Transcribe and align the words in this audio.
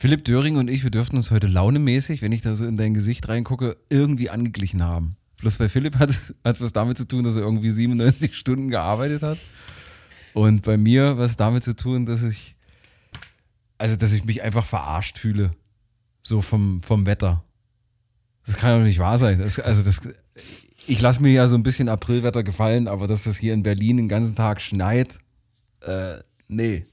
Philipp 0.00 0.24
Döring 0.24 0.54
und 0.54 0.70
ich, 0.70 0.84
wir 0.84 0.92
dürften 0.92 1.16
uns 1.16 1.32
heute 1.32 1.48
launemäßig, 1.48 2.22
wenn 2.22 2.30
ich 2.30 2.40
da 2.40 2.54
so 2.54 2.64
in 2.64 2.76
dein 2.76 2.94
Gesicht 2.94 3.28
reingucke, 3.28 3.76
irgendwie 3.90 4.30
angeglichen 4.30 4.84
haben. 4.84 5.16
Bloß 5.38 5.56
bei 5.56 5.68
Philipp 5.68 5.98
hat 5.98 6.08
es 6.08 6.34
was 6.44 6.72
damit 6.72 6.96
zu 6.96 7.08
tun, 7.08 7.24
dass 7.24 7.34
er 7.34 7.42
irgendwie 7.42 7.70
97 7.70 8.36
Stunden 8.36 8.68
gearbeitet 8.68 9.22
hat. 9.22 9.38
Und 10.34 10.62
bei 10.62 10.76
mir 10.76 11.18
was 11.18 11.36
damit 11.36 11.64
zu 11.64 11.74
tun, 11.74 12.06
dass 12.06 12.22
ich, 12.22 12.54
also 13.76 13.96
dass 13.96 14.12
ich 14.12 14.24
mich 14.24 14.40
einfach 14.40 14.64
verarscht 14.64 15.18
fühle. 15.18 15.52
So 16.22 16.42
vom, 16.42 16.80
vom 16.80 17.04
Wetter. 17.04 17.42
Das 18.46 18.56
kann 18.56 18.78
doch 18.78 18.86
nicht 18.86 19.00
wahr 19.00 19.18
sein. 19.18 19.40
Das, 19.40 19.58
also 19.58 19.82
das, 19.82 20.00
ich 20.86 21.00
lasse 21.00 21.20
mir 21.22 21.32
ja 21.32 21.48
so 21.48 21.56
ein 21.56 21.64
bisschen 21.64 21.88
Aprilwetter 21.88 22.44
gefallen, 22.44 22.86
aber 22.86 23.08
dass 23.08 23.24
das 23.24 23.36
hier 23.36 23.52
in 23.52 23.64
Berlin 23.64 23.96
den 23.96 24.08
ganzen 24.08 24.36
Tag 24.36 24.60
schneit, 24.60 25.18
äh, 25.80 26.18
nee. 26.46 26.86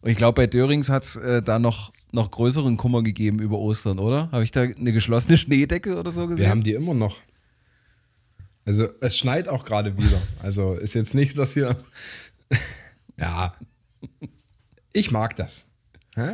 Und 0.00 0.10
ich 0.10 0.16
glaube, 0.16 0.42
bei 0.42 0.46
Dörings 0.46 0.88
hat 0.88 1.02
es 1.02 1.16
äh, 1.16 1.42
da 1.42 1.58
noch, 1.58 1.92
noch 2.12 2.30
größeren 2.30 2.76
Kummer 2.76 3.02
gegeben 3.02 3.40
über 3.40 3.58
Ostern, 3.58 3.98
oder? 3.98 4.30
Habe 4.30 4.44
ich 4.44 4.52
da 4.52 4.62
eine 4.62 4.92
geschlossene 4.92 5.36
Schneedecke 5.38 5.98
oder 5.98 6.10
so 6.10 6.26
gesehen? 6.26 6.44
Wir 6.44 6.50
haben 6.50 6.62
die 6.62 6.72
immer 6.72 6.94
noch. 6.94 7.16
Also 8.64 8.86
es 9.00 9.16
schneit 9.16 9.48
auch 9.48 9.64
gerade 9.64 9.96
wieder. 9.96 10.20
Also 10.42 10.74
ist 10.74 10.94
jetzt 10.94 11.14
nicht, 11.14 11.38
dass 11.38 11.54
hier. 11.54 11.76
ja. 13.16 13.54
Ich 14.92 15.10
mag 15.10 15.36
das. 15.36 15.66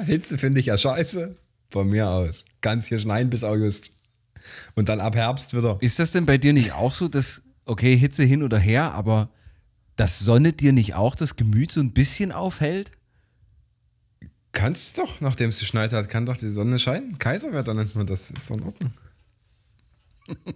Hitze 0.07 0.39
finde 0.39 0.61
ich 0.61 0.67
ja 0.67 0.77
scheiße. 0.77 1.37
Von 1.71 1.91
mir 1.91 2.09
aus. 2.09 2.45
Kann 2.61 2.79
es 2.79 2.87
hier 2.87 2.99
schneien 2.99 3.31
bis 3.31 3.45
August. 3.45 3.91
Und 4.75 4.89
dann 4.89 5.01
ab 5.01 5.15
Herbst 5.15 5.55
wieder. 5.55 5.79
Ist 5.81 5.99
das 5.99 6.11
denn 6.11 6.27
bei 6.27 6.39
dir 6.39 6.53
nicht 6.53 6.73
auch 6.73 6.93
so, 6.93 7.09
dass, 7.09 7.43
okay, 7.65 7.97
Hitze 7.97 8.25
hin 8.25 8.43
oder 8.43 8.59
her, 8.59 8.93
aber 8.93 9.31
dass 9.97 10.19
Sonne 10.19 10.53
dir 10.53 10.73
nicht 10.73 10.95
auch 10.95 11.15
das 11.15 11.37
Gemüt 11.37 11.71
so 11.71 11.81
ein 11.81 11.93
bisschen 11.93 12.33
aufhält? 12.33 12.93
Kannst 14.55 14.99
doch, 14.99 15.21
nachdem 15.21 15.51
es 15.51 15.59
geschneit 15.59 15.93
hat, 15.93 16.09
kann 16.09 16.25
doch 16.27 16.37
die 16.37 16.51
Sonne 16.51 16.79
scheinen. 16.79 17.19
Kaiserwetter 17.19 17.75
nennt 17.75 17.95
man 17.95 18.07
das. 18.07 18.31
Ist 18.31 18.49
doch 18.49 18.57
in 18.57 18.63
Ordnung. 18.63 18.91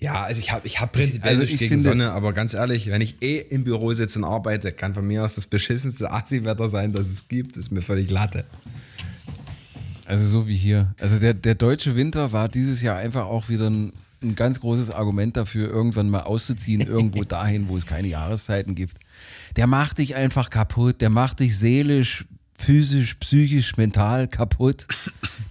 ja, 0.00 0.22
also 0.22 0.40
ich 0.40 0.50
habe 0.50 0.66
ich 0.66 0.80
hab 0.80 0.92
prinzipiell 0.92 1.28
also 1.30 1.42
nichts 1.42 1.52
ich 1.54 1.58
gegen 1.60 1.74
finde- 1.74 1.88
Sonne, 1.90 2.12
aber 2.12 2.32
ganz 2.32 2.54
ehrlich, 2.54 2.88
wenn 2.88 3.00
ich 3.02 3.22
eh 3.22 3.38
im 3.38 3.64
Büro 3.64 3.92
sitze 3.92 4.18
und 4.18 4.24
arbeite, 4.24 4.72
kann 4.72 4.94
von 4.94 5.06
mir 5.06 5.24
aus 5.24 5.34
das 5.34 5.46
beschissenste 5.46 6.10
Asi-Wetter 6.10 6.68
sein, 6.68 6.92
das 6.92 7.08
es 7.08 7.28
gibt. 7.28 7.56
ist 7.56 7.70
mir 7.70 7.82
völlig 7.82 8.10
Latte. 8.10 8.44
Also 10.06 10.26
so 10.26 10.48
wie 10.48 10.56
hier. 10.56 10.94
Also 10.98 11.18
der, 11.20 11.34
der 11.34 11.54
deutsche 11.54 11.94
Winter 11.94 12.32
war 12.32 12.48
dieses 12.48 12.82
Jahr 12.82 12.96
einfach 12.96 13.26
auch 13.26 13.48
wieder 13.48 13.68
ein, 13.70 13.92
ein 14.22 14.34
ganz 14.34 14.58
großes 14.60 14.90
Argument 14.90 15.36
dafür, 15.36 15.68
irgendwann 15.68 16.08
mal 16.10 16.22
auszuziehen, 16.22 16.80
irgendwo 16.80 17.24
dahin, 17.24 17.68
wo 17.68 17.76
es 17.76 17.86
keine 17.86 18.08
Jahreszeiten 18.08 18.74
gibt. 18.74 18.96
Der 19.56 19.66
macht 19.66 19.98
dich 19.98 20.14
einfach 20.16 20.50
kaputt, 20.50 21.00
der 21.02 21.10
macht 21.10 21.40
dich 21.40 21.56
seelisch, 21.58 22.24
physisch, 22.64 23.14
psychisch, 23.14 23.76
mental 23.76 24.28
kaputt. 24.28 24.86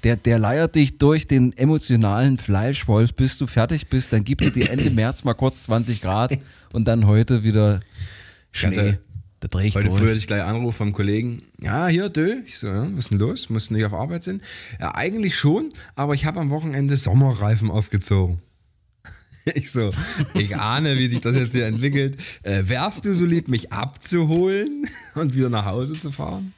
Der, 0.03 0.15
der 0.15 0.39
leiert 0.39 0.75
dich 0.75 0.97
durch 0.97 1.27
den 1.27 1.55
emotionalen 1.57 2.37
Fleischwolf, 2.37 3.13
bis 3.13 3.37
du 3.37 3.47
fertig 3.47 3.87
bist. 3.87 4.13
Dann 4.13 4.23
gibt 4.23 4.43
er 4.43 4.51
dir 4.51 4.69
Ende 4.69 4.89
März 4.91 5.23
mal 5.23 5.33
kurz 5.33 5.63
20 5.63 6.01
Grad 6.01 6.37
und 6.73 6.87
dann 6.87 7.05
heute 7.05 7.43
wieder 7.43 7.81
Schnee. 8.51 8.77
hatte 8.77 9.01
Da 9.41 9.47
dreh 9.47 9.67
ich 9.67 9.75
Heute 9.75 9.87
durch. 9.87 9.99
früh 9.99 10.07
hatte 10.07 10.17
ich 10.17 10.27
gleich 10.27 10.43
einen 10.43 10.57
Anruf 10.57 10.75
vom 10.75 10.93
Kollegen. 10.93 11.41
Ja, 11.59 11.87
hier, 11.87 12.09
Dö. 12.09 12.41
Ich 12.45 12.59
so, 12.59 12.67
ja, 12.67 12.87
was 12.91 13.05
ist 13.05 13.11
denn 13.11 13.17
los? 13.19 13.49
Musst 13.49 13.71
du 13.71 13.73
nicht 13.73 13.85
auf 13.85 13.93
Arbeit 13.93 14.21
sein? 14.21 14.41
Ja, 14.79 14.93
eigentlich 14.93 15.35
schon, 15.35 15.69
aber 15.95 16.13
ich 16.13 16.25
habe 16.25 16.39
am 16.39 16.51
Wochenende 16.51 16.95
Sommerreifen 16.95 17.69
aufgezogen. 17.69 18.39
Ich 19.55 19.71
so, 19.71 19.89
ich 20.35 20.55
ahne, 20.55 20.99
wie 20.99 21.07
sich 21.07 21.19
das 21.19 21.35
jetzt 21.35 21.53
hier 21.53 21.65
entwickelt. 21.65 22.15
Äh, 22.43 22.61
wärst 22.67 23.05
du 23.05 23.15
so 23.15 23.25
lieb, 23.25 23.47
mich 23.47 23.71
abzuholen 23.73 24.87
und 25.15 25.35
wieder 25.35 25.49
nach 25.49 25.65
Hause 25.65 25.97
zu 25.97 26.11
fahren? 26.11 26.53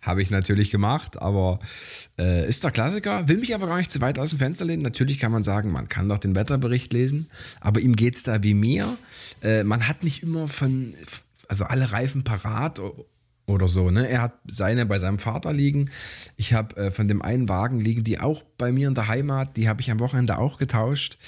Habe 0.00 0.22
ich 0.22 0.30
natürlich 0.30 0.70
gemacht, 0.70 1.20
aber 1.20 1.58
äh, 2.18 2.48
ist 2.48 2.62
der 2.62 2.70
Klassiker. 2.70 3.28
Will 3.28 3.38
mich 3.38 3.54
aber 3.54 3.66
gar 3.66 3.78
nicht 3.78 3.90
zu 3.90 4.00
weit 4.00 4.18
aus 4.18 4.30
dem 4.30 4.38
Fenster 4.38 4.64
lehnen. 4.64 4.82
Natürlich 4.82 5.18
kann 5.18 5.32
man 5.32 5.42
sagen, 5.42 5.72
man 5.72 5.88
kann 5.88 6.08
doch 6.08 6.18
den 6.18 6.36
Wetterbericht 6.36 6.92
lesen, 6.92 7.28
aber 7.60 7.80
ihm 7.80 7.96
geht 7.96 8.14
es 8.14 8.22
da 8.22 8.42
wie 8.42 8.54
mir. 8.54 8.96
Äh, 9.42 9.64
man 9.64 9.88
hat 9.88 10.04
nicht 10.04 10.22
immer 10.22 10.46
von, 10.46 10.94
also 11.48 11.64
alle 11.64 11.92
Reifen 11.92 12.22
parat 12.22 12.80
oder 13.48 13.66
so. 13.66 13.90
Ne? 13.90 14.08
Er 14.08 14.22
hat 14.22 14.34
seine 14.46 14.86
bei 14.86 14.98
seinem 14.98 15.18
Vater 15.18 15.52
liegen. 15.52 15.90
Ich 16.36 16.52
habe 16.52 16.76
äh, 16.76 16.90
von 16.90 17.08
dem 17.08 17.22
einen 17.22 17.48
Wagen 17.48 17.80
liegen, 17.80 18.04
die 18.04 18.20
auch 18.20 18.42
bei 18.58 18.70
mir 18.70 18.88
in 18.88 18.94
der 18.94 19.08
Heimat, 19.08 19.56
die 19.56 19.68
habe 19.68 19.80
ich 19.80 19.90
am 19.90 20.00
Wochenende 20.00 20.38
auch 20.38 20.58
getauscht, 20.58 21.18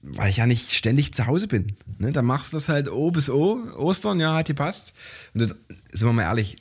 weil 0.00 0.30
ich 0.30 0.38
ja 0.38 0.46
nicht 0.46 0.72
ständig 0.72 1.12
zu 1.14 1.26
Hause 1.26 1.48
bin. 1.48 1.76
Ne? 1.98 2.12
Da 2.12 2.22
machst 2.22 2.52
du 2.52 2.56
das 2.56 2.68
halt 2.68 2.88
O 2.88 3.10
bis 3.10 3.28
O. 3.28 3.58
Ostern, 3.76 4.20
ja, 4.20 4.34
hat 4.34 4.46
gepasst. 4.46 4.94
Und 5.34 5.42
das, 5.42 5.54
sind 5.92 6.08
wir 6.08 6.12
mal 6.12 6.22
ehrlich, 6.22 6.56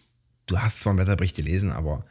du 0.47 0.59
hast 0.59 0.81
zwar 0.81 0.91
einen 0.91 0.99
Wetterbericht 0.99 1.35
gelesen, 1.35 1.71
aber 1.71 2.05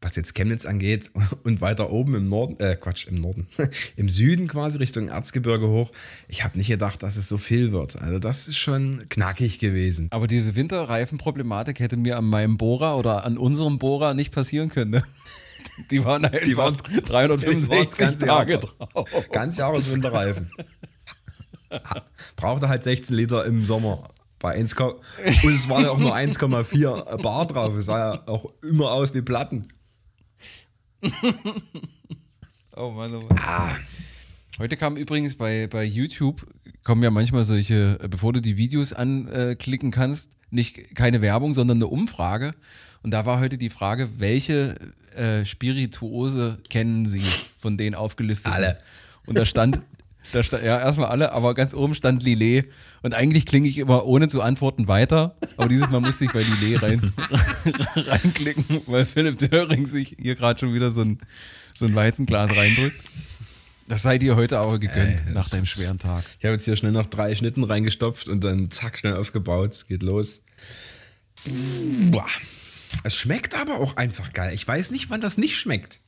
was 0.00 0.16
jetzt 0.16 0.34
Chemnitz 0.34 0.66
angeht 0.66 1.10
und 1.44 1.60
weiter 1.62 1.90
oben 1.90 2.14
im 2.14 2.24
Norden, 2.24 2.58
äh 2.60 2.76
Quatsch, 2.76 3.06
im 3.06 3.20
Norden, 3.22 3.46
im 3.96 4.08
Süden 4.10 4.48
quasi 4.48 4.76
Richtung 4.78 5.08
Erzgebirge 5.08 5.68
hoch, 5.68 5.90
ich 6.28 6.44
habe 6.44 6.58
nicht 6.58 6.68
gedacht, 6.68 7.02
dass 7.02 7.16
es 7.16 7.26
so 7.28 7.38
viel 7.38 7.72
wird. 7.72 7.96
Also 8.00 8.18
das 8.18 8.46
ist 8.48 8.56
schon 8.58 9.06
knackig 9.08 9.58
gewesen. 9.58 10.08
Aber 10.10 10.26
diese 10.26 10.56
Winterreifenproblematik 10.56 11.80
hätte 11.80 11.96
mir 11.96 12.18
an 12.18 12.26
meinem 12.26 12.58
Bohrer 12.58 12.98
oder 12.98 13.24
an 13.24 13.38
unserem 13.38 13.78
Bohrer 13.78 14.12
nicht 14.14 14.32
passieren 14.34 14.68
können. 14.68 14.90
Ne? 14.90 15.02
Die 15.90 16.04
waren 16.04 16.24
halt 16.24 16.46
Die 16.46 16.56
waren's- 16.58 16.82
365 16.82 17.98
ganze 17.98 18.26
Tage 18.26 18.52
Jahr. 18.54 18.60
drauf. 18.60 19.08
Ganz 19.32 19.56
Jahreswinterreifen. 19.56 20.50
Brauchte 22.36 22.68
halt 22.68 22.82
16 22.82 23.16
Liter 23.16 23.44
im 23.46 23.64
Sommer. 23.64 24.06
Bei 24.44 24.56
1, 24.56 24.74
und 24.74 25.00
es 25.24 25.70
war 25.70 25.80
ja 25.80 25.88
auch 25.88 25.96
nur 25.96 26.14
1,4 26.14 27.22
Bar 27.22 27.46
drauf. 27.46 27.74
Es 27.76 27.86
sah 27.86 28.12
ja 28.12 28.22
auch 28.26 28.52
immer 28.62 28.90
aus 28.90 29.14
wie 29.14 29.22
Platten. 29.22 29.66
Oh 32.76 32.90
Mann, 32.90 33.14
oh 33.14 33.20
Mann. 33.20 33.70
Heute 34.58 34.76
kam 34.76 34.96
übrigens 34.96 35.36
bei, 35.36 35.68
bei 35.68 35.84
YouTube, 35.84 36.44
kommen 36.82 37.04
ja 37.04 37.12
manchmal 37.12 37.44
solche, 37.44 38.00
äh, 38.02 38.08
bevor 38.08 38.32
du 38.32 38.40
die 38.40 38.56
Videos 38.56 38.92
anklicken 38.92 39.92
kannst, 39.92 40.32
nicht 40.50 40.96
keine 40.96 41.22
Werbung, 41.22 41.54
sondern 41.54 41.78
eine 41.78 41.86
Umfrage. 41.86 42.52
Und 43.04 43.12
da 43.12 43.26
war 43.26 43.38
heute 43.38 43.58
die 43.58 43.70
Frage, 43.70 44.08
welche 44.18 44.74
äh, 45.14 45.44
Spirituose 45.44 46.58
kennen 46.68 47.06
Sie 47.06 47.22
von 47.58 47.76
den 47.76 47.94
aufgelisteten? 47.94 48.52
Alle. 48.52 48.80
Und 49.24 49.38
da 49.38 49.44
stand, 49.44 49.80
da 50.32 50.42
stand, 50.42 50.64
ja, 50.64 50.80
erstmal 50.80 51.08
alle, 51.08 51.32
aber 51.32 51.54
ganz 51.54 51.74
oben 51.74 51.94
stand 51.94 52.22
Lillet. 52.22 52.68
Und 53.02 53.14
eigentlich 53.14 53.46
klinge 53.46 53.68
ich 53.68 53.78
immer 53.78 54.04
ohne 54.06 54.28
zu 54.28 54.42
antworten 54.42 54.88
weiter. 54.88 55.36
Aber 55.56 55.68
dieses 55.68 55.90
Mal 55.90 56.00
musste 56.00 56.24
ich 56.24 56.32
bei 56.32 56.42
Lillet 56.42 56.82
rein, 56.82 57.12
reinklicken, 57.96 58.82
weil 58.86 59.04
Philipp 59.04 59.38
Döring 59.38 59.86
sich 59.86 60.16
hier 60.20 60.34
gerade 60.34 60.58
schon 60.58 60.74
wieder 60.74 60.90
so 60.90 61.02
ein, 61.02 61.18
so 61.74 61.84
ein 61.84 61.94
Weizenglas 61.94 62.54
reindrückt. 62.54 63.00
Das 63.86 64.02
sei 64.02 64.16
dir 64.18 64.36
heute 64.36 64.60
auch 64.60 64.80
gegönnt, 64.80 65.24
Ey, 65.26 65.32
nach 65.34 65.48
deinem 65.50 65.66
schweren 65.66 65.98
Tag. 65.98 66.24
Ich 66.38 66.46
habe 66.46 66.54
jetzt 66.54 66.64
hier 66.64 66.76
schnell 66.76 66.92
noch 66.92 67.06
drei 67.06 67.34
Schnitten 67.34 67.64
reingestopft 67.64 68.28
und 68.28 68.42
dann 68.42 68.70
zack, 68.70 68.98
schnell 68.98 69.16
aufgebaut. 69.16 69.72
Es 69.72 69.86
geht 69.86 70.02
los. 70.02 70.40
Boah. 72.10 72.26
Es 73.02 73.14
schmeckt 73.14 73.54
aber 73.54 73.80
auch 73.80 73.96
einfach 73.96 74.32
geil. 74.32 74.54
Ich 74.54 74.66
weiß 74.66 74.90
nicht, 74.90 75.10
wann 75.10 75.20
das 75.20 75.36
nicht 75.36 75.56
schmeckt. 75.56 76.00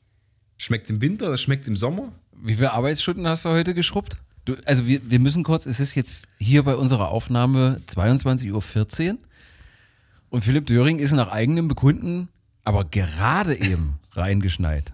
Schmeckt 0.56 0.88
im 0.88 1.02
Winter, 1.02 1.30
das 1.30 1.42
schmeckt 1.42 1.68
im 1.68 1.76
Sommer. 1.76 2.12
Wie 2.42 2.54
viele 2.54 2.72
Arbeitsstunden 2.72 3.26
hast 3.26 3.44
du 3.44 3.50
heute 3.50 3.74
geschrubbt? 3.74 4.18
Du, 4.44 4.54
also 4.64 4.86
wir, 4.86 5.10
wir 5.10 5.18
müssen 5.18 5.42
kurz, 5.42 5.66
es 5.66 5.80
ist 5.80 5.94
jetzt 5.94 6.28
hier 6.38 6.62
bei 6.62 6.76
unserer 6.76 7.08
Aufnahme 7.08 7.80
22.14 7.88 9.10
Uhr 9.12 9.18
und 10.30 10.44
Philipp 10.44 10.66
Döring 10.66 10.98
ist 10.98 11.12
nach 11.12 11.28
eigenem 11.28 11.68
Bekunden 11.68 12.28
aber 12.66 12.84
gerade 12.84 13.58
eben 13.58 13.98
reingeschneit. 14.12 14.92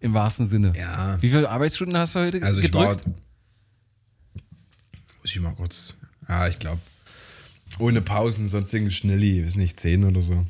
Im 0.00 0.14
wahrsten 0.14 0.46
Sinne. 0.46 0.72
Ja. 0.76 1.20
Wie 1.20 1.28
viele 1.28 1.50
Arbeitsstunden 1.50 1.96
hast 1.96 2.14
du 2.14 2.20
heute 2.20 2.42
Also 2.42 2.60
ich 2.60 2.72
war. 2.72 2.96
gedrückt? 2.96 3.18
Muss 5.20 5.30
ich 5.34 5.40
mal 5.40 5.54
kurz. 5.54 5.94
Ja, 6.26 6.48
ich 6.48 6.58
glaube. 6.58 6.80
Ohne 7.78 8.00
Pausen, 8.00 8.48
sonst 8.48 8.72
irgendwie 8.72 8.94
Schnelli, 8.94 9.40
ist 9.40 9.56
nicht 9.56 9.78
10 9.78 10.04
oder 10.04 10.22
so. 10.22 10.46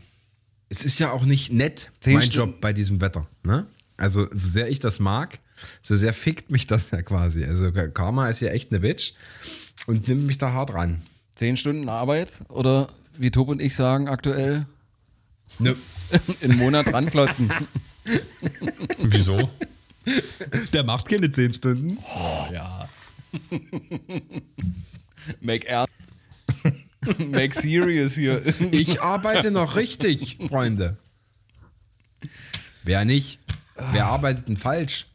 Es 0.68 0.84
ist 0.84 1.00
ja 1.00 1.10
auch 1.10 1.24
nicht 1.24 1.52
nett, 1.52 1.90
mein 2.06 2.22
Stunden. 2.22 2.52
Job 2.52 2.60
bei 2.60 2.72
diesem 2.72 3.00
Wetter. 3.00 3.26
Ne? 3.42 3.66
Also, 3.96 4.28
so 4.30 4.48
sehr 4.48 4.70
ich 4.70 4.78
das 4.78 5.00
mag, 5.00 5.40
so 5.82 5.96
sehr 5.96 6.12
fickt 6.14 6.50
mich 6.50 6.66
das 6.66 6.90
ja 6.90 7.02
quasi. 7.02 7.44
Also, 7.44 7.72
Karma 7.72 8.28
ist 8.28 8.40
ja 8.40 8.48
echt 8.50 8.70
eine 8.70 8.80
Bitch 8.80 9.12
und 9.86 10.08
nimmt 10.08 10.26
mich 10.26 10.38
da 10.38 10.52
hart 10.52 10.72
ran. 10.74 11.02
Zehn 11.34 11.56
Stunden 11.56 11.88
Arbeit 11.88 12.42
oder 12.48 12.88
wie 13.16 13.30
Tob 13.30 13.48
und 13.48 13.60
ich 13.62 13.74
sagen 13.74 14.08
aktuell, 14.08 14.66
Ne. 15.58 15.74
einen 16.42 16.56
Monat 16.58 16.92
ranklotzen. 16.92 17.50
Wieso? 18.98 19.50
Der 20.72 20.84
macht 20.84 21.08
keine 21.08 21.30
10 21.30 21.54
Stunden. 21.54 21.98
Oh, 22.02 22.46
ja. 22.52 22.88
Make 25.40 25.68
ernst. 25.68 25.92
Make 27.18 27.54
serious 27.54 28.14
hier. 28.14 28.42
Ich 28.72 29.02
arbeite 29.02 29.50
noch 29.50 29.76
richtig, 29.76 30.38
Freunde. 30.48 30.96
Wer 32.84 33.04
nicht? 33.04 33.38
Wer 33.92 34.06
arbeitet 34.06 34.48
denn 34.48 34.56
falsch? 34.56 35.07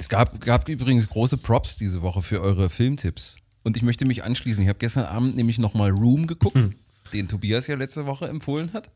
Es 0.00 0.08
gab, 0.08 0.40
gab 0.40 0.68
übrigens 0.70 1.10
große 1.10 1.36
Props 1.36 1.76
diese 1.76 2.00
Woche 2.00 2.22
für 2.22 2.40
eure 2.40 2.70
Filmtipps. 2.70 3.36
Und 3.64 3.76
ich 3.76 3.82
möchte 3.82 4.06
mich 4.06 4.24
anschließen. 4.24 4.62
Ich 4.62 4.68
habe 4.70 4.78
gestern 4.78 5.04
Abend 5.04 5.36
nämlich 5.36 5.58
nochmal 5.58 5.90
Room 5.90 6.26
geguckt, 6.26 6.70
den 7.12 7.28
Tobias 7.28 7.66
ja 7.66 7.76
letzte 7.76 8.06
Woche 8.06 8.26
empfohlen 8.26 8.72
hat. 8.72 8.90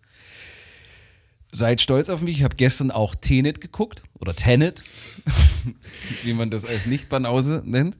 seid 1.52 1.82
stolz 1.82 2.08
auf 2.08 2.22
mich. 2.22 2.38
Ich 2.38 2.42
habe 2.42 2.56
gestern 2.56 2.90
auch 2.90 3.14
Tenet 3.14 3.60
geguckt 3.60 4.02
oder 4.18 4.34
Tenet, 4.34 4.82
wie 6.24 6.32
man 6.32 6.48
das 6.48 6.64
als 6.64 6.86
Nicht-Banause 6.86 7.62
nennt. 7.66 7.98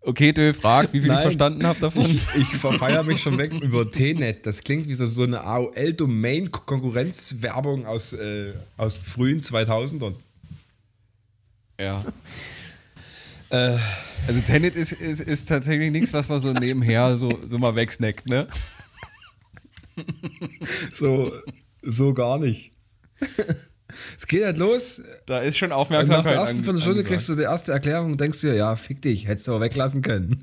Okay, 0.00 0.32
Dö, 0.32 0.52
frag, 0.52 0.92
wie 0.92 0.98
viel 0.98 1.10
ich 1.10 1.14
Nein. 1.14 1.22
verstanden 1.22 1.64
habe 1.64 1.78
davon. 1.78 2.10
Ich, 2.10 2.26
ich 2.34 2.48
verfeiere 2.48 3.04
mich 3.04 3.22
schon 3.22 3.38
weg 3.38 3.52
über 3.52 3.88
T-Net. 3.88 4.44
Das 4.44 4.64
klingt 4.64 4.88
wie 4.88 4.94
so, 4.94 5.06
so 5.06 5.22
eine 5.22 5.44
AOL-Domain-Konkurrenzwerbung 5.44 7.86
aus, 7.86 8.12
äh, 8.12 8.54
aus 8.76 8.96
frühen 8.96 9.40
2000ern. 9.40 10.16
Ja. 11.82 12.04
Also 14.26 14.40
Tenet 14.40 14.76
ist, 14.76 14.92
ist, 14.92 15.20
ist 15.20 15.48
tatsächlich 15.48 15.90
nichts, 15.90 16.14
was 16.14 16.28
man 16.28 16.40
so 16.40 16.52
nebenher 16.52 17.16
so, 17.16 17.38
so 17.46 17.58
mal 17.58 17.74
wegsnackt, 17.74 18.26
ne? 18.26 18.46
So, 20.94 21.32
so 21.82 22.14
gar 22.14 22.38
nicht. 22.38 22.72
Es 24.16 24.26
geht 24.26 24.44
halt 24.44 24.56
los. 24.56 25.02
Da 25.26 25.40
ist 25.40 25.58
schon 25.58 25.68
Nach 25.68 25.76
Aufmerksamkeit 25.76 26.32
der 26.32 26.40
ersten 26.40 26.64
Viertelstunde 26.64 27.04
kriegst 27.04 27.28
du 27.28 27.34
die 27.34 27.42
erste 27.42 27.72
Erklärung 27.72 28.12
und 28.12 28.20
denkst 28.20 28.40
dir, 28.40 28.54
ja, 28.54 28.74
fick 28.76 29.02
dich, 29.02 29.26
hättest 29.26 29.48
du 29.48 29.52
aber 29.52 29.64
weglassen 29.64 30.00
können. 30.02 30.42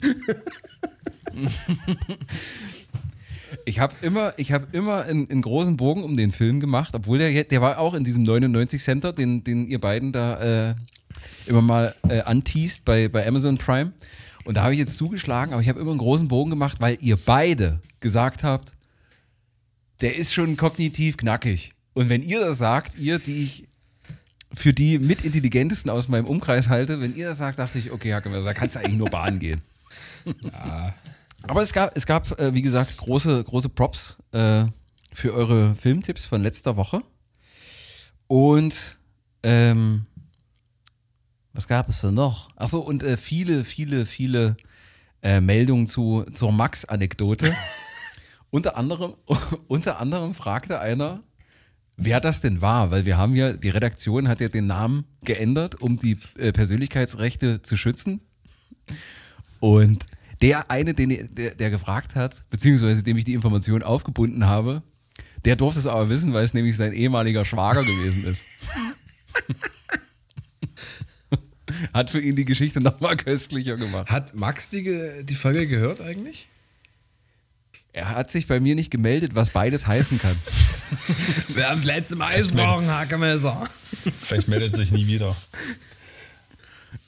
Ich 3.65 3.79
habe 3.79 3.93
immer, 4.01 4.33
ich 4.37 4.51
hab 4.51 4.73
immer 4.75 5.03
einen, 5.03 5.29
einen 5.29 5.41
großen 5.41 5.77
Bogen 5.77 6.03
um 6.03 6.17
den 6.17 6.31
Film 6.31 6.59
gemacht, 6.59 6.93
obwohl 6.95 7.17
der, 7.17 7.43
der 7.43 7.61
war 7.61 7.79
auch 7.79 7.93
in 7.93 8.03
diesem 8.03 8.23
99 8.23 8.81
Center, 8.81 9.13
den, 9.13 9.43
den 9.43 9.65
ihr 9.65 9.79
beiden 9.79 10.11
da 10.11 10.69
äh, 10.69 10.75
immer 11.45 11.61
mal 11.61 11.95
äh, 12.07 12.21
anteast 12.21 12.85
bei, 12.85 13.07
bei 13.07 13.27
Amazon 13.27 13.57
Prime. 13.57 13.93
Und 14.45 14.55
da 14.55 14.63
habe 14.63 14.73
ich 14.73 14.79
jetzt 14.79 14.97
zugeschlagen, 14.97 15.53
aber 15.53 15.61
ich 15.61 15.69
habe 15.69 15.79
immer 15.79 15.91
einen 15.91 15.99
großen 15.99 16.27
Bogen 16.27 16.49
gemacht, 16.49 16.79
weil 16.79 16.97
ihr 17.01 17.17
beide 17.17 17.79
gesagt 17.99 18.43
habt, 18.43 18.73
der 20.01 20.15
ist 20.15 20.33
schon 20.33 20.57
kognitiv 20.57 21.17
knackig. 21.17 21.73
Und 21.93 22.09
wenn 22.09 22.23
ihr 22.23 22.39
das 22.39 22.59
sagt, 22.59 22.97
ihr, 22.97 23.19
die 23.19 23.43
ich 23.43 23.67
für 24.53 24.73
die 24.73 24.97
mit 24.97 25.23
intelligentesten 25.23 25.89
aus 25.89 26.07
meinem 26.07 26.25
Umkreis 26.25 26.69
halte, 26.69 27.01
wenn 27.01 27.15
ihr 27.15 27.27
das 27.27 27.37
sagt, 27.37 27.59
dachte 27.59 27.77
ich, 27.77 27.91
okay, 27.91 28.13
Hacke, 28.13 28.29
da 28.29 28.53
kannst 28.53 28.75
du 28.75 28.79
eigentlich 28.79 28.97
nur 28.97 29.09
Bahn 29.09 29.39
gehen. 29.39 29.61
Aber 31.43 31.61
es 31.61 31.71
gab, 31.73 31.95
es 31.95 32.05
gab 32.05 32.37
äh, 32.39 32.53
wie 32.53 32.61
gesagt, 32.61 32.97
große, 32.97 33.43
große 33.43 33.69
Props 33.69 34.17
äh, 34.31 34.65
für 35.13 35.33
eure 35.33 35.75
Filmtipps 35.75 36.25
von 36.25 36.41
letzter 36.41 36.75
Woche. 36.75 37.01
Und 38.27 38.97
ähm, 39.43 40.05
was 41.53 41.67
gab 41.67 41.89
es 41.89 42.01
denn 42.01 42.13
noch? 42.13 42.49
Achso, 42.55 42.79
und 42.79 43.03
äh, 43.03 43.17
viele, 43.17 43.65
viele, 43.65 44.05
viele 44.05 44.57
äh, 45.21 45.41
Meldungen 45.41 45.87
zu, 45.87 46.25
zur 46.31 46.51
Max-Anekdote. 46.51 47.53
unter, 48.49 48.77
anderem, 48.77 49.13
unter 49.67 49.99
anderem 49.99 50.33
fragte 50.33 50.79
einer, 50.79 51.21
wer 51.97 52.19
das 52.19 52.41
denn 52.41 52.61
war, 52.61 52.91
weil 52.91 53.05
wir 53.05 53.17
haben 53.17 53.35
ja, 53.35 53.53
die 53.53 53.69
Redaktion 53.69 54.27
hat 54.27 54.41
ja 54.41 54.47
den 54.47 54.67
Namen 54.67 55.05
geändert, 55.23 55.81
um 55.81 55.99
die 55.99 56.19
äh, 56.37 56.51
Persönlichkeitsrechte 56.51 57.61
zu 57.61 57.77
schützen. 57.77 58.21
Und 59.59 60.05
der 60.41 60.71
eine, 60.71 60.93
den, 60.93 61.35
der, 61.35 61.55
der 61.55 61.69
gefragt 61.69 62.15
hat, 62.15 62.45
beziehungsweise 62.49 63.03
dem 63.03 63.17
ich 63.17 63.25
die 63.25 63.33
Information 63.33 63.83
aufgebunden 63.83 64.45
habe, 64.45 64.81
der 65.45 65.55
durfte 65.55 65.79
es 65.79 65.87
aber 65.87 66.09
wissen, 66.09 66.33
weil 66.33 66.43
es 66.43 66.53
nämlich 66.53 66.77
sein 66.77 66.93
ehemaliger 66.93 67.45
Schwager 67.45 67.83
gewesen 67.83 68.25
ist. 68.25 68.41
Hat 71.93 72.09
für 72.09 72.19
ihn 72.19 72.35
die 72.35 72.45
Geschichte 72.45 72.79
nochmal 72.81 73.17
köstlicher 73.17 73.75
gemacht. 73.75 74.09
Hat 74.09 74.35
Max 74.35 74.69
die, 74.69 75.23
die 75.23 75.35
Folge 75.35 75.67
gehört 75.67 76.01
eigentlich? 76.01 76.47
Er 77.91 78.09
hat 78.09 78.29
sich 78.29 78.47
bei 78.47 78.59
mir 78.59 78.75
nicht 78.75 78.91
gemeldet, 78.91 79.33
was 79.33 79.49
beides 79.49 79.87
heißen 79.87 80.19
kann. 80.19 80.37
Wir 81.47 81.67
haben 81.69 81.77
das 81.77 81.85
letzte 81.85 82.15
Mal 82.15 82.37
gesprochen, 82.37 82.87
Hackemesser. 82.87 83.67
Vielleicht 84.21 84.47
meldet 84.47 84.75
sich 84.75 84.91
nie 84.91 85.07
wieder. 85.07 85.35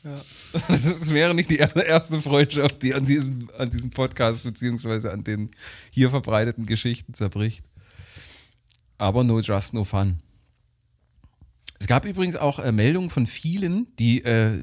Das 0.03 1.11
wäre 1.11 1.35
nicht 1.35 1.51
die 1.51 1.59
er- 1.59 1.75
erste 1.85 2.19
Freundschaft, 2.19 2.81
die 2.81 2.93
an 2.95 3.05
diesem, 3.05 3.49
an 3.57 3.69
diesem 3.69 3.91
Podcast 3.91 4.43
beziehungsweise 4.43 5.11
an 5.11 5.23
den 5.23 5.51
hier 5.91 6.09
verbreiteten 6.09 6.65
Geschichten 6.65 7.13
zerbricht. 7.13 7.63
Aber 8.97 9.23
no 9.23 9.39
just, 9.39 9.73
no 9.73 9.83
fun. 9.83 10.19
Es 11.81 11.87
gab 11.87 12.05
übrigens 12.05 12.35
auch 12.35 12.59
äh, 12.59 12.71
Meldungen 12.71 13.09
von 13.09 13.25
vielen, 13.25 13.87
die 13.95 14.23
äh, 14.23 14.61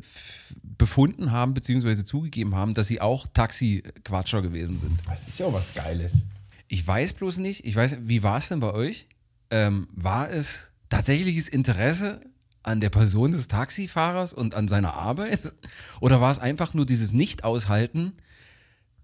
befunden 0.62 1.32
haben 1.32 1.52
beziehungsweise 1.52 2.04
zugegeben 2.04 2.54
haben, 2.54 2.74
dass 2.74 2.86
sie 2.86 3.00
auch 3.00 3.26
Taxi-Quatscher 3.26 4.40
gewesen 4.40 4.78
sind. 4.78 4.92
Das 5.04 5.26
ist 5.26 5.36
ja 5.40 5.46
auch 5.46 5.52
was 5.52 5.74
Geiles. 5.74 6.26
Ich 6.68 6.86
weiß 6.86 7.14
bloß 7.14 7.38
nicht, 7.38 7.64
ich 7.64 7.74
weiß, 7.74 7.96
wie 8.02 8.22
war 8.22 8.38
es 8.38 8.50
denn 8.50 8.60
bei 8.60 8.72
euch? 8.72 9.08
Ähm, 9.50 9.88
war 9.90 10.30
es 10.30 10.70
tatsächliches 10.90 11.48
Interesse 11.48 12.20
an 12.62 12.80
der 12.80 12.90
Person 12.90 13.32
des 13.32 13.48
Taxifahrers 13.48 14.32
und 14.32 14.54
an 14.54 14.68
seiner 14.68 14.94
Arbeit? 14.94 15.52
Oder 16.00 16.20
war 16.20 16.30
es 16.30 16.38
einfach 16.38 16.72
nur 16.72 16.86
dieses 16.86 17.12
Nicht-Aushalten 17.12 18.12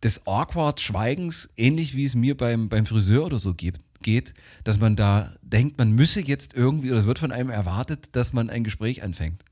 des 0.05 0.29
awkward 0.29 0.79
Schweigens, 0.81 1.49
ähnlich 1.57 1.97
wie 1.97 2.05
es 2.05 2.15
mir 2.15 2.37
beim, 2.37 2.69
beim 2.69 2.87
Friseur 2.87 3.25
oder 3.25 3.39
so 3.41 3.55
gibt, 3.55 3.81
geht, 4.05 4.35
dass 4.63 4.79
man 4.79 4.95
da 4.95 5.33
denkt, 5.43 5.79
man 5.79 5.91
müsse 5.91 6.21
jetzt 6.21 6.55
irgendwie, 6.55 6.93
oder 6.93 7.01
es 7.01 7.07
wird 7.07 7.19
von 7.19 7.33
einem 7.33 7.51
erwartet, 7.51 8.15
dass 8.15 8.33
man 8.33 8.49
ein 8.51 8.63
Gespräch 8.63 9.03
anfängt? 9.03 9.43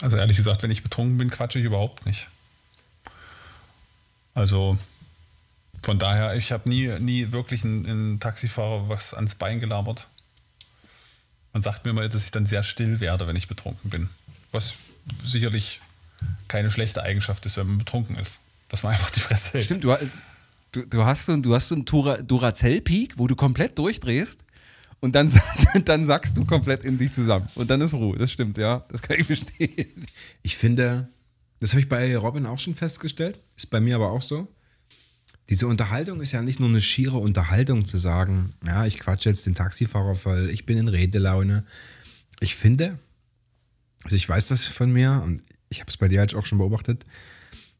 Also 0.00 0.16
ehrlich 0.16 0.38
gesagt, 0.38 0.62
wenn 0.62 0.70
ich 0.70 0.82
betrunken 0.82 1.18
bin, 1.18 1.28
quatsche 1.28 1.58
ich 1.58 1.66
überhaupt 1.66 2.06
nicht. 2.06 2.28
Also 4.32 4.78
von 5.82 5.98
daher, 5.98 6.34
ich 6.34 6.50
habe 6.50 6.68
nie, 6.68 6.88
nie 6.98 7.32
wirklich 7.32 7.62
einen, 7.62 7.86
einen 7.86 8.20
Taxifahrer 8.20 8.88
was 8.88 9.12
ans 9.12 9.34
Bein 9.34 9.60
gelabert. 9.60 10.08
Man 11.52 11.62
sagt 11.62 11.84
mir 11.84 11.90
immer, 11.90 12.08
dass 12.08 12.24
ich 12.24 12.30
dann 12.30 12.46
sehr 12.46 12.62
still 12.62 13.00
werde, 13.00 13.26
wenn 13.26 13.36
ich 13.36 13.48
betrunken 13.48 13.90
bin. 13.90 14.08
Was 14.50 14.72
sicherlich 15.22 15.80
keine 16.48 16.70
schlechte 16.70 17.02
Eigenschaft 17.02 17.44
ist, 17.46 17.56
wenn 17.56 17.66
man 17.66 17.78
betrunken 17.78 18.16
ist. 18.16 18.40
Dass 18.68 18.82
man 18.82 18.92
einfach 18.92 19.10
die 19.10 19.20
Fresse 19.20 19.50
hält. 19.50 19.66
Stimmt, 19.66 19.84
du, 19.84 19.96
du, 20.74 20.86
du 20.86 21.04
hast 21.04 21.26
so, 21.26 21.32
ein- 21.32 21.42
du 21.42 21.54
hast 21.54 21.68
so 21.68 21.74
einen 21.74 21.84
Dura- 21.84 22.22
Duracell-Peak, 22.22 23.14
wo 23.18 23.26
du 23.26 23.36
komplett 23.36 23.78
durchdrehst 23.78 24.44
und 25.00 25.14
dann, 25.14 25.30
dann 25.84 26.04
sackst 26.04 26.36
du 26.36 26.44
komplett 26.44 26.84
in 26.84 26.98
dich 26.98 27.12
zusammen. 27.12 27.48
Und 27.54 27.70
dann 27.70 27.80
ist 27.80 27.92
Ruhe. 27.94 28.16
Das 28.18 28.30
stimmt, 28.32 28.58
ja. 28.58 28.84
Das 28.90 29.02
kann 29.02 29.18
ich 29.18 29.26
verstehen. 29.26 30.06
Ich 30.42 30.56
finde, 30.56 31.08
das 31.60 31.70
habe 31.72 31.80
ich 31.80 31.88
bei 31.88 32.16
Robin 32.16 32.46
auch 32.46 32.58
schon 32.58 32.74
festgestellt, 32.74 33.40
ist 33.56 33.70
bei 33.70 33.80
mir 33.80 33.94
aber 33.96 34.10
auch 34.10 34.22
so. 34.22 34.48
Diese 35.50 35.66
Unterhaltung 35.66 36.22
ist 36.22 36.32
ja 36.32 36.40
nicht 36.40 36.58
nur 36.58 36.70
eine 36.70 36.80
schiere 36.80 37.18
Unterhaltung 37.18 37.84
zu 37.84 37.98
sagen, 37.98 38.54
ja, 38.64 38.86
ich 38.86 38.98
quatsche 38.98 39.28
jetzt 39.28 39.44
den 39.44 39.54
Taxifahrer 39.54 40.14
voll, 40.14 40.48
ich 40.50 40.64
bin 40.64 40.78
in 40.78 40.88
Redelaune. 40.88 41.64
Ich 42.40 42.54
finde, 42.54 42.98
also 44.04 44.16
ich 44.16 44.26
weiß 44.26 44.48
das 44.48 44.64
von 44.64 44.90
mir 44.90 45.20
und 45.22 45.42
ich 45.68 45.80
habe 45.80 45.90
es 45.90 45.98
bei 45.98 46.08
dir 46.08 46.22
jetzt 46.22 46.34
auch 46.34 46.46
schon 46.46 46.56
beobachtet, 46.58 47.04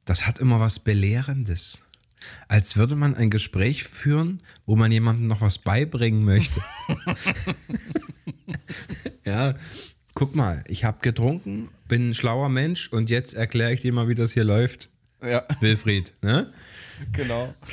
das 0.04 0.26
hat 0.26 0.38
immer 0.40 0.60
was 0.60 0.78
Belehrendes. 0.78 1.80
Als 2.49 2.76
würde 2.76 2.97
man 2.97 3.14
ein 3.14 3.31
Gespräch 3.31 3.85
führen, 3.85 4.40
wo 4.66 4.76
man 4.76 4.93
jemandem 4.93 5.26
noch 5.26 5.40
was 5.40 5.59
beibringen 5.59 6.25
möchte. 6.25 6.61
ja, 9.25 9.54
guck 10.14 10.35
mal, 10.35 10.62
ich 10.69 10.85
habe 10.85 10.99
getrunken, 11.00 11.69
bin 11.88 12.11
ein 12.11 12.14
schlauer 12.14 12.49
Mensch 12.49 12.88
und 12.88 13.11
jetzt 13.11 13.35
erkläre 13.35 13.73
ich 13.73 13.81
dir 13.83 13.93
mal, 13.93 14.09
wie 14.09 14.14
das 14.14 14.33
hier 14.33 14.45
läuft. 14.45 14.88
Ja, 15.23 15.43
Wilfried, 15.61 16.12
ne? 16.23 16.52
genau. 17.12 17.52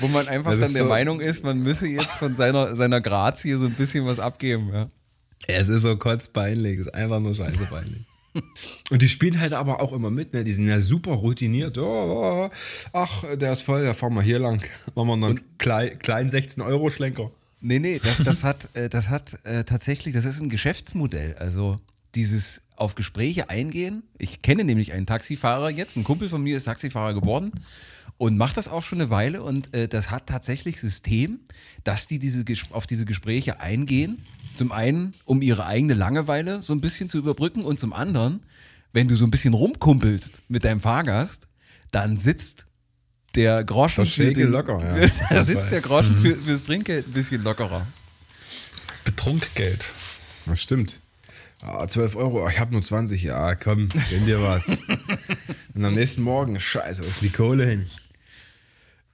Wo 0.00 0.08
man 0.08 0.26
einfach 0.26 0.52
Das 0.52 0.60
dann 0.60 0.72
der 0.72 0.82
so- 0.84 0.88
Meinung 0.88 1.20
ist, 1.20 1.44
man 1.44 1.58
müsse 1.58 1.86
jetzt 1.86 2.14
von 2.14 2.34
seiner, 2.34 2.74
seiner 2.74 3.00
Grazie 3.00 3.54
so 3.54 3.66
ein 3.66 3.74
bisschen 3.74 4.06
was 4.06 4.18
abgeben. 4.18 4.70
Ja. 4.72 4.88
Es 5.46 5.68
ist 5.68 5.82
so 5.82 5.96
kotzpeinlich, 5.96 6.78
es 6.80 6.86
ist 6.86 6.94
einfach 6.94 7.20
nur 7.20 7.34
scheiße 7.34 7.64
peinlich. 7.66 8.02
Und 8.90 9.02
die 9.02 9.08
spielen 9.08 9.40
halt 9.40 9.52
aber 9.52 9.80
auch 9.80 9.92
immer 9.92 10.10
mit, 10.10 10.32
ne? 10.32 10.44
Die 10.44 10.52
sind 10.52 10.66
ja 10.66 10.80
super 10.80 11.12
routiniert. 11.12 11.76
Oh, 11.78 12.48
oh, 12.48 12.50
ach, 12.92 13.24
der 13.36 13.52
ist 13.52 13.62
voll, 13.62 13.84
da 13.84 13.94
fahren 13.94 14.14
wir 14.14 14.22
hier 14.22 14.38
lang. 14.38 14.62
Machen 14.94 15.08
wir 15.08 15.16
noch 15.16 15.28
einen 15.28 15.58
klein, 15.58 15.98
kleinen 15.98 16.30
16-Euro-Schlenker. 16.30 17.30
Nee, 17.60 17.78
nee, 17.78 18.00
das, 18.02 18.18
das 18.18 18.44
hat, 18.44 18.68
äh, 18.74 18.88
das 18.88 19.08
hat 19.08 19.38
äh, 19.44 19.64
tatsächlich, 19.64 20.14
das 20.14 20.24
ist 20.24 20.40
ein 20.40 20.48
Geschäftsmodell. 20.48 21.36
Also 21.38 21.78
dieses 22.14 22.62
auf 22.76 22.94
Gespräche 22.94 23.48
eingehen. 23.48 24.02
Ich 24.18 24.42
kenne 24.42 24.64
nämlich 24.64 24.92
einen 24.92 25.06
Taxifahrer 25.06 25.70
jetzt, 25.70 25.96
ein 25.96 26.04
Kumpel 26.04 26.28
von 26.28 26.42
mir 26.42 26.56
ist 26.56 26.64
Taxifahrer 26.64 27.14
geworden 27.14 27.52
und 28.22 28.38
macht 28.38 28.56
das 28.56 28.68
auch 28.68 28.84
schon 28.84 29.00
eine 29.00 29.10
Weile 29.10 29.42
und 29.42 29.74
äh, 29.74 29.88
das 29.88 30.12
hat 30.12 30.28
tatsächlich 30.28 30.78
System, 30.80 31.40
dass 31.82 32.06
die 32.06 32.20
diese, 32.20 32.44
auf 32.70 32.86
diese 32.86 33.04
Gespräche 33.04 33.58
eingehen. 33.58 34.22
Zum 34.54 34.70
einen, 34.70 35.12
um 35.24 35.42
ihre 35.42 35.66
eigene 35.66 35.94
Langeweile 35.94 36.62
so 36.62 36.72
ein 36.72 36.80
bisschen 36.80 37.08
zu 37.08 37.18
überbrücken 37.18 37.64
und 37.64 37.80
zum 37.80 37.92
anderen, 37.92 38.38
wenn 38.92 39.08
du 39.08 39.16
so 39.16 39.24
ein 39.24 39.32
bisschen 39.32 39.54
rumkumpelst 39.54 40.42
mit 40.48 40.62
deinem 40.62 40.80
Fahrgast, 40.80 41.48
dann 41.90 42.16
sitzt 42.16 42.66
der 43.34 43.64
Groschen 43.64 44.04
Das 44.04 44.10
Schädel 44.10 44.34
den- 44.44 44.52
locker, 44.52 44.78
ja. 44.78 45.08
da 45.30 45.42
sitzt 45.42 45.72
der 45.72 45.80
Groschen 45.80 46.16
für, 46.16 46.36
fürs 46.36 46.62
Trinkgeld 46.62 47.08
ein 47.08 47.14
bisschen 47.14 47.42
lockerer. 47.42 47.84
Betrunkgeld. 49.02 49.88
Das 50.46 50.62
stimmt. 50.62 51.00
Ah, 51.60 51.88
12 51.88 52.14
Euro, 52.14 52.48
ich 52.48 52.60
habe 52.60 52.70
nur 52.70 52.82
20. 52.82 53.20
Ja, 53.20 53.56
komm, 53.56 53.88
gönn 54.10 54.26
dir 54.26 54.40
was. 54.40 54.64
Und 55.74 55.84
am 55.84 55.94
nächsten 55.94 56.22
Morgen, 56.22 56.60
scheiße, 56.60 57.02
wo 57.02 57.08
ist 57.08 57.20
die 57.20 57.30
Kohle 57.30 57.66
hin? 57.66 57.86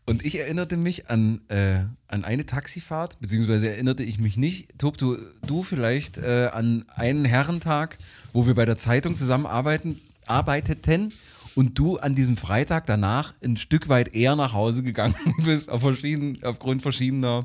Und 0.09 0.25
ich 0.25 0.39
erinnerte 0.39 0.79
mich 0.79 1.11
an, 1.11 1.43
äh, 1.49 1.81
an 2.07 2.25
eine 2.25 2.47
Taxifahrt, 2.47 3.21
beziehungsweise 3.21 3.69
erinnerte 3.69 4.05
ich 4.05 4.19
mich 4.19 4.39
nicht, 4.39 4.79
Tob, 4.79 4.97
du, 4.97 5.19
du 5.47 5.63
vielleicht 5.63 6.17
äh, 6.17 6.49
an 6.51 6.87
einen 6.97 7.27
Herrentag, 7.27 7.99
wo 8.33 8.47
wir 8.47 8.55
bei 8.55 8.65
der 8.65 8.79
Zeitung 8.79 9.15
zusammenarbeiten, 9.15 10.01
arbeiteten 10.27 11.13
und 11.57 11.79
du 11.79 11.99
an 11.99 12.15
diesem 12.15 12.39
Freitag 12.39 12.87
danach 12.87 13.35
ein 13.45 13.59
Stück 13.59 13.91
weit 13.91 14.15
eher 14.15 14.35
nach 14.35 14.55
Hause 14.55 14.83
gegangen 14.83 15.15
bist, 15.45 15.69
auf 15.69 15.83
verschieden, 15.83 16.39
aufgrund 16.43 16.81
verschiedener, 16.81 17.45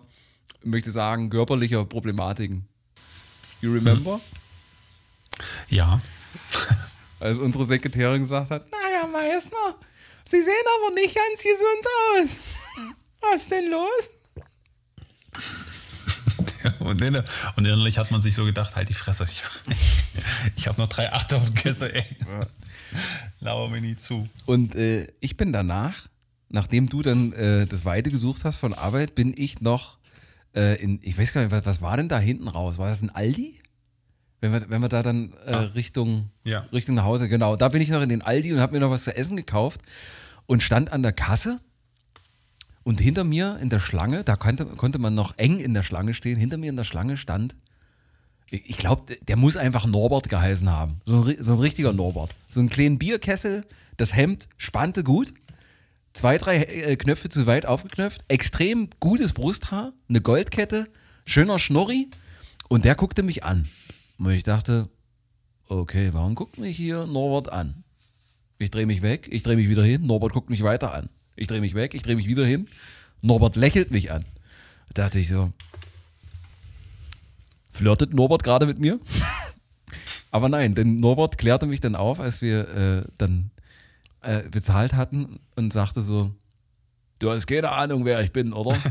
ich 0.61 0.69
möchte 0.69 0.91
sagen, 0.91 1.29
körperlicher 1.29 1.83
Problematiken. 1.83 2.65
You 3.59 3.73
remember? 3.73 4.21
Ja. 5.67 5.99
Als 7.19 7.39
unsere 7.39 7.65
Sekretärin 7.65 8.21
gesagt 8.21 8.51
hat, 8.51 8.71
naja, 8.71 9.05
Meißner, 9.11 9.75
Sie 10.25 10.41
sehen 10.41 10.53
aber 10.77 10.93
nicht 10.95 11.15
ganz 11.15 11.43
gesund 11.43 11.85
aus. 12.17 12.39
Was 13.21 13.41
ist 13.43 13.51
denn 13.51 13.69
los? 13.69 14.09
Und, 16.79 17.01
in, 17.01 17.15
und 17.15 17.65
innerlich 17.65 17.97
hat 17.97 18.11
man 18.11 18.21
sich 18.21 18.35
so 18.35 18.45
gedacht, 18.45 18.75
halt 18.75 18.87
die 18.89 18.93
Fresse. 18.93 19.25
Ich, 19.29 19.43
ich 20.55 20.67
habe 20.67 20.79
noch 20.81 20.89
drei 20.89 21.11
Acht 21.11 21.33
auf 21.33 21.43
dem 21.43 21.55
Kessel, 21.55 21.91
ey. 21.93 22.03
Lauer 23.39 23.69
mir 23.69 23.81
nie 23.81 23.95
zu. 23.95 24.27
Und 24.45 24.75
äh, 24.75 25.07
ich 25.19 25.35
bin 25.37 25.51
danach, 25.53 26.07
nachdem 26.49 26.87
du 26.89 27.01
dann 27.01 27.33
äh, 27.33 27.67
das 27.67 27.85
Weite 27.85 28.11
gesucht 28.11 28.43
hast 28.45 28.57
von 28.57 28.73
Arbeit, 28.73 29.15
bin 29.15 29.33
ich 29.35 29.61
noch 29.61 29.97
äh, 30.55 30.81
in, 30.81 30.99
ich 31.03 31.17
weiß 31.17 31.33
gar 31.33 31.41
nicht, 31.41 31.51
was, 31.51 31.65
was 31.65 31.81
war 31.81 31.97
denn 31.97 32.09
da 32.09 32.19
hinten 32.19 32.47
raus? 32.47 32.77
War 32.77 32.89
das 32.89 33.01
ein 33.01 33.09
Aldi? 33.09 33.59
Wenn 34.43 34.51
wir, 34.51 34.69
wenn 34.69 34.81
wir 34.81 34.89
da 34.89 35.03
dann 35.03 35.31
äh, 35.45 35.55
Richtung, 35.55 36.29
Ja. 36.43 36.67
Richtung 36.73 36.95
nach 36.95 37.05
Hause, 37.05 37.29
genau. 37.29 37.55
Da 37.55 37.69
bin 37.69 37.81
ich 37.81 37.87
noch 37.87 38.01
in 38.01 38.09
den 38.09 38.21
Aldi 38.21 38.51
und 38.51 38.59
habe 38.59 38.73
mir 38.73 38.81
noch 38.81 38.91
was 38.91 39.05
zu 39.05 39.15
essen 39.15 39.37
gekauft 39.37 39.79
und 40.47 40.61
stand 40.61 40.91
an 40.91 41.01
der 41.01 41.13
Kasse. 41.13 41.61
Und 42.83 42.99
hinter 42.99 43.23
mir 43.23 43.57
in 43.61 43.69
der 43.69 43.79
Schlange, 43.79 44.25
da 44.25 44.35
konnte, 44.35 44.65
konnte 44.65 44.99
man 44.99 45.13
noch 45.13 45.37
eng 45.37 45.59
in 45.59 45.73
der 45.73 45.83
Schlange 45.83 46.13
stehen, 46.13 46.37
hinter 46.37 46.57
mir 46.57 46.69
in 46.69 46.75
der 46.75 46.83
Schlange 46.83 47.15
stand, 47.15 47.55
ich 48.51 48.77
glaube, 48.77 49.15
der 49.29 49.37
muss 49.37 49.55
einfach 49.55 49.85
Norbert 49.85 50.27
geheißen 50.27 50.69
haben. 50.69 50.99
So 51.05 51.23
ein, 51.23 51.41
so 51.41 51.53
ein 51.53 51.59
richtiger 51.59 51.93
Norbert. 51.93 52.31
So 52.51 52.59
einen 52.59 52.67
kleinen 52.67 52.99
Bierkessel, 52.99 53.63
das 53.95 54.13
Hemd 54.13 54.49
spannte 54.57 55.05
gut, 55.05 55.33
zwei, 56.11 56.37
drei 56.37 56.57
äh, 56.63 56.97
Knöpfe 56.97 57.29
zu 57.29 57.45
weit 57.47 57.65
aufgeknöpft, 57.65 58.25
extrem 58.27 58.89
gutes 58.99 59.31
Brusthaar, 59.31 59.93
eine 60.09 60.19
Goldkette, 60.19 60.89
schöner 61.25 61.59
Schnorri 61.59 62.09
und 62.67 62.83
der 62.83 62.95
guckte 62.95 63.23
mich 63.23 63.45
an. 63.45 63.65
Und 64.23 64.31
ich 64.31 64.43
dachte, 64.43 64.89
okay, 65.67 66.11
warum 66.13 66.33
guckt 66.33 66.57
mich 66.57 66.77
hier 66.77 67.05
Norbert 67.07 67.51
an? 67.51 67.83
Ich 68.57 68.71
drehe 68.71 68.85
mich 68.85 69.01
weg, 69.01 69.27
ich 69.29 69.43
drehe 69.43 69.57
mich 69.57 69.67
wieder 69.67 69.83
hin, 69.83 70.07
Norbert 70.07 70.31
guckt 70.31 70.49
mich 70.49 70.63
weiter 70.63 70.93
an. 70.93 71.09
Ich 71.35 71.47
drehe 71.47 71.59
mich 71.59 71.73
weg, 71.73 71.93
ich 71.93 72.03
drehe 72.03 72.15
mich 72.15 72.29
wieder 72.29 72.45
hin, 72.45 72.65
Norbert 73.21 73.57
lächelt 73.57 73.91
mich 73.91 74.13
an. 74.13 74.23
Da 74.93 75.03
dachte 75.03 75.19
ich 75.19 75.27
so, 75.27 75.51
flirtet 77.69 78.13
Norbert 78.13 78.43
gerade 78.43 78.65
mit 78.65 78.79
mir? 78.79 78.97
Aber 80.31 80.47
nein, 80.47 80.73
denn 80.73 80.95
Norbert 80.95 81.37
klärte 81.37 81.65
mich 81.65 81.81
dann 81.81 81.97
auf, 81.97 82.21
als 82.21 82.41
wir 82.41 82.69
äh, 82.77 83.01
dann 83.17 83.51
äh, 84.21 84.47
bezahlt 84.47 84.93
hatten 84.93 85.41
und 85.57 85.73
sagte 85.73 86.01
so, 86.01 86.33
du 87.19 87.29
hast 87.29 87.45
keine 87.45 87.71
Ahnung, 87.71 88.05
wer 88.05 88.21
ich 88.21 88.31
bin, 88.31 88.53
oder? 88.53 88.77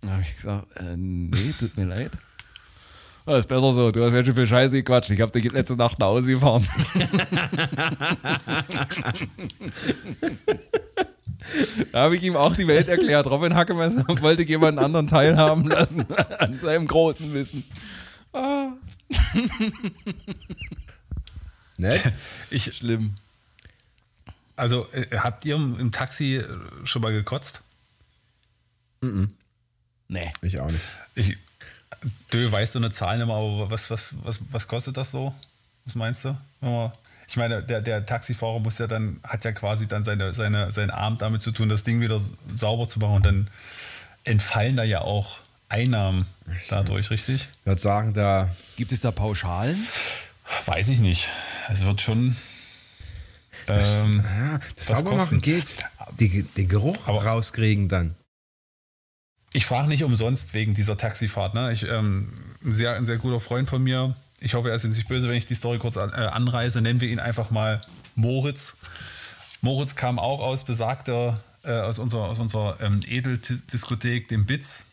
Da 0.00 0.10
habe 0.10 0.22
ich 0.22 0.34
gesagt, 0.34 0.76
äh, 0.76 0.96
nee, 0.98 1.54
tut 1.58 1.78
mir 1.78 1.84
leid. 1.84 2.10
Das 3.26 3.38
ist 3.38 3.48
besser 3.48 3.72
so, 3.72 3.90
du 3.90 4.04
hast 4.04 4.12
ja 4.12 4.22
schon 4.22 4.34
viel 4.34 4.46
Scheiße 4.46 4.76
gequatscht. 4.76 5.10
Ich 5.10 5.20
habe 5.20 5.32
dich 5.32 5.50
letzte 5.50 5.76
Nacht 5.76 5.98
nach 5.98 6.08
Hause 6.08 6.32
gefahren. 6.32 6.68
da 11.92 12.02
habe 12.02 12.16
ich 12.16 12.22
ihm 12.22 12.36
auch 12.36 12.54
die 12.54 12.66
Welt 12.66 12.88
erklärt. 12.88 13.26
Robin 13.26 13.54
Hackemesser 13.54 14.04
wollte 14.20 14.42
jemanden 14.42 14.78
anderen 14.78 15.08
teilhaben 15.08 15.64
lassen 15.64 16.04
an 16.38 16.52
seinem 16.58 16.86
großen 16.86 17.32
Wissen. 17.32 17.64
Nett? 21.78 22.02
Ich, 22.50 22.76
Schlimm. 22.76 23.14
also, 24.54 24.86
äh, 24.92 25.16
habt 25.16 25.46
ihr 25.46 25.54
im, 25.56 25.80
im 25.80 25.92
Taxi 25.92 26.36
äh, 26.36 26.46
schon 26.84 27.00
mal 27.00 27.12
gekotzt? 27.12 27.60
Nee. 29.00 30.32
Ich 30.42 30.60
auch 30.60 30.70
nicht. 30.70 30.84
Ich, 31.14 31.38
du 32.30 32.50
weißt 32.52 32.72
so 32.72 32.78
eine 32.78 32.90
Zahl 32.90 33.18
nicht 33.18 33.26
mehr, 33.26 33.36
aber 33.36 33.70
was, 33.70 33.90
was, 33.90 34.10
was, 34.22 34.38
was 34.50 34.68
kostet 34.68 34.96
das 34.96 35.10
so? 35.10 35.34
Was 35.84 35.94
meinst 35.94 36.24
du? 36.24 36.36
Ich 37.28 37.36
meine, 37.36 37.62
der, 37.62 37.80
der 37.82 38.04
Taxifahrer 38.06 38.58
muss 38.60 38.78
ja 38.78 38.86
dann, 38.86 39.20
hat 39.22 39.44
ja 39.44 39.52
quasi 39.52 39.86
dann 39.86 40.04
seine, 40.04 40.34
seine, 40.34 40.70
seinen 40.72 40.90
Abend 40.90 41.20
damit 41.22 41.42
zu 41.42 41.50
tun, 41.52 41.68
das 41.68 41.84
Ding 41.84 42.00
wieder 42.00 42.20
sauber 42.54 42.86
zu 42.88 42.98
machen 42.98 43.14
und 43.16 43.26
dann 43.26 43.50
entfallen 44.24 44.76
da 44.76 44.82
ja 44.84 45.00
auch 45.02 45.38
Einnahmen 45.68 46.26
dadurch, 46.68 47.10
richtig? 47.10 47.48
Ich 47.60 47.66
würde 47.66 47.80
sagen, 47.80 48.14
da 48.14 48.48
Gibt 48.76 48.92
es 48.92 49.00
da 49.00 49.10
Pauschalen? 49.10 49.86
Weiß 50.66 50.88
ich 50.88 50.98
nicht. 50.98 51.28
Es 51.72 51.84
wird 51.84 52.00
schon. 52.00 52.36
Ähm, 53.66 54.22
ja, 54.24 54.58
das 54.58 54.90
Was 54.90 54.98
Saubermachen 54.98 55.18
kosten? 55.18 55.40
geht. 55.40 55.74
Die, 56.20 56.42
den 56.42 56.68
Geruch 56.68 57.06
Aber- 57.08 57.24
rauskriegen 57.24 57.88
dann. 57.88 58.14
Ich 59.54 59.66
frage 59.66 59.88
nicht 59.88 60.02
umsonst 60.02 60.52
wegen 60.52 60.74
dieser 60.74 60.96
Taxifahrt. 60.96 61.54
Ne? 61.54 61.72
Ich, 61.72 61.84
ähm, 61.88 62.32
ein, 62.64 62.74
sehr, 62.74 62.96
ein 62.96 63.06
sehr 63.06 63.18
guter 63.18 63.38
Freund 63.38 63.68
von 63.68 63.82
mir, 63.82 64.16
ich 64.40 64.54
hoffe, 64.54 64.68
er 64.68 64.74
ist 64.74 64.82
jetzt 64.82 64.96
nicht 64.96 65.08
böse, 65.08 65.28
wenn 65.28 65.36
ich 65.36 65.46
die 65.46 65.54
Story 65.54 65.78
kurz 65.78 65.96
an, 65.96 66.10
äh, 66.10 66.26
anreise, 66.26 66.80
nennen 66.80 67.00
wir 67.00 67.08
ihn 67.08 67.20
einfach 67.20 67.50
mal 67.50 67.80
Moritz. 68.16 68.74
Moritz 69.60 69.94
kam 69.94 70.18
auch 70.18 70.40
aus 70.40 70.64
besagter, 70.64 71.40
äh, 71.62 71.70
aus 71.70 71.98
unserer, 71.98 72.24
aus 72.24 72.40
unserer 72.40 72.78
ähm, 72.80 73.00
Edeldiskothek, 73.06 74.28
dem 74.28 74.44
Bitz, 74.44 74.84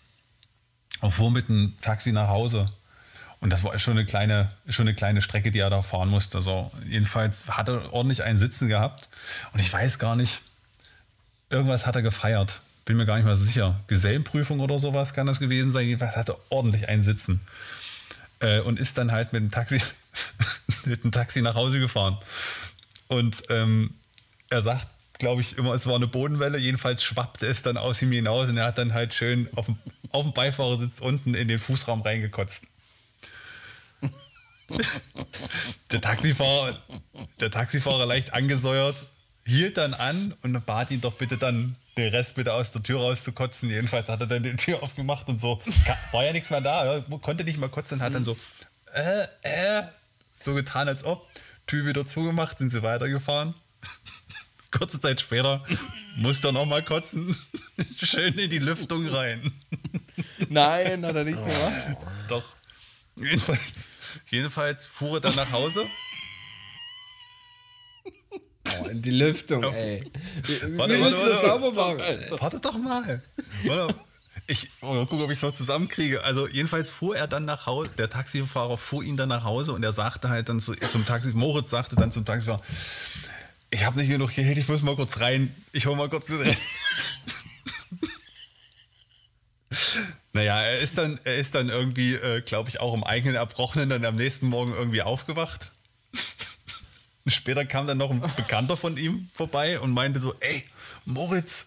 und 1.01 1.12
fuhr 1.12 1.32
mit 1.32 1.50
dem 1.50 1.74
Taxi 1.82 2.12
nach 2.12 2.27
Hause. 2.27 2.70
Und 3.39 3.50
das 3.50 3.63
war 3.63 3.77
schon 3.80 3.98
eine 3.98 4.06
kleine, 4.06 4.50
schon 4.70 4.88
eine 4.88 4.96
kleine 4.96 5.22
Strecke, 5.22 5.50
die 5.50 5.60
er 5.60 5.72
da 5.72 5.82
fahren 5.82 6.10
musste. 6.10 6.38
Also 6.38 6.72
jedenfalls 6.88 7.50
hat 7.50 7.68
er 7.68 7.91
ordentlich 7.91 8.24
einen 8.24 8.38
Sitzen 8.38 8.68
gehabt. 8.68 9.10
Und 9.51 9.60
ich 9.60 9.74
weiß 9.74 9.98
gar 9.98 10.15
nicht, 10.15 10.41
irgendwas 11.50 11.88
hat 11.88 11.96
er 11.96 12.03
gefeiert. 12.03 12.60
Bin 12.86 12.98
mir 12.98 13.06
gar 13.06 13.16
nicht 13.18 13.26
mehr 13.26 13.36
so 13.36 13.44
sicher. 13.44 13.80
Gesellenprüfung 13.88 14.60
oder 14.60 14.80
sowas 14.80 15.14
kann 15.14 15.28
das 15.28 15.40
gewesen 15.40 15.72
sein. 15.72 15.86
Jedenfalls 15.86 16.16
hat 16.16 16.30
er 16.30 16.38
ordentlich 16.50 16.90
einen 16.90 17.04
Sitzen. 17.04 17.42
Äh, 18.40 18.62
und 18.62 18.80
ist 18.80 18.98
dann 18.98 19.12
halt 19.12 19.34
mit 19.34 19.42
dem 19.42 19.52
Taxi, 19.52 19.80
mit 20.86 21.04
dem 21.04 21.12
Taxi 21.12 21.42
nach 21.42 21.56
Hause 21.56 21.80
gefahren. 21.80 22.18
Und 23.08 23.44
ähm, 23.50 23.94
er 24.50 24.62
sagt, 24.62 24.88
glaube 25.20 25.42
ich, 25.42 25.58
immer, 25.58 25.74
es 25.74 25.86
war 25.86 25.96
eine 25.96 26.08
Bodenwelle. 26.08 26.58
Jedenfalls 26.58 27.04
schwappte 27.04 27.46
es 27.46 27.62
dann 27.62 27.78
aus 27.78 28.02
ihm 28.02 28.12
hinaus 28.12 28.50
und 28.50 28.58
er 28.58 28.66
hat 28.66 28.78
dann 28.78 28.94
halt 28.94 29.14
schön 29.14 29.48
auf 29.56 29.68
dem, 29.68 29.78
auf 30.12 30.26
dem 30.26 30.34
Beifahrersitz 30.34 31.00
unten 31.00 31.36
in 31.36 31.48
den 31.48 31.60
Fußraum 31.60 32.02
reingekotzt. 32.02 32.64
Der 35.92 36.00
Taxifahrer, 36.00 36.78
der 37.42 37.52
Taxifahrer 37.52 38.06
leicht 38.06 38.34
angesäuert, 38.34 39.04
hielt 39.46 39.78
dann 39.78 39.94
an 39.94 40.34
und 40.44 40.66
bat 40.66 40.92
ihn 40.92 41.02
doch 41.02 41.14
bitte 41.16 41.38
dann 41.38 41.76
den 42.01 42.13
Rest 42.13 42.36
bitte 42.36 42.53
aus 42.53 42.72
der 42.72 42.84
Tür 42.84 43.00
rauszukotzen. 43.00 43.70
Jedenfalls 43.70 44.10
hat 44.10 44.22
er 44.22 44.27
dann 44.27 44.43
die 44.43 44.55
Tür 44.55 44.84
aufgemacht 44.84 45.27
und 45.27 45.38
so. 45.38 45.62
War 46.12 46.25
ja 46.25 46.34
nichts 46.34 46.50
mehr 46.50 46.62
da, 46.62 46.98
ja, 46.98 47.03
konnte 47.22 47.43
nicht 47.43 47.58
mal 47.58 47.70
kotzen 47.70 48.00
und 48.00 48.03
hat 48.03 48.13
dann 48.13 48.24
so, 48.24 48.38
äh, 48.93 49.24
äh, 49.43 49.84
so 50.41 50.53
getan, 50.53 50.88
als 50.88 51.03
ob. 51.03 51.27
Tür 51.67 51.86
wieder 51.86 52.05
zugemacht, 52.05 52.58
sind 52.58 52.70
sie 52.70 52.84
weitergefahren. 52.84 53.55
Kurze 54.72 55.00
Zeit 55.00 55.20
später 55.20 55.63
musste 56.15 56.50
er 56.50 56.51
nochmal 56.53 56.84
kotzen. 56.84 57.36
Schön 58.01 58.38
in 58.38 58.50
die 58.50 58.60
Lüftung 58.60 59.08
rein. 59.08 59.51
Nein, 60.50 61.05
hat 61.05 61.15
er 61.15 61.24
nicht 61.24 61.38
gemacht. 61.38 61.98
Doch. 62.29 62.55
Jedenfalls, 63.15 63.62
jedenfalls 64.29 64.86
fuhr 64.86 65.17
er 65.17 65.22
dann 65.22 65.36
nach 65.36 65.51
Hause. 65.51 65.86
Oh, 68.80 68.88
in 68.88 69.01
die 69.01 69.12
Lüftung, 69.12 69.63
ey. 69.63 70.03
Warte, 70.06 70.72
Wie 70.72 70.77
warte, 70.77 71.01
willst 71.01 71.24
du 71.24 71.30
das 71.30 71.44
warte. 71.44 71.62
sauber 71.62 71.96
machen? 71.96 72.25
Warte 72.39 72.60
doch 72.60 72.77
mal. 72.77 73.22
Warte. 73.65 73.96
Ich 74.48 74.68
mal 74.82 75.06
gucken, 75.06 75.22
ob 75.22 75.32
ich 75.32 75.38
es 75.38 75.44
noch 75.44 75.53
zusammenkriege. 75.53 76.24
Also 76.24 76.48
jedenfalls 76.48 76.89
fuhr 76.89 77.15
er 77.15 77.27
dann 77.27 77.46
nach 77.46 77.68
Hause, 77.68 77.89
der 77.98 78.10
Taxifahrer 78.10 78.77
fuhr 78.77 79.03
ihn 79.03 79.18
dann 79.18 79.30
nach 79.30 79.44
Hause 79.44 79.72
und 79.72 79.84
er 79.84 79.94
sagte 79.94 80.30
halt 80.30 80.50
dann 80.50 80.60
zu, 80.60 80.74
zum 80.74 81.06
Taxi, 81.06 81.32
Moritz 81.34 81.70
sagte 81.70 81.96
dann 81.96 82.12
zum 82.12 82.25
Taxifahrer, 82.25 82.62
ich 83.70 83.86
habe 83.86 84.00
nicht 84.00 84.10
genug 84.10 84.34
Geld, 84.36 84.58
ich 84.58 84.68
muss 84.68 84.82
mal 84.82 84.96
kurz 84.96 85.20
rein, 85.20 85.56
ich 85.72 85.86
hole 85.86 85.96
mal 85.96 86.10
kurz 86.10 86.25
den 86.25 86.41
Rest. 86.41 86.62
naja, 90.34 90.62
er 90.62 90.80
ist 90.80 90.98
dann, 90.98 91.20
er 91.24 91.38
ist 91.38 91.56
dann 91.56 91.70
irgendwie, 91.70 92.15
äh, 92.15 92.41
glaube 92.41 92.70
ich, 92.70 92.82
auch 92.82 92.94
im 92.94 93.03
eigenen 93.03 93.36
Erbrochenen 93.36 93.89
dann 93.89 94.03
am 94.03 94.15
nächsten 94.15 94.48
Morgen 94.48 94.74
irgendwie 94.74 95.01
aufgewacht. 95.01 95.72
Später 97.28 97.66
kam 97.66 97.88
dann 97.88 98.00
noch 98.00 98.10
ein 98.10 98.22
Bekannter 98.36 98.78
von 98.78 98.98
ihm 98.98 99.30
vorbei 99.34 99.80
und 99.80 99.92
meinte 99.92 100.20
so, 100.20 100.34
ey, 100.40 100.66
Moritz, 101.06 101.66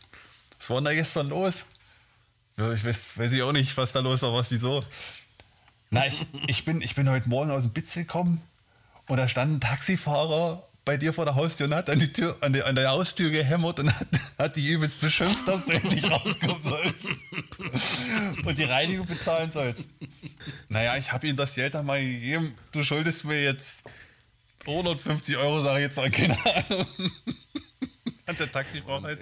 was 0.58 0.70
war 0.70 0.76
denn 0.78 0.84
da 0.86 0.94
gestern 0.94 1.28
los? 1.28 1.54
Ja, 2.56 2.72
ich 2.72 2.84
weiß, 2.84 3.18
weiß 3.18 3.32
ich 3.32 3.42
auch 3.42 3.52
nicht, 3.52 3.76
was 3.76 3.92
da 3.92 4.00
los 4.00 4.22
war, 4.22 4.32
was, 4.32 4.50
wieso. 4.50 4.82
Na, 5.90 6.06
ich, 6.06 6.26
ich, 6.48 6.64
bin, 6.64 6.80
ich 6.80 6.94
bin 6.94 7.08
heute 7.08 7.28
Morgen 7.28 7.50
aus 7.50 7.62
dem 7.62 7.72
Bitz 7.72 7.94
gekommen 7.94 8.42
und 9.06 9.16
da 9.16 9.28
stand 9.28 9.52
ein 9.52 9.60
Taxifahrer 9.60 10.66
bei 10.84 10.96
dir 10.96 11.12
vor 11.12 11.24
der 11.24 11.34
Haustür 11.34 11.66
und 11.66 11.74
hat 11.74 11.88
an, 11.88 11.98
die 11.98 12.12
Tür, 12.12 12.36
an, 12.40 12.52
die, 12.52 12.62
an 12.62 12.74
der 12.74 12.90
Haustür 12.90 13.30
gehämmert 13.30 13.80
und 13.80 13.94
hat, 13.94 14.06
hat 14.38 14.56
die 14.56 14.66
übelst 14.66 15.00
beschimpft, 15.00 15.46
dass 15.46 15.64
du 15.64 15.72
endlich 15.72 16.10
rauskommen 16.10 16.60
sollst 16.60 17.04
und 18.44 18.58
die 18.58 18.64
Reinigung 18.64 19.06
bezahlen 19.06 19.50
sollst. 19.50 19.88
Naja, 20.68 20.96
ich 20.96 21.12
habe 21.12 21.26
ihm 21.26 21.36
das 21.36 21.54
Geld 21.54 21.74
dann 21.74 21.86
mal 21.86 22.04
gegeben. 22.04 22.54
Du 22.72 22.82
schuldest 22.82 23.24
mir 23.24 23.42
jetzt 23.42 23.82
150 24.72 25.36
Euro, 25.36 25.62
sage 25.62 25.78
ich 25.80 25.84
jetzt 25.84 25.96
mal, 25.96 26.10
keine 26.10 26.36
Ahnung. 26.44 26.86
Und 28.26 28.40
der 28.40 28.50
Taxifrau 28.50 29.02
halt, 29.02 29.18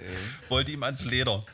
wollte 0.49 0.71
ihm 0.71 0.83
ans 0.83 1.03
Leder. 1.03 1.45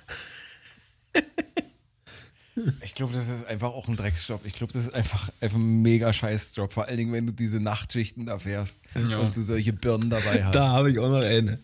Ich 2.82 2.94
glaube, 2.94 3.14
das 3.14 3.30
ist 3.30 3.46
einfach 3.48 3.70
auch 3.70 3.88
ein 3.88 3.96
Drecksjob. 3.96 4.46
Ich 4.46 4.54
glaube, 4.54 4.74
das 4.74 4.84
ist 4.84 4.94
einfach, 4.94 5.30
einfach 5.40 5.58
ein 5.58 5.82
mega 5.82 6.12
scheiß 6.12 6.52
Job. 6.56 6.74
Vor 6.74 6.86
allen 6.88 6.98
Dingen, 6.98 7.14
wenn 7.14 7.26
du 7.26 7.32
diese 7.34 7.60
Nachtschichten 7.62 8.26
da 8.26 8.38
fährst 8.38 8.82
Ja. 9.10 9.20
und 9.20 9.36
du 9.36 9.42
solche 9.42 9.72
Birnen 9.72 10.10
dabei 10.10 10.44
hast. 10.44 10.54
Da 10.56 10.68
habe 10.70 10.92
ich 10.92 11.00
auch 11.00 11.10
noch 11.10 11.24
eine. 11.24 11.60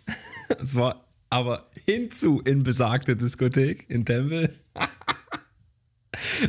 Und 0.57 0.67
zwar 0.67 1.03
aber 1.29 1.65
hinzu 1.85 2.39
in 2.41 2.63
besagte 2.63 3.17
Diskothek 3.17 3.89
in 3.89 4.05
Tempel. 4.05 4.55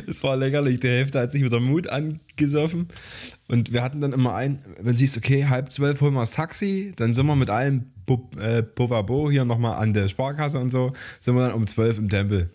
Das 0.05 0.23
war 0.23 0.35
lächerlich. 0.35 0.79
Die 0.79 0.87
Hälfte 0.87 1.19
hat 1.19 1.31
sich 1.31 1.41
mit 1.41 1.51
der 1.51 1.59
Mut 1.59 1.87
angesoffen. 1.87 2.87
Und 3.47 3.71
wir 3.73 3.83
hatten 3.83 4.01
dann 4.01 4.13
immer 4.13 4.35
ein, 4.35 4.59
wenn 4.79 4.95
siehst, 4.95 5.17
okay, 5.17 5.45
halb 5.47 5.71
zwölf 5.71 6.01
holen 6.01 6.13
wir 6.13 6.21
das 6.21 6.31
Taxi, 6.31 6.93
dann 6.95 7.13
sind 7.13 7.25
wir 7.25 7.35
mit 7.35 7.49
allen 7.49 7.91
Bu- 8.05 8.29
äh, 8.39 8.63
hier 9.31 9.45
nochmal 9.45 9.75
an 9.75 9.93
der 9.93 10.07
Sparkasse 10.07 10.59
und 10.59 10.69
so, 10.69 10.93
sind 11.19 11.35
wir 11.35 11.47
dann 11.47 11.53
um 11.55 11.67
zwölf 11.67 11.97
im 11.97 12.09
Tempel. 12.09 12.49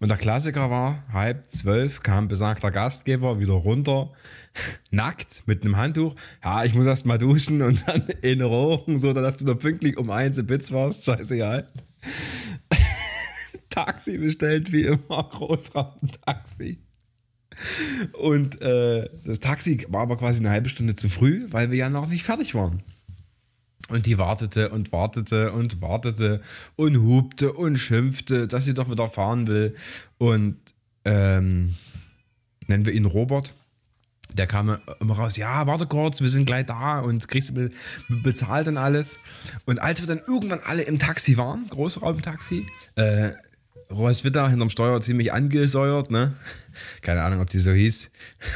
Und 0.00 0.08
der 0.08 0.18
Klassiker 0.18 0.70
war, 0.70 1.02
halb 1.12 1.48
zwölf 1.48 2.02
kam 2.02 2.26
besagter 2.26 2.70
Gastgeber 2.70 3.38
wieder 3.38 3.52
runter, 3.54 4.10
nackt, 4.90 5.42
mit 5.46 5.62
einem 5.62 5.76
Handtuch. 5.76 6.14
Ja, 6.42 6.64
ich 6.64 6.74
muss 6.74 6.86
erst 6.86 7.06
mal 7.06 7.18
duschen 7.18 7.62
und 7.62 7.82
dann 7.86 8.02
in 8.22 8.42
Rochen, 8.42 8.98
so 8.98 9.12
dass 9.12 9.36
du 9.36 9.44
noch 9.44 9.58
pünktlich 9.58 9.96
um 9.98 10.10
eins 10.10 10.38
im 10.38 10.46
Bitz 10.46 10.72
warst. 10.72 11.04
Scheißegal. 11.04 11.66
Taxi 13.70 14.18
bestellt, 14.18 14.72
wie 14.72 14.82
immer, 14.82 14.98
Großraumtaxi. 15.30 16.78
Und 18.14 18.60
äh, 18.62 19.08
das 19.24 19.40
Taxi 19.40 19.86
war 19.88 20.02
aber 20.02 20.16
quasi 20.16 20.40
eine 20.40 20.50
halbe 20.50 20.68
Stunde 20.68 20.94
zu 20.94 21.08
früh, 21.08 21.46
weil 21.50 21.70
wir 21.70 21.78
ja 21.78 21.90
noch 21.90 22.08
nicht 22.08 22.24
fertig 22.24 22.54
waren. 22.54 22.82
Und 23.88 24.06
die 24.06 24.18
wartete 24.18 24.68
und 24.68 24.92
wartete 24.92 25.52
und 25.52 25.80
wartete 25.80 26.42
und 26.76 27.02
hupte 27.02 27.52
und 27.52 27.76
schimpfte, 27.76 28.46
dass 28.46 28.64
sie 28.64 28.74
doch 28.74 28.88
wieder 28.88 29.08
fahren 29.08 29.48
will. 29.48 29.74
Und 30.18 30.56
ähm, 31.04 31.74
nennen 32.68 32.86
wir 32.86 32.92
ihn 32.92 33.06
Robert. 33.06 33.52
Der 34.32 34.46
kam 34.46 34.78
immer 35.00 35.14
raus, 35.14 35.36
ja, 35.36 35.66
warte 35.66 35.86
kurz, 35.86 36.20
wir 36.20 36.28
sind 36.28 36.46
gleich 36.46 36.66
da 36.66 37.00
und 37.00 37.26
kriegst 37.26 37.52
be 37.52 37.70
bezahlt 38.08 38.68
und 38.68 38.76
alles. 38.76 39.16
Und 39.64 39.80
als 39.82 40.00
wir 40.00 40.06
dann 40.06 40.20
irgendwann 40.24 40.60
alle 40.60 40.82
im 40.82 41.00
Taxi 41.00 41.36
waren, 41.36 41.66
Großraumtaxi, 41.68 42.64
äh, 42.94 43.30
Royce 43.90 44.24
Witter 44.24 44.48
hinterm 44.48 44.70
Steuer 44.70 45.00
ziemlich 45.00 45.32
angesäuert, 45.32 46.10
ne? 46.10 46.34
Keine 47.02 47.22
Ahnung, 47.22 47.40
ob 47.40 47.50
die 47.50 47.58
so 47.58 47.72
hieß. 47.72 48.10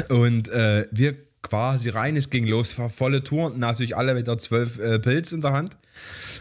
Und 0.09 0.49
äh, 0.49 0.87
wir 0.91 1.17
quasi 1.43 1.91
rein, 1.91 2.17
es 2.17 2.31
ging 2.31 2.47
los, 2.47 2.77
war 2.79 2.89
volle 2.89 3.23
Tour 3.23 3.47
und 3.47 3.59
natürlich 3.59 3.97
alle 3.97 4.17
wieder 4.17 4.39
zwölf 4.39 4.79
äh, 4.79 4.99
Pilz 4.99 5.33
in 5.33 5.41
der 5.41 5.53
Hand. 5.53 5.77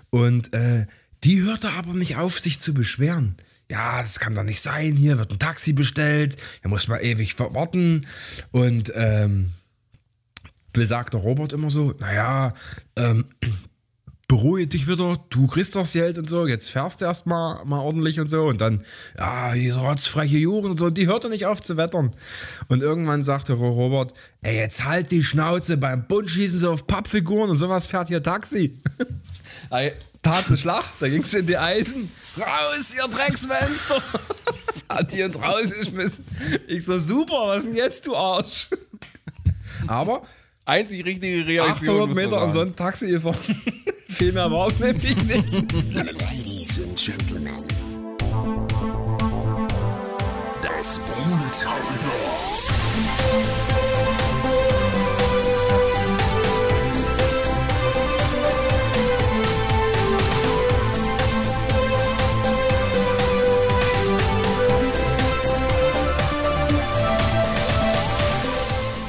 Und 0.09 0.53
äh, 0.53 0.85
die 1.23 1.41
hörte 1.41 1.69
aber 1.71 1.93
nicht 1.93 2.17
auf, 2.17 2.39
sich 2.39 2.59
zu 2.59 2.73
beschweren. 2.73 3.35
Ja, 3.69 4.01
das 4.01 4.19
kann 4.19 4.35
doch 4.35 4.43
nicht 4.43 4.61
sein, 4.61 4.95
hier 4.95 5.17
wird 5.17 5.31
ein 5.31 5.39
Taxi 5.39 5.73
bestellt, 5.73 6.37
hier 6.61 6.69
muss 6.69 6.87
man 6.87 6.99
ewig 6.99 7.39
warten. 7.39 8.05
Und 8.51 8.91
ähm, 8.95 9.51
besagter 10.73 11.19
Robert 11.19 11.53
immer 11.53 11.69
so, 11.69 11.93
naja, 11.99 12.53
ähm, 12.95 13.25
beruhige 14.27 14.67
dich 14.67 14.87
wieder, 14.87 15.17
du 15.29 15.47
kriegst 15.47 15.75
das 15.75 15.91
Geld 15.93 16.17
und 16.17 16.27
so, 16.27 16.47
jetzt 16.47 16.69
fährst 16.69 17.01
du 17.01 17.05
erstmal 17.05 17.63
mal 17.65 17.79
ordentlich 17.79 18.19
und 18.19 18.27
so 18.27 18.43
und 18.43 18.61
dann, 18.61 18.83
ja, 19.17 19.53
diese 19.53 19.79
rotzfreche 19.79 20.37
Juren 20.37 20.71
und 20.71 20.77
so, 20.77 20.85
und 20.85 20.97
die 20.97 21.07
hört 21.07 21.23
er 21.23 21.29
nicht 21.29 21.45
auf 21.45 21.61
zu 21.61 21.77
wettern. 21.77 22.11
Und 22.67 22.81
irgendwann 22.81 23.21
sagte 23.21 23.53
Robert, 23.53 24.13
ey, 24.41 24.55
jetzt 24.55 24.85
halt 24.85 25.11
die 25.11 25.23
Schnauze, 25.23 25.77
beim 25.77 26.07
Bund 26.07 26.29
schießen 26.29 26.59
sie 26.59 26.69
auf 26.69 26.87
Pappfiguren 26.87 27.49
und 27.49 27.57
sowas 27.57 27.87
fährt 27.87 28.07
hier 28.07 28.23
Taxi. 28.23 28.81
Ey, 29.69 29.93
Tat 30.21 30.45
sie 30.47 30.57
Schlacht, 30.57 30.93
da 30.99 31.09
ging's 31.09 31.33
in 31.33 31.45
die 31.45 31.57
Eisen. 31.57 32.09
Raus, 32.37 32.93
ihr 32.95 33.07
Drecksfenster! 33.07 34.01
Hat 34.89 35.11
die 35.11 35.23
uns 35.23 35.39
rausgeschmissen. 35.41 36.25
Ich 36.67 36.85
so, 36.85 36.97
super, 36.99 37.47
was 37.47 37.63
denn 37.63 37.75
jetzt, 37.75 38.05
du 38.05 38.15
Arsch? 38.15 38.69
Aber 39.87 40.23
Einzig 40.65 41.03
richtige 41.05 41.45
Reaktion. 41.45 41.97
800 41.97 42.07
muss 42.07 42.15
man 42.15 42.25
Meter 42.25 42.43
umsonst 42.43 42.77
Taxi 42.77 43.07
gefahren. 43.07 43.35
Viel 44.07 44.31
mehr 44.31 44.49
war 44.49 44.67
es 44.67 44.79
nämlich 44.79 45.15
nicht. 45.23 45.51
Ladies 45.93 46.81
and 46.81 46.97
Gentlemen. 46.97 47.63
Das. 50.61 50.99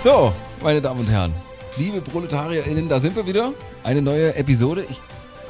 So, 0.02 0.34
meine 0.64 0.80
Damen 0.80 1.00
und 1.00 1.10
Herren, 1.10 1.30
liebe 1.76 2.00
ProletarierInnen, 2.00 2.88
da 2.88 2.98
sind 2.98 3.14
wir 3.14 3.26
wieder. 3.26 3.52
Eine 3.82 4.00
neue 4.00 4.34
Episode. 4.34 4.82
Ich 4.88 4.98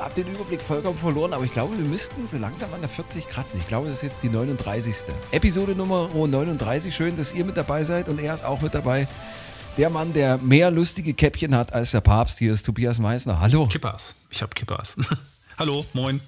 habe 0.01 0.13
den 0.21 0.27
Überblick 0.35 0.61
vollkommen 0.61 0.99
verloren, 0.99 1.33
aber 1.33 1.45
ich 1.45 1.53
glaube, 1.53 1.79
wir 1.79 1.85
müssten 1.85 2.27
so 2.27 2.37
langsam 2.37 2.75
an 2.75 2.81
der 2.81 2.89
40 2.89 3.29
kratzen. 3.29 3.61
Ich 3.61 3.69
glaube, 3.69 3.87
das 3.87 3.99
ist 3.99 4.03
jetzt 4.03 4.25
die 4.25 4.29
39. 4.29 5.15
Episode 5.31 5.77
Nummer 5.77 6.09
39. 6.13 6.93
Schön, 6.93 7.15
dass 7.15 7.33
ihr 7.33 7.45
mit 7.45 7.57
dabei 7.57 7.85
seid 7.85 8.09
und 8.09 8.21
er 8.21 8.35
ist 8.35 8.45
auch 8.45 8.61
mit 8.61 8.75
dabei. 8.75 9.07
Der 9.77 9.89
Mann, 9.89 10.13
der 10.15 10.39
mehr 10.39 10.73
lustige 10.73 11.15
Käppchen 11.15 11.55
hat 11.55 11.73
als 11.73 11.93
der 11.93 12.01
Papst, 12.01 12.41
hier 12.41 12.53
ist 12.53 12.67
Tobias 12.67 12.99
Meissner. 12.99 13.39
Hallo. 13.39 13.69
Kippers. 13.69 14.17
Ich 14.31 14.43
habe 14.43 14.53
Kippers. 14.53 14.97
Hallo, 15.59 15.85
moin. 15.93 16.21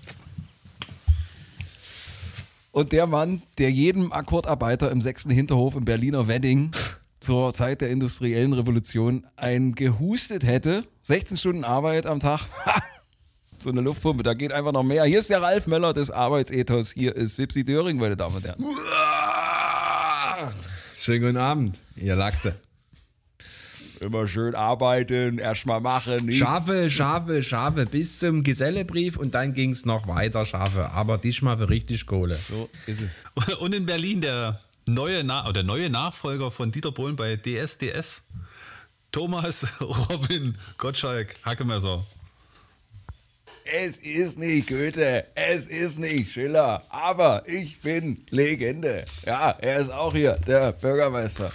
Und 2.71 2.93
der 2.93 3.09
Mann, 3.09 3.43
der 3.59 3.73
jedem 3.73 4.13
Akkordarbeiter 4.13 4.93
im 4.93 5.03
sechsten 5.03 5.31
Hinterhof 5.31 5.75
im 5.75 5.85
Berliner 5.85 6.29
Wedding 6.29 6.71
zur 7.27 7.53
Zeit 7.53 7.81
der 7.81 7.91
industriellen 7.91 8.53
Revolution 8.53 9.25
ein 9.35 9.75
gehustet 9.75 10.45
hätte. 10.45 10.85
16 11.03 11.37
Stunden 11.37 11.65
Arbeit 11.65 12.07
am 12.07 12.21
Tag. 12.21 12.43
so 13.61 13.69
eine 13.69 13.81
Luftpumpe, 13.81 14.23
da 14.23 14.33
geht 14.35 14.53
einfach 14.53 14.71
noch 14.71 14.85
mehr. 14.85 15.03
Hier 15.07 15.19
ist 15.19 15.29
der 15.29 15.43
Ralf 15.43 15.67
Möller 15.67 15.93
des 15.93 16.13
Arbeitsethos. 16.13 16.93
Hier 16.93 17.17
ist 17.17 17.37
Wipsi 17.37 17.65
Döring, 17.65 17.97
meine 17.97 18.17
Damen 18.17 18.37
und 18.37 18.45
Herren. 18.45 18.65
Schönen 20.97 21.21
guten 21.21 21.37
Abend, 21.37 21.81
ihr 21.97 22.15
Lachse. 22.15 22.55
Immer 23.99 24.29
schön 24.29 24.55
arbeiten, 24.55 25.39
erstmal 25.39 25.81
machen. 25.81 26.27
Nicht? 26.27 26.39
Schafe, 26.39 26.89
Schafe, 26.91 27.43
Schafe 27.43 27.87
bis 27.87 28.21
zum 28.21 28.45
Gesellebrief 28.45 29.17
und 29.17 29.35
dann 29.35 29.53
ging 29.53 29.73
es 29.73 29.85
noch 29.85 30.07
weiter, 30.07 30.45
Schafe. 30.45 30.91
Aber 30.93 31.19
diesmal 31.19 31.57
für 31.57 31.69
richtig 31.69 32.07
Kohle. 32.07 32.37
So 32.37 32.69
ist 32.87 33.01
es. 33.01 33.23
Und 33.59 33.75
in 33.75 33.85
Berlin 33.85 34.21
der 34.21 34.61
neue, 34.87 35.25
Na 35.25 35.49
oder 35.49 35.63
neue 35.63 35.91
Nachfolger 35.91 36.51
von 36.51 36.71
Dieter 36.73 36.93
Bohlen 36.93 37.17
bei 37.17 37.37
DSDS. 37.37 38.23
Thomas 39.13 39.67
Robin 39.81 40.57
Gottschalk 40.79 41.35
Hackemesser. 41.45 42.05
Es 43.65 43.97
ist 43.97 44.39
nicht 44.39 44.69
Goethe, 44.69 45.27
es 45.35 45.67
ist 45.67 45.99
nicht 45.99 46.33
Schiller, 46.33 46.85
aber 46.89 47.43
ich 47.49 47.81
bin 47.81 48.25
Legende. 48.31 49.05
Ja, 49.25 49.51
er 49.51 49.79
ist 49.79 49.91
auch 49.91 50.15
hier, 50.15 50.35
der 50.47 50.71
Bürgermeister. 50.71 51.53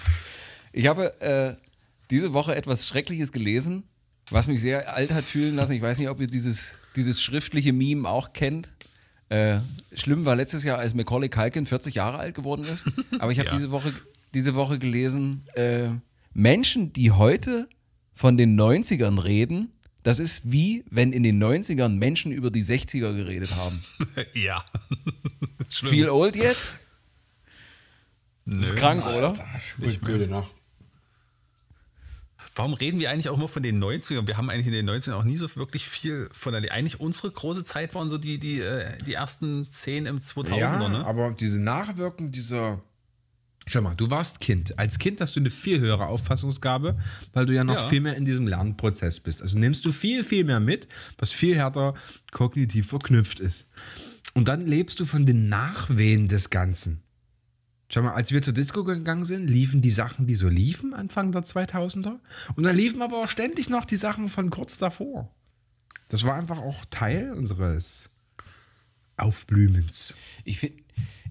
Ich 0.74 0.88
habe 0.88 1.22
äh, 1.22 1.56
diese 2.10 2.34
Woche 2.34 2.54
etwas 2.54 2.86
Schreckliches 2.86 3.32
gelesen, 3.32 3.84
was 4.30 4.48
mich 4.48 4.60
sehr 4.60 4.94
alt 4.94 5.14
hat 5.14 5.24
fühlen 5.24 5.56
lassen. 5.56 5.72
Ich 5.72 5.82
weiß 5.82 6.00
nicht, 6.00 6.10
ob 6.10 6.20
ihr 6.20 6.28
dieses, 6.28 6.76
dieses 6.98 7.22
schriftliche 7.22 7.72
Meme 7.72 8.10
auch 8.10 8.34
kennt. 8.34 8.74
Äh, 9.32 9.62
schlimm 9.94 10.26
war 10.26 10.36
letztes 10.36 10.66
Jahr, 10.66 10.78
als 10.78 10.94
Macaulay 10.94 11.30
Culkin 11.30 11.66
40 11.66 11.96
Jahre 11.96 12.18
alt 12.18 12.36
geworden 12.36 12.66
ist. 12.66 12.84
Aber 13.20 13.32
ich 13.32 13.40
habe 13.40 13.48
Ja. 13.52 13.56
diese, 13.56 13.72
Woche, 13.72 13.94
diese 14.34 14.56
Woche 14.56 14.78
gelesen, 14.78 15.44
äh, 15.54 15.88
Menschen, 16.34 16.92
die 16.92 17.12
heute 17.12 17.70
von 18.14 18.36
den 18.36 18.60
90ern 18.60 19.24
reden, 19.24 19.72
das 20.04 20.20
ist 20.20 20.52
wie, 20.52 20.84
wenn 20.90 21.14
in 21.14 21.24
den 21.24 21.42
90ern 21.42 21.90
Menschen 21.96 22.34
über 22.34 22.50
die 22.50 22.62
60er 22.64 23.16
geredet 23.16 23.56
haben. 23.56 23.82
ja. 24.34 24.66
Schlimm. 25.70 25.92
Feel 25.92 26.10
old 26.10 26.36
yet? 26.36 26.58
Nö. 28.44 28.60
Ist 28.62 28.76
krank, 28.76 29.06
oder? 29.06 29.34
Gute 29.80 30.28
Nacht. 30.28 30.52
Warum 32.62 32.74
reden 32.76 33.00
wir 33.00 33.10
eigentlich 33.10 33.28
auch 33.28 33.38
immer 33.38 33.48
von 33.48 33.64
den 33.64 33.84
90ern? 33.84 34.28
Wir 34.28 34.38
haben 34.38 34.52
eigentlich 34.52 34.68
in 34.68 34.74
den 34.74 34.88
90ern 34.88 35.14
auch 35.14 35.24
nie 35.24 35.36
so 35.36 35.48
wirklich 35.56 35.88
viel 35.90 36.30
von 36.32 36.54
der. 36.54 36.72
Eigentlich 36.72 37.00
unsere 37.00 37.32
große 37.32 37.64
Zeit 37.64 37.96
waren 37.96 38.08
so 38.08 38.20
die, 38.20 38.38
die, 38.38 38.60
äh, 38.60 39.00
die 39.04 39.16
ersten 39.16 39.68
10 39.68 40.06
im 40.06 40.20
2000er, 40.20 40.58
Ja, 40.60 40.88
ne? 40.90 41.04
aber 41.04 41.32
diese 41.32 41.60
Nachwirkung 41.60 42.32
dieser 42.32 42.80
Schau 43.66 43.82
mal, 43.82 43.96
du 43.96 44.12
warst 44.12 44.40
Kind. 44.42 44.78
Als 44.78 45.00
Kind 45.00 45.22
hast 45.22 45.36
du 45.36 45.40
eine 45.40 45.50
viel 45.50 45.80
höhere 45.80 46.06
Auffassungsgabe, 46.06 46.98
weil 47.34 47.48
du 47.48 47.54
ja 47.56 47.64
noch 47.64 47.74
Ja. 47.78 47.88
viel 47.88 48.02
mehr 48.02 48.16
in 48.16 48.26
diesem 48.26 48.48
Lernprozess 48.48 49.20
bist. 49.20 49.42
Also 49.42 49.58
nimmst 49.58 49.84
du 49.84 49.92
viel, 49.92 50.24
viel 50.24 50.44
mehr 50.44 50.60
mit, 50.60 50.88
was 51.18 51.32
viel 51.32 51.56
härter 51.56 51.96
kognitiv 52.32 52.90
verknüpft 52.90 53.40
ist. 53.40 53.68
Und 54.36 54.48
dann 54.48 54.68
lebst 54.68 55.00
du 55.00 55.06
von 55.06 55.26
den 55.26 55.50
Nachwehen 55.50 56.28
des 56.28 56.52
Ganzen. 56.52 57.02
Schau 57.94 58.02
mal, 58.04 58.14
als 58.14 58.32
wir 58.32 58.42
zur 58.42 58.54
Disco 58.54 58.84
gegangen 58.84 59.26
sind, 59.26 59.48
liefen 59.50 59.82
die 59.82 59.90
Sachen, 59.90 60.26
die 60.28 60.36
so 60.36 60.48
liefen, 60.48 60.94
Anfang 60.94 61.32
der 61.32 61.44
2000er. 61.44 62.20
Und 62.56 62.64
dann 62.64 62.76
liefen 62.76 63.02
aber 63.02 63.22
auch 63.24 63.28
ständig 63.28 63.70
noch 63.70 63.84
die 63.86 63.98
Sachen 63.98 64.30
von 64.30 64.50
kurz 64.50 64.78
davor. 64.78 65.30
Das 66.10 66.24
war 66.24 66.36
einfach 66.36 66.58
auch 66.60 66.86
Teil 66.90 67.32
unseres 67.34 68.10
Aufblühens. 69.18 70.14
Ich, 70.46 70.60
fi- 70.60 70.74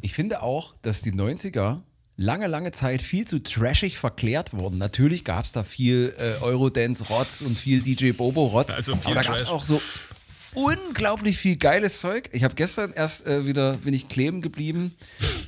ich 0.01 0.13
finde 0.15 0.43
auch, 0.43 0.75
dass 0.83 1.03
die 1.03 1.13
90er 1.13 1.83
lange, 2.17 2.47
lange 2.47 2.73
Zeit 2.73 3.03
viel 3.03 3.27
zu 3.27 3.43
trashig 3.43 3.99
verklärt 3.99 4.53
wurden. 4.53 4.79
Natürlich 4.79 5.25
gab 5.25 5.45
es 5.45 5.53
da 5.53 5.65
viel 5.65 6.15
äh, 6.19 6.43
Eurodance-Rotz 6.43 7.41
und 7.41 7.59
viel 7.59 7.81
DJ 7.81 8.13
Bobo-Rotz. 8.13 8.71
Also 8.71 8.93
aber 9.05 9.15
da 9.15 9.23
gab 9.23 9.37
es 9.37 9.47
auch 9.47 9.65
so 9.65 9.81
unglaublich 10.55 11.39
viel 11.39 11.57
geiles 11.57 12.01
Zeug. 12.01 12.29
Ich 12.33 12.45
habe 12.45 12.55
gestern 12.55 12.93
erst 12.93 13.27
äh, 13.27 13.47
wieder, 13.47 13.77
bin 13.79 13.95
ich 13.95 14.09
kleben 14.09 14.43
geblieben 14.43 14.95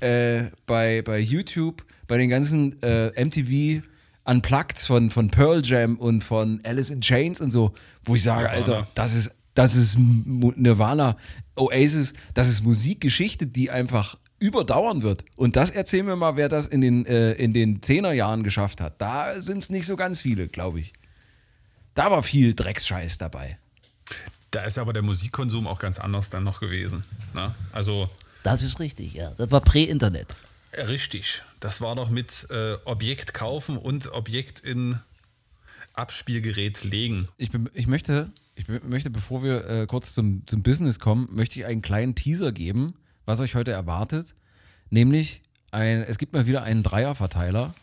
äh, 0.00 0.44
bei, 0.66 1.02
bei 1.02 1.18
YouTube, 1.18 1.84
bei 2.06 2.18
den 2.18 2.30
ganzen 2.30 2.80
äh, 2.82 3.24
MTV 3.24 3.82
Unplugged 4.24 4.78
von, 4.78 5.10
von 5.10 5.30
Pearl 5.30 5.62
Jam 5.64 5.96
und 5.96 6.22
von 6.22 6.60
Alice 6.64 6.90
in 6.90 7.00
Chains 7.00 7.40
und 7.40 7.50
so, 7.50 7.72
wo 8.04 8.14
ich 8.14 8.22
sage, 8.22 8.48
Alter, 8.48 8.86
das 8.94 9.14
ist, 9.14 9.32
das 9.54 9.74
ist 9.74 9.98
Nirvana, 9.98 11.16
Oasis, 11.56 12.14
das 12.34 12.48
ist 12.48 12.62
Musikgeschichte, 12.62 13.46
die 13.46 13.70
einfach 13.70 14.16
überdauern 14.38 15.02
wird. 15.02 15.24
Und 15.36 15.56
das 15.56 15.70
erzähl 15.70 16.02
mir 16.02 16.16
mal, 16.16 16.36
wer 16.36 16.48
das 16.48 16.66
in 16.66 16.80
den, 16.80 17.06
äh, 17.06 17.32
in 17.32 17.52
den 17.52 17.80
10er 17.80 18.12
Jahren 18.12 18.42
geschafft 18.42 18.80
hat. 18.80 19.00
Da 19.00 19.40
sind 19.40 19.58
es 19.58 19.70
nicht 19.70 19.86
so 19.86 19.96
ganz 19.96 20.20
viele, 20.20 20.48
glaube 20.48 20.80
ich. 20.80 20.92
Da 21.94 22.10
war 22.10 22.22
viel 22.22 22.54
Drecksscheiß 22.54 23.18
dabei. 23.18 23.58
Da 24.52 24.62
ist 24.64 24.78
aber 24.78 24.92
der 24.92 25.02
Musikkonsum 25.02 25.66
auch 25.66 25.80
ganz 25.80 25.98
anders 25.98 26.30
dann 26.30 26.44
noch 26.44 26.60
gewesen. 26.60 27.02
Ne? 27.34 27.52
Also 27.72 28.08
Das 28.44 28.62
ist 28.62 28.78
richtig, 28.80 29.14
ja. 29.14 29.32
Das 29.36 29.50
war 29.50 29.60
Prä-Internet. 29.60 30.34
richtig. 30.76 31.42
Das 31.60 31.80
war 31.80 31.94
doch 31.96 32.10
mit 32.10 32.46
äh, 32.50 32.74
Objekt 32.84 33.34
kaufen 33.34 33.76
und 33.76 34.12
Objekt 34.12 34.60
in 34.60 34.98
Abspielgerät 35.94 36.84
legen. 36.84 37.28
Ich, 37.38 37.50
be- 37.50 37.70
ich 37.74 37.86
möchte, 37.86 38.30
ich 38.54 38.66
möchte, 38.68 39.10
bevor 39.10 39.42
wir 39.42 39.68
äh, 39.68 39.86
kurz 39.86 40.14
zum, 40.14 40.42
zum 40.46 40.62
Business 40.62 40.98
kommen, 40.98 41.28
möchte 41.32 41.58
ich 41.58 41.66
einen 41.66 41.82
kleinen 41.82 42.14
Teaser 42.14 42.52
geben, 42.52 42.94
was 43.26 43.40
euch 43.40 43.54
heute 43.54 43.72
erwartet. 43.72 44.34
Nämlich, 44.90 45.40
ein, 45.70 46.02
es 46.02 46.18
gibt 46.18 46.32
mal 46.34 46.46
wieder 46.46 46.62
einen 46.62 46.82
Dreierverteiler. 46.82 47.74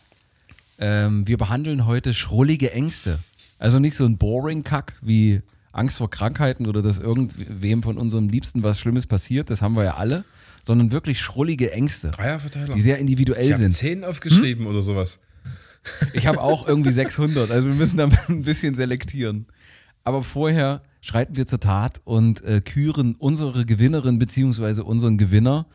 Ähm, 0.78 1.26
wir 1.26 1.36
behandeln 1.36 1.86
heute 1.86 2.14
schrullige 2.14 2.72
Ängste. 2.72 3.18
Also 3.58 3.78
nicht 3.78 3.96
so 3.96 4.04
ein 4.04 4.18
Boring-Kack 4.18 4.94
wie 5.02 5.42
Angst 5.72 5.98
vor 5.98 6.10
Krankheiten 6.10 6.66
oder 6.66 6.82
dass 6.82 6.98
irgendwem 6.98 7.82
von 7.82 7.96
unserem 7.98 8.28
Liebsten 8.28 8.62
was 8.62 8.78
Schlimmes 8.80 9.06
passiert, 9.06 9.50
das 9.50 9.62
haben 9.62 9.76
wir 9.76 9.84
ja 9.84 9.94
alle, 9.94 10.24
sondern 10.64 10.90
wirklich 10.92 11.20
schrullige 11.20 11.72
Ängste, 11.72 12.10
Dreierverteiler. 12.10 12.74
die 12.74 12.80
sehr 12.80 12.98
individuell 12.98 13.50
Ich 13.50 13.56
sind. 13.56 13.72
zehn 13.72 14.04
aufgeschrieben 14.04 14.66
oder 14.66 14.82
sowas. 14.82 15.18
Ich 16.12 16.26
habe 16.26 16.40
auch 16.40 16.66
irgendwie 16.68 16.90
600, 16.90 17.50
also 17.50 17.68
wir 17.68 17.74
müssen 17.74 17.96
da 17.96 18.08
ein 18.28 18.42
bisschen 18.42 18.74
selektieren. 18.74 19.46
Aber 20.04 20.22
vorher 20.22 20.82
schreiten 21.00 21.36
wir 21.36 21.46
zur 21.46 21.60
Tat 21.60 22.00
und 22.04 22.42
äh, 22.44 22.60
küren 22.60 23.14
unsere 23.18 23.64
Gewinnerin 23.64 24.18
beziehungsweise 24.18 24.84
unseren 24.84 25.18
Gewinner. 25.18 25.66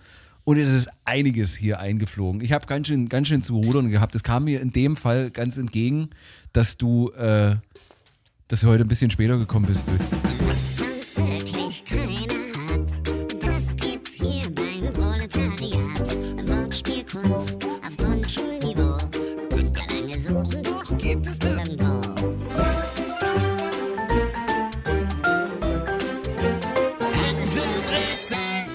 Und 0.43 0.57
es 0.57 0.69
ist 0.71 0.89
einiges 1.05 1.55
hier 1.55 1.79
eingeflogen. 1.79 2.41
Ich 2.41 2.51
habe 2.51 2.67
ganz 2.67 2.87
schön, 2.87 3.09
ganz 3.09 3.27
schön 3.29 3.41
zu 3.41 3.55
rudern 3.55 3.89
gehabt. 3.89 4.13
Es 4.13 4.21
kam 4.21 4.43
mir 4.43 4.61
in 4.61 4.71
dem 4.71 4.95
Fall 4.95 5.31
ganz 5.31 5.57
entgegen, 5.57 6.09
dass 6.53 6.77
du, 6.77 7.09
äh, 7.13 7.55
dass 8.47 8.61
du 8.61 8.67
heute 8.67 8.83
ein 8.83 8.87
bisschen 8.87 9.09
später 9.09 9.37
gekommen 9.37 9.65
bist. 9.65 9.87
Was 10.47 10.77
sonst 10.77 11.17
wirklich 11.17 11.83
keiner 11.85 12.11
hat, 12.69 12.91
das 13.41 13.75
gibt's 13.75 14.13
hier 14.13 14.49
beim 14.51 14.93
Proletariat. 14.93 16.47
Wortspielkunst 16.47 17.65
auf 17.65 17.97
Grundschulniveau. 17.97 18.99
Und 19.51 19.77
lange 19.77 20.21
suchen, 20.21 20.63
doch 20.63 20.97
gibt 20.97 21.25
es 21.25 21.39
nirgendwo. 21.39 22.01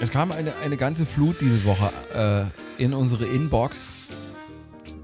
Es 0.01 0.09
kam 0.09 0.31
eine, 0.31 0.53
eine 0.65 0.77
ganze 0.77 1.05
Flut 1.05 1.39
diese 1.39 1.63
Woche 1.63 1.91
äh, 2.77 2.83
in 2.83 2.93
unsere 2.93 3.25
Inbox. 3.25 4.00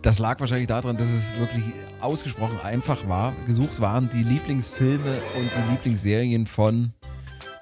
Das 0.01 0.19
lag 0.19 0.39
wahrscheinlich 0.39 0.67
daran, 0.67 0.95
dass 0.97 1.09
es 1.09 1.35
wirklich 1.37 1.65
ausgesprochen 1.99 2.59
einfach 2.61 3.07
war. 3.07 3.33
Gesucht 3.45 3.81
waren 3.81 4.09
die 4.09 4.23
Lieblingsfilme 4.23 5.21
und 5.37 5.49
die 5.55 5.71
Lieblingsserien 5.71 6.45
von 6.45 6.93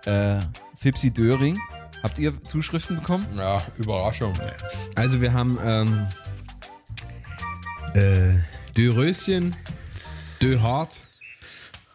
äh, 0.06 0.40
Fipsi 0.76 1.12
Döring. 1.12 1.60
Habt 2.04 2.20
ihr 2.20 2.40
Zuschriften 2.44 2.98
bekommen? 2.98 3.26
Ja, 3.36 3.66
Überraschung. 3.78 4.34
Also 4.96 5.22
wir 5.22 5.34
haben 5.34 5.58
ähm, 5.64 6.08
äh, 7.96 8.34
Dörröschen, 8.76 9.56
Döhart, 10.42 11.08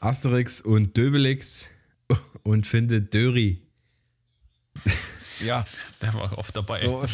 Asterix 0.00 0.60
und 0.60 0.96
Döbelix 0.96 1.68
und 2.42 2.66
findet 2.66 3.14
Döri. 3.14 3.62
Ja. 5.44 5.66
Der 6.02 6.14
war 6.14 6.36
oft 6.38 6.56
dabei. 6.56 6.80
So, 6.80 7.04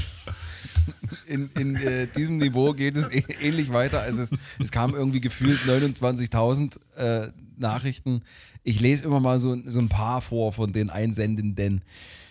in 1.29 1.51
in 1.59 1.77
äh, 1.77 2.07
diesem 2.07 2.39
Niveau 2.39 2.73
geht 2.73 2.97
es 2.97 3.09
ä- 3.11 3.41
ähnlich 3.41 3.73
weiter. 3.73 4.01
Also 4.01 4.23
es, 4.23 4.31
es 4.62 4.71
kamen 4.71 4.95
irgendwie 4.95 5.21
gefühlt 5.21 5.61
29.000 5.61 6.79
äh, 6.97 7.29
Nachrichten. 7.59 8.23
Ich 8.62 8.81
lese 8.81 9.05
immer 9.05 9.21
mal 9.21 9.39
so, 9.39 9.57
so 9.67 9.79
ein 9.79 9.89
paar 9.89 10.21
vor 10.21 10.53
von 10.53 10.73
den 10.73 10.91
Einsendenden. 10.91 11.83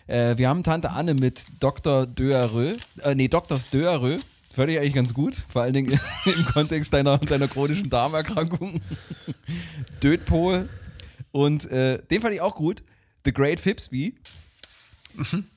Äh, 0.07 0.37
wir 0.37 0.49
haben 0.49 0.63
Tante 0.63 0.91
Anne 0.91 1.13
mit 1.15 1.45
Dr. 1.59 2.05
Döerö, 2.05 2.75
äh, 3.03 3.15
nee, 3.15 3.27
Dr. 3.27 3.59
Döerö. 3.73 4.19
Fand 4.53 4.69
ich 4.69 4.77
eigentlich 4.79 4.93
ganz 4.93 5.13
gut, 5.13 5.35
vor 5.49 5.63
allen 5.63 5.73
Dingen 5.73 5.99
im 6.25 6.45
Kontext 6.45 6.93
deiner, 6.93 7.17
deiner 7.17 7.47
chronischen 7.49 7.89
Darmerkrankung. 7.89 8.79
Dödpol. 10.03 10.69
Und 11.31 11.69
äh, 11.71 12.01
den 12.09 12.21
fand 12.21 12.33
ich 12.33 12.39
auch 12.41 12.55
gut. 12.55 12.81
The 13.25 13.33
Great 13.33 13.59
Fipsby. 13.59 14.15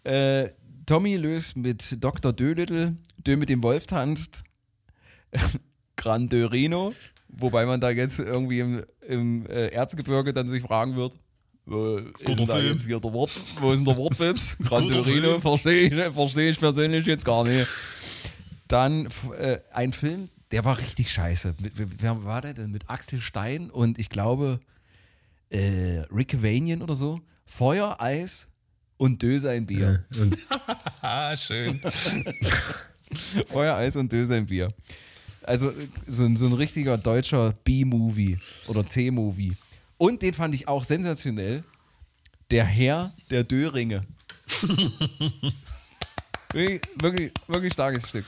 Äh, 0.04 0.48
Tommy 0.88 1.16
löst 1.16 1.54
mit 1.54 2.02
Dr. 2.02 2.32
Dölittle, 2.32 2.96
Dö 3.18 3.36
mit 3.36 3.50
dem 3.50 3.62
Wolf 3.62 3.86
tanzt, 3.86 4.42
Gran 5.96 6.30
Dörino, 6.30 6.94
wobei 7.28 7.66
man 7.66 7.78
da 7.78 7.90
jetzt 7.90 8.18
irgendwie 8.18 8.60
im, 8.60 8.82
im 9.06 9.44
äh, 9.48 9.66
Erzgebirge 9.66 10.32
dann 10.32 10.48
sich 10.48 10.62
fragen 10.62 10.96
wird, 10.96 11.18
wo 11.66 11.98
ist 11.98 12.26
denn 12.26 12.46
da 12.46 12.58
jetzt 12.58 12.86
hier 12.86 12.98
der 13.00 13.12
Wort, 13.12 13.30
wo 13.60 13.70
ist 13.70 13.80
denn 13.80 13.84
der 13.84 13.96
Wortwitz? 13.98 14.56
Gran 14.62 14.84
Guter 14.84 15.02
Dörino 15.02 15.28
Film. 15.28 15.40
verstehe 15.42 15.80
ich, 15.90 16.14
versteh 16.14 16.48
ich 16.48 16.58
persönlich 16.58 17.04
jetzt 17.04 17.26
gar 17.26 17.44
nicht. 17.44 17.68
Dann 18.66 19.08
äh, 19.38 19.58
ein 19.74 19.92
Film, 19.92 20.30
der 20.52 20.64
war 20.64 20.78
richtig 20.78 21.12
scheiße. 21.12 21.54
Mit, 21.60 21.72
wer 22.02 22.24
war 22.24 22.40
der 22.40 22.54
denn? 22.54 22.70
Mit 22.70 22.88
Axel 22.88 23.20
Stein 23.20 23.70
und 23.70 23.98
ich 23.98 24.08
glaube 24.08 24.58
äh, 25.50 25.98
Rick 26.10 26.42
Vanian 26.42 26.80
oder 26.80 26.94
so. 26.94 27.20
Feuer, 27.44 28.00
Eis 28.00 28.47
und 28.98 29.22
Döse 29.22 29.50
ein 29.50 29.64
Bier. 29.66 30.04
Und 30.20 30.36
Ah, 31.00 31.34
schön. 31.38 31.80
Feuer, 33.46 33.76
Eis 33.76 33.96
und 33.96 34.12
Döse 34.12 34.34
ein 34.34 34.46
Bier. 34.46 34.72
Also 35.42 35.72
so, 36.06 36.24
ein- 36.24 36.36
so 36.36 36.46
ein 36.46 36.52
richtiger 36.52 36.98
deutscher 36.98 37.52
B-Movie 37.64 38.38
oder 38.66 38.86
C-Movie. 38.86 39.54
Und 39.96 40.20
den 40.22 40.34
fand 40.34 40.54
ich 40.54 40.68
auch 40.68 40.84
sensationell. 40.84 41.64
Der 42.50 42.64
Herr 42.64 43.12
der 43.30 43.44
Döringe. 43.44 44.04
wirklich, 46.52 46.80
wirklich, 47.00 47.32
wirklich 47.46 47.72
starkes 47.72 48.08
Stück. 48.08 48.24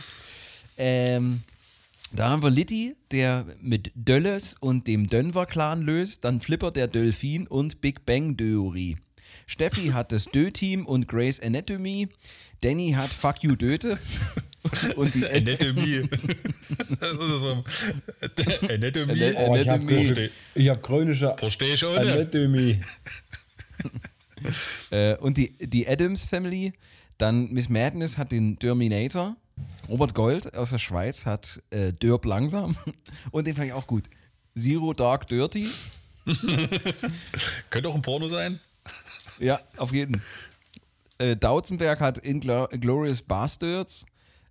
Ähm, 0.76 1.42
da 2.12 2.30
haben 2.30 2.42
wir 2.42 2.50
Litti, 2.50 2.96
der 3.12 3.46
mit 3.60 3.92
Dölles 3.94 4.56
und 4.60 4.86
dem 4.86 5.06
Dönver-Clan 5.06 5.82
löst, 5.82 6.24
dann 6.24 6.40
Flipper 6.40 6.70
der 6.70 6.88
Delfin 6.88 7.46
und 7.46 7.80
Big 7.80 8.04
Bang 8.04 8.36
Theorie. 8.36 8.96
Steffi 9.50 9.88
hat 9.88 10.12
das 10.12 10.26
Dö-Team 10.26 10.86
und 10.86 11.08
Grace 11.08 11.40
Anatomy. 11.40 12.08
Danny 12.60 12.92
hat 12.92 13.12
Fuck 13.12 13.42
You 13.42 13.56
Döte. 13.56 13.98
Und 14.94 15.12
die 15.12 15.26
Anatomie. 15.28 16.08
Anatomie. 18.68 19.24
Ana- 19.24 19.48
Oh, 19.48 19.56
ich 19.56 19.68
hab 19.68 19.82
Verstehe 19.82 20.30
ich 20.54 20.68
habe 20.68 20.80
chronische 20.80 21.34
versteh 21.36 21.74
ich 21.74 21.82
nicht. 21.82 21.98
Anatomie. 21.98 22.80
Äh, 24.90 25.16
und 25.16 25.36
die, 25.36 25.52
die 25.58 25.86
Adams 25.86 26.24
Family. 26.24 26.72
Dann 27.18 27.50
Miss 27.52 27.68
Madness 27.68 28.16
hat 28.16 28.32
den 28.32 28.58
Terminator. 28.58 29.36
Robert 29.88 30.14
Gold 30.14 30.54
aus 30.54 30.70
der 30.70 30.78
Schweiz 30.78 31.26
hat 31.26 31.60
äh, 31.70 31.92
Dörp 31.92 32.24
langsam. 32.24 32.74
Und 33.32 33.46
den 33.46 33.54
fand 33.54 33.66
ich 33.66 33.74
auch 33.74 33.86
gut. 33.86 34.08
Zero 34.56 34.94
Dark 34.94 35.28
Dirty. 35.28 35.68
Könnte 37.68 37.90
auch 37.90 37.94
ein 37.94 38.00
Porno 38.00 38.28
sein. 38.28 38.58
Ja, 39.40 39.58
auf 39.76 39.92
jeden. 39.92 40.22
Äh, 41.18 41.36
Dautzenberg 41.36 42.00
hat 42.00 42.18
Inglo- 42.24 42.68
Glorious 42.78 43.22
Bastards. 43.22 44.04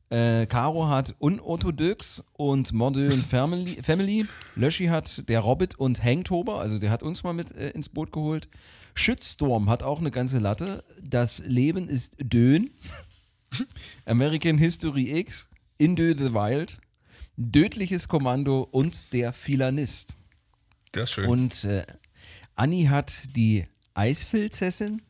Äh, 0.09 0.47
Caro 0.47 0.87
hat 0.87 1.13
Unorthodox 1.19 2.23
und 2.33 2.73
Modern 2.73 3.21
Family. 3.21 3.77
Family. 3.83 4.25
Löschi 4.55 4.87
hat 4.87 5.29
der 5.29 5.41
Robbit 5.41 5.75
und 5.77 6.03
Hangtober, 6.03 6.59
also 6.59 6.79
der 6.79 6.89
hat 6.89 7.03
uns 7.03 7.21
mal 7.23 7.33
mit 7.33 7.51
äh, 7.51 7.69
ins 7.69 7.89
Boot 7.89 8.11
geholt. 8.11 8.49
Shitstorm 8.95 9.69
hat 9.69 9.83
auch 9.83 9.99
eine 9.99 10.09
ganze 10.09 10.39
Latte. 10.39 10.83
Das 11.03 11.39
Leben 11.45 11.87
ist 11.87 12.17
Dön. 12.19 12.71
American 14.05 14.57
History 14.57 15.11
X. 15.19 15.47
Into 15.77 16.03
the 16.17 16.33
Wild. 16.33 16.79
Dödliches 17.37 18.07
Kommando 18.07 18.67
und 18.71 19.13
der 19.13 19.31
Filanist. 19.31 20.15
Der 20.93 21.03
ist 21.03 21.13
schön. 21.13 21.29
Und 21.29 21.63
äh, 21.63 21.85
Anni 22.55 22.85
hat 22.85 23.13
die 23.35 23.65
Eisfilzessin, 23.93 25.01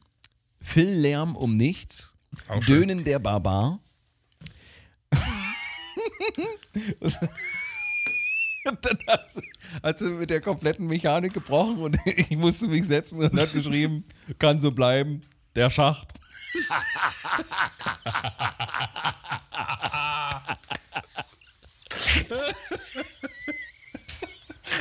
Phil 0.61 0.89
Lärm 0.89 1.35
um 1.35 1.57
nichts, 1.57 2.15
Auch 2.47 2.61
schön. 2.61 2.87
Dönen 2.87 3.03
der 3.03 3.19
Barbar. 3.19 3.79
und 8.65 8.85
dann 8.85 8.97
hat 9.07 9.31
sie, 9.31 9.41
hat 9.81 9.97
sie 9.97 10.09
mit 10.11 10.29
der 10.29 10.41
kompletten 10.41 10.87
Mechanik 10.87 11.33
gebrochen 11.33 11.77
und 11.79 11.97
ich 12.05 12.31
musste 12.37 12.67
mich 12.67 12.85
setzen 12.85 13.19
und 13.19 13.39
hat 13.39 13.53
geschrieben, 13.53 14.03
kann 14.37 14.59
so 14.59 14.71
bleiben, 14.71 15.21
der 15.55 15.69
Schacht. 15.69 16.13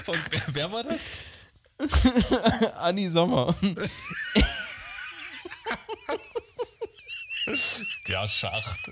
Und 0.07 0.19
wer, 0.31 0.43
wer 0.53 0.73
war 0.73 0.85
das? 0.85 1.01
Anni 2.79 3.09
Sommer. 3.09 3.55
Der 8.09 8.29
Schacht. 8.29 8.91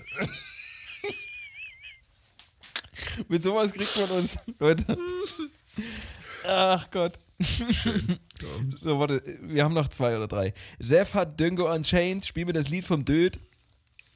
Mit 3.28 3.42
sowas 3.42 3.72
kriegt 3.72 3.96
man 3.96 4.10
uns, 4.10 4.36
Leute. 4.58 4.96
Ach 6.44 6.90
Gott. 6.90 7.18
So, 8.76 8.98
warte, 8.98 9.22
wir 9.42 9.64
haben 9.64 9.74
noch 9.74 9.88
zwei 9.88 10.16
oder 10.16 10.28
drei. 10.28 10.54
Seth 10.78 11.14
hat 11.14 11.38
Django 11.38 11.72
Unchained, 11.72 12.24
spiel 12.24 12.46
mir 12.46 12.52
das 12.52 12.68
Lied 12.68 12.84
vom 12.84 13.04
Död. 13.04 13.38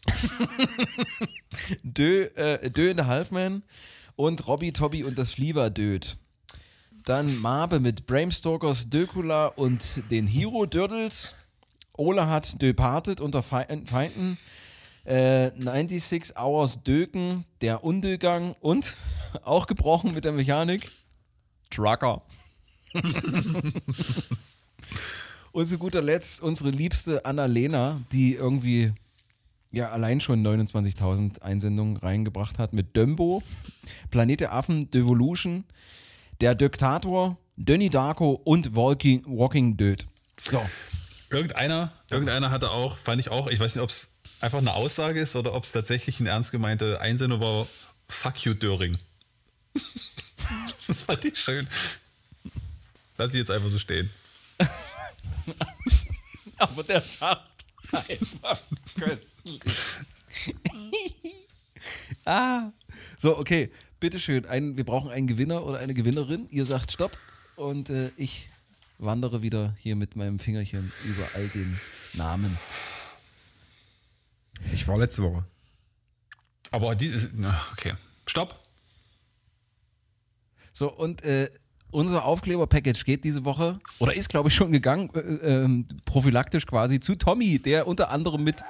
Dö, 1.82 2.24
äh, 2.34 2.70
Dö 2.70 2.90
in 2.90 2.98
the 2.98 3.04
Halfman 3.04 3.62
und 4.16 4.46
Robbie 4.46 4.72
Tobby 4.72 5.04
und 5.04 5.18
das 5.18 5.30
Fliever 5.30 5.70
Död. 5.70 6.16
Dann 7.04 7.36
Marbe 7.38 7.80
mit 7.80 8.06
Bramestalkers 8.06 8.88
Dökula 8.90 9.46
und 9.46 9.84
den 10.10 10.26
Hero 10.26 10.66
Dördels. 10.66 11.32
Ola 11.96 12.28
hat 12.28 12.60
Departed 12.62 13.20
unter 13.20 13.42
Fei- 13.42 13.66
Feinden. 13.84 14.38
Äh, 15.04 15.50
96 15.56 16.36
Hours 16.36 16.82
Döken, 16.82 17.44
der 17.62 17.84
Undögang 17.84 18.54
und 18.60 18.96
auch 19.44 19.66
gebrochen 19.66 20.14
mit 20.14 20.24
der 20.24 20.32
Mechanik. 20.32 20.90
Trucker. 21.70 22.22
und 25.52 25.66
zu 25.66 25.78
guter 25.78 26.02
Letzt 26.02 26.40
unsere 26.42 26.70
liebste 26.70 27.24
Annalena, 27.24 28.00
die 28.12 28.34
irgendwie 28.34 28.92
ja 29.72 29.90
allein 29.90 30.20
schon 30.20 30.44
29.000 30.44 31.40
Einsendungen 31.42 31.96
reingebracht 31.96 32.58
hat 32.58 32.72
mit 32.72 32.96
Dömbo, 32.96 33.42
Planet 34.10 34.40
der 34.40 34.52
Affen, 34.52 34.90
Devolution, 34.90 35.64
der 36.40 36.54
Diktator, 36.54 37.36
Dönny 37.56 37.90
Darko 37.90 38.40
und 38.44 38.74
Walking, 38.74 39.22
Walking 39.26 39.76
Död. 39.76 40.06
So. 40.44 40.64
Irgendeiner, 41.30 41.92
irgendeiner 42.10 42.50
hatte 42.50 42.70
auch, 42.70 42.96
fand 42.96 43.20
ich 43.20 43.28
auch, 43.28 43.46
ich 43.48 43.60
weiß 43.60 43.74
nicht, 43.74 43.82
ob 43.82 43.90
es 43.90 44.08
einfach 44.40 44.58
eine 44.58 44.72
Aussage 44.74 45.20
ist 45.20 45.36
oder 45.36 45.54
ob 45.54 45.64
es 45.64 45.72
tatsächlich 45.72 46.18
eine 46.18 46.30
ernst 46.30 46.50
gemeinte 46.50 47.00
Einsendung 47.00 47.40
war, 47.40 47.66
fuck 48.08 48.38
you 48.44 48.54
Döring. 48.54 48.96
das 50.86 51.00
fand 51.00 51.24
ich 51.24 51.38
schön. 51.38 51.68
Lass 53.18 53.34
ich 53.34 53.38
jetzt 53.38 53.50
einfach 53.50 53.68
so 53.68 53.78
stehen. 53.78 54.10
Aber 56.56 56.82
der 56.82 57.02
Schacht 57.02 57.50
einfach 57.92 58.60
köstlich. 58.98 59.60
ah. 62.24 62.70
So, 63.18 63.38
okay. 63.38 63.70
Bitteschön. 64.00 64.46
Ein, 64.46 64.76
wir 64.78 64.84
brauchen 64.84 65.10
einen 65.10 65.26
Gewinner 65.26 65.64
oder 65.64 65.78
eine 65.78 65.94
Gewinnerin. 65.94 66.46
Ihr 66.50 66.64
sagt 66.64 66.90
Stopp. 66.90 67.16
Und 67.56 67.90
äh, 67.90 68.10
ich 68.16 68.48
wandere 68.98 69.42
wieder 69.42 69.74
hier 69.78 69.94
mit 69.94 70.16
meinem 70.16 70.38
Fingerchen 70.38 70.92
über 71.04 71.26
all 71.34 71.46
den 71.48 71.78
Namen. 72.14 72.58
Ich 74.72 74.88
war 74.88 74.96
letzte 74.98 75.22
Woche. 75.22 75.44
Aber 76.70 76.94
die 76.94 77.06
ist, 77.06 77.30
na, 77.34 77.60
okay. 77.72 77.94
Stopp. 78.26 78.58
So, 80.72 80.90
und 80.90 81.22
äh, 81.22 81.50
unser 81.90 82.24
Aufkleber-Package 82.24 83.04
geht 83.04 83.24
diese 83.24 83.44
Woche, 83.44 83.80
oder 83.98 84.14
ist, 84.14 84.28
glaube 84.28 84.48
ich, 84.48 84.54
schon 84.54 84.72
gegangen, 84.72 85.10
äh, 85.14 85.18
ähm, 85.18 85.86
prophylaktisch 86.04 86.66
quasi 86.66 87.00
zu 87.00 87.16
Tommy, 87.16 87.58
der 87.58 87.86
unter 87.86 88.10
anderem 88.10 88.44
mit 88.44 88.62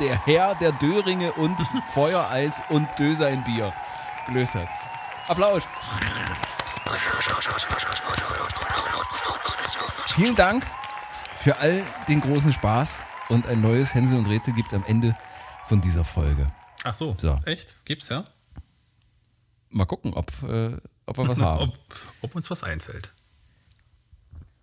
der 0.00 0.26
Herr 0.26 0.54
der 0.56 0.72
Döringe 0.72 1.32
und 1.32 1.56
Feuereis 1.94 2.60
und 2.68 2.86
Dösein 2.98 3.44
Bier 3.44 3.72
gelöst 4.28 4.54
hat. 4.54 4.68
Applaus. 5.28 5.62
Vielen 10.14 10.36
Dank 10.36 10.66
für 11.36 11.56
all 11.58 11.84
den 12.08 12.20
großen 12.20 12.52
Spaß 12.52 12.96
und 13.28 13.46
ein 13.46 13.60
neues 13.60 13.94
Hänsel 13.94 14.18
und 14.18 14.26
Rätsel 14.26 14.54
gibt 14.54 14.68
es 14.68 14.74
am 14.74 14.84
Ende 14.84 15.16
von 15.66 15.80
dieser 15.80 16.04
Folge. 16.04 16.46
Ach 16.84 16.94
so. 16.94 17.14
So. 17.18 17.38
Echt? 17.44 17.76
Gibt's 17.84 18.08
ja? 18.08 18.24
Mal 19.70 19.84
gucken, 19.84 20.14
ob, 20.14 20.30
äh, 20.42 20.76
ob 21.06 21.18
wir 21.18 21.28
was 21.28 21.38
haben. 21.40 21.60
Ob, 21.60 21.78
ob 22.22 22.34
uns 22.34 22.50
was 22.50 22.62
einfällt. 22.62 23.12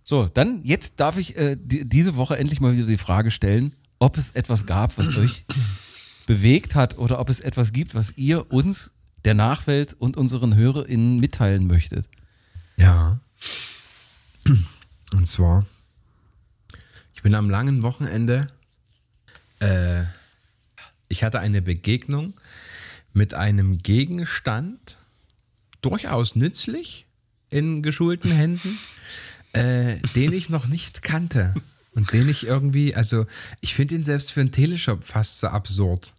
So, 0.04 0.26
dann 0.26 0.62
jetzt 0.64 1.00
darf 1.00 1.18
ich 1.18 1.38
äh, 1.38 1.56
die, 1.60 1.88
diese 1.88 2.16
Woche 2.16 2.38
endlich 2.38 2.60
mal 2.62 2.74
wieder 2.74 2.86
die 2.86 2.98
Frage 2.98 3.32
stellen, 3.32 3.74
ob 4.00 4.18
es 4.18 4.32
etwas 4.32 4.66
gab, 4.66 4.98
was 4.98 5.16
euch 5.16 5.46
bewegt 6.26 6.76
hat 6.76 6.98
oder 6.98 7.20
ob 7.20 7.30
es 7.30 7.40
etwas 7.40 7.72
gibt, 7.72 7.96
was 7.96 8.12
ihr 8.18 8.52
uns, 8.52 8.92
der 9.26 9.34
Nachwelt 9.34 9.96
und 9.98 10.18
unseren 10.18 10.56
HörerInnen 10.56 11.20
mitteilen 11.20 11.68
möchtet. 11.68 12.08
Ja. 12.78 13.20
Und 15.12 15.28
zwar, 15.28 15.66
ich 17.16 17.22
bin 17.24 17.36
am 17.36 17.50
langen 17.50 17.82
Wochenende, 17.82 18.52
äh, 19.60 20.04
ich 21.08 21.24
hatte 21.24 21.40
eine 21.40 21.62
Begegnung 21.62 22.34
mit 23.14 23.34
einem 23.34 23.80
Gegenstand, 23.80 24.98
durchaus 25.82 26.36
nützlich 26.36 27.06
in 27.50 27.84
geschulten 27.84 28.32
Händen, 28.32 28.80
äh, 29.54 29.98
den 30.16 30.34
ich 30.34 30.50
noch 30.50 30.68
nicht 30.68 31.02
kannte. 31.02 31.54
Und 31.94 32.12
den 32.12 32.28
ich 32.28 32.46
irgendwie, 32.46 32.94
also 32.94 33.26
ich 33.62 33.74
finde 33.74 33.96
ihn 33.96 34.04
selbst 34.04 34.34
für 34.34 34.42
einen 34.42 34.52
Teleshop 34.52 35.06
fast 35.06 35.40
so 35.40 35.48
absurd. 35.48 36.14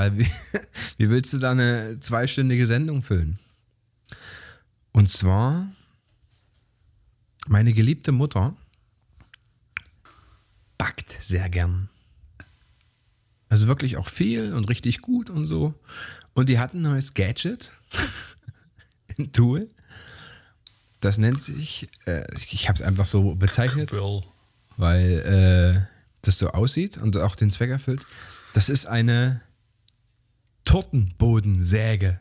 Weil 0.00 0.16
wie, 0.16 0.26
wie 0.96 1.10
willst 1.10 1.30
du 1.34 1.38
da 1.38 1.50
eine 1.50 2.00
zweistündige 2.00 2.66
Sendung 2.66 3.02
füllen? 3.02 3.38
Und 4.92 5.10
zwar, 5.10 5.70
meine 7.46 7.74
geliebte 7.74 8.10
Mutter 8.10 8.56
backt 10.78 11.14
sehr 11.20 11.50
gern. 11.50 11.90
Also 13.50 13.66
wirklich 13.66 13.98
auch 13.98 14.08
viel 14.08 14.54
und 14.54 14.70
richtig 14.70 15.02
gut 15.02 15.28
und 15.28 15.46
so. 15.46 15.74
Und 16.32 16.48
die 16.48 16.58
hat 16.58 16.72
ein 16.72 16.80
neues 16.80 17.12
Gadget, 17.12 17.70
ein 19.18 19.32
Tool. 19.32 19.68
Das 21.00 21.18
nennt 21.18 21.42
sich, 21.42 21.90
äh, 22.06 22.24
ich 22.50 22.70
habe 22.70 22.76
es 22.76 22.82
einfach 22.82 23.06
so 23.06 23.34
bezeichnet, 23.34 23.92
weil 24.78 25.84
äh, 25.84 25.94
das 26.22 26.38
so 26.38 26.48
aussieht 26.52 26.96
und 26.96 27.18
auch 27.18 27.36
den 27.36 27.50
Zweck 27.50 27.68
erfüllt. 27.68 28.06
Das 28.54 28.70
ist 28.70 28.86
eine 28.86 29.42
Tortenbodensäge. 30.64 32.20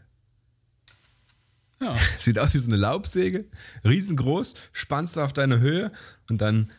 Ja. 1.81 1.95
Sieht 2.19 2.39
aus 2.39 2.53
wie 2.53 2.59
so 2.59 2.69
eine 2.69 2.77
Laubsäge, 2.77 3.45
riesengroß, 3.85 4.53
spannst 4.73 5.15
du 5.15 5.21
auf 5.21 5.33
deine 5.33 5.59
Höhe 5.59 5.89
und 6.29 6.41
dann 6.41 6.71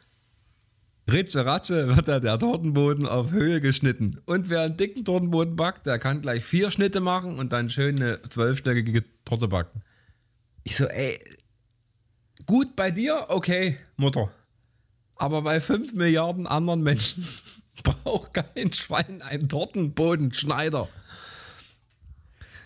Ritsche 1.11 1.44
Ratsche 1.44 1.96
wird 1.96 2.09
da 2.09 2.20
der 2.20 2.38
Tortenboden 2.38 3.07
auf 3.07 3.31
Höhe 3.33 3.61
geschnitten. 3.61 4.20
Und 4.27 4.49
wer 4.49 4.61
einen 4.61 4.77
dicken 4.77 5.05
Tortenboden 5.05 5.57
backt, 5.57 5.87
der 5.87 5.99
kann 5.99 6.23
gleich 6.23 6.44
vier 6.44 6.70
Schnitte 6.70 7.01
machen 7.01 7.38
und 7.38 7.53
dann 7.53 7.68
schön 7.68 7.96
eine 7.96 8.23
zwölfstöckige 8.23 9.05
Torte 9.25 9.49
backen. 9.49 9.83
Ich 10.62 10.77
so, 10.77 10.85
ey, 10.85 11.18
gut 12.46 12.77
bei 12.77 12.90
dir, 12.90 13.27
okay, 13.29 13.77
Mutter. 13.96 14.31
Aber 15.16 15.42
bei 15.42 15.61
fünf 15.61 15.92
Milliarden 15.92 16.46
anderen 16.46 16.83
Menschen 16.83 17.27
braucht 17.83 18.35
kein 18.35 18.73
Schwein 18.73 19.23
einen 19.23 19.49
Tortenbodenschneider. 19.49 20.87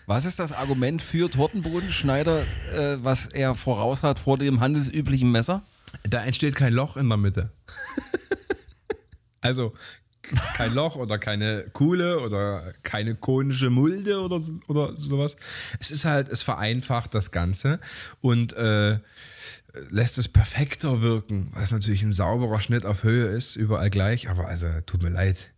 Was 0.07 0.25
ist 0.25 0.39
das 0.39 0.51
Argument 0.51 1.01
für 1.01 1.29
Tortenbodenschneider, 1.29 2.41
äh, 2.73 2.97
was 3.01 3.25
er 3.25 3.55
voraus 3.55 4.03
hat 4.03 4.19
vor 4.19 4.37
dem 4.37 4.59
handelsüblichen 4.59 5.31
Messer? 5.31 5.63
Da 6.03 6.23
entsteht 6.23 6.55
kein 6.55 6.73
Loch 6.73 6.95
in 6.95 7.09
der 7.09 7.17
Mitte. 7.17 7.51
also 9.41 9.73
kein 10.55 10.73
Loch 10.73 10.95
oder 10.95 11.17
keine 11.17 11.65
Kuhle 11.73 12.19
oder 12.19 12.73
keine 12.83 13.15
konische 13.15 13.69
Mulde 13.69 14.19
oder, 14.19 14.39
oder 14.67 14.95
sowas. 14.95 15.37
Es 15.79 15.89
ist 15.89 16.05
halt, 16.05 16.29
es 16.29 16.43
vereinfacht 16.43 17.13
das 17.15 17.31
Ganze 17.31 17.79
und 18.21 18.53
äh, 18.53 18.99
lässt 19.89 20.17
es 20.17 20.27
perfekter 20.27 21.01
wirken, 21.01 21.51
es 21.61 21.71
natürlich 21.71 22.03
ein 22.03 22.13
sauberer 22.13 22.61
Schnitt 22.61 22.85
auf 22.85 23.03
Höhe 23.03 23.27
ist, 23.27 23.55
überall 23.55 23.89
gleich. 23.89 24.29
Aber 24.29 24.47
also, 24.47 24.67
tut 24.85 25.01
mir 25.01 25.09
leid. 25.09 25.51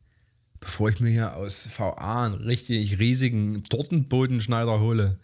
Bevor 0.60 0.90
ich 0.90 1.00
mir 1.00 1.10
hier 1.10 1.36
aus 1.36 1.68
VA 1.78 2.26
einen 2.26 2.36
richtig 2.36 3.00
riesigen 3.00 3.64
Tortenbodenschneider 3.64 4.80
hole, 4.80 5.20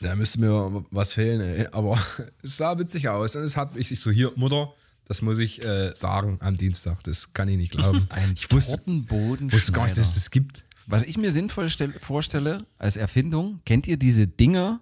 da 0.00 0.16
müsste 0.16 0.40
mir 0.40 0.84
was 0.90 1.12
fehlen, 1.12 1.40
ey. 1.40 1.66
aber 1.72 1.98
es 2.42 2.56
sah 2.56 2.78
witzig 2.78 3.08
aus. 3.08 3.36
Und 3.36 3.42
es 3.42 3.56
hat 3.56 3.76
ich, 3.76 3.92
ich 3.92 4.00
so, 4.00 4.10
hier, 4.10 4.32
Mutter, 4.36 4.72
das 5.04 5.22
muss 5.22 5.38
ich 5.38 5.64
äh, 5.64 5.92
sagen 5.94 6.38
am 6.40 6.56
Dienstag. 6.56 7.02
Das 7.04 7.34
kann 7.34 7.48
ich 7.48 7.56
nicht 7.56 7.72
glauben. 7.72 8.06
Ein 8.10 8.32
ich 8.34 8.50
wusste, 8.52 8.80
wusste 8.86 9.72
gar 9.72 9.86
nicht, 9.86 9.96
dass 9.96 10.08
es 10.08 10.14
das 10.14 10.30
gibt. 10.30 10.64
Was 10.86 11.02
ich 11.02 11.18
mir 11.18 11.32
sinnvoll 11.32 11.68
stell, 11.68 11.92
vorstelle 11.92 12.64
als 12.78 12.96
Erfindung, 12.96 13.60
kennt 13.64 13.86
ihr 13.86 13.96
diese 13.96 14.26
Dinger, 14.26 14.80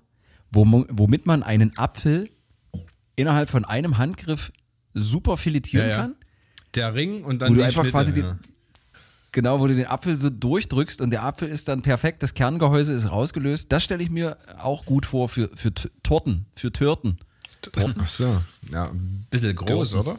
womit 0.50 1.26
man 1.26 1.42
einen 1.42 1.76
Apfel 1.76 2.30
innerhalb 3.16 3.50
von 3.50 3.64
einem 3.64 3.98
Handgriff 3.98 4.52
super 4.94 5.36
filetieren 5.36 5.90
kann? 5.90 6.14
Der 6.74 6.94
Ring 6.94 7.24
und 7.24 7.42
dann 7.42 7.50
Wo 7.50 7.54
du 7.54 7.60
die 7.60 7.66
einfach 7.66 7.82
Schnitte, 7.82 7.92
quasi 7.92 8.20
ja. 8.20 8.38
Genau, 9.32 9.60
wo 9.60 9.66
du 9.66 9.74
den 9.74 9.86
Apfel 9.86 10.16
so 10.16 10.30
durchdrückst 10.30 11.00
und 11.00 11.10
der 11.10 11.22
Apfel 11.22 11.48
ist 11.48 11.68
dann 11.68 11.82
perfekt, 11.82 12.22
das 12.22 12.32
Kerngehäuse 12.32 12.92
ist 12.92 13.10
rausgelöst. 13.10 13.70
Das 13.70 13.84
stelle 13.84 14.02
ich 14.02 14.10
mir 14.10 14.38
auch 14.62 14.84
gut 14.86 15.04
vor 15.04 15.28
für, 15.28 15.50
für 15.54 15.72
Torten, 16.02 16.46
für 16.54 16.72
Törten. 16.72 17.18
Ach 17.76 18.08
so. 18.08 18.42
Ja, 18.72 18.84
ein 18.84 19.26
bisschen 19.30 19.54
groß, 19.54 19.94
oder? 19.94 20.18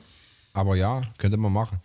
Aber 0.54 0.76
ja, 0.76 1.02
könnte 1.18 1.38
man 1.38 1.52
machen. 1.52 1.80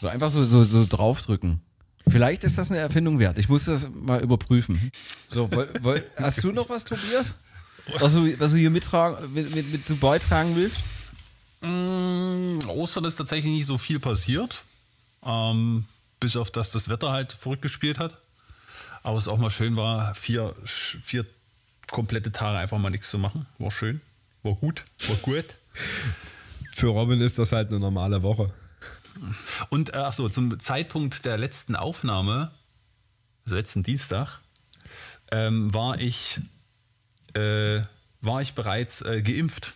So 0.00 0.08
einfach 0.08 0.30
so, 0.30 0.44
so, 0.44 0.64
so 0.64 0.84
draufdrücken. 0.86 1.60
Vielleicht 2.06 2.44
ist 2.44 2.58
das 2.58 2.70
eine 2.70 2.80
Erfindung 2.80 3.18
wert. 3.18 3.38
Ich 3.38 3.48
muss 3.48 3.64
das 3.64 3.88
mal 3.88 4.20
überprüfen. 4.20 4.90
So, 5.28 5.50
woll, 5.52 5.68
woll, 5.80 6.04
hast 6.16 6.44
du 6.44 6.52
noch 6.52 6.68
was, 6.68 6.84
Tobias? 6.84 7.34
Was 7.98 8.12
du, 8.12 8.38
was 8.38 8.52
du 8.52 8.58
hier 8.58 8.70
mittragen, 8.70 9.32
mit, 9.32 9.54
mit, 9.54 9.72
mit 9.72 9.86
zu 9.86 9.96
beitragen 9.96 10.54
willst? 10.56 10.78
Mm, 11.60 12.68
Ostern 12.68 13.04
ist 13.06 13.16
tatsächlich 13.16 13.52
nicht 13.52 13.66
so 13.66 13.78
viel 13.78 13.98
passiert. 13.98 14.62
Ähm, 15.24 15.86
bis 16.20 16.36
auf 16.36 16.50
das 16.50 16.70
das 16.70 16.88
Wetter 16.88 17.12
halt 17.12 17.32
verrückt 17.32 17.62
gespielt 17.62 17.98
hat. 17.98 18.18
Aber 19.02 19.18
es 19.18 19.28
auch 19.28 19.38
mal 19.38 19.50
schön 19.50 19.76
war, 19.76 20.14
vier, 20.14 20.54
vier 20.64 21.26
komplette 21.90 22.32
Tage 22.32 22.58
einfach 22.58 22.78
mal 22.78 22.90
nichts 22.90 23.10
zu 23.10 23.18
machen. 23.18 23.46
War 23.58 23.70
schön. 23.70 24.00
War 24.42 24.54
gut. 24.54 24.84
War 25.06 25.16
gut. 25.16 25.44
Für 26.74 26.88
Robin 26.88 27.20
ist 27.20 27.38
das 27.38 27.52
halt 27.52 27.68
eine 27.68 27.78
normale 27.78 28.22
Woche. 28.22 28.52
Und 29.68 29.94
äh, 29.94 29.98
ach 29.98 30.12
so, 30.12 30.28
zum 30.28 30.58
Zeitpunkt 30.58 31.24
der 31.24 31.38
letzten 31.38 31.76
Aufnahme, 31.76 32.50
also 33.44 33.56
letzten 33.56 33.82
Dienstag, 33.82 34.40
ähm, 35.30 35.72
war 35.72 36.00
ich 36.00 36.40
äh, 37.34 37.82
war 38.20 38.40
ich 38.40 38.54
bereits 38.54 39.02
äh, 39.02 39.22
geimpft. 39.22 39.74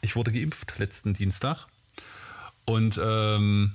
Ich 0.00 0.16
wurde 0.16 0.32
geimpft 0.32 0.78
letzten 0.78 1.14
Dienstag 1.14 1.66
und 2.64 3.00
ähm, 3.02 3.72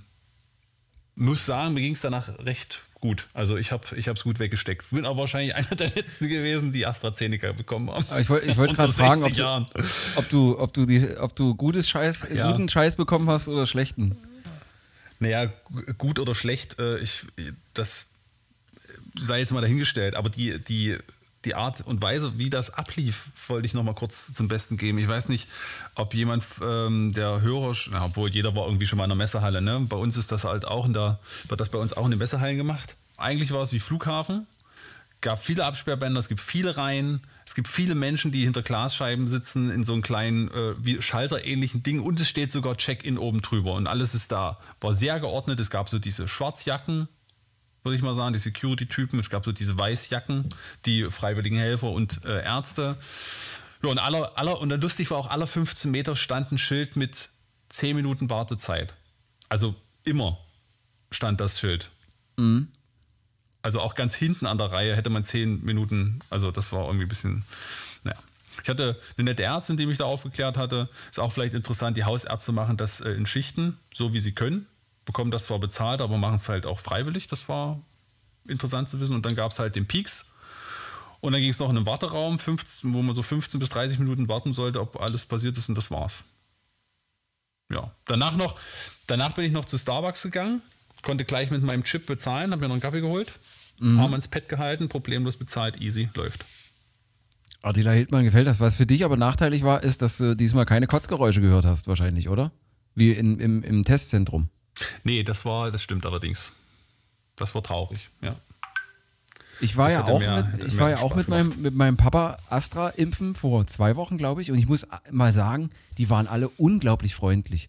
muss 1.16 1.46
sagen, 1.46 1.74
mir 1.74 1.82
ging 1.82 1.94
es 1.94 2.02
danach 2.02 2.30
recht 2.40 2.82
gut. 2.96 3.28
Also 3.34 3.58
ich 3.58 3.72
habe 3.72 3.84
ich 3.98 4.08
es 4.08 4.24
gut 4.24 4.40
weggesteckt. 4.40 4.90
Bin 4.92 5.06
aber 5.06 5.18
wahrscheinlich 5.18 5.56
einer 5.56 5.68
der 5.76 5.90
letzten 5.90 6.28
gewesen, 6.30 6.72
die 6.72 6.86
AstraZeneca 6.86 7.52
bekommen 7.52 7.90
haben. 7.92 8.06
Aber 8.10 8.20
Ich 8.20 8.30
wollte 8.30 8.56
wollt 8.58 8.76
gerade 8.76 8.94
fragen, 8.94 9.24
ob 9.24 9.34
60 9.34 9.44
du, 9.46 10.20
ob 10.20 10.30
du, 10.30 10.60
ob 10.60 10.74
du, 10.74 10.86
die, 10.86 11.18
ob 11.18 11.36
du 11.36 11.56
gutes 11.56 11.90
Scheiß, 11.90 12.28
Ja. 12.34 12.52
guten 12.52 12.70
Scheiß 12.70 12.96
bekommen 12.96 13.30
hast 13.30 13.48
oder 13.48 13.66
schlechten. 13.68 14.16
Naja, 15.20 15.46
gu- 15.66 15.94
gut 15.98 16.20
oder 16.20 16.34
schlecht, 16.34 16.80
äh, 16.80 16.98
ich, 17.00 17.22
das 17.74 18.06
sei 19.18 19.40
jetzt 19.40 19.52
mal 19.52 19.62
dahingestellt, 19.62 20.16
aber 20.16 20.30
die, 20.30 20.58
die, 20.60 20.98
die 21.46 21.56
Art 21.56 21.82
und 21.82 22.02
Weise, 22.02 22.38
wie 22.38 22.50
das 22.50 22.70
ablief, 22.70 23.32
wollte 23.48 23.66
ich 23.66 23.74
noch 23.74 23.84
mal 23.84 23.96
kurz 23.96 24.34
zum 24.34 24.48
Besten 24.48 24.78
geben. 24.78 24.98
Ich 25.00 25.08
weiß 25.08 25.30
nicht, 25.30 25.48
ob 25.96 26.14
jemand 26.14 26.44
ähm, 26.64 27.12
der 27.14 27.42
Hörer, 27.42 27.76
na, 27.92 28.06
obwohl 28.06 28.30
jeder 28.30 28.56
war 28.56 28.66
irgendwie 28.66 28.86
schon 28.86 28.98
mal 28.98 29.06
in 29.06 29.10
der 29.10 29.18
Messehalle, 29.18 29.62
ne? 29.62 29.80
Bei 29.90 29.98
uns 29.98 30.18
ist 30.18 30.32
das 30.32 30.44
halt 30.44 30.66
auch 30.66 30.86
in 30.86 30.94
der, 30.94 31.20
wird 31.48 31.60
das 31.60 31.70
bei 31.70 31.80
uns 31.80 31.94
auch 31.94 32.06
in 32.06 32.12
den 32.12 32.20
Messehallen 32.20 32.58
gemacht. 32.58 32.96
Eigentlich 33.18 33.52
war 33.52 33.62
es 33.62 33.72
wie 33.72 33.80
Flughafen. 33.80 34.48
gab 35.22 35.40
viele 35.40 35.66
Absperrbänder, 35.66 36.20
es 36.20 36.28
gibt 36.28 36.42
viele 36.42 36.78
Reihen, 36.78 37.22
es 37.46 37.56
gibt 37.56 37.68
viele 37.68 37.96
Menschen, 37.96 38.32
die 38.32 38.44
hinter 38.44 38.62
Glasscheiben 38.62 39.28
sitzen 39.28 39.70
in 39.70 39.84
so 39.84 39.94
einem 39.94 40.02
kleinen 40.02 40.50
äh, 40.50 40.74
wie 40.78 41.02
Schalterähnlichen 41.02 41.84
Ding 41.84 42.00
und 42.02 42.20
es 42.20 42.28
steht 42.28 42.52
sogar 42.52 42.78
Check-in 42.78 43.18
oben 43.18 43.42
drüber 43.42 43.74
und 43.74 43.88
alles 43.88 44.14
ist 44.16 44.32
da. 44.32 44.60
War 44.80 44.94
sehr 44.94 45.20
geordnet, 45.20 45.60
es 45.60 45.70
gab 45.70 45.90
so 45.90 46.00
diese 46.00 46.28
Schwarzjacken, 46.28 47.08
würde 47.84 47.96
ich 47.96 48.02
mal 48.02 48.16
sagen, 48.16 48.34
die 48.34 48.40
Security-Typen, 48.40 49.20
es 49.20 49.30
gab 49.30 49.46
so 49.46 49.52
diese 49.52 49.78
Weißjacken, 49.78 50.50
die 50.86 51.06
freiwilligen 51.06 51.58
Helfer 51.58 51.92
und 51.92 52.24
äh, 52.26 52.44
Ärzte. 52.44 52.98
Ja, 53.84 53.90
und, 53.90 53.98
aller, 53.98 54.38
aller, 54.38 54.60
und 54.60 54.70
dann 54.70 54.82
lustig 54.82 55.10
war 55.12 55.18
auch, 55.18 55.30
alle 55.30 55.48
15 55.48 55.90
Meter 55.90 56.16
stand 56.16 56.52
ein 56.52 56.58
Schild 56.58 56.96
mit 56.96 57.30
10 57.70 57.96
Minuten 57.96 58.30
Wartezeit. 58.30 58.94
Also 59.50 59.76
immer 60.06 60.38
stand 61.12 61.42
das 61.42 61.60
Schild. 61.60 61.90
Also 63.64 63.80
auch 63.80 63.96
ganz 63.96 64.16
hinten 64.16 64.46
an 64.46 64.58
der 64.58 64.72
Reihe 64.72 64.96
hätte 64.96 65.10
man 65.10 65.24
10 65.24 65.64
Minuten, 65.64 66.20
also 66.30 66.52
das 66.52 66.72
war 66.72 66.86
irgendwie 66.86 67.06
ein 67.06 67.10
bisschen, 67.10 67.44
naja. 68.04 68.18
Ich 68.64 68.70
hatte 68.70 69.00
eine 69.18 69.26
nette 69.26 69.44
Ärztin, 69.44 69.78
die 69.78 69.86
mich 69.86 69.98
da 69.98 70.06
aufgeklärt 70.06 70.58
hatte. 70.58 70.90
Ist 71.10 71.20
auch 71.20 71.32
vielleicht 71.32 71.54
interessant, 71.54 71.98
die 71.98 72.04
Hausärzte 72.04 72.52
machen 72.52 72.78
das 72.78 73.02
äh, 73.02 73.12
in 73.12 73.26
Schichten, 73.26 73.78
so 73.94 74.14
wie 74.14 74.20
sie 74.20 74.34
können. 74.34 74.68
Bekommen 75.06 75.32
das 75.32 75.46
zwar 75.46 75.60
bezahlt, 75.60 76.02
aber 76.02 76.18
machen 76.18 76.36
es 76.36 76.48
halt 76.48 76.66
auch 76.66 76.80
freiwillig. 76.80 77.28
Das 77.28 77.50
war 77.50 77.82
interessant 78.48 78.90
zu 78.90 79.00
wissen. 79.00 79.16
Und 79.16 79.26
dann 79.26 79.36
gab 79.36 79.52
es 79.52 79.60
halt 79.60 79.76
den 79.76 79.88
Peaks. 79.88 80.26
Und 81.20 81.34
dann 81.34 81.42
ging 81.42 81.52
es 81.52 81.60
noch 81.60 81.70
in 81.70 81.78
einen 81.78 81.86
Warteraum, 81.86 82.40
15, 82.40 82.94
wo 82.94 83.02
man 83.02 83.16
so 83.16 83.22
15 83.22 83.60
bis 83.60 83.70
30 83.70 84.00
Minuten 84.00 84.28
warten 84.28 84.54
sollte, 84.54 84.82
ob 84.82 85.00
alles 85.00 85.26
passiert 85.26 85.58
ist 85.58 85.70
und 85.70 85.76
das 85.76 85.92
war's. 85.92 86.24
Ja, 87.72 87.92
danach 88.06 88.36
noch, 88.36 88.60
danach 89.08 89.34
bin 89.34 89.46
ich 89.46 89.52
noch 89.52 89.66
zu 89.66 89.78
Starbucks 89.78 90.24
gegangen, 90.24 90.62
konnte 91.04 91.24
gleich 91.24 91.52
mit 91.52 91.62
meinem 91.62 91.84
Chip 91.84 92.06
bezahlen, 92.08 92.52
habe 92.52 92.62
mir 92.62 92.68
noch 92.68 92.74
einen 92.74 92.82
Kaffee 92.82 93.02
geholt, 93.02 93.32
Arm 93.82 94.14
ins 94.14 94.28
Pad 94.28 94.50
gehalten, 94.50 94.90
problemlos 94.90 95.38
bezahlt, 95.38 95.80
easy, 95.80 96.10
läuft. 96.16 96.46
Attila 97.64 97.92
Hildmann 97.92 98.26
gefällt 98.26 98.48
das. 98.48 98.60
Was 98.60 98.76
für 98.76 98.86
dich 98.86 99.06
aber 99.06 99.18
nachteilig 99.18 99.64
war, 99.64 99.84
ist, 99.84 100.02
dass 100.02 100.18
du 100.18 100.36
diesmal 100.36 100.66
keine 100.66 100.88
Kotzgeräusche 100.88 101.42
gehört 101.42 101.66
hast, 101.66 101.88
wahrscheinlich, 101.88 102.30
oder? 102.30 102.52
Wie 102.96 103.12
in, 103.12 103.40
im, 103.40 103.64
im 103.64 103.84
Testzentrum. 103.84 104.50
Nee, 105.04 105.24
das 105.24 105.46
war, 105.46 105.72
das 105.72 105.82
stimmt 105.84 106.06
allerdings. 106.06 106.52
Das 107.36 107.54
war 107.56 107.64
traurig, 107.64 108.10
ja. 108.22 108.36
Ich 109.60 109.78
war 109.78 109.90
Das 109.90 109.94
ja 109.98 110.04
auch, 110.06 110.20
mehr- 110.20 110.44
mit, 110.58 110.68
ich 110.68 110.78
war 110.80 110.90
ja 110.90 110.98
auch 111.00 111.16
mit 111.16 111.28
meinem, 111.28 111.54
mit 111.62 111.76
meinem 111.76 111.96
Papa 111.98 112.38
Astra 112.50 112.90
impfen 112.90 113.36
vor 113.36 113.68
zwei 113.68 113.96
Wochen, 113.96 114.18
glaube 114.18 114.42
ich. 114.42 114.50
Und 114.52 114.58
ich 114.58 114.68
muss 114.68 114.88
mal 115.12 115.32
sagen, 115.32 115.70
die 116.00 116.10
waren 116.10 116.26
alle 116.28 116.50
unglaublich 116.50 117.14
freundlich 117.14 117.68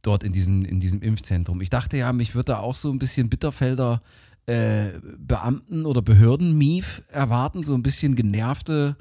dort 0.00 0.24
in 0.24 0.32
diesem, 0.32 0.64
in 0.64 0.80
diesem 0.80 1.02
Impfzentrum. 1.02 1.60
Ich 1.60 1.68
dachte 1.68 1.98
ja, 1.98 2.12
mich 2.14 2.34
wird 2.34 2.48
da 2.48 2.58
auch 2.60 2.74
so 2.76 2.90
ein 2.90 2.98
bisschen 2.98 3.28
Bitterfelder 3.28 4.00
äh, 4.46 4.92
Beamten- 5.18 5.84
oder 5.84 6.00
Behörden-Mief 6.00 7.02
erwarten, 7.10 7.62
so 7.62 7.74
ein 7.74 7.82
bisschen 7.82 8.14
genervte 8.14 8.96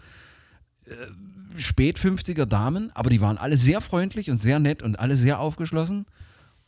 äh, 0.85 0.91
Spät-50er 1.57 2.45
Damen. 2.45 2.91
Aber 2.93 3.09
die 3.09 3.21
waren 3.21 3.37
alle 3.37 3.57
sehr 3.57 3.79
freundlich 3.79 4.29
und 4.29 4.35
sehr 4.37 4.59
nett 4.59 4.83
und 4.83 4.99
alle 4.99 5.15
sehr 5.15 5.39
aufgeschlossen. 5.39 6.05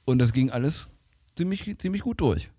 Und 0.10 0.18
das 0.18 0.34
ging 0.34 0.50
alles 0.50 0.88
ziemlich, 1.36 1.78
ziemlich 1.78 2.02
gut 2.02 2.20
durch. 2.20 2.50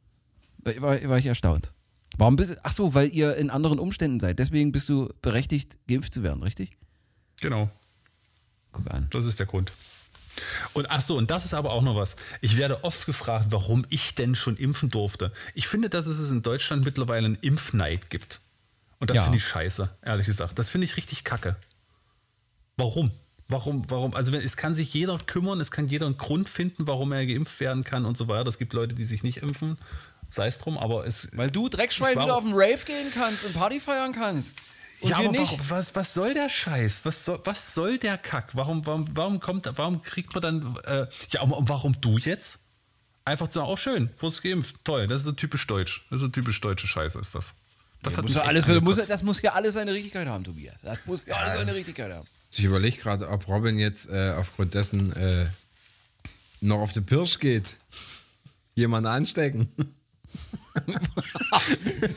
War, 0.59 1.03
war, 1.09 1.19
ich 1.19 1.27
erstaunt. 1.27 1.73
Warum 2.17 2.37
bist 2.37 2.55
ach 2.63 2.71
so, 2.71 2.95
weil 2.95 3.09
ihr 3.09 3.35
in 3.37 3.51
anderen 3.51 3.81
Umständen 3.81 4.21
seid. 4.21 4.39
Deswegen 4.39 4.71
bist 4.71 4.89
du 4.89 5.13
berechtigt, 5.21 5.77
geimpft 5.89 6.15
zu 6.15 6.23
werden, 6.23 6.45
richtig? 6.45 6.77
Genau. 7.41 7.69
Guck 8.71 8.89
an. 8.93 9.09
Das 9.11 9.25
ist 9.25 9.41
der 9.41 9.47
Grund. 9.47 9.73
Und 10.75 10.93
ach 10.93 11.01
so, 11.01 11.17
und 11.17 11.33
das 11.33 11.45
ist 11.45 11.53
aber 11.53 11.73
auch 11.73 11.83
noch 11.83 11.97
was. 11.97 12.15
Ich 12.41 12.57
werde 12.57 12.85
oft 12.85 13.05
gefragt, 13.05 13.47
warum 13.51 13.85
ich 13.89 14.15
denn 14.15 14.37
schon 14.37 14.57
impfen 14.57 14.89
durfte. 14.89 15.33
Ich 15.57 15.67
finde, 15.67 15.91
dass 15.91 16.07
es 16.07 16.31
in 16.31 16.43
Deutschland 16.43 16.85
mittlerweile 16.85 17.27
einen 17.27 17.39
Impfneid 17.41 18.11
gibt. 18.11 18.41
Und 19.01 19.11
das 19.11 19.17
Ja. 19.17 19.23
finde 19.25 19.39
ich 19.39 19.45
scheiße, 19.45 19.91
ehrlich 20.03 20.27
gesagt. 20.27 20.57
Das 20.57 20.69
finde 20.69 20.85
ich 20.85 20.97
richtig 20.97 21.25
kacke. 21.25 21.57
Warum? 22.77 23.11
Warum, 23.51 23.83
warum? 23.91 24.15
Also 24.15 24.33
wenn, 24.33 24.41
es 24.41 24.57
kann 24.57 24.75
sich 24.75 24.95
jeder 24.95 25.19
kümmern, 25.19 25.61
es 25.61 25.71
kann 25.71 25.87
jeder 25.87 26.07
einen 26.07 26.17
Grund 26.17 26.49
finden, 26.49 26.87
warum 26.87 27.12
er 27.12 27.27
geimpft 27.27 27.59
werden 27.61 27.85
kann 27.85 28.05
und 28.05 28.16
so 28.16 28.29
weiter. 28.29 28.49
Es 28.49 28.59
gibt 28.59 28.72
Leute, 28.72 28.95
die 28.95 29.05
sich 29.05 29.22
nicht 29.22 29.39
impfen, 29.39 29.77
sei 30.31 30.47
es 30.47 30.59
drum, 30.59 30.79
aber 30.79 31.07
es. 31.07 31.29
Weil 31.37 31.51
du 31.51 31.68
Dreckschwein 31.68 32.12
wieder 32.12 32.37
auf 32.37 32.45
den 32.45 32.53
Rave 32.55 32.85
gehen 32.87 33.11
kannst 33.12 33.45
und 33.45 33.53
Party 33.55 33.81
feiern 33.81 34.12
kannst. 34.12 34.57
Und 35.01 35.11
ja, 35.11 35.16
aber 35.16 35.31
nicht. 35.31 35.41
warum, 35.41 35.70
was, 35.70 35.95
was 35.95 36.14
soll 36.14 36.35
der 36.35 36.49
Scheiß? 36.49 37.05
Was 37.05 37.24
soll, 37.24 37.41
was 37.45 37.74
soll 37.74 37.99
der 37.99 38.18
Kack? 38.18 38.51
Warum, 38.55 38.87
warum, 38.87 39.07
warum 39.14 39.41
kommt, 39.41 39.70
warum 39.77 40.03
kriegt 40.03 40.35
man 40.35 40.43
dann, 40.43 40.77
äh, 40.85 41.07
ja, 41.31 41.43
und 41.43 41.68
warum 41.68 42.01
du 42.01 42.18
jetzt? 42.18 42.61
Einfach 43.24 43.49
zu 43.49 43.55
sagen, 43.61 43.70
oh 43.70 43.77
schön, 43.77 44.11
wurdest 44.18 44.43
geimpft, 44.43 44.77
toll, 44.85 45.07
das 45.07 45.18
ist 45.18 45.24
so 45.24 45.33
typisch 45.33 45.66
deutsch. 45.66 46.07
Das 46.11 46.16
ist 46.16 46.20
so 46.20 46.29
typisch 46.29 46.61
deutsche 46.61 46.87
Scheiße 46.87 47.18
ist 47.18 47.35
das. 47.35 47.53
Das 48.03 48.14
Das 48.14 48.22
muss, 48.22 48.35
ja 48.35 48.43
alles, 48.43 48.66
muss, 48.81 49.07
das 49.07 49.22
muss 49.22 49.43
ja 49.43 49.53
alles 49.53 49.74
seine 49.74 49.93
Richtigkeit 49.93 50.27
haben, 50.27 50.43
Tobias. 50.43 50.83
Das 50.83 50.99
muss 51.05 51.27
ja 51.27 51.35
alles 51.37 51.55
seine 51.55 51.74
Richtigkeit 51.74 52.12
haben. 52.12 52.27
Ich 52.53 52.64
überlege 52.64 52.96
gerade, 52.96 53.28
ob 53.28 53.46
Robin 53.48 53.78
jetzt 53.78 54.09
äh, 54.09 54.34
aufgrund 54.36 54.74
dessen 54.74 55.12
äh, 55.12 55.46
noch 56.61 56.80
auf 56.80 56.92
die 56.92 57.01
Pirsch 57.01 57.38
geht. 57.38 57.76
Jemanden 58.74 59.09
anstecken. 59.09 59.68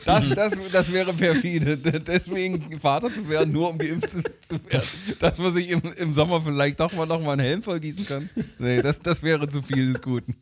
Das, 0.04 0.28
das, 0.28 0.56
das 0.70 0.92
wäre 0.92 1.12
perfide. 1.12 1.76
Deswegen 1.76 2.78
Vater 2.78 3.12
zu 3.12 3.28
werden, 3.28 3.52
nur 3.52 3.70
um 3.70 3.78
geimpft 3.78 4.10
zu, 4.10 4.22
zu 4.40 4.64
werden. 4.68 4.88
Dass 5.18 5.38
man 5.38 5.52
sich 5.52 5.68
im, 5.68 5.82
im 5.96 6.14
Sommer 6.14 6.40
vielleicht 6.40 6.78
doch 6.78 6.92
mal 6.92 7.06
noch 7.06 7.26
einen 7.26 7.40
Helm 7.40 7.62
vollgießen 7.62 8.06
kann. 8.06 8.30
Nee, 8.58 8.82
das, 8.82 9.00
das 9.00 9.22
wäre 9.22 9.48
zu 9.48 9.62
viel 9.62 9.92
des 9.92 10.00
Guten. 10.00 10.36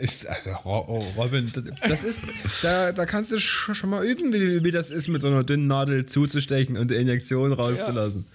Ist, 0.00 0.26
also, 0.26 0.50
oh, 0.64 1.04
Robin, 1.16 1.52
das 1.88 2.02
ist, 2.04 2.20
da, 2.62 2.92
da 2.92 3.06
kannst 3.06 3.30
du 3.30 3.36
sch- 3.36 3.74
schon 3.74 3.90
mal 3.90 4.04
üben, 4.04 4.32
wie, 4.32 4.64
wie 4.64 4.70
das 4.70 4.90
ist, 4.90 5.06
mit 5.08 5.20
so 5.20 5.28
einer 5.28 5.44
dünnen 5.44 5.66
Nadel 5.68 6.06
zuzustechen 6.06 6.76
und 6.76 6.90
die 6.90 6.96
Injektion 6.96 7.52
rauszulassen. 7.52 8.26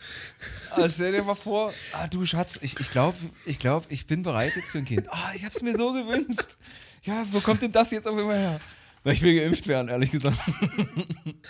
Also 0.72 0.90
stell 0.94 1.12
dir 1.12 1.24
mal 1.24 1.36
vor, 1.36 1.74
ah, 1.94 2.08
du 2.08 2.26
Schatz, 2.26 2.60
ich, 2.62 2.80
ich 2.80 2.92
glaube, 2.92 3.18
ich, 3.46 3.60
glaub, 3.60 3.86
ich 3.90 4.06
bin 4.08 4.24
bereit 4.24 4.54
jetzt 4.56 4.70
für 4.70 4.78
ein 4.78 4.86
Kind. 4.86 5.08
Ah, 5.12 5.32
ich 5.36 5.44
habe 5.44 5.54
es 5.54 5.62
mir 5.62 5.76
so 5.76 5.92
gewünscht. 5.94 6.58
Ja, 7.04 7.24
wo 7.32 7.40
kommt 7.42 7.62
denn 7.62 7.72
das 7.72 7.92
jetzt 7.92 8.08
auf 8.08 8.18
einmal 8.18 8.38
her? 8.38 8.60
Ich 9.06 9.22
will 9.22 9.36
geimpft 9.40 9.68
werden, 9.68 9.88
ehrlich 9.88 10.12
gesagt. 10.12 10.38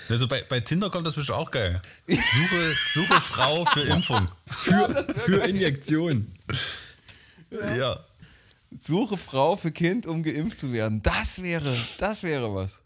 Also 0.10 0.28
bei, 0.28 0.44
bei 0.44 0.60
Tinder 0.60 0.90
kommt 0.92 1.08
das 1.08 1.16
bestimmt 1.16 1.38
auch 1.40 1.50
geil. 1.50 1.82
Suche, 2.08 2.74
suche 2.94 3.22
Frau 3.22 3.66
für 3.66 3.82
Impfung. 3.90 4.28
Für, 4.46 5.06
für 5.16 5.38
Injektion. 5.48 6.28
Ja. 7.78 8.00
Suche 8.76 9.18
Frau 9.18 9.56
für 9.56 9.72
Kind, 9.72 10.06
um 10.06 10.24
geimpft 10.24 10.60
zu 10.60 10.72
werden. 10.74 11.02
Das 11.02 11.42
wäre, 11.42 11.76
das 12.00 12.24
wäre 12.24 12.54
was. 12.54 12.82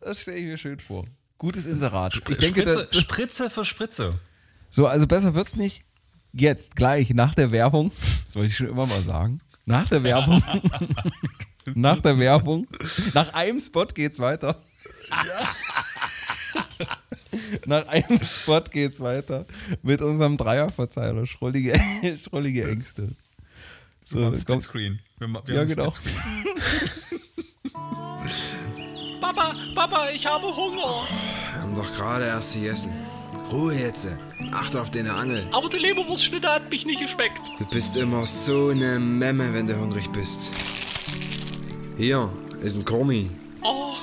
Das 0.00 0.20
stelle 0.20 0.38
ich 0.38 0.44
mir 0.44 0.58
schön 0.58 0.78
vor. 0.78 1.04
Gutes 1.38 1.66
Inserat. 1.66 2.14
Ich 2.28 2.38
denke, 2.38 2.60
Spritze, 2.62 2.88
das, 2.90 3.00
Spritze 3.00 3.50
für 3.50 3.64
Spritze. 3.64 4.20
so, 4.68 4.86
also 4.86 5.06
besser 5.06 5.34
wird's 5.34 5.56
nicht. 5.56 5.82
Jetzt, 6.32 6.76
gleich, 6.76 7.10
nach 7.10 7.34
der 7.34 7.50
Werbung. 7.52 7.90
Das 8.24 8.36
wollte 8.36 8.50
ich 8.52 8.56
schon 8.56 8.68
immer 8.68 8.86
mal 8.86 9.02
sagen. 9.02 9.40
Nach 9.66 9.88
der 9.88 10.04
Werbung. 10.04 10.40
nach 11.74 12.00
der 12.00 12.16
Werbung. 12.16 12.68
Nach 13.12 13.34
einem 13.34 13.58
Spot 13.58 13.86
geht's 13.86 14.20
weiter. 14.20 14.54
Nach 17.66 17.86
einem 17.88 18.18
Spot 18.18 18.62
geht's 18.70 19.00
weiter 19.00 19.44
mit 19.82 20.00
unserem 20.02 20.36
Dreierverzeiler. 20.36 21.26
Schrullige, 21.26 21.78
schrullige 22.16 22.68
Ängste. 22.68 23.08
So, 24.10 24.18
kommt, 24.18 24.40
Splitscreen. 24.40 24.98
Wir, 25.20 25.28
wir 25.28 25.54
ja, 25.54 25.62
genau. 25.62 25.92
Papa, 29.20 29.54
Papa, 29.72 30.08
ich 30.12 30.26
habe 30.26 30.46
Hunger. 30.48 31.06
Wir 31.52 31.62
haben 31.62 31.76
doch 31.76 31.94
gerade 31.94 32.24
erst 32.24 32.54
gegessen. 32.54 32.90
Ruhe 33.52 33.72
jetzt. 33.72 34.08
Achte 34.50 34.82
auf 34.82 34.90
deine 34.90 35.12
Angel. 35.14 35.46
Aber 35.52 35.68
die 35.68 35.76
Leberwurstschnitte 35.76 36.48
hat 36.48 36.68
mich 36.70 36.84
nicht 36.86 37.00
geschmeckt. 37.00 37.40
Du 37.60 37.64
bist 37.66 37.96
immer 37.96 38.26
so 38.26 38.70
eine 38.70 38.98
Memme, 38.98 39.54
wenn 39.54 39.68
du 39.68 39.78
hungrig 39.78 40.10
bist. 40.10 40.50
Hier 41.96 42.28
ist 42.62 42.78
ein 42.78 42.84
Corny. 42.84 43.30
Oh, 43.62 43.94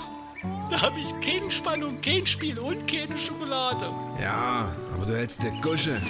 da 0.70 0.84
habe 0.84 1.02
ich 1.02 1.14
keine 1.20 1.52
Spannung, 1.52 2.00
kein 2.00 2.26
Spiel 2.26 2.58
und 2.60 2.88
keine 2.88 3.18
Schokolade. 3.18 3.92
Ja, 4.22 4.74
aber 4.94 5.06
du 5.06 5.18
hältst 5.18 5.44
dir 5.44 5.52
Gusche. 5.62 6.02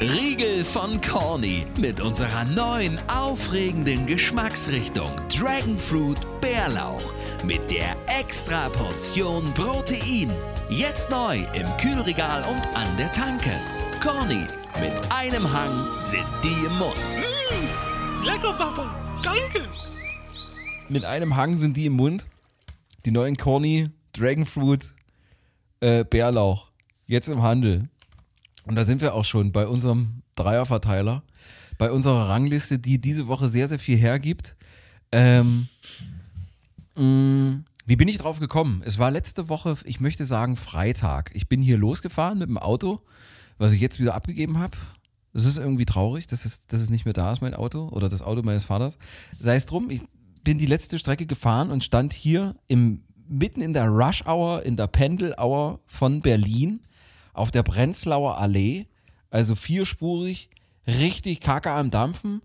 Riegel 0.00 0.64
von 0.64 1.00
Corny 1.00 1.66
mit 1.78 2.00
unserer 2.00 2.44
neuen 2.46 2.98
aufregenden 3.08 4.06
Geschmacksrichtung 4.06 5.08
Dragon 5.28 5.78
Fruit 5.78 6.18
Bärlauch 6.40 7.12
mit 7.44 7.70
der 7.70 7.96
extra 8.06 8.68
Portion 8.70 9.54
Protein. 9.54 10.34
Jetzt 10.68 11.10
neu 11.10 11.38
im 11.54 11.66
Kühlregal 11.76 12.42
und 12.42 12.76
an 12.76 12.96
der 12.98 13.12
Tanke. 13.12 13.52
Corny, 14.02 14.46
mit 14.80 14.92
einem 15.16 15.50
Hang 15.50 15.86
sind 16.00 16.26
die 16.42 16.66
im 16.66 16.76
Mund. 16.76 16.96
Lecker, 18.24 18.52
Papa. 18.54 18.92
Danke. 19.22 19.68
mit 20.88 21.04
einem 21.04 21.36
Hang 21.36 21.56
sind 21.56 21.76
die 21.76 21.86
im 21.86 21.94
Mund. 21.94 22.26
Die 23.06 23.12
neuen 23.12 23.36
Corny, 23.36 23.88
Dragonfruit, 24.12 24.92
äh, 25.80 26.04
Bärlauch. 26.04 26.72
Jetzt 27.06 27.28
im 27.28 27.42
Handel. 27.42 27.88
Und 28.66 28.76
da 28.76 28.84
sind 28.84 29.02
wir 29.02 29.14
auch 29.14 29.24
schon 29.24 29.52
bei 29.52 29.66
unserem 29.66 30.22
Dreierverteiler. 30.36 31.22
Bei 31.78 31.90
unserer 31.90 32.28
Rangliste, 32.28 32.78
die 32.78 33.00
diese 33.00 33.26
Woche 33.26 33.48
sehr, 33.48 33.68
sehr 33.68 33.78
viel 33.78 33.96
hergibt. 33.96 34.56
Ähm, 35.12 35.68
mh, 36.96 37.64
wie 37.86 37.96
bin 37.96 38.08
ich 38.08 38.18
drauf 38.18 38.40
gekommen? 38.40 38.82
Es 38.84 38.98
war 38.98 39.10
letzte 39.10 39.48
Woche, 39.48 39.76
ich 39.84 40.00
möchte 40.00 40.24
sagen, 40.24 40.56
Freitag. 40.56 41.30
Ich 41.34 41.48
bin 41.48 41.60
hier 41.60 41.76
losgefahren 41.76 42.38
mit 42.38 42.48
dem 42.48 42.58
Auto, 42.58 43.00
was 43.58 43.72
ich 43.72 43.80
jetzt 43.80 44.00
wieder 44.00 44.14
abgegeben 44.14 44.58
habe. 44.58 44.76
Es 45.34 45.44
ist 45.44 45.58
irgendwie 45.58 45.84
traurig, 45.84 46.28
dass 46.28 46.44
es, 46.44 46.66
dass 46.66 46.80
es 46.80 46.90
nicht 46.90 47.04
mehr 47.04 47.12
da 47.12 47.32
ist, 47.32 47.42
mein 47.42 47.54
Auto 47.54 47.88
oder 47.88 48.08
das 48.08 48.22
Auto 48.22 48.42
meines 48.42 48.64
Vaters. 48.64 48.98
Sei 49.38 49.56
es 49.56 49.66
drum, 49.66 49.90
ich 49.90 50.02
bin 50.44 50.58
die 50.58 50.66
letzte 50.66 50.98
Strecke 50.98 51.26
gefahren 51.26 51.70
und 51.70 51.82
stand 51.82 52.12
hier 52.12 52.54
im, 52.68 53.02
mitten 53.28 53.60
in 53.60 53.74
der 53.74 53.88
Rush 53.88 54.24
Hour, 54.26 54.62
in 54.64 54.76
der 54.76 54.86
Pendel 54.86 55.34
Hour 55.36 55.80
von 55.86 56.20
Berlin 56.20 56.80
auf 57.34 57.50
der 57.50 57.62
Prenzlauer 57.62 58.38
Allee, 58.38 58.86
also 59.30 59.54
vierspurig, 59.54 60.48
richtig 60.86 61.40
kacke 61.40 61.70
am 61.70 61.90
Dampfen. 61.90 62.40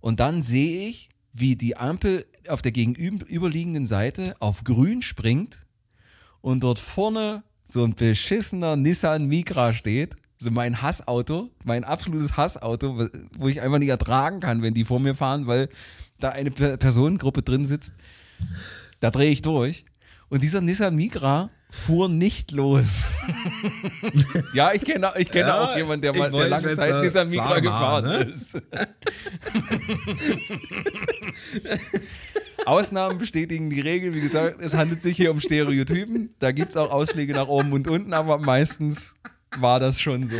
Und 0.00 0.20
dann 0.20 0.40
sehe 0.40 0.88
ich, 0.88 1.10
wie 1.32 1.56
die 1.56 1.76
Ampel 1.76 2.24
auf 2.48 2.62
der 2.62 2.72
gegenüberliegenden 2.72 3.84
Seite 3.84 4.34
auf 4.40 4.64
grün 4.64 5.02
springt 5.02 5.66
und 6.40 6.62
dort 6.62 6.78
vorne 6.78 7.42
so 7.66 7.84
ein 7.84 7.94
beschissener 7.94 8.76
Nissan 8.76 9.26
Micra 9.26 9.74
steht. 9.74 10.16
So 10.40 10.52
mein 10.52 10.80
Hassauto, 10.80 11.50
mein 11.64 11.82
absolutes 11.82 12.36
Hassauto, 12.36 13.08
wo 13.36 13.48
ich 13.48 13.60
einfach 13.60 13.78
nicht 13.78 13.88
ertragen 13.88 14.38
kann, 14.38 14.62
wenn 14.62 14.72
die 14.72 14.84
vor 14.84 15.00
mir 15.00 15.16
fahren, 15.16 15.48
weil 15.48 15.68
da 16.20 16.30
eine 16.30 16.52
Pe- 16.52 16.78
Personengruppe 16.78 17.42
drin 17.42 17.66
sitzt. 17.66 17.92
Da 19.00 19.10
drehe 19.10 19.30
ich 19.30 19.42
durch. 19.42 19.84
Und 20.28 20.44
dieser 20.44 20.60
Nissan 20.60 20.94
Micra 20.94 21.50
fuhr 21.70 22.08
nicht 22.08 22.50
los. 22.50 23.04
ja, 24.54 24.72
ich 24.72 24.84
kenne 24.84 25.12
ich 25.16 25.30
kenne 25.30 25.48
Ja, 25.48 25.64
auch 25.64 25.76
jemanden, 25.76 26.02
der 26.02 26.14
mal 26.14 26.30
der 26.30 26.48
lange 26.48 26.74
Zeit 26.74 27.02
Nissan 27.02 27.28
Micra 27.28 27.60
klar 27.60 27.62
gefahren 28.00 28.04
ne? 28.04 28.16
ist. 28.24 28.60
Ausnahmen 32.66 33.18
bestätigen 33.18 33.70
die 33.70 33.80
Regel. 33.80 34.14
Wie 34.14 34.20
gesagt, 34.20 34.60
es 34.60 34.74
handelt 34.74 35.00
sich 35.00 35.16
hier 35.16 35.30
um 35.30 35.40
Stereotypen. 35.40 36.34
Da 36.38 36.52
gibt 36.52 36.70
es 36.70 36.76
auch 36.76 36.90
Ausschläge 36.90 37.32
nach 37.32 37.48
oben 37.48 37.72
und 37.72 37.88
unten, 37.88 38.12
aber 38.12 38.38
meistens 38.38 39.14
war 39.56 39.80
das 39.80 40.00
schon 40.00 40.24
so. 40.24 40.36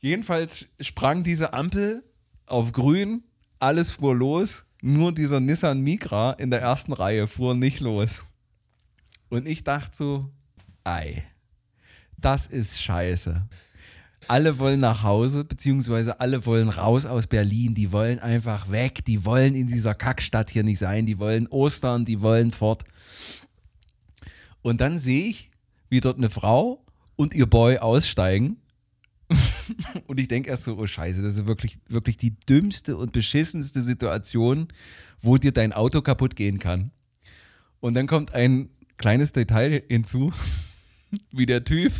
Jedenfalls 0.00 0.66
sprang 0.80 1.24
diese 1.24 1.54
Ampel 1.54 2.04
auf 2.46 2.72
grün, 2.72 3.24
alles 3.58 3.92
fuhr 3.92 4.14
los, 4.14 4.66
nur 4.84 5.14
dieser 5.14 5.40
Nissan 5.40 5.80
Micra 5.80 6.32
in 6.32 6.50
der 6.50 6.60
ersten 6.60 6.92
Reihe 6.92 7.26
fuhr 7.26 7.54
nicht 7.54 7.80
los. 7.80 8.24
Und 9.30 9.48
ich 9.48 9.64
dachte 9.64 9.96
so, 9.96 10.30
ei, 10.84 11.24
das 12.18 12.46
ist 12.46 12.82
scheiße. 12.82 13.48
Alle 14.28 14.58
wollen 14.58 14.80
nach 14.80 15.02
Hause, 15.02 15.44
beziehungsweise 15.44 16.20
alle 16.20 16.44
wollen 16.44 16.68
raus 16.68 17.06
aus 17.06 17.26
Berlin, 17.26 17.74
die 17.74 17.92
wollen 17.92 18.18
einfach 18.18 18.70
weg, 18.70 19.02
die 19.06 19.24
wollen 19.24 19.54
in 19.54 19.68
dieser 19.68 19.94
Kackstadt 19.94 20.50
hier 20.50 20.62
nicht 20.62 20.78
sein, 20.78 21.06
die 21.06 21.18
wollen 21.18 21.46
Ostern, 21.48 22.04
die 22.04 22.20
wollen 22.20 22.50
fort. 22.52 22.84
Und 24.60 24.82
dann 24.82 24.98
sehe 24.98 25.28
ich, 25.28 25.50
wie 25.88 26.00
dort 26.00 26.18
eine 26.18 26.28
Frau 26.28 26.84
und 27.16 27.34
ihr 27.34 27.46
Boy 27.46 27.78
aussteigen. 27.78 28.60
und 30.06 30.20
ich 30.20 30.28
denke 30.28 30.50
erst 30.50 30.64
so, 30.64 30.76
oh 30.76 30.86
Scheiße, 30.86 31.22
das 31.22 31.36
ist 31.36 31.46
wirklich, 31.46 31.78
wirklich 31.88 32.16
die 32.16 32.38
dümmste 32.48 32.96
und 32.96 33.12
beschissenste 33.12 33.82
Situation, 33.82 34.68
wo 35.20 35.36
dir 35.38 35.52
dein 35.52 35.72
Auto 35.72 36.02
kaputt 36.02 36.36
gehen 36.36 36.58
kann. 36.58 36.90
Und 37.80 37.94
dann 37.94 38.06
kommt 38.06 38.34
ein 38.34 38.70
kleines 38.96 39.32
Detail 39.32 39.82
hinzu, 39.88 40.32
wie 41.30 41.46
der 41.46 41.64
Typ 41.64 41.92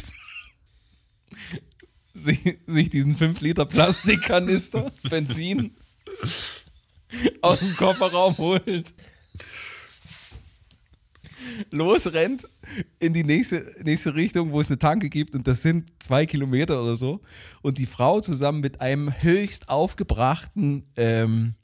sich, 2.14 2.58
sich 2.66 2.90
diesen 2.90 3.16
5 3.16 3.40
Liter 3.40 3.66
Plastikkanister 3.66 4.92
Benzin 5.08 5.74
aus 7.42 7.60
dem 7.60 7.76
Kofferraum 7.76 8.36
holt, 8.38 8.94
losrennt 11.70 12.48
in 12.98 13.12
die 13.12 13.24
nächste, 13.24 13.64
nächste 13.82 14.14
Richtung, 14.14 14.52
wo 14.52 14.60
es 14.60 14.68
eine 14.68 14.78
Tanke 14.78 15.08
gibt 15.08 15.34
und 15.34 15.46
das 15.46 15.62
sind 15.62 15.90
zwei 15.98 16.26
Kilometer 16.26 16.82
oder 16.82 16.96
so 16.96 17.20
und 17.62 17.78
die 17.78 17.86
Frau 17.86 18.20
zusammen 18.20 18.60
mit 18.60 18.80
einem 18.80 19.12
höchst 19.22 19.68
aufgebrachten 19.68 20.84
ähm, 20.96 21.54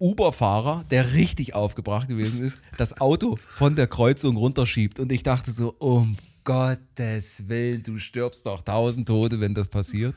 Uber-Fahrer, 0.00 0.84
der 0.90 1.12
richtig 1.12 1.54
aufgebracht 1.54 2.08
gewesen 2.08 2.42
ist, 2.42 2.60
das 2.78 3.00
Auto 3.00 3.38
von 3.50 3.76
der 3.76 3.86
Kreuzung 3.86 4.36
runterschiebt. 4.36 4.98
Und 4.98 5.12
ich 5.12 5.22
dachte 5.22 5.52
so, 5.52 5.74
um 5.78 6.16
Gottes 6.44 7.48
Willen, 7.48 7.82
du 7.82 7.98
stirbst 7.98 8.46
doch 8.46 8.62
tausend 8.62 9.06
Tote, 9.06 9.40
wenn 9.40 9.54
das 9.54 9.68
passiert. 9.68 10.16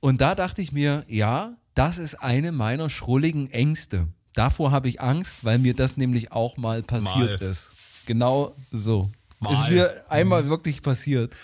Und 0.00 0.20
da 0.20 0.34
dachte 0.34 0.62
ich 0.62 0.72
mir, 0.72 1.04
ja, 1.06 1.54
das 1.74 1.98
ist 1.98 2.16
eine 2.16 2.50
meiner 2.50 2.90
schrulligen 2.90 3.50
Ängste. 3.50 4.08
Davor 4.34 4.70
habe 4.70 4.88
ich 4.88 5.00
Angst, 5.00 5.36
weil 5.42 5.58
mir 5.58 5.74
das 5.74 5.96
nämlich 5.96 6.32
auch 6.32 6.56
mal 6.56 6.82
passiert 6.82 7.40
Mal. 7.40 7.48
ist. 7.48 7.68
Genau 8.06 8.54
so. 8.70 9.10
Mal. 9.40 9.52
Ist 9.52 9.70
mir 9.70 9.90
einmal 10.08 10.48
wirklich 10.48 10.82
passiert. 10.82 11.34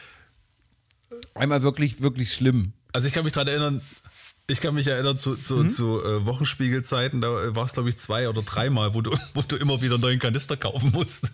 Einmal 1.35 1.63
wirklich, 1.63 2.01
wirklich 2.03 2.33
schlimm. 2.33 2.73
Also 2.93 3.09
ich 3.09 3.15
kann 3.15 3.25
mich 3.25 3.33
daran 3.33 3.49
erinnern, 3.49 3.81
Ich 4.49 4.61
kann 4.61 4.75
mich 4.75 4.87
erinnern 4.87 5.17
zu, 5.17 5.35
zu, 5.35 5.59
Hm? 5.61 5.71
zu 5.71 6.01
äh, 6.05 6.25
Wochenspiegelzeiten, 6.25 7.21
da 7.21 7.55
war 7.57 7.65
es 7.65 7.73
glaube 7.73 7.89
ich 7.89 7.99
zwei 7.99 8.29
oder 8.29 8.43
dreimal, 8.43 8.95
wo 8.95 9.01
du, 9.01 9.11
wo 9.35 9.43
du 9.43 9.57
immer 9.57 9.83
wieder 9.83 9.95
einen 9.95 10.03
neuen 10.03 10.19
Kanister 10.19 10.57
kaufen 10.57 10.93
musst. 10.93 11.25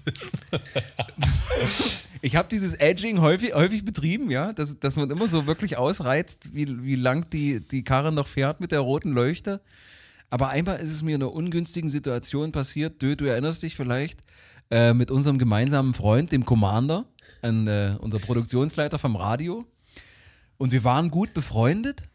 Ich 2.24 2.36
habe 2.36 2.46
dieses 2.48 2.74
Edging 2.74 3.20
häufig, 3.20 3.53
häufig 3.53 3.84
betrieben, 3.84 4.30
ja, 4.30 4.53
dass, 4.53 4.78
dass 4.78 4.94
man 4.94 5.11
immer 5.11 5.26
so 5.26 5.48
wirklich 5.48 5.76
ausreizt, 5.76 6.55
wie, 6.55 6.84
wie 6.84 6.94
lang 6.94 7.28
die, 7.30 7.61
die 7.61 7.82
Karre 7.82 8.12
noch 8.12 8.28
fährt 8.28 8.61
mit 8.61 8.70
der 8.70 8.78
roten 8.78 9.11
Leuchte. 9.11 9.61
Aber 10.32 10.48
einmal 10.48 10.78
ist 10.80 10.88
es 10.88 11.02
mir 11.02 11.16
in 11.16 11.22
einer 11.22 11.30
ungünstigen 11.30 11.90
Situation 11.90 12.52
passiert, 12.52 13.02
Dö, 13.02 13.16
du 13.16 13.26
erinnerst 13.26 13.62
dich 13.62 13.76
vielleicht, 13.76 14.20
äh, 14.70 14.94
mit 14.94 15.10
unserem 15.10 15.36
gemeinsamen 15.36 15.92
Freund, 15.92 16.32
dem 16.32 16.46
Commander, 16.46 17.04
an, 17.42 17.66
äh, 17.66 17.96
unser 18.00 18.18
Produktionsleiter 18.18 18.98
vom 18.98 19.14
Radio. 19.14 19.66
Und 20.56 20.72
wir 20.72 20.84
waren 20.84 21.10
gut 21.10 21.34
befreundet, 21.34 22.08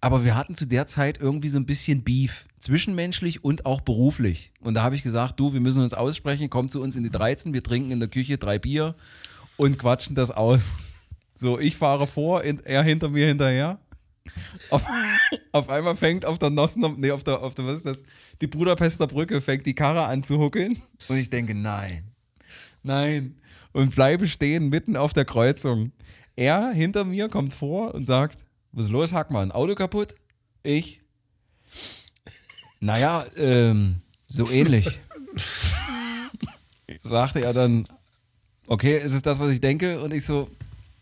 aber 0.00 0.24
wir 0.24 0.36
hatten 0.36 0.54
zu 0.54 0.66
der 0.66 0.86
Zeit 0.86 1.18
irgendwie 1.18 1.48
so 1.48 1.58
ein 1.58 1.66
bisschen 1.66 2.04
Beef, 2.04 2.46
zwischenmenschlich 2.60 3.42
und 3.42 3.66
auch 3.66 3.80
beruflich. 3.80 4.52
Und 4.60 4.74
da 4.74 4.84
habe 4.84 4.94
ich 4.94 5.02
gesagt, 5.02 5.40
du, 5.40 5.52
wir 5.52 5.60
müssen 5.60 5.82
uns 5.82 5.94
aussprechen, 5.94 6.48
komm 6.48 6.68
zu 6.68 6.80
uns 6.80 6.94
in 6.94 7.02
die 7.02 7.10
13, 7.10 7.52
wir 7.52 7.64
trinken 7.64 7.90
in 7.90 7.98
der 7.98 8.08
Küche 8.08 8.38
drei 8.38 8.60
Bier 8.60 8.94
und 9.56 9.80
quatschen 9.80 10.14
das 10.14 10.30
aus. 10.30 10.70
So, 11.34 11.58
ich 11.58 11.76
fahre 11.76 12.06
vor, 12.06 12.44
er 12.44 12.82
hinter 12.84 13.08
mir 13.08 13.26
hinterher. 13.26 13.80
Auf, 14.70 14.84
auf 15.52 15.68
einmal 15.68 15.96
fängt 15.96 16.24
auf 16.24 16.38
der 16.38 16.50
Nossener, 16.50 16.94
nee, 16.96 17.10
auf 17.10 17.24
der, 17.24 17.42
auf 17.42 17.54
der, 17.54 17.66
was 17.66 17.78
ist 17.78 17.86
das? 17.86 18.02
Die 18.40 18.46
Budapester 18.46 19.06
Brücke 19.06 19.40
fängt 19.40 19.66
die 19.66 19.74
Karre 19.74 20.04
an 20.04 20.22
zu 20.22 20.38
huckeln. 20.38 20.80
Und 21.08 21.16
ich 21.16 21.30
denke, 21.30 21.54
nein, 21.54 22.12
nein. 22.82 23.36
Und 23.72 23.94
bleibe 23.94 24.28
stehen 24.28 24.68
mitten 24.68 24.96
auf 24.96 25.12
der 25.12 25.24
Kreuzung. 25.24 25.92
Er 26.36 26.70
hinter 26.70 27.04
mir 27.04 27.28
kommt 27.28 27.54
vor 27.54 27.94
und 27.94 28.06
sagt, 28.06 28.44
was 28.72 28.86
ist 28.86 28.90
los, 28.90 29.12
Hackmann? 29.12 29.52
Auto 29.52 29.74
kaputt? 29.74 30.14
Ich. 30.62 31.00
Naja, 32.80 33.24
ähm, 33.36 33.96
so 34.26 34.50
ähnlich. 34.50 34.88
Sagte 37.02 37.40
er 37.40 37.52
dann, 37.52 37.86
okay, 38.66 38.98
ist 38.98 39.12
es 39.12 39.22
das, 39.22 39.38
was 39.38 39.50
ich 39.50 39.60
denke? 39.60 40.00
Und 40.00 40.14
ich 40.14 40.24
so, 40.24 40.48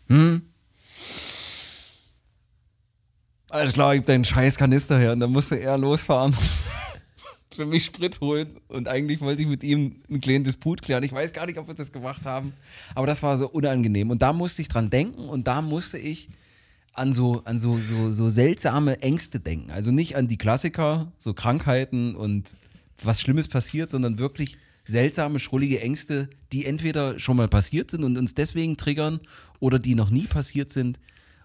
hm? 0.07 0.50
Alles 3.51 3.73
klar, 3.73 3.95
gib 3.95 4.05
deinen 4.05 4.23
scheiß 4.23 4.55
Kanister 4.55 4.97
her. 4.97 5.11
Und 5.11 5.19
dann 5.19 5.31
musste 5.31 5.59
er 5.59 5.77
losfahren, 5.77 6.33
für 7.51 7.65
mich 7.65 7.83
Sprit 7.83 8.21
holen. 8.21 8.47
Und 8.69 8.87
eigentlich 8.87 9.19
wollte 9.19 9.41
ich 9.41 9.47
mit 9.49 9.61
ihm 9.61 9.97
einen 10.09 10.21
kleinen 10.21 10.45
Disput 10.45 10.81
klären. 10.81 11.03
Ich 11.03 11.11
weiß 11.11 11.33
gar 11.33 11.45
nicht, 11.45 11.59
ob 11.59 11.67
wir 11.67 11.75
das 11.75 11.91
gemacht 11.91 12.23
haben. 12.23 12.53
Aber 12.95 13.07
das 13.07 13.21
war 13.23 13.35
so 13.35 13.49
unangenehm. 13.49 14.09
Und 14.09 14.21
da 14.21 14.31
musste 14.31 14.61
ich 14.61 14.69
dran 14.69 14.89
denken 14.89 15.25
und 15.25 15.47
da 15.47 15.61
musste 15.61 15.97
ich 15.97 16.29
an 16.93 17.11
so, 17.11 17.41
an 17.43 17.57
so, 17.57 17.77
so, 17.77 18.09
so 18.09 18.29
seltsame 18.29 19.01
Ängste 19.01 19.41
denken. 19.41 19.69
Also 19.71 19.91
nicht 19.91 20.15
an 20.15 20.29
die 20.29 20.37
Klassiker, 20.37 21.11
so 21.17 21.33
Krankheiten 21.33 22.15
und 22.15 22.55
was 23.03 23.19
Schlimmes 23.19 23.49
passiert, 23.49 23.89
sondern 23.89 24.17
wirklich 24.17 24.57
seltsame, 24.87 25.41
schrullige 25.41 25.81
Ängste, 25.81 26.29
die 26.53 26.65
entweder 26.65 27.19
schon 27.19 27.35
mal 27.35 27.49
passiert 27.49 27.91
sind 27.91 28.05
und 28.05 28.17
uns 28.17 28.33
deswegen 28.33 28.77
triggern 28.77 29.19
oder 29.59 29.77
die 29.77 29.95
noch 29.95 30.09
nie 30.09 30.27
passiert 30.27 30.71
sind 30.71 30.99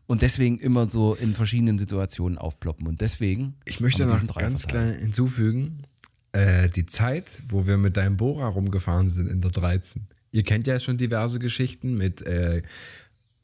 und 0.07 0.23
deswegen 0.23 0.59
immer 0.59 0.87
so 0.87 1.15
in 1.15 1.35
verschiedenen 1.35 1.79
Situationen 1.79 2.39
aufploppen. 2.39 2.87
Und 2.87 3.01
deswegen. 3.01 3.55
Ich 3.65 3.81
möchte 3.81 4.07
noch 4.07 4.25
ganz 4.37 4.67
klein 4.67 4.99
hinzufügen, 4.99 5.79
äh, 6.33 6.69
die 6.69 6.87
Zeit, 6.87 7.43
wo 7.49 7.67
wir 7.67 7.77
mit 7.77 7.97
deinem 7.97 8.17
Bora 8.17 8.49
rumgefahren 8.49 9.11
sind 9.11 9.29
in 9.29 9.41
der 9.41 9.51
13. 9.51 10.07
Ihr 10.33 10.43
kennt 10.43 10.67
ja 10.67 10.79
schon 10.79 10.99
diverse 10.99 11.39
Geschichten 11.39 11.95
mit 11.95 12.23
äh, 12.23 12.63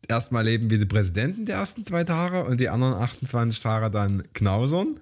erstmal 0.08 0.44
leben 0.44 0.70
wir 0.70 0.78
die 0.78 0.86
Präsidenten 0.86 1.46
die 1.46 1.52
ersten 1.52 1.84
zwei 1.84 2.04
Tage 2.04 2.44
und 2.44 2.60
die 2.60 2.68
anderen 2.68 2.94
28 2.94 3.60
Tage 3.60 3.90
dann 3.90 4.22
knausern. 4.34 5.00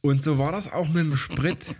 Und 0.00 0.22
so 0.22 0.38
war 0.38 0.52
das 0.52 0.72
auch 0.72 0.88
mit 0.88 0.98
dem 0.98 1.16
Sprit. 1.16 1.74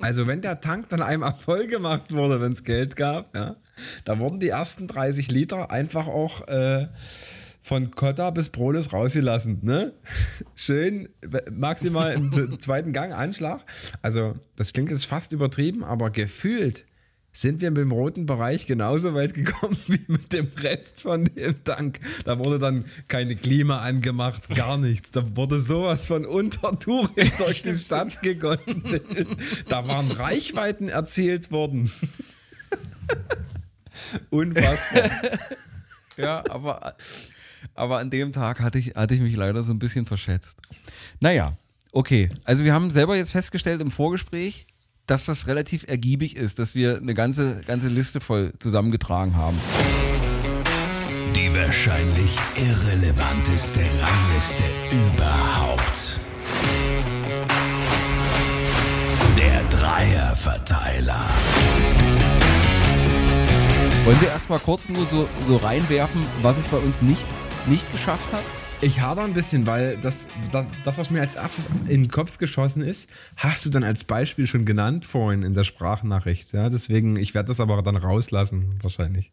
Also 0.00 0.26
wenn 0.26 0.42
der 0.42 0.60
Tank 0.60 0.88
dann 0.88 1.02
einmal 1.02 1.34
voll 1.34 1.66
gemacht 1.66 2.12
wurde, 2.12 2.40
wenn 2.40 2.52
es 2.52 2.64
Geld 2.64 2.96
gab, 2.96 3.34
ja, 3.34 3.56
da 4.04 4.18
wurden 4.18 4.40
die 4.40 4.48
ersten 4.48 4.88
30 4.88 5.30
Liter 5.30 5.70
einfach 5.70 6.08
auch 6.08 6.46
äh, 6.48 6.88
von 7.68 7.90
Cotta 7.90 8.30
bis 8.30 8.48
Broles 8.48 8.92
rausgelassen. 8.92 9.60
Ne? 9.62 9.92
Schön 10.54 11.08
maximal 11.52 12.14
im 12.14 12.58
zweiten 12.58 12.94
Gang 12.94 13.12
Anschlag. 13.12 13.60
Also 14.00 14.36
das 14.56 14.72
klingt 14.72 14.90
jetzt 14.90 15.04
fast 15.04 15.32
übertrieben, 15.32 15.84
aber 15.84 16.10
gefühlt 16.10 16.86
sind 17.30 17.60
wir 17.60 17.70
mit 17.70 17.82
dem 17.82 17.92
roten 17.92 18.24
Bereich 18.24 18.66
genauso 18.66 19.14
weit 19.14 19.34
gekommen 19.34 19.76
wie 19.86 20.00
mit 20.08 20.32
dem 20.32 20.48
Rest 20.62 21.02
von 21.02 21.26
dem 21.26 21.62
Tank. 21.62 22.00
Da 22.24 22.38
wurde 22.38 22.58
dann 22.58 22.86
keine 23.06 23.36
Klima 23.36 23.78
angemacht, 23.80 24.48
gar 24.48 24.78
nichts. 24.78 25.10
Da 25.10 25.36
wurde 25.36 25.58
sowas 25.58 26.06
von 26.06 26.24
Untertouring 26.24 27.30
durch 27.38 27.62
die 27.62 27.78
Stadt 27.78 28.22
gegondelt. 28.22 29.28
Da 29.68 29.86
waren 29.86 30.10
Reichweiten 30.10 30.88
erzählt 30.88 31.52
worden. 31.52 31.92
Unfassbar. 34.30 35.10
Ja, 36.16 36.42
aber, 36.48 36.96
aber 37.74 37.98
an 37.98 38.10
dem 38.10 38.32
Tag 38.32 38.60
hatte 38.60 38.78
ich, 38.78 38.94
hatte 38.94 39.14
ich 39.14 39.20
mich 39.20 39.36
leider 39.36 39.62
so 39.62 39.72
ein 39.72 39.78
bisschen 39.78 40.06
verschätzt. 40.06 40.58
Naja, 41.20 41.56
okay. 41.92 42.30
Also 42.44 42.64
wir 42.64 42.72
haben 42.72 42.90
selber 42.90 43.16
jetzt 43.16 43.30
festgestellt 43.30 43.80
im 43.80 43.90
Vorgespräch, 43.90 44.66
dass 45.06 45.24
das 45.24 45.46
relativ 45.46 45.84
ergiebig 45.88 46.36
ist, 46.36 46.58
dass 46.58 46.74
wir 46.74 46.98
eine 46.98 47.14
ganze, 47.14 47.62
ganze 47.62 47.88
Liste 47.88 48.20
voll 48.20 48.52
zusammengetragen 48.58 49.36
haben. 49.36 49.58
Die 51.34 51.54
wahrscheinlich 51.54 52.38
irrelevanteste 52.56 53.80
Rangliste 53.80 54.64
überhaupt. 54.90 56.20
Der 59.36 59.64
Dreierverteiler. 59.64 61.24
Wollen 64.08 64.22
wir 64.22 64.28
erstmal 64.28 64.58
kurz 64.58 64.88
nur 64.88 65.04
so, 65.04 65.28
so 65.46 65.56
reinwerfen, 65.58 66.24
was 66.40 66.56
es 66.56 66.66
bei 66.66 66.78
uns 66.78 67.02
nicht, 67.02 67.26
nicht 67.66 67.92
geschafft 67.92 68.32
hat? 68.32 68.42
Ich 68.80 69.02
hader 69.02 69.22
ein 69.22 69.34
bisschen, 69.34 69.66
weil 69.66 69.98
das, 69.98 70.26
das, 70.50 70.66
das, 70.82 70.96
was 70.96 71.10
mir 71.10 71.20
als 71.20 71.34
erstes 71.34 71.66
in 71.88 72.04
den 72.04 72.08
Kopf 72.10 72.38
geschossen 72.38 72.80
ist, 72.80 73.10
hast 73.36 73.66
du 73.66 73.68
dann 73.68 73.84
als 73.84 74.04
Beispiel 74.04 74.46
schon 74.46 74.64
genannt 74.64 75.04
vorhin 75.04 75.42
in 75.42 75.52
der 75.52 75.62
Sprachnachricht. 75.62 76.54
Ja, 76.54 76.70
deswegen, 76.70 77.16
ich 77.16 77.34
werde 77.34 77.48
das 77.48 77.60
aber 77.60 77.82
dann 77.82 77.96
rauslassen, 77.96 78.78
wahrscheinlich. 78.80 79.30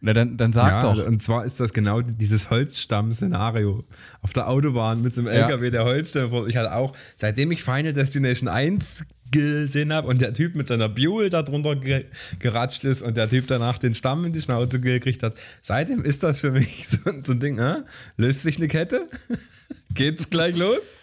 Na, 0.00 0.12
dann, 0.12 0.36
dann 0.36 0.52
sag 0.52 0.70
ja, 0.70 0.80
doch. 0.80 0.90
also, 0.90 1.04
Und 1.04 1.20
zwar 1.20 1.44
ist 1.44 1.58
das 1.58 1.72
genau 1.72 2.02
dieses 2.02 2.48
Holzstamm-Szenario. 2.48 3.82
Auf 4.22 4.32
der 4.34 4.46
Autobahn 4.46 5.02
mit 5.02 5.14
so 5.14 5.22
einem 5.22 5.34
Ja. 5.34 5.48
LKW, 5.48 5.70
der 5.72 5.84
Holzstamm. 5.84 6.46
Ich 6.46 6.56
hatte 6.56 6.72
auch, 6.76 6.92
seitdem 7.16 7.50
ich 7.50 7.64
Final 7.64 7.92
Destination 7.92 8.48
1 8.48 9.04
gesehen 9.30 9.92
habe 9.92 10.08
und 10.08 10.20
der 10.20 10.32
Typ 10.34 10.54
mit 10.56 10.66
seiner 10.66 10.88
Buell 10.88 11.30
da 11.30 11.42
drunter 11.42 11.76
ge 11.76 12.06
geratscht 12.38 12.84
ist 12.84 13.02
und 13.02 13.16
der 13.16 13.28
Typ 13.28 13.46
danach 13.46 13.78
den 13.78 13.94
Stamm 13.94 14.24
in 14.24 14.32
die 14.32 14.40
Schnauze 14.42 14.80
gekriegt 14.80 15.22
hat, 15.22 15.34
seitdem 15.62 16.02
ist 16.04 16.22
das 16.22 16.40
für 16.40 16.50
mich 16.50 16.88
so, 16.88 16.98
so 17.24 17.32
ein 17.32 17.40
Ding, 17.40 17.58
äh? 17.58 17.82
löst 18.16 18.42
sich 18.42 18.56
eine 18.56 18.68
Kette? 18.68 19.08
Geht's 19.94 20.30
gleich 20.30 20.56
los? 20.56 20.94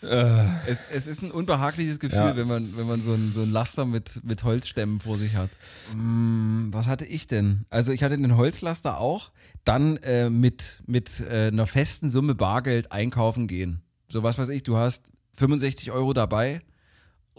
Es, 0.00 0.84
es 0.92 1.08
ist 1.08 1.22
ein 1.22 1.32
unbehagliches 1.32 1.98
Gefühl, 1.98 2.18
Ja. 2.18 2.36
wenn 2.36 2.46
man, 2.46 2.76
wenn 2.76 2.86
man 2.86 3.00
so 3.00 3.14
ein, 3.14 3.32
so 3.32 3.42
ein 3.42 3.50
Laster 3.50 3.84
mit, 3.84 4.20
mit 4.24 4.44
Holzstämmen 4.44 5.00
vor 5.00 5.18
sich 5.18 5.34
hat. 5.34 5.50
Hm, 5.90 6.68
was 6.72 6.86
hatte 6.86 7.04
ich 7.04 7.26
denn? 7.26 7.64
Also 7.70 7.90
ich 7.90 8.04
hatte 8.04 8.16
den 8.16 8.36
Holzlaster 8.36 9.00
auch, 9.00 9.32
dann 9.64 9.96
äh, 9.98 10.30
mit, 10.30 10.82
mit 10.86 11.18
äh, 11.28 11.48
einer 11.48 11.66
festen 11.66 12.10
Summe 12.10 12.36
Bargeld 12.36 12.92
einkaufen 12.92 13.48
gehen. 13.48 13.80
So 14.08 14.22
was 14.22 14.38
weiß 14.38 14.50
ich, 14.50 14.62
du 14.62 14.76
hast 14.76 15.10
65 15.34 15.90
Euro 15.90 16.12
dabei 16.12 16.60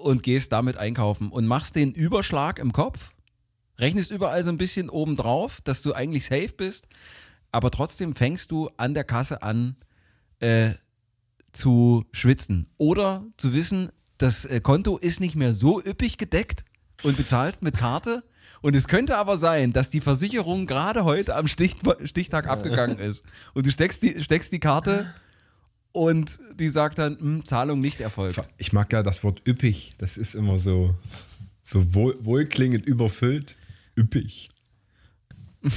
und 0.04 0.24
gehst 0.24 0.52
damit 0.52 0.78
einkaufen 0.78 1.30
und 1.30 1.48
machst 1.48 1.76
den 1.76 1.94
Überschlag 1.94 2.60
im 2.60 2.74
Kopf, 2.74 3.12
rechnest 3.78 4.12
überall 4.12 4.44
so 4.44 4.50
ein 4.50 4.58
bisschen 4.58 4.90
oben 4.90 5.16
drauf, 5.16 5.60
dass 5.64 5.82
du 5.82 5.94
eigentlich 5.94 6.26
safe 6.26 6.54
bist, 6.56 6.88
aber 7.52 7.72
trotzdem 7.72 8.16
fängst 8.16 8.52
du 8.52 8.70
an 8.78 8.94
der 8.94 9.04
Kasse 9.04 9.42
an, 9.42 9.76
äh, 10.40 10.72
zu 11.52 12.06
schwitzen 12.12 12.68
oder 12.78 13.26
zu 13.38 13.54
wissen, 13.54 13.90
das 14.18 14.46
äh, 14.46 14.62
Konto 14.62 14.98
ist 14.98 15.20
nicht 15.20 15.36
mehr 15.36 15.54
so 15.54 15.82
üppig 15.82 16.18
gedeckt 16.18 16.64
und 17.04 17.18
bezahlst 17.18 17.62
mit 17.62 17.78
Karte. 17.78 18.24
Und 18.62 18.76
es 18.76 18.88
könnte 18.88 19.18
aber 19.18 19.38
sein, 19.38 19.72
dass 19.72 19.90
die 19.90 20.02
Versicherung 20.02 20.66
gerade 20.66 21.06
heute 21.06 21.36
am 21.36 21.48
Stich, 21.48 21.78
Stichtag 22.04 22.48
abgegangen 22.48 23.00
ist. 23.00 23.24
Und 23.54 23.66
du 23.66 23.72
steckst 23.72 24.04
die, 24.04 24.22
steckst 24.22 24.52
die 24.52 24.60
Karte 24.60 25.14
und 25.92 26.38
die 26.60 26.68
sagt 26.68 26.98
dann, 26.98 27.20
hm, 27.20 27.46
Zahlung 27.46 27.80
nicht 27.82 28.02
erfolgt. 28.02 28.42
Ich 28.58 28.74
mag 28.74 28.92
ja 28.94 29.04
das 29.04 29.24
Wort 29.24 29.42
üppig. 29.48 29.96
Das 29.98 30.18
ist 30.18 30.36
immer 30.36 30.60
so, 30.60 30.96
so 31.64 31.94
wohl, 31.94 32.18
wohlklingend 32.22 32.86
überfüllt. 32.86 33.56
Üppig. 33.98 34.50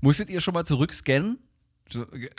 Musstet 0.00 0.30
ihr 0.30 0.40
schon 0.40 0.54
mal 0.54 0.64
zurückscannen? 0.64 1.38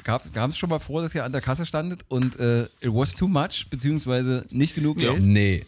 Gab 0.03 0.49
es 0.49 0.57
schon 0.57 0.69
mal 0.69 0.79
vor, 0.79 1.01
dass 1.01 1.13
ihr 1.13 1.23
an 1.23 1.31
der 1.31 1.41
Kasse 1.41 1.65
standet 1.65 2.05
und 2.07 2.39
äh, 2.39 2.63
it 2.63 2.91
was 2.91 3.13
too 3.13 3.27
much, 3.27 3.67
beziehungsweise 3.69 4.45
nicht 4.49 4.73
genug 4.73 4.97
Geld? 4.97 5.21
Nee. 5.21 5.65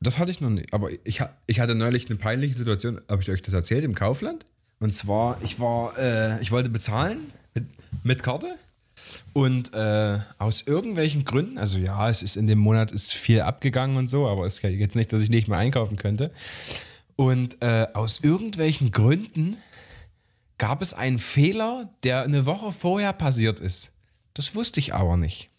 Das 0.00 0.18
hatte 0.18 0.30
ich 0.30 0.40
noch 0.40 0.50
nicht. 0.50 0.74
Aber 0.74 0.90
ich, 1.04 1.22
ich 1.46 1.60
hatte 1.60 1.74
neulich 1.74 2.10
eine 2.10 2.18
peinliche 2.18 2.54
Situation, 2.54 3.00
habe 3.08 3.22
ich 3.22 3.30
euch 3.30 3.40
das 3.42 3.54
erzählt, 3.54 3.84
im 3.84 3.94
Kaufland? 3.94 4.44
Und 4.78 4.92
zwar, 4.92 5.40
ich 5.42 5.58
war, 5.58 5.96
äh, 5.98 6.40
ich 6.42 6.50
wollte 6.50 6.68
bezahlen 6.68 7.20
mit, 7.54 7.64
mit 8.04 8.22
Karte 8.22 8.56
Und 9.32 9.74
äh, 9.74 10.18
aus 10.38 10.62
irgendwelchen 10.62 11.24
Gründen, 11.24 11.58
also 11.58 11.78
ja, 11.78 12.08
es 12.08 12.22
ist 12.22 12.36
in 12.36 12.46
dem 12.46 12.58
Monat 12.58 12.92
ist 12.92 13.12
viel 13.12 13.42
abgegangen 13.42 13.96
und 13.96 14.08
so, 14.08 14.26
aber 14.26 14.46
es 14.46 14.58
ist 14.58 14.62
jetzt 14.62 14.96
nicht, 14.96 15.12
dass 15.12 15.22
ich 15.22 15.30
nicht 15.30 15.48
mehr 15.48 15.58
einkaufen 15.58 15.96
könnte. 15.96 16.32
Und 17.16 17.62
äh, 17.62 17.86
aus 17.94 18.20
irgendwelchen 18.20 18.92
Gründen 18.92 19.56
gab 20.58 20.82
es 20.82 20.94
einen 20.94 21.18
Fehler, 21.18 21.90
der 22.02 22.22
eine 22.22 22.46
Woche 22.46 22.72
vorher 22.72 23.12
passiert 23.12 23.60
ist. 23.60 23.92
Das 24.34 24.54
wusste 24.54 24.80
ich 24.80 24.94
aber 24.94 25.16
nicht. 25.16 25.50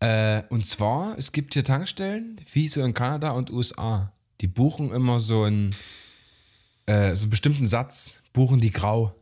Äh, 0.00 0.42
und 0.48 0.66
zwar, 0.66 1.18
es 1.18 1.32
gibt 1.32 1.54
hier 1.54 1.64
Tankstellen, 1.64 2.40
wie 2.52 2.68
so 2.68 2.82
in 2.82 2.94
Kanada 2.94 3.32
und 3.32 3.50
USA. 3.50 4.12
Die 4.40 4.46
buchen 4.46 4.92
immer 4.92 5.20
so 5.20 5.42
einen, 5.42 5.74
äh, 6.86 7.14
so 7.14 7.22
einen 7.22 7.30
bestimmten 7.30 7.66
Satz, 7.66 8.20
buchen 8.32 8.60
die 8.60 8.70
grau. 8.70 9.14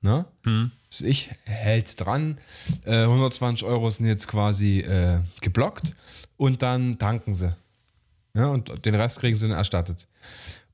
Ne? 0.00 0.26
Also 0.44 0.70
ich 1.00 1.30
hält 1.44 2.00
dran. 2.00 2.38
Äh, 2.84 3.02
120 3.02 3.66
Euro 3.66 3.90
sind 3.90 4.06
jetzt 4.06 4.28
quasi 4.28 4.80
äh, 4.80 5.20
geblockt 5.40 5.94
und 6.36 6.62
dann 6.62 6.98
tanken 6.98 7.32
sie. 7.32 7.54
Ja, 8.34 8.46
und 8.46 8.84
den 8.84 8.94
Rest 8.94 9.20
kriegen 9.20 9.36
sie 9.36 9.48
dann 9.48 9.56
erstattet. 9.56 10.06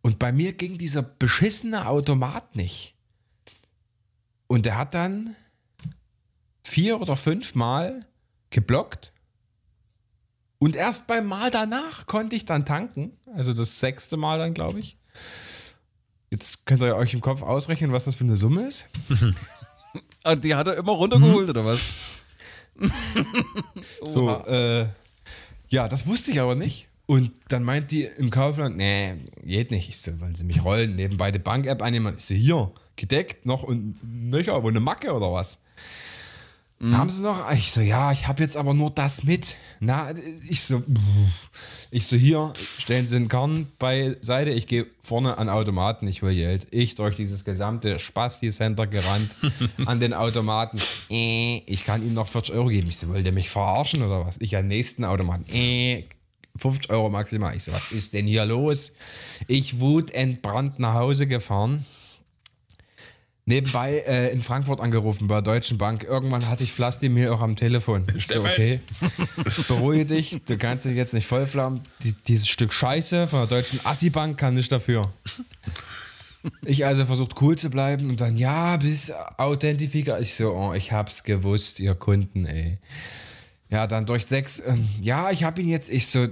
Und 0.02 0.18
bei 0.18 0.32
mir 0.32 0.52
ging 0.52 0.76
dieser 0.76 1.02
beschissene 1.02 1.86
Automat 1.88 2.56
nicht. 2.56 2.94
Und 4.46 4.66
der 4.66 4.76
hat 4.76 4.94
dann 4.94 5.34
vier 6.62 7.00
oder 7.00 7.16
fünf 7.16 7.54
Mal 7.54 8.04
geblockt. 8.50 9.12
Und 10.58 10.76
erst 10.76 11.06
beim 11.06 11.26
Mal 11.26 11.50
danach 11.50 12.06
konnte 12.06 12.36
ich 12.36 12.44
dann 12.44 12.64
tanken. 12.64 13.16
Also 13.34 13.52
das 13.52 13.80
sechste 13.80 14.16
Mal 14.16 14.38
dann, 14.38 14.54
glaube 14.54 14.78
ich. 14.78 14.96
Jetzt 16.30 16.66
könnt 16.66 16.82
ihr 16.82 16.96
euch 16.96 17.14
im 17.14 17.20
Kopf 17.20 17.42
ausrechnen, 17.42 17.92
was 17.92 18.04
das 18.04 18.14
für 18.14 18.24
eine 18.24 18.36
Summe 18.36 18.66
ist. 18.66 18.86
Ah, 20.24 20.34
die 20.34 20.54
hat 20.54 20.66
er 20.66 20.76
immer 20.78 20.92
runtergeholt, 20.92 21.50
oder 21.50 21.64
was? 21.64 21.80
So, 24.06 24.30
äh, 24.46 24.86
ja, 25.68 25.86
das 25.86 26.06
wusste 26.08 26.32
ich 26.32 26.40
aber 26.40 26.56
nicht. 26.56 26.88
Und 27.06 27.30
dann 27.48 27.62
meint 27.62 27.90
die 27.90 28.02
im 28.02 28.30
Kaufland, 28.30 28.76
nee, 28.76 29.14
geht 29.44 29.70
nicht. 29.70 29.88
Ich 29.88 30.00
so, 30.00 30.18
wollen 30.20 30.34
Sie 30.34 30.42
mich 30.42 30.64
rollen? 30.64 30.96
Nebenbei 30.96 31.30
die 31.30 31.38
Bank-App 31.38 31.82
annehmen. 31.82 32.14
Ich 32.16 32.24
so, 32.24 32.34
hier, 32.34 32.72
gedeckt, 32.96 33.46
noch 33.46 33.62
und 33.62 33.96
nöcher, 34.02 34.62
wo 34.62 34.68
eine 34.68 34.80
Macke 34.80 35.12
oder 35.12 35.32
was? 35.32 35.58
Haben 36.92 37.08
Sie 37.10 37.22
noch? 37.22 37.50
Ich 37.52 37.72
so, 37.72 37.80
ja, 37.80 38.12
ich 38.12 38.26
habe 38.26 38.42
jetzt 38.42 38.56
aber 38.56 38.74
nur 38.74 38.90
das 38.90 39.24
mit. 39.24 39.54
Na, 39.80 40.12
ich 40.48 40.62
so, 40.62 40.82
ich 41.90 42.06
so, 42.06 42.16
hier, 42.16 42.52
stellen 42.78 43.06
Sie 43.06 43.14
den 43.14 43.28
Kern 43.28 43.68
beiseite, 43.78 44.50
ich 44.50 44.66
gehe 44.66 44.86
vorne 45.00 45.38
an 45.38 45.48
Automaten, 45.48 46.06
ich 46.08 46.22
hole 46.22 46.34
Geld. 46.34 46.66
Ich 46.70 46.94
durch 46.94 47.16
dieses 47.16 47.44
gesamte 47.44 47.98
Spasti-Center 47.98 48.86
gerannt 48.86 49.34
an 49.86 50.00
den 50.00 50.12
Automaten. 50.12 50.78
Äh, 51.10 51.62
Ich 51.66 51.84
kann 51.84 52.02
Ihnen 52.02 52.14
noch 52.14 52.28
40 52.28 52.54
Euro 52.54 52.68
geben. 52.68 52.88
Ich 52.88 52.98
so, 52.98 53.08
wollt 53.08 53.24
ihr 53.24 53.32
mich 53.32 53.48
verarschen 53.50 54.02
oder 54.02 54.26
was? 54.26 54.36
Ich 54.40 54.56
an 54.56 54.64
den 54.64 54.68
nächsten 54.68 55.04
Automaten. 55.04 55.44
Äh, 55.52 56.04
50 56.56 56.90
Euro 56.90 57.10
maximal. 57.10 57.56
Ich 57.56 57.64
so, 57.64 57.72
was 57.72 57.90
ist 57.92 58.12
denn 58.12 58.26
hier 58.26 58.44
los? 58.46 58.92
Ich 59.48 59.80
wutentbrannt 59.80 60.78
nach 60.78 60.94
Hause 60.94 61.26
gefahren. 61.26 61.84
Nebenbei 63.46 63.98
äh, 64.06 64.32
in 64.32 64.40
Frankfurt 64.40 64.80
angerufen 64.80 65.28
bei 65.28 65.34
der 65.34 65.42
Deutschen 65.42 65.76
Bank. 65.76 66.02
Irgendwann 66.02 66.48
hatte 66.48 66.64
ich 66.64 66.72
Vladimir 66.72 67.34
auch 67.34 67.42
am 67.42 67.56
Telefon. 67.56 68.06
Ich 68.16 68.26
so, 68.26 68.40
okay, 68.40 68.80
beruhige 69.68 70.06
dich, 70.06 70.40
du 70.46 70.56
kannst 70.56 70.86
dich 70.86 70.96
jetzt 70.96 71.12
nicht 71.12 71.26
vollflammen. 71.26 71.82
Die, 72.02 72.14
dieses 72.26 72.48
Stück 72.48 72.72
Scheiße 72.72 73.28
von 73.28 73.40
der 73.40 73.48
Deutschen 73.48 73.80
Assi-Bank 73.84 74.38
kann 74.38 74.54
nicht 74.54 74.72
dafür. 74.72 75.12
Ich 76.64 76.86
also 76.86 77.04
versucht 77.04 77.40
cool 77.42 77.56
zu 77.56 77.68
bleiben 77.68 78.08
und 78.08 78.20
dann, 78.20 78.36
ja, 78.36 78.78
bis 78.78 79.12
Authentifikator. 79.36 80.20
Ich 80.20 80.34
so, 80.34 80.54
oh, 80.54 80.72
ich 80.72 80.92
hab's 80.92 81.24
gewusst, 81.24 81.80
ihr 81.80 81.94
Kunden, 81.94 82.46
ey. 82.46 82.78
Ja, 83.70 83.86
dann 83.86 84.06
durch 84.06 84.26
sechs, 84.26 84.62
ähm, 84.64 84.88
ja, 85.00 85.30
ich 85.30 85.44
hab 85.44 85.58
ihn 85.58 85.68
jetzt, 85.68 85.90
ich 85.90 86.06
so, 86.06 86.24
äh, 86.24 86.28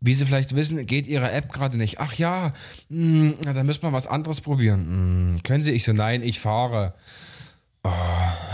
wie 0.00 0.14
Sie 0.14 0.24
vielleicht 0.24 0.56
wissen, 0.56 0.86
geht 0.86 1.06
Ihre 1.06 1.30
App 1.30 1.52
gerade 1.52 1.76
nicht. 1.76 2.00
Ach 2.00 2.14
ja, 2.14 2.52
mh, 2.88 3.34
na, 3.44 3.52
dann 3.52 3.66
müssen 3.66 3.82
wir 3.82 3.92
was 3.92 4.06
anderes 4.06 4.40
probieren. 4.40 5.34
Mh, 5.34 5.40
können 5.44 5.62
Sie? 5.62 5.72
Ich 5.72 5.84
so, 5.84 5.92
nein, 5.92 6.22
ich 6.22 6.40
fahre. 6.40 6.94
Oh, 7.82 7.90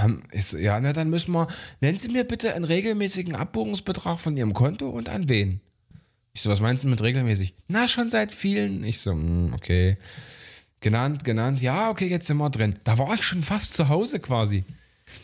hm, 0.03 0.23
ich 0.33 0.47
so, 0.47 0.59
ja, 0.59 0.81
na 0.81 0.93
dann 0.93 1.11
müssen 1.11 1.33
wir, 1.33 1.49
nennen 1.81 1.99
Sie 1.99 2.09
mir 2.09 2.25
bitte 2.25 2.55
einen 2.55 2.65
regelmäßigen 2.65 3.35
Abbuchungsbetrag 3.35 4.21
von 4.21 4.37
Ihrem 4.37 4.55
Konto 4.55 4.89
und 4.89 5.09
an 5.09 5.29
wen? 5.29 5.61
Ich 6.33 6.43
so, 6.43 6.51
was 6.51 6.61
meinst 6.61 6.85
du 6.85 6.89
mit 6.89 7.01
regelmäßig? 7.01 7.55
Na, 7.69 7.89
schon 7.89 8.11
seit 8.11 8.33
vielen. 8.33 8.85
Ich 8.85 9.01
so, 9.01 9.15
mh, 9.15 9.55
okay. 9.55 9.97
Genannt, 10.81 11.25
genannt. 11.25 11.63
Ja, 11.63 11.91
okay, 11.91 12.07
jetzt 12.09 12.27
sind 12.27 12.37
wir 12.37 12.51
drin. 12.51 12.77
Da 12.85 12.99
war 12.99 13.15
ich 13.15 13.23
schon 13.23 13.43
fast 13.43 13.75
zu 13.75 13.89
Hause 13.89 14.21
quasi. 14.21 14.65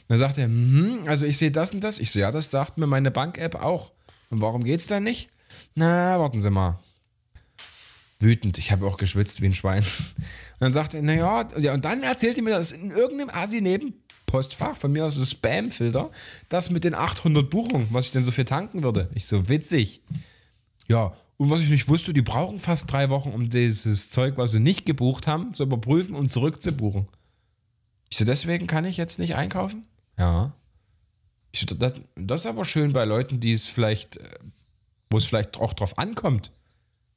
Dann 0.09 0.18
sagt 0.18 0.39
er, 0.39 0.49
mhm, 0.49 1.01
also 1.07 1.27
ich 1.27 1.37
sehe 1.39 1.51
das 1.51 1.73
und 1.73 1.83
das. 1.85 1.99
Ich 1.99 2.11
so, 2.12 2.18
ja, 2.18 2.31
das 2.31 2.51
sagt 2.51 2.79
mir 2.79 2.87
meine 2.87 3.11
Bank-App 3.11 3.57
auch. 3.57 3.93
Und 4.31 4.41
warum 4.41 4.64
geht's 4.64 4.87
dann 4.87 5.03
nicht? 5.03 5.29
Na, 5.75 6.18
warten 6.18 6.41
Sie 6.41 6.51
mal. 6.51 6.79
Wütend, 8.18 8.59
ich 8.59 8.70
habe 8.70 8.87
auch 8.87 8.97
geschwitzt 8.97 9.41
wie 9.41 9.47
ein 9.47 9.55
Schwein. 9.55 9.83
Und 9.83 10.61
dann 10.61 10.73
sagt 10.73 10.95
er, 10.95 11.03
naja, 11.03 11.49
ja, 11.59 11.75
und 11.75 11.85
dann 11.85 12.03
erzählt 12.03 12.37
er 12.37 12.45
mir, 12.45 12.51
dass 12.51 12.73
in 12.73 12.91
irgendeinem 12.91 13.31
Asi-Nebenpostfach, 13.31 14.77
von 14.77 14.93
mir 14.93 15.05
aus 15.05 15.16
ist 15.16 15.31
Spam-Filter, 15.31 16.11
das 16.49 16.70
mit 16.70 16.85
den 16.85 16.95
800 16.95 17.51
Buchungen, 17.51 17.89
was 17.91 18.07
ich 18.07 18.12
denn 18.12 18.25
so 18.25 18.31
für 18.31 18.45
tanken 18.45 18.83
würde. 18.83 19.11
Ich 19.14 19.27
so, 19.27 19.49
witzig. 19.49 20.03
Ja, 20.89 21.14
und 21.37 21.51
was 21.51 21.61
ich 21.61 21.70
nicht 21.70 21.89
wusste, 21.89 22.12
die 22.12 22.23
brauchen 22.23 22.61
fast 22.61 22.91
drei 22.93 23.11
Wochen, 23.11 23.31
um 23.31 23.51
dieses 23.51 24.11
Zeug, 24.11 24.37
was 24.37 24.53
sie 24.53 24.61
nicht 24.61 24.87
gebucht 24.87 25.27
haben, 25.27 25.53
zu 25.55 25.64
überprüfen 25.64 26.14
und 26.14 26.31
zurückzubuchen. 26.31 27.09
Ich 28.11 28.18
so, 28.18 28.25
deswegen 28.25 28.68
kann 28.68 28.85
ich 28.85 28.97
jetzt 28.97 29.18
nicht 29.18 29.35
einkaufen? 29.35 29.87
Ja. 30.16 30.53
Ich 31.51 31.66
so, 31.68 31.75
das, 31.75 31.95
das 32.14 32.43
ist 32.43 32.47
aber 32.47 32.64
schön 32.64 32.93
bei 32.93 33.05
Leuten, 33.05 33.41
die 33.41 33.55
es 33.55 33.64
vielleicht, 33.64 34.18
äh, 34.18 34.39
wo 35.13 35.19
es 35.19 35.25
vielleicht 35.27 35.57
auch 35.59 35.73
drauf 35.75 35.99
ankommt, 35.99 36.53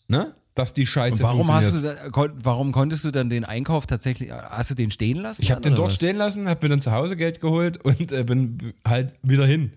ne? 0.08 0.36
Dass 0.54 0.74
die 0.74 0.86
Scheiße 0.86 1.16
Und 1.18 1.24
warum, 1.24 1.52
hast 1.52 1.74
du 1.74 1.82
da, 1.82 2.10
kon, 2.12 2.32
warum 2.42 2.72
konntest 2.72 3.04
du 3.04 3.12
dann 3.12 3.30
den 3.30 3.44
Einkauf 3.44 3.88
tatsächlich, 3.88 4.32
hast 4.32 4.70
du 4.70 4.74
den 4.74 4.90
stehen 4.90 5.18
lassen? 5.18 5.42
Ich 5.42 5.52
habe 5.52 5.60
den 5.60 5.76
dort 5.76 5.90
was? 5.90 5.96
stehen 5.96 6.16
lassen, 6.16 6.48
habe 6.48 6.66
mir 6.66 6.70
dann 6.70 6.80
zu 6.82 6.92
Hause 6.94 7.18
Geld 7.18 7.42
geholt 7.42 7.84
und 7.84 8.14
äh, 8.14 8.24
bin 8.24 8.74
halt 8.88 9.14
wieder 9.22 9.46
hin. 9.46 9.74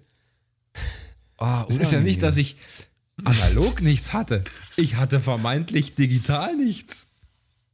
Ah, 1.37 1.65
Es 1.69 1.79
ist 1.79 1.91
ja 1.91 1.99
nicht, 2.01 2.23
dass 2.23 2.37
ich 2.37 2.57
analog 3.25 3.81
nichts 3.83 4.13
hatte. 4.13 4.45
Ich 4.77 4.95
hatte 4.95 5.19
vermeintlich 5.19 5.97
digital 5.97 6.55
nichts. 6.55 7.08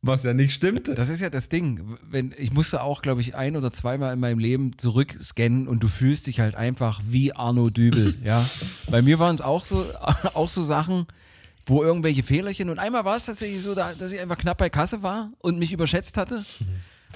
Was 0.07 0.23
ja 0.23 0.35
nicht 0.35 0.53
stimmte. 0.53 0.95
Das 0.95 1.09
ist 1.09 1.21
ja 1.21 1.31
das 1.31 1.49
Ding. 1.49 1.81
Wenn, 2.11 2.35
ich 2.37 2.53
musste 2.53 2.83
auch, 2.83 3.01
glaube 3.01 3.23
ich, 3.23 3.35
ein 3.37 3.57
oder 3.57 3.73
zweimal 3.73 4.13
in 4.13 4.21
meinem 4.21 4.39
Leben 4.39 4.77
zurückscannen 4.77 5.67
und 5.67 5.83
du 5.83 5.89
fühlst 5.89 6.27
dich 6.27 6.41
halt 6.41 6.55
einfach 6.55 7.01
wie 7.09 7.33
Arno 7.33 7.71
Dübel. 7.71 8.15
ja. 8.25 8.49
Bei 8.91 9.01
mir 9.01 9.19
waren 9.19 9.35
es 9.35 9.41
auch 9.41 9.65
so, 9.65 9.85
auch 10.35 10.49
so 10.51 10.63
Sachen, 10.63 11.07
wo 11.65 11.83
irgendwelche 11.83 12.23
Fehlerchen 12.23 12.69
und 12.69 12.79
einmal 12.79 13.07
war 13.07 13.17
es 13.17 13.25
tatsächlich 13.25 13.63
so, 13.63 13.75
da- 13.75 13.95
dass 13.95 14.13
ich 14.13 14.21
einfach 14.21 14.37
knapp 14.37 14.59
bei 14.59 14.69
Kasse 14.69 15.03
war 15.03 15.31
und 15.41 15.59
mich 15.59 15.73
überschätzt 15.73 16.19
hatte. 16.19 16.45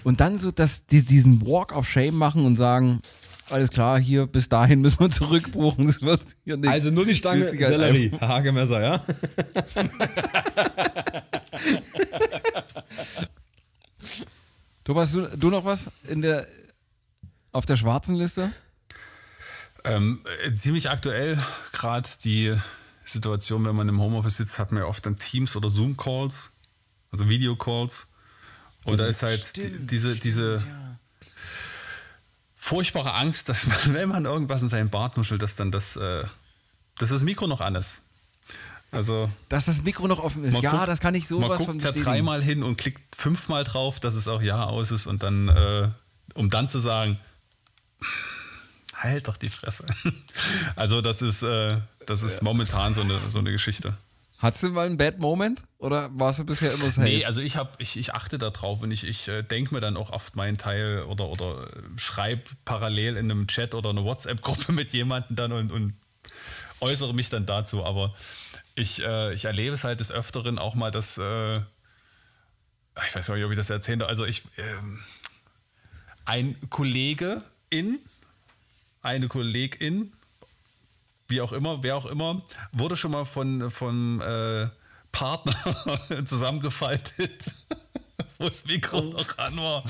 Und 0.04 0.20
dann 0.20 0.36
so 0.38 0.50
dass 0.50 0.86
die, 0.86 1.04
diesen 1.04 1.42
Walk 1.46 1.76
of 1.76 1.86
Shame 1.86 2.14
machen 2.16 2.46
und 2.46 2.56
sagen, 2.56 3.00
alles 3.50 3.70
klar, 3.70 3.98
hier 3.98 4.26
bis 4.26 4.48
dahin 4.48 4.80
müssen 4.80 5.00
wir 5.00 5.10
zurückbuchen. 5.10 5.86
Das 5.86 6.02
wird 6.02 6.22
hier 6.44 6.56
nichts. 6.56 6.72
Also 6.72 6.90
nur 6.90 7.04
die 7.04 7.14
Stange 7.14 7.44
Sellerie, 7.44 8.10
Hagemesser, 8.20 8.80
ja? 8.80 9.04
Thomas, 14.84 15.12
du, 15.12 15.28
du 15.36 15.50
noch 15.50 15.64
was 15.64 15.90
in 16.08 16.22
der, 16.22 16.46
auf 17.52 17.66
der 17.66 17.76
schwarzen 17.76 18.16
Liste? 18.16 18.50
Ähm, 19.84 20.24
äh, 20.42 20.54
ziemlich 20.54 20.90
aktuell 20.90 21.38
gerade 21.72 22.08
die 22.24 22.56
Situation, 23.04 23.64
wenn 23.64 23.76
man 23.76 23.88
im 23.88 24.00
Homeoffice 24.00 24.36
sitzt, 24.36 24.58
hat 24.58 24.72
man 24.72 24.82
ja 24.82 24.88
oft 24.88 25.04
dann 25.06 25.16
Teams 25.16 25.56
oder 25.56 25.68
Zoom-Calls, 25.68 26.50
also 27.10 27.28
Video-Calls. 27.28 28.08
Und 28.84 28.98
da 28.98 29.06
ist 29.06 29.22
halt 29.22 29.56
die, 29.56 29.86
diese, 29.86 30.16
diese 30.16 30.64
furchtbare 32.68 33.14
Angst, 33.14 33.48
dass 33.48 33.66
man, 33.66 33.76
wenn 33.94 34.08
man 34.08 34.24
irgendwas 34.24 34.62
in 34.62 34.68
seinen 34.68 34.90
Bart 34.90 35.16
nuschelt, 35.16 35.42
dass 35.42 35.56
dann 35.56 35.70
das, 35.70 35.96
äh, 35.96 36.24
dass 36.98 37.10
das 37.10 37.22
Mikro 37.22 37.46
noch 37.46 37.60
an 37.60 37.74
ist. 37.74 37.98
Also 38.90 39.30
Dass 39.50 39.66
das 39.66 39.82
Mikro 39.82 40.08
noch 40.08 40.18
offen 40.18 40.44
ist. 40.44 40.54
man 40.54 40.62
ja, 40.62 40.70
guckt- 40.70 40.88
das 40.88 41.00
kann 41.00 41.14
ich 41.14 41.28
Man 41.28 41.42
sowas 41.42 41.58
von 41.58 41.66
guckt 41.66 41.82
ja 41.82 41.88
bestätigen. 41.90 42.04
dreimal 42.04 42.42
hin 42.42 42.62
und 42.62 42.76
klickt 42.78 43.14
fünfmal 43.16 43.64
drauf, 43.64 44.00
dass 44.00 44.14
es 44.14 44.28
auch 44.28 44.40
Ja 44.40 44.64
aus 44.64 44.90
ist 44.90 45.06
und 45.06 45.22
dann, 45.22 45.48
äh, 45.48 45.88
um 46.34 46.48
dann 46.48 46.68
zu 46.68 46.78
sagen, 46.78 47.18
halt 48.96 49.28
doch 49.28 49.36
die 49.36 49.50
Fresse. 49.50 49.84
Also 50.76 51.00
das 51.02 51.20
ist, 51.22 51.42
äh, 51.42 51.78
das 52.06 52.22
ist 52.22 52.42
momentan 52.42 52.94
so 52.94 53.02
eine, 53.02 53.18
so 53.28 53.38
eine 53.40 53.50
Geschichte. 53.52 53.96
Hattest 54.38 54.62
du 54.62 54.68
mal 54.68 54.86
einen 54.86 54.96
Bad 54.96 55.18
Moment? 55.18 55.64
Oder 55.78 56.10
warst 56.12 56.38
du 56.38 56.44
bisher 56.44 56.72
immer 56.72 56.90
safe? 56.90 57.02
Nee, 57.02 57.24
also 57.24 57.40
ich, 57.40 57.56
hab, 57.56 57.80
ich, 57.80 57.96
ich 57.96 58.14
achte 58.14 58.38
da 58.38 58.50
drauf 58.50 58.82
und 58.82 58.92
ich, 58.92 59.04
ich 59.04 59.26
äh, 59.26 59.42
denke 59.42 59.74
mir 59.74 59.80
dann 59.80 59.96
auch 59.96 60.10
oft 60.10 60.36
meinen 60.36 60.56
Teil 60.56 61.02
oder, 61.02 61.28
oder 61.28 61.64
äh, 61.64 61.98
schreibe 61.98 62.44
parallel 62.64 63.16
in 63.16 63.30
einem 63.30 63.48
Chat 63.48 63.74
oder 63.74 63.90
einer 63.90 64.04
WhatsApp-Gruppe 64.04 64.72
mit 64.72 64.92
jemandem 64.92 65.34
dann 65.34 65.52
und, 65.52 65.72
und 65.72 65.94
äußere 66.80 67.14
mich 67.14 67.30
dann 67.30 67.46
dazu. 67.46 67.84
Aber 67.84 68.14
ich, 68.76 69.02
äh, 69.02 69.34
ich 69.34 69.46
erlebe 69.46 69.74
es 69.74 69.82
halt 69.82 69.98
des 69.98 70.12
Öfteren 70.12 70.58
auch 70.58 70.76
mal, 70.76 70.92
dass, 70.92 71.18
äh, 71.18 71.56
ich 71.58 73.14
weiß 73.14 73.26
gar 73.26 73.34
nicht, 73.34 73.44
ob 73.44 73.50
ich 73.50 73.58
das 73.58 73.70
erzählen 73.70 73.98
darf, 73.98 74.08
also 74.08 74.24
ich, 74.24 74.44
ähm, 74.56 75.00
ein 76.24 76.56
Kollege 76.70 77.42
in 77.70 77.98
eine 79.02 79.26
Kollegin, 79.26 80.12
wie 81.28 81.40
auch 81.40 81.52
immer, 81.52 81.82
wer 81.82 81.96
auch 81.96 82.06
immer, 82.06 82.42
wurde 82.72 82.96
schon 82.96 83.12
mal 83.12 83.24
von, 83.24 83.70
von 83.70 84.20
äh, 84.20 84.68
Partner 85.12 85.54
zusammengefaltet, 86.24 87.40
wo 88.38 88.48
das 88.48 88.64
Mikro 88.64 89.00
noch 89.02 89.38
an 89.38 89.56
war. 89.56 89.84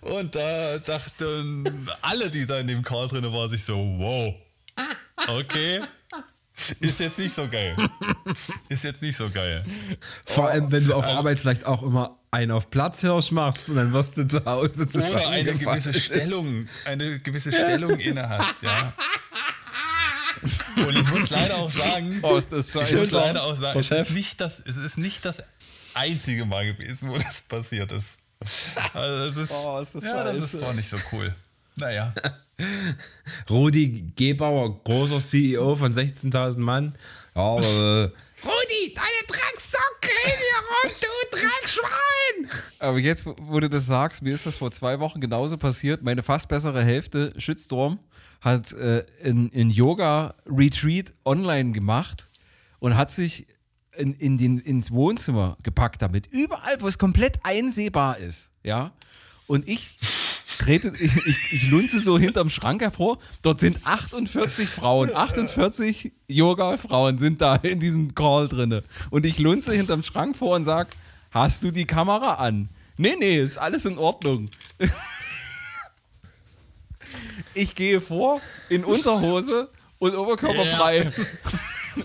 Und 0.00 0.34
da 0.34 0.78
dachten 0.78 1.88
alle, 2.02 2.30
die 2.30 2.46
da 2.46 2.58
in 2.58 2.68
dem 2.68 2.82
Call 2.82 3.08
drin 3.08 3.30
waren, 3.32 3.50
sich 3.50 3.64
so, 3.64 3.76
wow, 3.76 4.34
okay, 5.28 5.82
ist 6.80 7.00
jetzt 7.00 7.18
nicht 7.18 7.34
so 7.34 7.46
geil. 7.48 7.76
Ist 8.68 8.84
jetzt 8.84 9.00
nicht 9.00 9.16
so 9.16 9.30
geil. 9.30 9.64
Vor 10.26 10.48
allem, 10.48 10.70
wenn 10.72 10.86
du 10.86 10.94
auf 10.94 11.06
Arbeit 11.06 11.38
vielleicht 11.38 11.64
auch 11.64 11.82
immer 11.82 12.18
einen 12.30 12.50
auf 12.50 12.70
Platzhirsch 12.70 13.30
machst 13.30 13.68
und 13.68 13.76
dann 13.76 13.92
wirst 13.92 14.16
du 14.16 14.26
zu 14.26 14.44
Hause 14.44 14.86
Oder 14.92 15.28
eine 15.28 15.54
gewisse 15.54 15.94
Stellung, 15.94 16.66
eine 16.84 17.18
gewisse 17.20 17.52
Stellung 17.52 17.98
inne 17.98 18.28
hast, 18.28 18.62
ja. 18.62 18.92
Und 20.76 20.96
ich 20.96 21.06
muss 21.08 21.30
leider 21.30 21.56
auch 21.56 21.70
sagen, 21.70 22.18
Oh, 22.22 22.36
ist 22.36 22.52
das 22.52 22.68
ich 22.68 22.74
muss 22.74 22.88
scheiße. 22.90 23.14
leider 23.14 23.42
auch 23.44 23.56
sagen, 23.56 23.78
es 23.80 23.90
ist, 23.90 24.10
nicht 24.10 24.40
das, 24.40 24.60
es 24.64 24.76
ist 24.76 24.98
nicht 24.98 25.24
das 25.24 25.42
einzige 25.94 26.44
Mal 26.44 26.74
gewesen, 26.74 27.08
wo 27.10 27.16
das 27.18 27.40
passiert 27.42 27.92
ist. 27.92 28.16
Also 28.92 29.26
das 29.26 29.36
ist, 29.36 29.52
Oh, 29.54 29.78
ist 29.80 29.94
das 29.94 30.04
ja, 30.04 30.24
das 30.24 30.36
ist 30.38 30.50
scheiße. 30.52 30.66
auch 30.66 30.72
nicht 30.74 30.88
so 30.88 30.96
cool. 31.12 31.34
Naja, 31.76 32.12
Rudi 33.50 34.06
Gebauer, 34.16 34.82
großer 34.84 35.20
CEO 35.20 35.76
von 35.76 35.92
16.000 35.92 36.58
Mann. 36.60 36.94
Ja, 37.34 37.56
äh, 37.56 38.02
Rudi, 38.44 38.94
deine 38.94 39.26
Drecksocke 39.26 40.08
hier 40.24 40.58
rum, 40.58 40.92
du 41.00 41.36
Dreckschwein! 41.36 42.60
Aber 42.78 42.98
jetzt, 42.98 43.26
wo 43.26 43.58
du 43.60 43.68
das 43.68 43.86
sagst, 43.86 44.22
mir 44.22 44.34
ist 44.34 44.46
das 44.46 44.56
vor 44.56 44.70
zwei 44.70 45.00
Wochen 45.00 45.20
genauso 45.20 45.56
passiert. 45.56 46.02
Meine 46.02 46.22
fast 46.22 46.48
bessere 46.48 46.82
Hälfte, 46.84 47.32
Shitstorm, 47.36 47.98
hat 48.40 48.72
äh, 48.72 49.04
in, 49.22 49.48
in 49.50 49.70
Yoga-Retreat 49.70 51.12
online 51.24 51.72
gemacht 51.72 52.28
und 52.78 52.96
hat 52.96 53.10
sich 53.10 53.46
in, 53.96 54.14
in 54.14 54.38
den, 54.38 54.58
ins 54.58 54.90
Wohnzimmer 54.90 55.56
gepackt 55.62 56.02
damit. 56.02 56.28
Überall, 56.30 56.80
wo 56.80 56.88
es 56.88 56.98
komplett 56.98 57.40
einsehbar 57.42 58.18
ist. 58.18 58.50
Ja. 58.62 58.92
Und 59.46 59.66
ich 59.68 59.98
trete, 60.58 60.92
ich, 61.00 61.26
ich, 61.26 61.52
ich 61.52 61.70
lunze 61.70 62.00
so 62.00 62.18
hinterm 62.18 62.48
Schrank 62.48 62.82
hervor. 62.82 63.18
Dort 63.42 63.60
sind 63.60 63.84
48 63.84 64.68
Frauen, 64.68 65.14
48 65.14 66.12
Yoga-Frauen 66.28 67.16
sind 67.16 67.40
da 67.40 67.56
in 67.56 67.80
diesem 67.80 68.14
Call 68.14 68.48
drinne. 68.48 68.84
Und 69.10 69.26
ich 69.26 69.38
lunze 69.38 69.72
hinterm 69.72 70.02
Schrank 70.02 70.36
vor 70.36 70.56
und 70.56 70.64
sag, 70.64 70.88
hast 71.30 71.64
du 71.64 71.70
die 71.70 71.86
Kamera 71.86 72.34
an? 72.34 72.68
Nee, 72.96 73.16
nee, 73.18 73.38
ist 73.38 73.58
alles 73.58 73.84
in 73.84 73.98
Ordnung. 73.98 74.50
Ich 77.58 77.74
gehe 77.74 78.00
vor 78.00 78.40
in 78.68 78.84
Unterhose 78.84 79.68
und 79.98 80.14
Oberkörper 80.16 80.64
frei. 80.64 81.12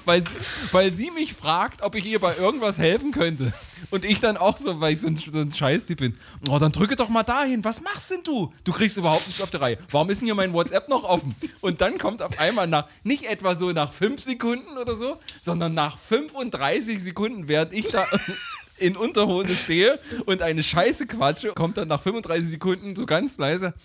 Weil, 0.05 0.21
sie- 0.21 0.29
weil 0.71 0.91
sie 0.91 1.11
mich 1.11 1.35
fragt, 1.35 1.83
ob 1.83 1.93
ich 1.93 2.03
ihr 2.07 2.17
bei 2.19 2.35
irgendwas 2.35 2.79
helfen 2.79 3.11
könnte. 3.11 3.53
Und 3.91 4.05
ich 4.05 4.19
dann 4.19 4.37
auch 4.37 4.57
so, 4.57 4.79
weil 4.81 4.93
ich 4.93 5.01
so 5.01 5.07
ein, 5.07 5.15
so 5.15 5.39
ein 5.39 5.51
Scheißtyp 5.53 5.99
bin. 5.99 6.17
Oh, 6.49 6.57
dann 6.57 6.71
drücke 6.71 6.95
doch 6.95 7.09
mal 7.09 7.21
dahin. 7.21 7.63
Was 7.63 7.79
machst 7.81 8.09
denn 8.09 8.23
du? 8.23 8.51
Du 8.63 8.71
kriegst 8.71 8.97
überhaupt 8.97 9.27
nicht 9.27 9.39
auf 9.43 9.51
die 9.51 9.57
Reihe. 9.57 9.77
Warum 9.91 10.09
ist 10.09 10.21
denn 10.21 10.25
hier 10.25 10.33
mein 10.33 10.51
WhatsApp 10.51 10.89
noch 10.89 11.03
offen? 11.03 11.35
Und 11.61 11.81
dann 11.81 11.99
kommt 11.99 12.23
auf 12.23 12.39
einmal 12.39 12.65
nach, 12.65 12.87
nicht 13.03 13.25
etwa 13.25 13.53
so 13.55 13.69
nach 13.71 13.93
5 13.93 14.19
Sekunden 14.23 14.79
oder 14.79 14.95
so, 14.95 15.17
sondern 15.41 15.75
nach 15.75 15.95
35 15.99 16.99
Sekunden, 16.99 17.47
während 17.47 17.71
ich 17.73 17.87
da 17.89 18.03
in 18.77 18.97
Unterhose 18.97 19.53
stehe 19.55 19.99
und 20.25 20.41
eine 20.41 20.63
Scheiße 20.63 21.05
quatsche, 21.05 21.49
kommt 21.53 21.77
dann 21.77 21.89
nach 21.89 22.01
35 22.01 22.49
Sekunden 22.49 22.95
so 22.95 23.05
ganz 23.05 23.37
leise. 23.37 23.75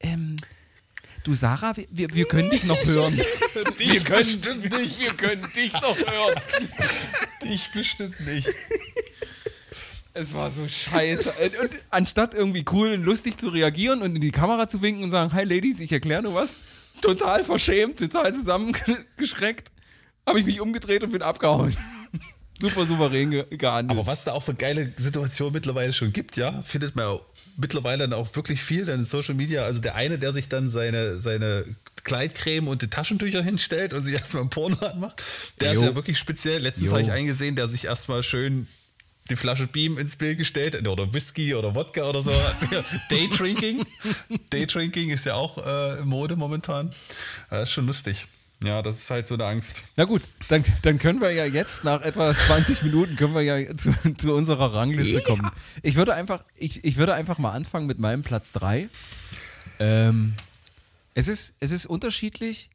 Ähm, 0.00 0.38
du 1.24 1.34
Sarah, 1.34 1.74
wir- 1.90 2.14
wir, 2.14 2.26
können 2.26 2.50
dich 2.50 2.64
noch 2.64 2.84
hören. 2.84 3.16
wir 3.78 4.00
können 4.00 4.42
dich, 4.42 4.98
wir 5.00 5.14
können 5.14 5.46
dich 5.54 5.72
noch 5.74 5.96
hören. 5.96 6.40
ich 7.44 7.70
bestimmt 7.72 8.18
nicht. 8.26 8.48
Es 10.14 10.34
war 10.34 10.50
so 10.50 10.68
scheiße. 10.68 11.30
Und 11.32 11.58
und 11.58 11.70
anstatt 11.90 12.34
irgendwie 12.34 12.64
cool 12.72 12.92
und 12.92 13.02
lustig 13.04 13.38
zu 13.38 13.48
reagieren 13.48 14.02
und 14.02 14.14
in 14.14 14.20
die 14.20 14.30
Kamera 14.30 14.68
zu 14.68 14.82
winken 14.82 15.04
und 15.04 15.10
sagen, 15.10 15.32
hi 15.32 15.44
Ladies, 15.44 15.80
ich 15.80 15.90
erkläre 15.92 16.22
nur 16.22 16.34
was, 16.34 16.56
total 17.00 17.44
verschämt, 17.44 17.98
total 17.98 18.32
zusammengeschreckt, 18.34 19.70
habe 20.26 20.40
ich 20.40 20.46
mich 20.46 20.60
umgedreht 20.60 21.02
und 21.02 21.12
bin 21.12 21.22
abgehauen. 21.22 21.74
Super 22.58 22.84
souverän 22.84 23.30
ge 23.30 23.44
gehandelt. 23.56 23.98
Aber 23.98 24.06
was 24.06 24.24
da 24.24 24.32
auch 24.32 24.42
für 24.42 24.54
geile 24.54 24.92
Situationen 24.96 25.52
mittlerweile 25.54 25.92
schon 25.92 26.12
gibt, 26.12 26.36
ja, 26.36 26.62
findet 26.62 26.94
man 26.94 27.06
auch 27.06 27.22
mittlerweile 27.56 28.08
dann 28.08 28.12
auch 28.12 28.34
wirklich 28.36 28.62
viel 28.62 28.84
dann 28.84 29.00
in 29.00 29.04
Social 29.04 29.34
Media. 29.34 29.64
Also 29.64 29.80
der 29.80 29.94
eine, 29.94 30.18
der 30.18 30.32
sich 30.32 30.48
dann 30.48 30.68
seine, 30.68 31.18
seine 31.18 31.64
Kleidcreme 32.04 32.68
und 32.68 32.82
die 32.82 32.88
Taschentücher 32.88 33.42
hinstellt 33.42 33.92
und 33.92 34.02
sich 34.02 34.14
erstmal 34.14 34.42
ein 34.44 34.50
Porno 34.50 34.76
anmacht, 34.84 35.22
der 35.60 35.72
Jo. 35.72 35.80
ist 35.80 35.86
ja 35.86 35.94
wirklich 35.94 36.18
speziell. 36.18 36.60
Letztens 36.60 36.90
habe 36.90 37.02
ich 37.02 37.10
eingesehen, 37.10 37.56
der 37.56 37.68
sich 37.68 37.84
erstmal 37.84 38.22
schön 38.22 38.66
die 39.30 39.36
Flasche 39.36 39.66
Beam 39.66 39.98
ins 39.98 40.16
Bild 40.16 40.38
gestellt 40.38 40.86
oder 40.86 41.14
Whisky 41.14 41.54
oder 41.54 41.74
Wodka 41.74 42.02
oder 42.02 42.22
so. 42.22 42.32
Daydrinking. 43.10 43.86
Daydrinking 44.50 45.10
ist 45.10 45.26
ja 45.26 45.34
auch 45.34 45.64
äh, 45.64 46.02
Mode 46.04 46.36
momentan. 46.36 46.90
Das 47.48 47.64
ist 47.64 47.72
schon 47.72 47.86
lustig. 47.86 48.26
Ja, 48.64 48.82
das 48.82 48.98
ist 48.98 49.10
halt 49.10 49.26
so 49.26 49.34
eine 49.34 49.46
Angst. 49.46 49.82
Na 49.96 50.04
gut, 50.04 50.22
dann, 50.48 50.64
dann 50.82 50.98
können 50.98 51.20
wir 51.20 51.32
ja 51.32 51.44
jetzt 51.44 51.84
nach 51.84 52.02
etwa 52.02 52.32
20 52.32 52.82
Minuten 52.82 53.16
können 53.16 53.34
wir 53.34 53.42
ja 53.42 53.76
zu, 53.76 53.92
zu 54.16 54.32
unserer 54.32 54.74
Rangliste 54.74 55.22
kommen. 55.22 55.50
Ich 55.82 55.96
würde 55.96 56.14
einfach, 56.14 56.44
ich, 56.56 56.84
ich 56.84 56.96
würde 56.96 57.14
einfach 57.14 57.38
mal 57.38 57.52
anfangen 57.52 57.86
mit 57.86 57.98
meinem 57.98 58.22
Platz 58.22 58.52
3. 58.52 58.88
Ähm, 59.78 60.34
es, 61.14 61.28
ist, 61.28 61.54
es 61.60 61.70
ist 61.70 61.86
unterschiedlich. 61.86 62.70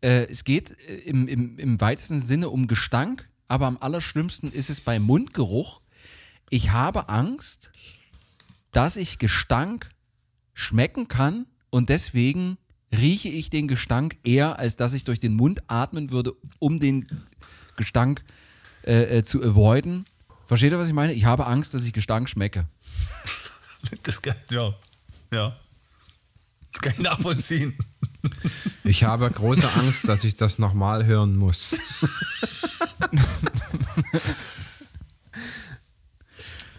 Äh, 0.00 0.26
es 0.26 0.44
geht 0.44 0.70
äh, 0.88 0.94
im, 1.06 1.26
im, 1.26 1.58
im 1.58 1.80
weitesten 1.80 2.20
Sinne 2.20 2.50
um 2.50 2.66
Gestank, 2.68 3.28
aber 3.48 3.66
am 3.66 3.78
allerschlimmsten 3.78 4.52
ist 4.52 4.70
es 4.70 4.80
bei 4.80 5.00
Mundgeruch. 5.00 5.80
Ich 6.50 6.70
habe 6.70 7.08
Angst, 7.08 7.72
dass 8.72 8.96
ich 8.96 9.18
Gestank 9.18 9.90
schmecken 10.52 11.08
kann 11.08 11.46
und 11.70 11.88
deswegen 11.88 12.58
rieche 12.98 13.28
ich 13.28 13.50
den 13.50 13.68
Gestank 13.68 14.16
eher, 14.24 14.58
als 14.58 14.76
dass 14.76 14.92
ich 14.92 15.04
durch 15.04 15.20
den 15.20 15.34
Mund 15.34 15.62
atmen 15.68 16.10
würde, 16.10 16.32
um 16.58 16.80
den 16.80 17.06
Gestank 17.76 18.22
äh, 18.86 19.18
äh, 19.18 19.22
zu 19.24 19.42
avoiden. 19.42 20.04
Versteht 20.46 20.72
ihr, 20.72 20.78
was 20.78 20.88
ich 20.88 20.94
meine? 20.94 21.12
Ich 21.14 21.24
habe 21.24 21.46
Angst, 21.46 21.72
dass 21.74 21.84
ich 21.84 21.92
Gestank 21.92 22.28
schmecke. 22.28 22.66
Das 24.02 24.22
kann, 24.22 24.34
ja. 24.50 24.72
Ja. 25.30 25.56
Das 26.72 26.80
kann 26.80 26.92
ich 26.94 27.00
nachvollziehen. 27.00 27.76
ich 28.84 29.04
habe 29.04 29.30
große 29.30 29.70
Angst, 29.74 30.08
dass 30.08 30.24
ich 30.24 30.34
das 30.36 30.58
nochmal 30.58 31.04
hören 31.04 31.36
muss. 31.36 31.76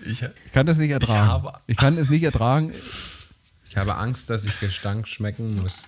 Ich, 0.05 0.22
Ich 0.22 0.51
kann 0.51 0.66
das 0.68 0.78
nicht 0.78 0.91
ertragen. 0.91 1.28
habe- 1.28 1.53
Ich 1.68 1.78
kann 1.78 1.97
es 1.97 2.09
nicht 2.09 2.24
ertragen. 2.24 2.72
Ich 3.76 3.80
habe 3.82 3.95
Angst, 3.95 4.30
dass 4.30 4.45
ich 4.45 4.57
Gestank 4.61 5.05
schmecken 5.05 5.55
muss. 5.55 5.84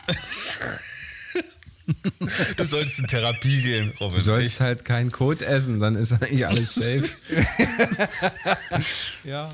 du 2.57 2.65
solltest 2.65 2.99
in 2.99 3.07
Therapie 3.07 3.61
gehen, 3.61 3.93
Robin. 3.97 4.17
Du 4.17 4.23
sollst 4.25 4.51
Echt. 4.51 4.59
halt 4.59 4.83
keinen 4.83 5.09
Kot 5.09 5.41
essen, 5.41 5.79
dann 5.79 5.95
ist 5.95 6.11
eigentlich 6.11 6.45
alles 6.45 6.75
safe. 6.75 7.07
Ja. 9.23 9.49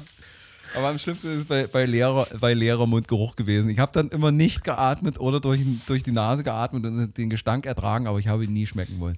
Aber 0.75 0.87
am 0.87 0.97
schlimmsten 0.97 1.27
ist 1.27 1.37
es 1.37 1.45
bei, 1.45 1.67
bei, 1.67 1.85
leerer, 1.85 2.25
bei 2.39 2.55
leerer 2.55 2.87
Mundgeruch 2.87 3.35
gewesen. 3.35 3.69
Ich 3.69 3.77
habe 3.77 3.91
dann 3.91 4.09
immer 4.09 4.31
nicht 4.31 4.63
geatmet 4.63 5.19
oder 5.19 5.39
durch, 5.39 5.61
durch 5.85 6.01
die 6.01 6.11
Nase 6.11 6.41
geatmet 6.41 6.87
und 6.87 7.15
den 7.15 7.29
Gestank 7.29 7.67
ertragen, 7.67 8.07
aber 8.07 8.17
ich 8.17 8.29
habe 8.29 8.45
ihn 8.45 8.53
nie 8.53 8.65
schmecken 8.65 8.99
wollen. 8.99 9.17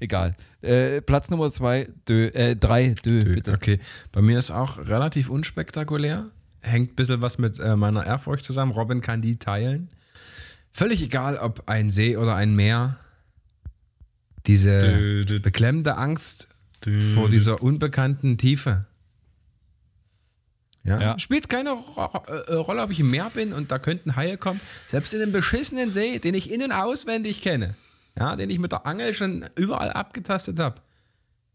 Egal. 0.00 0.34
Äh, 0.62 1.02
Platz 1.02 1.30
Nummer 1.30 1.52
zwei, 1.52 1.86
dö, 2.08 2.26
äh, 2.30 2.56
drei, 2.56 2.96
dö, 3.04 3.32
bitte. 3.32 3.52
Okay, 3.52 3.78
bei 4.10 4.22
mir 4.22 4.36
ist 4.36 4.50
auch 4.50 4.78
relativ 4.78 5.30
unspektakulär. 5.30 6.26
Hängt 6.62 6.92
ein 6.92 6.96
bisschen 6.96 7.22
was 7.22 7.38
mit 7.38 7.58
äh, 7.58 7.76
meiner 7.76 8.04
Ehrfurcht 8.06 8.44
zusammen. 8.44 8.72
Robin 8.72 9.00
kann 9.00 9.22
die 9.22 9.38
teilen. 9.38 9.88
Völlig 10.72 11.02
egal, 11.02 11.38
ob 11.38 11.68
ein 11.68 11.90
See 11.90 12.16
oder 12.16 12.34
ein 12.34 12.54
Meer. 12.54 12.98
Diese 14.46 14.78
Dö, 14.78 15.24
dö. 15.24 15.40
beklemmende 15.40 15.96
Angst 15.96 16.48
vor 17.14 17.28
dieser 17.28 17.62
unbekannten 17.62 18.38
Tiefe. 18.38 18.86
Ja, 20.84 21.00
Ja. 21.00 21.18
Spielt 21.18 21.48
keine 21.48 21.70
Ro 21.72 22.22
äh, 22.26 22.52
Rolle, 22.54 22.82
ob 22.82 22.90
ich 22.92 23.00
im 23.00 23.10
Meer 23.10 23.30
bin 23.30 23.52
und 23.52 23.72
da 23.72 23.78
könnten 23.78 24.14
Haie 24.14 24.36
kommen. 24.38 24.60
Selbst 24.86 25.12
in 25.14 25.20
einem 25.22 25.32
beschissenen 25.32 25.90
See, 25.90 26.18
den 26.20 26.34
ich 26.34 26.50
innen 26.50 26.70
auswendig 26.70 27.42
kenne. 27.42 27.74
Ja, 28.18 28.36
den 28.36 28.50
ich 28.50 28.58
mit 28.60 28.70
der 28.72 28.86
Angel 28.86 29.12
schon 29.14 29.44
überall 29.56 29.90
abgetastet 29.92 30.58
habe. 30.58 30.80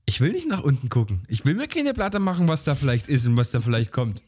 Ich 0.05 0.19
will 0.19 0.31
nicht 0.33 0.47
nach 0.49 0.61
unten 0.61 0.89
gucken. 0.89 1.23
Ich 1.27 1.45
will 1.45 1.53
mir 1.55 1.67
keine 1.67 1.93
Platte 1.93 2.19
machen, 2.19 2.47
was 2.47 2.65
da 2.65 2.75
vielleicht 2.75 3.07
ist 3.07 3.25
und 3.25 3.37
was 3.37 3.51
da 3.51 3.61
vielleicht 3.61 3.91
kommt. 3.91 4.21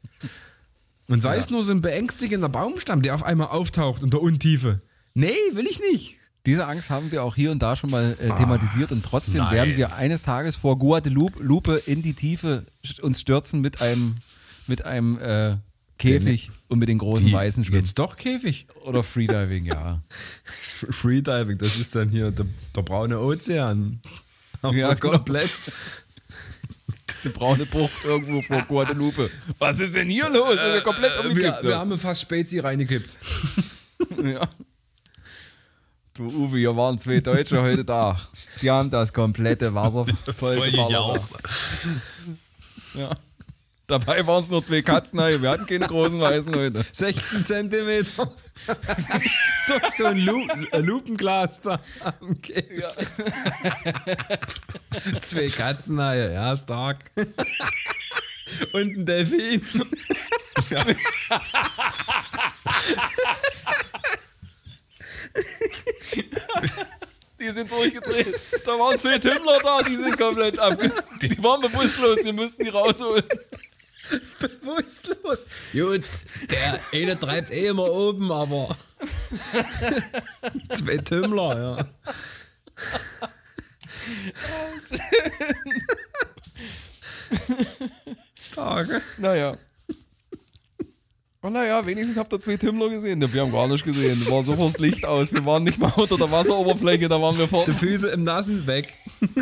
Und 1.07 1.19
sei 1.21 1.37
es 1.37 1.49
nur 1.49 1.63
so 1.63 1.71
ein 1.71 1.81
beängstigender 1.81 2.49
Baumstamm, 2.49 3.01
der 3.01 3.15
auf 3.15 3.23
einmal 3.23 3.47
auftaucht 3.47 4.03
in 4.03 4.09
der 4.09 4.21
Untiefe. 4.21 4.79
Nee, 5.13 5.35
will 5.51 5.67
ich 5.67 5.79
nicht. 5.79 6.15
Diese 6.45 6.65
Angst 6.67 6.89
haben 6.89 7.11
wir 7.11 7.23
auch 7.23 7.35
hier 7.35 7.51
und 7.51 7.59
da 7.63 7.75
schon 7.75 7.89
mal 7.89 8.17
Ah, 8.19 8.23
äh, 8.23 8.35
thematisiert 8.37 8.91
und 8.91 9.03
trotzdem 9.05 9.37
nein. 9.37 9.53
werden 9.53 9.77
wir 9.77 9.95
eines 9.95 10.23
Tages 10.23 10.55
vor 10.57 10.77
Guadeloupe 10.77 11.41
Lupe 11.41 11.81
in 11.85 12.01
die 12.01 12.13
Tiefe 12.13 12.65
uns 13.01 13.21
stürzen 13.21 13.61
mit 13.61 13.81
einem, 13.81 14.15
mit 14.67 14.83
einem 14.85 15.17
äh, 15.19 15.55
Käfig 15.99 16.51
und 16.67 16.79
mit 16.79 16.89
den 16.89 16.97
großen 16.97 17.27
Wie, 17.29 17.33
weißen 17.33 17.63
Schwimmen. 17.63 17.83
Jetzt 17.85 17.97
doch 17.99 18.17
Käfig. 18.17 18.67
Oder 18.83 19.03
Freediving, 19.03 19.65
ja. 19.65 20.01
Freediving, 20.89 21.57
das 21.57 21.77
ist 21.77 21.95
dann 21.95 22.09
hier 22.09 22.31
der, 22.31 22.45
der 22.75 22.81
braune 22.81 23.19
Ozean. 23.19 23.99
Aber 24.61 24.75
Ja, 24.75 24.93
genau. 24.95 25.13
komplett. 25.13 25.49
Der 27.23 27.29
braune 27.29 27.65
Bruch 27.65 27.89
irgendwo 28.03 28.41
vor 28.41 28.61
Guadalupe. 28.67 29.29
Was 29.59 29.79
ist 29.79 29.95
denn 29.95 30.09
hier 30.09 30.29
los? 30.29 30.55
Ja 30.55 30.81
komplett 30.81 31.11
Wir, 31.21 31.29
umgekippt. 31.29 31.63
wir 31.63 31.77
haben 31.77 31.97
fast 31.97 32.21
Spezi 32.21 32.59
reingekippt. 32.59 33.17
ja. 34.23 34.47
Du 36.15 36.25
Uwe, 36.25 36.59
hier 36.59 36.75
waren 36.75 36.99
zwei 36.99 37.21
Deutsche 37.21 37.59
heute 37.61 37.83
da. 37.83 38.19
Die 38.61 38.69
haben 38.69 38.89
das 38.89 39.11
komplette 39.13 39.73
Wasser 39.73 40.05
voll 40.37 40.57
Voll. 40.57 41.19
Ja. 42.95 43.09
Dabei 43.87 44.25
waren 44.25 44.41
es 44.41 44.49
nur 44.49 44.63
zwei 44.63 44.81
Katzen, 44.81 45.19
wir 45.19 45.49
hatten 45.49 45.65
keine 45.65 45.87
großen 45.87 46.19
weißen 46.19 46.55
heute. 46.55 46.85
16 46.93 47.43
Zentimeter. 47.43 48.31
Doch 49.67 49.91
so 49.91 50.05
ein, 50.05 50.19
Lu 50.19 50.47
Lupenglas 50.71 51.59
da 51.61 51.79
am 52.19 52.41
Käfig. 52.41 52.81
Zwei 55.19 55.49
Katzenhaie, 55.49 56.33
ja, 56.33 56.55
stark. 56.55 56.99
Und 58.71 58.97
ein 58.97 59.05
Delfin. 59.05 59.61
Die 67.39 67.49
sind 67.49 67.69
durchgedreht. 67.69 68.39
Da 68.65 68.71
waren 68.71 68.97
zwei 68.97 69.17
Tümmler 69.17 69.59
da, 69.61 69.81
die 69.81 69.97
sind 69.97 70.17
komplett 70.17 70.57
abge... 70.59 70.91
Die 71.21 71.43
waren 71.43 71.59
bewusstlos, 71.61 72.23
wir 72.23 72.31
mussten 72.31 72.63
die 72.63 72.69
rausholen. 72.69 73.23
Bewusstlos. 74.43 75.45
Gut, 75.71 76.03
der 76.49 76.79
eine 76.91 77.19
treibt 77.19 77.51
eh 77.51 77.67
immer 77.67 77.89
oben, 77.89 78.31
aber. 78.31 78.75
Zwei 80.75 80.97
Tümmler, 80.97 81.57
ja. 81.57 81.87
Stark. 88.51 89.01
Naja. 89.17 89.57
Und 91.41 91.53
naja, 91.53 91.85
wenigstens 91.85 92.17
habt 92.17 92.31
ihr 92.31 92.39
zwei 92.39 92.55
Tümmler 92.55 92.89
gesehen. 92.89 93.21
Wir 93.33 93.41
haben 93.41 93.51
gar 93.51 93.67
nicht 93.67 93.83
gesehen. 93.83 94.25
War 94.29 94.43
so 94.43 94.55
das 94.55 94.77
Licht 94.77 95.05
aus. 95.05 95.33
Wir 95.33 95.45
waren 95.45 95.63
nicht 95.63 95.77
mal 95.77 95.91
unter 95.95 96.17
der 96.17 96.31
Wasseroberfläche, 96.31 97.09
da 97.09 97.21
waren 97.21 97.37
wir 97.37 97.49
fort. 97.49 97.67
Die 97.67 97.73
Füße 97.73 98.09
im 98.09 98.23
Nassen 98.23 98.65
weg. 98.65 98.93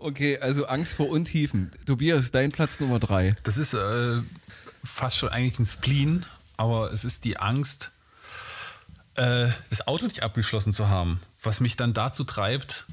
Okay, 0.00 0.38
also 0.38 0.66
Angst 0.66 0.94
vor 0.94 1.08
Untiefen. 1.08 1.70
Tobias, 1.86 2.32
dein 2.32 2.50
Platz 2.50 2.80
Nummer 2.80 2.98
drei. 2.98 3.36
Das 3.44 3.56
ist 3.56 3.74
äh, 3.74 4.20
fast 4.84 5.16
schon 5.16 5.28
eigentlich 5.28 5.58
ein 5.58 5.66
Spleen, 5.66 6.26
aber 6.56 6.92
es 6.92 7.04
ist 7.04 7.24
die 7.24 7.38
Angst, 7.38 7.92
äh, 9.14 9.48
das 9.70 9.86
Auto 9.86 10.04
nicht 10.04 10.22
abgeschlossen 10.22 10.72
zu 10.72 10.88
haben, 10.88 11.20
was 11.42 11.60
mich 11.60 11.76
dann 11.76 11.94
dazu 11.94 12.24
treibt, 12.24 12.86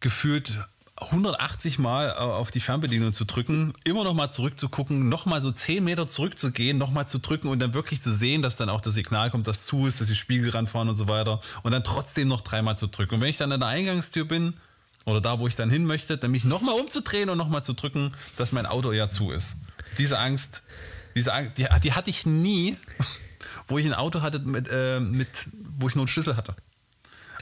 gefühlt 0.00 0.52
180 0.96 1.78
Mal 1.78 2.08
äh, 2.08 2.12
auf 2.12 2.50
die 2.50 2.60
Fernbedienung 2.60 3.12
zu 3.12 3.24
drücken, 3.24 3.72
immer 3.84 4.04
noch 4.04 4.14
mal 4.14 4.30
zurückzugucken, 4.30 5.08
noch 5.08 5.26
mal 5.26 5.42
so 5.42 5.52
10 5.52 5.82
Meter 5.82 6.06
zurückzugehen, 6.06 6.78
noch 6.78 6.90
mal 6.90 7.06
zu 7.06 7.18
drücken 7.18 7.48
und 7.48 7.60
dann 7.60 7.74
wirklich 7.74 8.00
zu 8.02 8.12
sehen, 8.12 8.42
dass 8.42 8.56
dann 8.56 8.68
auch 8.68 8.80
das 8.80 8.94
Signal 8.94 9.30
kommt, 9.30 9.46
dass 9.46 9.66
zu 9.66 9.86
ist, 9.86 10.00
dass 10.00 10.08
die 10.08 10.14
Spiegel 10.14 10.50
ranfahren 10.50 10.88
und 10.88 10.96
so 10.96 11.08
weiter 11.08 11.40
und 11.62 11.72
dann 11.72 11.84
trotzdem 11.84 12.28
noch 12.28 12.40
dreimal 12.40 12.76
zu 12.76 12.86
drücken. 12.86 13.16
Und 13.16 13.20
wenn 13.20 13.28
ich 13.28 13.36
dann 13.36 13.52
an 13.52 13.60
der 13.60 13.68
Eingangstür 13.68 14.24
bin 14.24 14.54
oder 15.04 15.20
da, 15.20 15.38
wo 15.38 15.46
ich 15.46 15.56
dann 15.56 15.70
hin 15.70 15.84
möchte, 15.84 16.16
dann 16.18 16.30
mich 16.30 16.44
noch 16.44 16.60
mal 16.62 16.72
umzudrehen 16.72 17.28
und 17.28 17.38
noch 17.38 17.48
mal 17.48 17.62
zu 17.62 17.72
drücken, 17.74 18.14
dass 18.36 18.52
mein 18.52 18.66
Auto 18.66 18.92
ja 18.92 19.08
zu 19.10 19.30
ist. 19.32 19.56
Diese 19.98 20.18
Angst, 20.18 20.62
diese 21.14 21.32
Angst, 21.32 21.58
die, 21.58 21.66
die 21.82 21.92
hatte 21.92 22.10
ich 22.10 22.26
nie, 22.26 22.76
wo 23.68 23.78
ich 23.78 23.86
ein 23.86 23.94
Auto 23.94 24.22
hatte, 24.22 24.38
mit, 24.40 24.68
äh, 24.70 25.00
mit, 25.00 25.28
wo 25.78 25.88
ich 25.88 25.94
nur 25.94 26.02
einen 26.02 26.08
Schlüssel 26.08 26.36
hatte. 26.36 26.54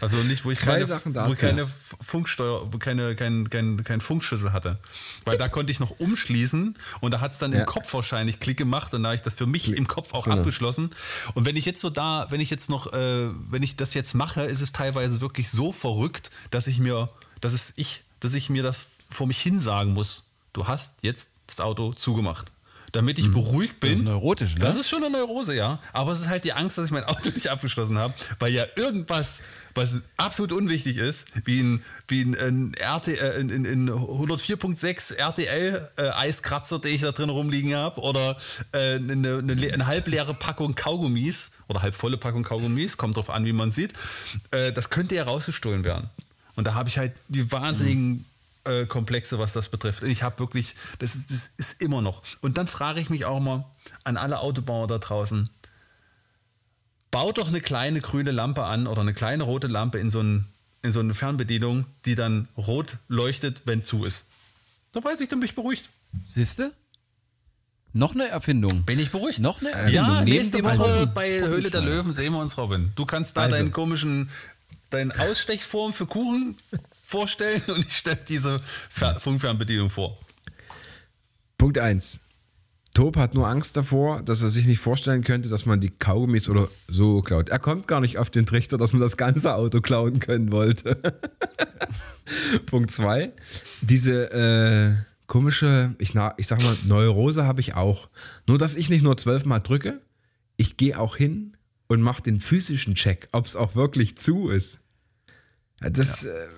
Also 0.00 0.16
nicht, 0.16 0.44
wo 0.44 0.50
ich 0.50 0.58
Zwei 0.58 0.72
keine, 0.72 0.86
Sachen 0.86 1.14
wo 1.14 1.20
dazu. 1.20 1.40
keine 1.40 1.64
Funksteuer, 2.00 2.72
wo 2.72 2.78
keine, 2.78 3.14
kein, 3.14 3.48
kein, 3.48 3.84
kein 3.84 4.00
Funkschlüssel 4.00 4.52
hatte. 4.52 4.78
Weil 5.24 5.38
da 5.38 5.48
konnte 5.48 5.70
ich 5.70 5.78
noch 5.78 6.00
umschließen 6.00 6.76
und 7.00 7.10
da 7.14 7.20
hat 7.20 7.30
es 7.30 7.38
dann 7.38 7.52
Ja. 7.52 7.60
im 7.60 7.66
Kopf 7.66 7.94
wahrscheinlich 7.94 8.40
Klick 8.40 8.56
gemacht 8.56 8.92
und 8.94 9.04
da 9.04 9.10
habe 9.10 9.14
ich 9.16 9.22
das 9.22 9.34
für 9.34 9.46
mich 9.46 9.68
im 9.72 9.86
Kopf 9.86 10.12
auch 10.12 10.24
Genau. 10.24 10.38
abgeschlossen. 10.38 10.90
Und 11.34 11.44
wenn 11.46 11.54
ich 11.54 11.66
jetzt 11.66 11.80
so 11.80 11.88
da, 11.88 12.26
wenn 12.30 12.40
ich 12.40 12.50
jetzt 12.50 12.68
noch, 12.68 12.92
äh, 12.92 13.28
wenn 13.48 13.62
ich 13.62 13.76
das 13.76 13.94
jetzt 13.94 14.12
mache, 14.16 14.42
ist 14.42 14.60
es 14.60 14.72
teilweise 14.72 15.20
wirklich 15.20 15.50
so 15.52 15.70
verrückt, 15.70 16.32
dass 16.50 16.66
ich 16.66 16.80
mir, 16.80 17.08
dass 17.42 17.52
es 17.52 17.74
ich, 17.76 18.02
dass 18.20 18.32
ich 18.32 18.48
mir 18.48 18.62
das 18.62 18.86
vor 19.10 19.26
mich 19.26 19.38
hin 19.38 19.60
sagen 19.60 19.92
muss. 19.92 20.32
Du 20.54 20.66
hast 20.66 21.02
jetzt 21.02 21.28
das 21.46 21.60
Auto 21.60 21.92
zugemacht. 21.92 22.50
Damit 22.92 23.18
ich 23.18 23.32
beruhigt 23.32 23.80
bin. 23.80 23.90
Das 23.90 23.98
ist 24.00 24.04
neurotisch, 24.04 24.54
ne? 24.54 24.60
Das 24.60 24.76
ist 24.76 24.90
schon 24.90 25.02
eine 25.02 25.16
Neurose, 25.16 25.56
ja. 25.56 25.78
Aber 25.94 26.12
es 26.12 26.20
ist 26.20 26.28
halt 26.28 26.44
die 26.44 26.52
Angst, 26.52 26.76
dass 26.76 26.84
ich 26.84 26.90
mein 26.90 27.04
Auto 27.04 27.30
nicht 27.34 27.48
abgeschlossen 27.48 27.96
habe, 27.96 28.12
weil 28.38 28.52
ja 28.52 28.64
irgendwas, 28.76 29.40
was 29.74 30.02
absolut 30.18 30.52
unwichtig 30.52 30.98
ist, 30.98 31.26
wie 31.46 31.62
ein, 31.62 31.82
wie 32.08 32.20
ein, 32.20 32.34
ein 32.34 32.72
RT, 32.78 33.08
äh, 33.08 33.40
in, 33.40 33.48
in, 33.48 33.64
in 33.64 33.90
104.6 33.90 35.14
RTL 35.14 35.88
äh, 35.96 36.80
den 36.80 36.94
ich 36.94 37.00
da 37.00 37.12
drin 37.12 37.30
rumliegen 37.30 37.74
habe, 37.74 37.98
oder 38.02 38.36
äh, 38.72 38.96
eine, 38.96 39.38
eine, 39.38 39.72
eine 39.72 39.86
halbleere 39.86 40.34
Packung 40.34 40.74
Kaugummis 40.74 41.52
oder 41.68 41.80
halbvolle 41.80 42.18
Packung 42.18 42.42
Kaugummis, 42.42 42.98
kommt 42.98 43.16
drauf 43.16 43.30
an, 43.30 43.46
wie 43.46 43.54
man 43.54 43.70
sieht, 43.70 43.94
äh, 44.50 44.70
das 44.70 44.90
könnte 44.90 45.14
ja 45.14 45.22
rausgestohlen 45.24 45.84
werden. 45.84 46.10
Und 46.56 46.66
da 46.66 46.74
habe 46.74 46.88
ich 46.88 46.98
halt 46.98 47.12
die 47.28 47.50
wahnsinnigen 47.50 48.24
äh, 48.64 48.86
Komplexe, 48.86 49.38
was 49.38 49.52
das 49.52 49.68
betrifft. 49.68 50.02
Ich 50.02 50.22
habe 50.22 50.38
wirklich, 50.38 50.74
das 50.98 51.14
ist, 51.14 51.30
das 51.30 51.50
ist 51.56 51.80
immer 51.80 52.02
noch. 52.02 52.22
Und 52.40 52.58
dann 52.58 52.66
frage 52.66 53.00
ich 53.00 53.10
mich 53.10 53.24
auch 53.24 53.40
mal 53.40 53.64
an 54.04 54.16
alle 54.16 54.40
Autobauer 54.40 54.86
da 54.86 54.98
draußen, 54.98 55.48
baut 57.10 57.38
doch 57.38 57.48
eine 57.48 57.60
kleine 57.60 58.00
grüne 58.00 58.30
Lampe 58.30 58.64
an 58.64 58.86
oder 58.86 59.00
eine 59.00 59.14
kleine 59.14 59.44
rote 59.44 59.66
Lampe 59.66 59.98
in 59.98 60.10
so, 60.10 60.20
ein, 60.20 60.46
in 60.82 60.92
so 60.92 61.00
eine 61.00 61.14
Fernbedienung, 61.14 61.86
die 62.04 62.14
dann 62.14 62.48
rot 62.56 62.98
leuchtet, 63.08 63.62
wenn 63.66 63.82
zu 63.82 64.04
ist. 64.04 64.24
Da 64.92 65.02
weiß 65.02 65.20
ich, 65.20 65.28
dann 65.28 65.40
bin 65.40 65.48
ich 65.48 65.54
beruhigt. 65.54 65.88
Siehste? 66.26 66.72
Noch 67.94 68.14
eine 68.14 68.28
Erfindung. 68.28 68.84
Bin 68.84 68.98
ich 68.98 69.10
beruhigt? 69.10 69.38
Noch 69.38 69.60
eine 69.60 69.70
Erfindung. 69.70 69.94
Ja, 69.94 70.20
nächste 70.22 70.64
Woche 70.64 71.06
bei 71.14 71.40
Höhle 71.40 71.70
der 71.70 71.82
Löwen 71.82 72.14
sehen 72.14 72.32
wir 72.32 72.40
uns, 72.40 72.56
Robin. 72.56 72.92
Du 72.94 73.04
kannst 73.04 73.36
da 73.36 73.42
Also. 73.42 73.56
deinen 73.56 73.70
komischen, 73.70 74.30
deine 74.92 75.18
Ausstechform 75.18 75.92
für 75.92 76.06
Kuchen 76.06 76.56
vorstellen 77.02 77.62
und 77.68 77.80
ich 77.80 77.96
stelle 77.96 78.18
diese 78.28 78.60
Fer 78.90 79.18
Funkfernbedienung 79.18 79.90
vor. 79.90 80.18
Punkt 81.58 81.78
1. 81.78 82.20
Tob 82.94 83.16
hat 83.16 83.34
nur 83.34 83.48
Angst 83.48 83.76
davor, 83.76 84.22
dass 84.22 84.42
er 84.42 84.50
sich 84.50 84.66
nicht 84.66 84.80
vorstellen 84.80 85.24
könnte, 85.24 85.48
dass 85.48 85.64
man 85.64 85.80
die 85.80 85.88
Kaugummis 85.88 86.48
oder 86.48 86.68
so 86.88 87.22
klaut. 87.22 87.48
Er 87.48 87.58
kommt 87.58 87.88
gar 87.88 88.00
nicht 88.00 88.18
auf 88.18 88.28
den 88.28 88.44
Trichter, 88.44 88.76
dass 88.76 88.92
man 88.92 89.00
das 89.00 89.16
ganze 89.16 89.54
Auto 89.54 89.80
klauen 89.80 90.20
können 90.20 90.52
wollte. 90.52 91.00
Punkt 92.66 92.90
2. 92.90 93.32
Diese 93.80 94.30
äh, 94.30 94.94
komische, 95.26 95.94
ich, 95.98 96.12
na, 96.12 96.34
ich 96.36 96.46
sag 96.46 96.62
mal, 96.62 96.76
Neurose 96.84 97.46
habe 97.46 97.62
ich 97.62 97.74
auch. 97.74 98.10
Nur, 98.46 98.58
dass 98.58 98.74
ich 98.74 98.90
nicht 98.90 99.02
nur 99.02 99.16
zwölfmal 99.16 99.60
drücke, 99.60 100.02
ich 100.58 100.76
gehe 100.76 100.98
auch 100.98 101.16
hin 101.16 101.56
und 101.88 102.02
mache 102.02 102.22
den 102.22 102.40
physischen 102.40 102.94
Check, 102.94 103.28
ob 103.32 103.46
es 103.46 103.56
auch 103.56 103.74
wirklich 103.74 104.18
zu 104.18 104.50
ist. 104.50 104.81
Ja, 105.82 105.90
Das, 105.90 106.22
ja. 106.22 106.30
Äh, 106.30 106.48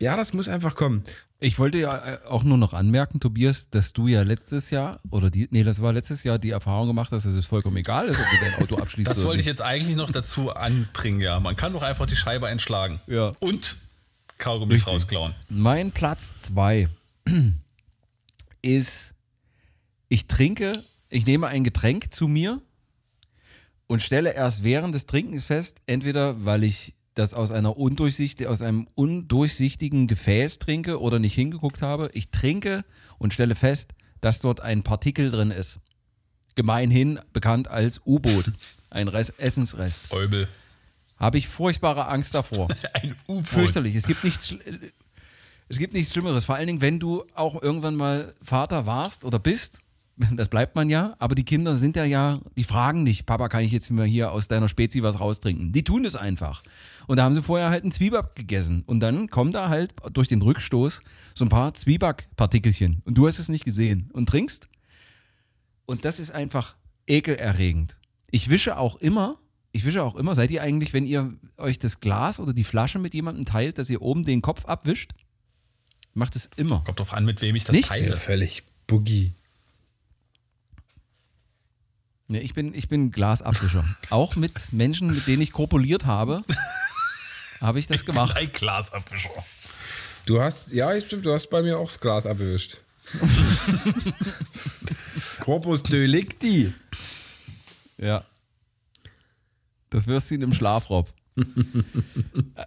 ja, 0.00 0.16
das 0.16 0.32
muss 0.32 0.48
einfach 0.48 0.74
kommen. 0.74 1.04
Ich 1.40 1.58
wollte 1.58 1.78
ja 1.78 1.96
äh, 1.96 2.18
auch 2.26 2.42
nur 2.42 2.58
noch 2.58 2.72
anmerken, 2.74 3.20
Tobias, 3.20 3.68
dass 3.70 3.92
du 3.92 4.08
ja 4.08 4.22
letztes 4.22 4.70
Jahr, 4.70 4.98
oder 5.10 5.30
die, 5.30 5.46
nee, 5.50 5.62
das 5.62 5.80
war 5.82 5.92
letztes 5.92 6.24
Jahr 6.24 6.38
die 6.38 6.50
Erfahrung 6.50 6.88
gemacht 6.88 7.12
hast, 7.12 7.26
dass 7.26 7.34
es 7.34 7.46
vollkommen 7.46 7.76
egal 7.76 8.06
ist, 8.06 8.18
ob 8.18 8.26
du 8.30 8.36
dein 8.44 8.62
Auto 8.62 8.76
abschließt 8.76 9.08
Das 9.10 9.18
oder 9.18 9.26
wollte 9.28 9.40
ich 9.40 9.46
nicht. 9.46 9.52
jetzt 9.58 9.62
eigentlich 9.62 9.96
noch 9.96 10.10
dazu 10.10 10.50
anbringen, 10.54 11.20
ja. 11.20 11.38
Man 11.40 11.54
kann 11.56 11.72
doch 11.72 11.82
einfach 11.82 12.06
die 12.06 12.16
Scheibe 12.16 12.46
einschlagen. 12.46 13.00
Ja. 13.06 13.32
Und 13.40 13.76
Kaugummis 14.38 14.80
Richtig. 14.80 14.92
rausklauen. 14.94 15.34
Mein 15.48 15.92
Platz 15.92 16.32
zwei 16.42 16.88
ist, 18.62 19.14
ich 20.08 20.26
trinke, 20.26 20.72
ich 21.08 21.26
nehme 21.26 21.46
ein 21.48 21.64
Getränk 21.64 22.12
zu 22.12 22.26
mir 22.28 22.60
und 23.86 24.02
stelle 24.02 24.32
erst 24.34 24.64
während 24.64 24.94
des 24.94 25.06
Trinkens 25.06 25.44
fest, 25.44 25.80
entweder 25.86 26.44
weil 26.44 26.64
ich 26.64 26.94
das 27.14 27.34
aus 27.34 27.50
einer 27.50 27.76
undurchsichtigen, 27.76 28.50
aus 28.50 28.62
einem 28.62 28.86
undurchsichtigen 28.94 30.06
Gefäß 30.06 30.58
trinke 30.58 31.00
oder 31.00 31.18
nicht 31.18 31.34
hingeguckt 31.34 31.82
habe. 31.82 32.10
Ich 32.12 32.30
trinke 32.30 32.84
und 33.18 33.32
stelle 33.32 33.54
fest, 33.54 33.92
dass 34.20 34.40
dort 34.40 34.60
ein 34.60 34.82
Partikel 34.82 35.30
drin 35.30 35.50
ist. 35.50 35.78
Gemeinhin 36.54 37.18
bekannt 37.32 37.68
als 37.68 38.00
U-Boot. 38.06 38.52
Ein 38.90 39.08
Rest, 39.08 39.34
Essensrest. 39.38 40.12
Eubel. 40.12 40.46
Habe 41.16 41.38
ich 41.38 41.48
furchtbare 41.48 42.06
Angst 42.06 42.34
davor. 42.34 42.68
Ein 43.02 43.16
U-Boot. 43.28 43.46
Fürchterlich. 43.46 43.96
Es 43.96 44.06
gibt 44.06 44.22
nichts, 44.22 44.54
es 45.68 45.78
gibt 45.78 45.94
nichts 45.94 46.12
Schlimmeres. 46.12 46.44
Vor 46.44 46.54
allen 46.54 46.68
Dingen, 46.68 46.80
wenn 46.80 47.00
du 47.00 47.24
auch 47.34 47.60
irgendwann 47.60 47.96
mal 47.96 48.32
Vater 48.40 48.86
warst 48.86 49.24
oder 49.24 49.40
bist 49.40 49.84
das 50.36 50.48
bleibt 50.48 50.76
man 50.76 50.88
ja, 50.88 51.14
aber 51.18 51.34
die 51.34 51.44
Kinder 51.44 51.76
sind 51.76 51.96
ja 51.96 52.04
ja, 52.04 52.40
die 52.56 52.64
fragen 52.64 53.02
nicht, 53.02 53.26
Papa, 53.26 53.48
kann 53.48 53.62
ich 53.62 53.72
jetzt 53.72 53.90
mal 53.90 54.06
hier 54.06 54.32
aus 54.32 54.48
deiner 54.48 54.68
Spezi 54.68 55.02
was 55.02 55.20
raustrinken? 55.20 55.72
Die 55.72 55.84
tun 55.84 56.04
es 56.04 56.16
einfach. 56.16 56.62
Und 57.06 57.16
da 57.18 57.24
haben 57.24 57.34
sie 57.34 57.42
vorher 57.42 57.70
halt 57.70 57.82
einen 57.82 57.92
Zwieback 57.92 58.34
gegessen. 58.34 58.82
Und 58.86 59.00
dann 59.00 59.28
kommen 59.28 59.52
da 59.52 59.68
halt 59.68 59.94
durch 60.12 60.28
den 60.28 60.42
Rückstoß 60.42 61.02
so 61.34 61.44
ein 61.44 61.48
paar 61.48 61.74
Zwiebackpartikelchen. 61.74 63.02
Und 63.04 63.18
du 63.18 63.26
hast 63.26 63.38
es 63.38 63.48
nicht 63.48 63.64
gesehen 63.64 64.10
und 64.12 64.28
trinkst. 64.28 64.68
Und 65.86 66.04
das 66.04 66.18
ist 66.20 66.30
einfach 66.30 66.76
ekelerregend. 67.06 67.98
Ich 68.30 68.48
wische 68.48 68.78
auch 68.78 68.96
immer, 68.96 69.38
ich 69.72 69.84
wische 69.84 70.02
auch 70.02 70.14
immer, 70.16 70.34
seid 70.34 70.50
ihr 70.50 70.62
eigentlich, 70.62 70.92
wenn 70.92 71.04
ihr 71.06 71.34
euch 71.58 71.78
das 71.78 72.00
Glas 72.00 72.38
oder 72.40 72.52
die 72.52 72.64
Flasche 72.64 72.98
mit 72.98 73.12
jemandem 73.14 73.44
teilt, 73.44 73.78
dass 73.78 73.90
ihr 73.90 74.02
oben 74.02 74.24
den 74.24 74.40
Kopf 74.42 74.64
abwischt? 74.64 75.12
Macht 76.14 76.36
es 76.36 76.48
immer. 76.56 76.82
Kommt 76.84 77.00
drauf 77.00 77.12
an, 77.12 77.24
mit 77.24 77.40
wem 77.42 77.56
ich 77.56 77.64
das 77.64 77.74
Nicht? 77.74 77.88
teile. 77.88 78.16
völlig 78.16 78.62
boogie. 78.86 79.32
Ne, 82.28 82.40
ich 82.40 82.54
bin, 82.54 82.72
ich 82.74 82.88
bin 82.88 83.10
Glasabwischer. 83.10 83.84
Auch 84.10 84.36
mit 84.36 84.72
Menschen, 84.72 85.08
mit 85.14 85.26
denen 85.26 85.42
ich 85.42 85.52
korpuliert 85.52 86.06
habe, 86.06 86.42
habe 87.60 87.78
ich 87.78 87.86
das 87.86 88.04
gemacht. 88.04 88.36
Ein 88.36 88.52
Glasabwischer. 88.52 89.30
Du 90.26 90.40
hast, 90.40 90.72
ja, 90.72 90.98
stimmt, 91.00 91.26
du 91.26 91.32
hast 91.32 91.48
bei 91.50 91.62
mir 91.62 91.78
auch 91.78 91.86
das 91.88 92.00
Glas 92.00 92.26
abgewischt. 92.26 92.78
Corpus 95.40 95.82
delicti. 95.82 96.72
Ja. 97.98 98.24
Das 99.90 100.06
wirst 100.06 100.30
du 100.30 100.36
ihn 100.36 100.42
im 100.42 100.52
Schlaf, 100.52 100.90
Rob. 100.90 101.12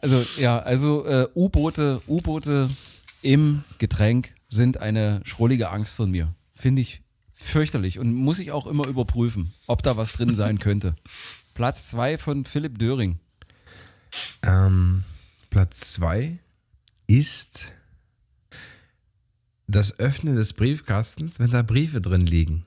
Also, 0.02 0.26
ja, 0.38 0.60
also 0.60 1.06
äh, 1.06 1.28
U-Boote, 1.34 2.02
U-Boote 2.08 2.70
im 3.22 3.64
Getränk 3.78 4.36
sind 4.50 4.80
eine 4.80 5.22
schrullige 5.24 5.70
Angst 5.70 5.94
von 5.94 6.12
mir. 6.12 6.34
Finde 6.54 6.82
ich 6.82 7.02
fürchterlich 7.34 8.00
und 8.00 8.14
muss 8.14 8.40
ich 8.40 8.52
auch 8.52 8.68
immer 8.68 8.88
überprüfen, 8.88 9.54
ob 9.68 9.84
da 9.84 9.98
was 9.98 10.12
drin 10.12 10.36
sein 10.36 10.60
könnte. 10.60 10.96
Platz 11.54 11.88
zwei 11.90 12.18
von 12.18 12.46
Philipp 12.46 12.78
Döring. 12.78 13.20
Ähm, 14.44 15.04
Platz 15.50 15.94
2 15.94 16.38
ist 17.08 17.66
das 19.68 20.00
Öffnen 20.00 20.36
des 20.36 20.54
Briefkastens, 20.54 21.40
wenn 21.40 21.52
da 21.52 21.62
Briefe 21.62 22.00
drin 22.02 22.26
liegen. 22.26 22.66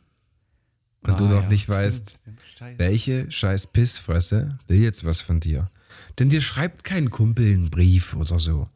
Und 1.03 1.19
du 1.19 1.25
Ah, 1.27 1.31
noch 1.33 1.43
ja, 1.45 1.49
nicht 1.49 1.63
stimmt. 1.63 1.79
weißt, 1.79 2.15
Scheiße. 2.59 2.79
welche 2.79 3.33
scheiß 3.33 3.69
Pissfresse 3.69 4.59
will 4.69 4.83
jetzt 4.83 5.05
was 5.05 5.21
von 5.23 5.41
dir. 5.41 5.71
Denn 6.19 6.29
dir 6.29 6.43
schreibt 6.43 6.85
kein 6.85 7.11
Kumpel 7.11 7.53
einen 7.55 7.71
Brief 7.71 8.15
oder 8.15 8.39
so. 8.39 8.69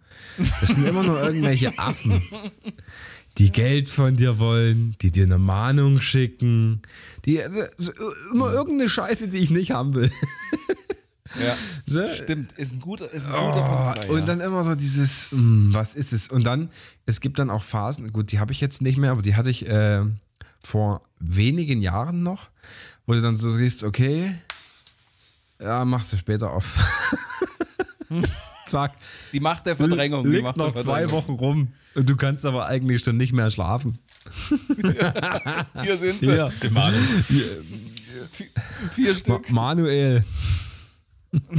Das 0.60 0.70
sind 0.70 0.86
immer 0.86 1.02
nur 1.02 1.20
irgendwelche 1.22 1.78
Affen, 1.78 2.22
die 3.36 3.50
Geld 3.50 3.88
von 3.88 4.16
dir 4.16 4.38
wollen, 4.38 4.96
die 5.02 5.10
dir 5.10 5.24
eine 5.24 5.38
Mahnung 5.38 6.00
schicken, 6.00 6.80
die 7.26 7.38
äh, 7.38 7.68
so, 7.76 7.92
immer 8.32 8.52
irgendeine 8.52 8.88
Scheiße, 8.88 9.28
die 9.28 9.38
ich 9.38 9.50
nicht 9.50 9.72
haben 9.72 9.92
will. 9.94 10.10
Ja, 11.40 11.56
So, 11.86 12.02
stimmt. 12.22 12.52
Ist 12.52 12.72
ein 12.72 12.80
guter, 12.80 13.10
ist 13.10 13.26
ein 13.26 13.32
guter 13.32 13.64
Oh, 13.68 13.92
Punkt. 13.94 14.08
und 14.10 14.18
ja. 14.20 14.24
dann 14.26 14.40
immer 14.40 14.62
so 14.64 14.74
dieses, 14.74 15.26
mm, 15.30 15.72
was 15.74 15.94
ist 15.94 16.12
es? 16.12 16.28
Und 16.28 16.44
dann, 16.44 16.70
es 17.06 17.20
gibt 17.20 17.38
dann 17.38 17.50
auch 17.50 17.62
Phasen, 17.62 18.12
gut, 18.12 18.30
die 18.32 18.38
habe 18.40 18.52
ich 18.52 18.60
jetzt 18.60 18.82
nicht 18.82 18.98
mehr, 18.98 19.10
aber 19.12 19.22
die 19.22 19.34
hatte 19.36 19.50
ich 19.50 19.66
äh, 19.68 20.02
vor 20.62 21.02
wenigen 21.18 21.80
Jahren 21.82 22.22
noch, 22.22 22.48
wo 23.06 23.14
du 23.14 23.20
dann 23.20 23.36
so 23.36 23.50
siehst, 23.50 23.82
okay, 23.84 24.34
ja, 25.60 25.84
machst 25.84 26.12
du 26.12 26.16
später 26.16 26.52
auf. 26.52 26.66
Zack. 28.66 28.92
die 29.32 29.40
Macht 29.40 29.66
der 29.66 29.76
Verdrängung. 29.76 30.30
die 30.30 30.40
Macht 30.40 30.56
noch 30.56 30.72
zwei. 30.74 31.10
Wochen 31.10 31.32
rum 31.32 31.68
und 31.94 32.08
du 32.10 32.16
kannst 32.16 32.44
aber 32.44 32.66
eigentlich 32.66 33.02
schon 33.04 33.16
nicht 33.16 33.32
mehr 33.32 33.50
schlafen. 33.50 33.98
Hier 35.82 35.98
sind 35.98 36.20
sie. 36.20 36.26
Hier. 36.26 36.50
Vier 38.92 39.08
Ma 39.12 39.14
Stück. 39.14 39.50
Manuel. 39.50 40.24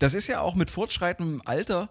Das 0.00 0.14
ist 0.14 0.26
ja 0.26 0.40
auch 0.40 0.54
mit 0.54 0.70
fortschreitendem 0.70 1.42
Alter. 1.44 1.90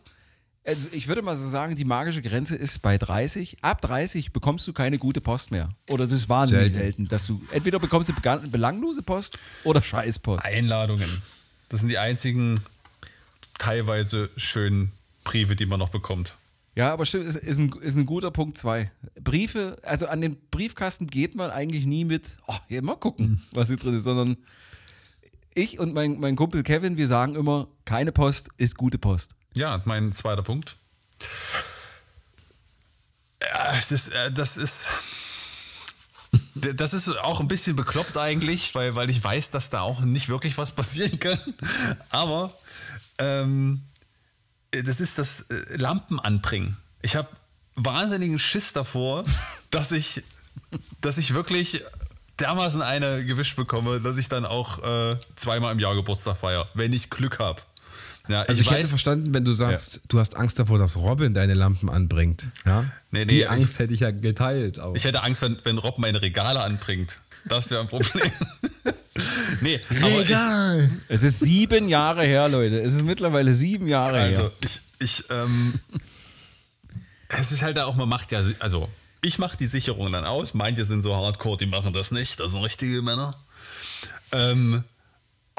Also 0.66 0.90
ich 0.92 1.08
würde 1.08 1.22
mal 1.22 1.36
so 1.36 1.48
sagen, 1.48 1.76
die 1.76 1.86
magische 1.86 2.22
Grenze 2.24 2.56
ist 2.56 2.82
bei 2.82 2.98
30. 2.98 3.64
Ab 3.64 3.82
30 3.82 4.34
bekommst 4.34 4.68
du 4.68 4.74
keine 4.74 4.98
gute 4.98 5.22
Post 5.22 5.52
mehr. 5.52 5.70
Oder 5.90 6.06
es 6.06 6.12
ist 6.12 6.28
wahnsinnig 6.28 6.72
Selten. 6.72 6.86
selten, 6.86 7.08
dass 7.08 7.28
du 7.28 7.40
entweder 7.52 7.80
bekommst 7.80 8.10
du 8.10 8.50
belanglose 8.50 9.04
Post 9.04 9.38
oder 9.64 9.82
Scheißpost. 9.82 10.44
Einladungen. 10.44 11.22
Das 11.70 11.82
sind 11.82 11.90
die 11.90 12.00
einzigen 12.00 12.60
teilweise 13.60 14.32
schönen 14.36 14.92
Briefe, 15.24 15.56
die 15.56 15.68
man 15.68 15.78
noch 15.78 15.90
bekommt. 15.90 16.36
Ja, 16.76 16.92
aber 16.92 17.06
stimmt, 17.06 17.28
ist, 17.28 17.36
ist, 17.36 17.60
ein, 17.60 17.72
ist 17.82 17.96
ein 17.96 18.08
guter 18.08 18.32
Punkt 18.32 18.58
2. 18.58 18.90
Briefe, 19.22 19.78
also 19.84 20.08
an 20.08 20.22
den 20.22 20.38
Briefkasten 20.50 21.08
geht 21.08 21.36
man 21.36 21.52
eigentlich 21.52 21.86
nie 21.86 22.06
mit, 22.06 22.38
oh, 22.48 22.56
hier 22.68 22.82
mal 22.82 22.96
gucken, 22.96 23.44
was 23.52 23.68
hier 23.68 23.78
drin 23.78 23.96
ist, 23.96 24.04
sondern 24.04 24.38
ich 25.60 25.80
und 25.80 25.94
mein, 25.94 26.20
mein 26.20 26.36
Kumpel 26.36 26.64
Kevin, 26.64 26.98
wir 26.98 27.08
sagen 27.08 27.36
immer, 27.36 27.68
keine 27.86 28.12
Post 28.12 28.50
ist 28.58 28.78
gute 28.78 28.98
Post. 28.98 29.32
Ja, 29.54 29.82
mein 29.86 30.12
zweiter 30.12 30.44
Punkt. 30.44 30.76
Ja, 33.42 33.76
es 33.78 33.92
ist, 33.92 34.10
äh, 34.10 34.32
das 34.32 34.58
ist. 34.58 34.86
Das 36.54 36.94
ist 36.94 37.10
auch 37.10 37.40
ein 37.40 37.48
bisschen 37.48 37.76
bekloppt 37.76 38.16
eigentlich, 38.16 38.76
weil, 38.76 38.94
weil 38.94 39.10
ich 39.10 39.24
weiß, 39.24 39.50
dass 39.50 39.72
da 39.72 39.82
auch 39.82 40.02
nicht 40.02 40.30
wirklich 40.30 40.60
was 40.60 40.74
passieren 40.74 41.18
kann. 41.18 41.40
Aber 42.12 42.54
ähm, 43.18 43.82
das 44.72 45.00
ist 45.00 45.18
das 45.18 45.42
äh, 45.50 45.76
Lampen 45.76 46.20
anbringen. 46.20 46.78
Ich 47.02 47.16
habe 47.16 47.30
wahnsinnigen 47.76 48.38
Schiss 48.38 48.74
davor, 48.74 49.24
dass 49.72 49.92
ich, 49.92 50.24
dass 51.02 51.18
ich 51.18 51.34
wirklich 51.34 51.84
dermaßen 52.40 52.82
eine 52.82 53.24
gewischt 53.26 53.56
bekomme, 53.56 54.00
dass 54.00 54.18
ich 54.18 54.30
dann 54.30 54.46
auch 54.46 54.80
äh, 54.84 55.18
zweimal 55.36 55.72
im 55.72 55.80
Jahr 55.80 55.96
Geburtstag 55.96 56.38
feiere, 56.38 56.68
wenn 56.74 56.94
ich 56.94 57.10
Glück 57.10 57.40
habe. 57.40 57.62
Ja, 58.28 58.44
Also 58.44 58.62
ich, 58.62 58.70
hätte 58.70 58.88
verstanden, 58.88 59.34
wenn 59.34 59.44
du 59.44 59.54
sagst, 59.54 60.02
du 60.08 60.20
hast 60.20 60.36
Angst 60.36 60.60
davor, 60.60 60.78
dass 60.78 60.96
Robin 60.96 61.34
deine 61.34 61.56
Lampen 61.56 61.90
anbringt. 61.90 62.46
Ja? 62.66 62.82
Nee, 63.12 63.20
nee, 63.22 63.26
Die 63.26 63.40
ich- 63.40 63.50
Angst 63.50 63.80
hätte 63.80 63.94
ich 63.94 64.02
ja 64.02 64.12
geteilt. 64.12 64.80
Auch. 64.80 64.94
Ich 64.96 65.04
hätte 65.04 65.24
Angst, 65.24 65.42
wenn, 65.42 65.58
wenn 65.64 65.80
Rob 65.80 65.98
meine 65.98 66.22
Regale 66.22 66.62
anbringt. 66.62 67.18
Das 67.46 67.72
wäre 67.72 67.82
ein 67.82 67.88
Problem. 67.88 68.30
nee, 69.62 69.80
aber 69.90 70.22
ich, 70.84 70.90
Es 71.08 71.24
ist 71.24 71.40
sieben 71.40 71.88
Jahre 71.90 72.24
her, 72.24 72.48
Leute. 72.50 72.80
Es 72.80 72.94
ist 72.94 73.04
mittlerweile 73.04 73.56
sieben 73.56 73.88
Jahre 73.88 74.20
also 74.20 74.40
her. 74.42 74.52
ich, 74.64 74.82
ich 75.00 75.24
ähm, 75.32 75.74
es 77.30 77.52
ist 77.52 77.62
halt 77.62 77.78
da 77.78 77.86
auch, 77.86 77.96
man 77.96 78.10
macht 78.10 78.32
ja, 78.32 78.44
also 78.60 78.90
ich 79.22 79.40
mache 79.40 79.58
die 79.58 79.68
Sicherung 79.68 80.12
dann 80.12 80.26
aus. 80.26 80.54
Manche 80.54 80.86
sind 80.86 81.02
so 81.02 81.16
hardcore, 81.16 81.58
die 81.58 81.66
machen 81.66 81.94
das 81.94 82.12
nicht. 82.12 82.40
Das 82.40 82.52
sind 82.52 82.64
richtige 82.64 83.02
Männer. 83.02 83.36
Ähm, 84.32 84.84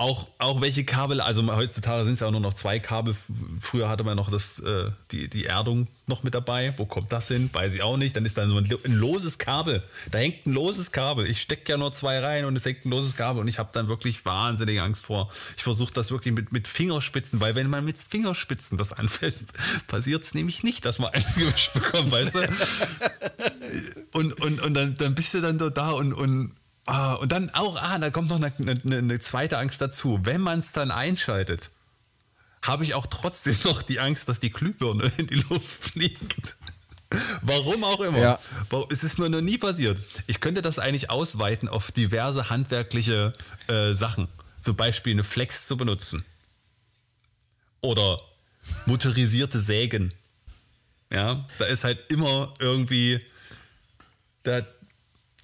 auch, 0.01 0.29
auch 0.39 0.63
welche 0.63 0.85
Kabel, 0.85 1.21
also 1.21 1.47
heutzutage 1.55 2.05
sind 2.05 2.15
es 2.15 2.21
ja 2.21 2.27
auch 2.27 2.33
nur 2.33 2.41
noch 2.41 2.55
zwei 2.55 2.79
Kabel. 2.79 3.15
Früher 3.61 3.89
hatte 3.89 4.03
man 4.03 4.17
noch 4.17 4.31
das, 4.31 4.59
äh, 4.59 4.91
die, 5.11 5.29
die 5.29 5.45
Erdung 5.45 5.89
noch 6.07 6.23
mit 6.23 6.35
dabei. 6.35 6.73
Wo 6.79 6.87
kommt 6.87 7.13
das 7.13 7.29
hin? 7.29 7.51
Weiß 7.53 7.75
ich 7.75 7.83
auch 7.83 7.99
nicht. 7.99 8.17
Dann 8.17 8.25
ist 8.25 8.39
da 8.39 8.47
so 8.47 8.57
ein, 8.57 8.67
ein 8.85 8.95
loses 8.95 9.39
Kabel. 9.39 9.83
Da 10.11 10.19
hängt 10.19 10.47
ein 10.47 10.55
loses 10.55 10.91
Kabel. 10.91 11.27
Ich 11.27 11.43
stecke 11.43 11.73
ja 11.73 11.79
nur 11.79 11.93
zwei 11.93 12.19
rein 12.19 12.47
und 12.47 12.57
es 12.57 12.65
hängt 12.65 12.87
ein 12.87 12.91
loses 12.91 13.15
Kabel 13.15 13.43
und 13.43 13.49
ich 13.49 13.59
habe 13.59 13.71
dann 13.75 13.89
wirklich 13.89 14.25
wahnsinnige 14.25 14.83
Angst 14.83 15.05
vor. 15.05 15.31
Ich 15.59 15.63
versuche 15.63 15.93
das 15.93 16.11
wirklich 16.11 16.35
mit, 16.35 16.51
mit 16.51 16.67
Fingerspitzen, 16.67 17.41
weil 17.41 17.55
wenn 17.55 17.69
man 17.69 17.85
mit 17.85 17.99
Fingerspitzen 17.99 18.79
das 18.79 18.93
anfasst, 18.93 19.47
passiert 19.87 20.25
es 20.25 20.33
nämlich 20.33 20.63
nicht, 20.63 20.87
dass 20.87 20.99
man 20.99 21.11
eingewischt 21.13 21.75
bekommt, 21.75 22.11
weißt 22.11 22.35
du? 22.37 22.41
Und, 24.13 24.41
und, 24.41 24.61
und 24.61 24.75
dann, 24.75 24.95
dann 24.97 25.15
bist 25.15 25.35
du 25.35 25.41
dann 25.41 25.57
dort 25.57 25.77
da 25.77 25.91
und, 25.93 26.13
und, 26.13 26.53
ah, 26.91 27.15
und 27.15 27.33
dann 27.33 27.51
auch, 27.51 27.77
ah, 27.81 27.99
da 27.99 28.11
kommt 28.11 28.29
noch 28.29 28.37
eine, 28.37 28.53
eine, 28.59 28.99
eine 28.99 29.21
zweite 29.21 29.59
Angst 29.59 29.81
dazu. 29.81 30.21
Wenn 30.23 30.41
man 30.41 30.59
es 30.59 30.73
dann 30.73 30.91
einschaltet, 30.91 31.71
habe 32.63 32.85
ich 32.85 32.95
auch 32.95 33.07
trotzdem 33.07 33.57
noch 33.65 33.83
die 33.83 34.01
Angst, 34.01 34.29
dass 34.29 34.41
die 34.41 34.51
Glühbirne 34.51 35.11
in 35.17 35.27
die 35.27 35.37
Luft 35.37 35.67
fliegt. 35.93 36.57
Warum 37.43 37.83
auch 37.83 38.01
immer. 38.01 38.19
Ja. 38.19 38.39
Es 38.89 39.03
ist 39.03 39.19
mir 39.19 39.29
noch 39.29 39.41
nie 39.41 39.59
passiert. 39.59 39.99
Ich 40.29 40.39
könnte 40.39 40.63
das 40.63 40.79
eigentlich 40.79 41.11
ausweiten 41.11 41.69
auf 41.69 41.91
diverse 41.91 42.51
handwerkliche 42.51 43.33
äh, 43.67 43.95
Sachen. 43.95 44.29
Zum 44.61 44.77
Beispiel 44.77 45.15
eine 45.15 45.25
Flex 45.25 45.67
zu 45.67 45.77
benutzen. 45.77 46.25
Oder 47.81 48.21
motorisierte 48.87 49.59
Sägen. 49.59 50.15
Ja, 51.13 51.47
da 51.59 51.65
ist 51.65 51.83
halt 51.83 51.99
immer 52.09 52.55
irgendwie, 52.61 53.21
da, 54.45 54.63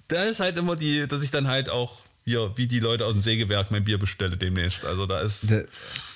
da 0.07 0.23
ist 0.23 0.39
halt 0.39 0.57
immer 0.57 0.75
die, 0.75 1.07
dass 1.07 1.21
ich 1.21 1.31
dann 1.31 1.47
halt 1.47 1.69
auch 1.69 1.97
hier, 2.23 2.51
wie 2.55 2.67
die 2.67 2.79
Leute 2.79 3.05
aus 3.05 3.13
dem 3.13 3.21
Sägewerk, 3.21 3.71
mein 3.71 3.83
Bier 3.85 3.97
bestelle 3.97 4.35
demnächst. 4.37 4.85
Also 4.85 5.05
da 5.05 5.19
ist, 5.21 5.47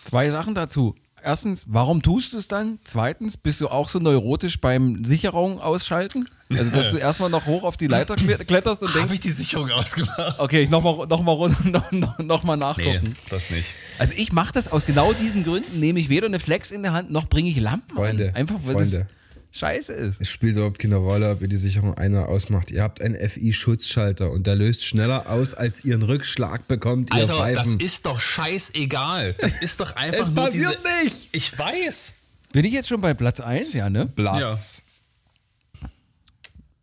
Zwei 0.01 0.29
Sachen 0.29 0.55
dazu. 0.55 0.95
Erstens, 1.23 1.65
warum 1.67 2.01
tust 2.01 2.33
du 2.33 2.37
es 2.39 2.47
dann? 2.47 2.79
Zweitens, 2.83 3.37
bist 3.37 3.61
du 3.61 3.67
auch 3.67 3.87
so 3.89 3.99
neurotisch 3.99 4.59
beim 4.59 5.03
Sicherung 5.05 5.61
ausschalten? 5.61 6.27
Also, 6.49 6.71
dass 6.71 6.89
du 6.89 6.97
erstmal 6.97 7.29
noch 7.29 7.45
hoch 7.45 7.63
auf 7.63 7.77
die 7.77 7.85
Leiter 7.85 8.15
kle- 8.15 8.43
kletterst 8.43 8.81
und 8.81 8.89
habe 8.89 8.97
denkst, 9.01 9.13
ich 9.13 9.19
die 9.19 9.31
Sicherung 9.31 9.69
ausgemacht? 9.69 10.39
okay, 10.39 10.63
ich 10.63 10.71
nochmal 10.71 11.05
noch 11.05 11.21
mal, 11.21 11.33
runter- 11.33 11.63
noch, 11.69 11.91
noch, 11.91 12.17
noch 12.17 12.43
mal 12.43 12.55
Nee, 12.55 12.61
nachgucken. 12.61 13.15
das 13.29 13.51
nicht. 13.51 13.69
Also 13.99 14.15
ich 14.17 14.31
mache 14.31 14.51
das 14.51 14.71
aus 14.71 14.87
genau 14.87 15.13
diesen 15.13 15.43
Gründen, 15.43 15.79
nehme 15.79 15.99
ich 15.99 16.09
weder 16.09 16.25
eine 16.25 16.39
Flex 16.39 16.71
in 16.71 16.81
der 16.81 16.93
Hand, 16.93 17.11
noch 17.11 17.29
bringe 17.29 17.49
ich 17.51 17.59
Lampen 17.59 17.95
Freunde, 17.95 18.29
an. 18.29 18.35
Einfach 18.35 18.55
weil 18.63 18.73
Freunde. 18.73 19.07
Scheiße 19.51 19.93
ist. 19.93 20.21
Es 20.21 20.29
spielt 20.29 20.55
überhaupt 20.55 20.79
keine 20.79 20.95
Rolle, 20.95 21.31
ob 21.31 21.41
ihr 21.41 21.47
die 21.47 21.57
Sicherung 21.57 21.93
ein- 21.95 22.13
oder 22.13 22.29
ausmacht. 22.29 22.71
Ihr 22.71 22.83
habt 22.83 23.01
einen 23.01 23.15
FI-Schutzschalter 23.15 24.31
und 24.31 24.47
der 24.47 24.55
löst 24.55 24.83
schneller 24.83 25.29
aus, 25.29 25.53
als 25.53 25.83
ihr 25.85 25.93
einen 25.93 26.03
Rückschlag 26.03 26.67
bekommt, 26.67 27.13
ihr 27.13 27.21
Alter, 27.21 27.51
das 27.53 27.67
Pfeifen. 27.69 27.79
ist 27.79 28.05
doch 28.05 28.19
scheißegal. 28.19 29.33
Das 29.39 29.61
ist 29.61 29.79
doch 29.79 29.95
einfach 29.95 30.21
Es 30.21 30.29
nur 30.29 30.45
passiert 30.45 30.79
diese, 30.83 31.03
nicht. 31.05 31.29
Ich 31.31 31.57
weiß. 31.57 32.13
Bin 32.53 32.65
ich 32.65 32.73
jetzt 32.73 32.89
schon 32.89 33.01
bei 33.01 33.13
Platz 33.13 33.39
1? 33.39 33.73
Ja, 33.73 33.89
ne? 33.89 34.07
Platz. 34.07 34.83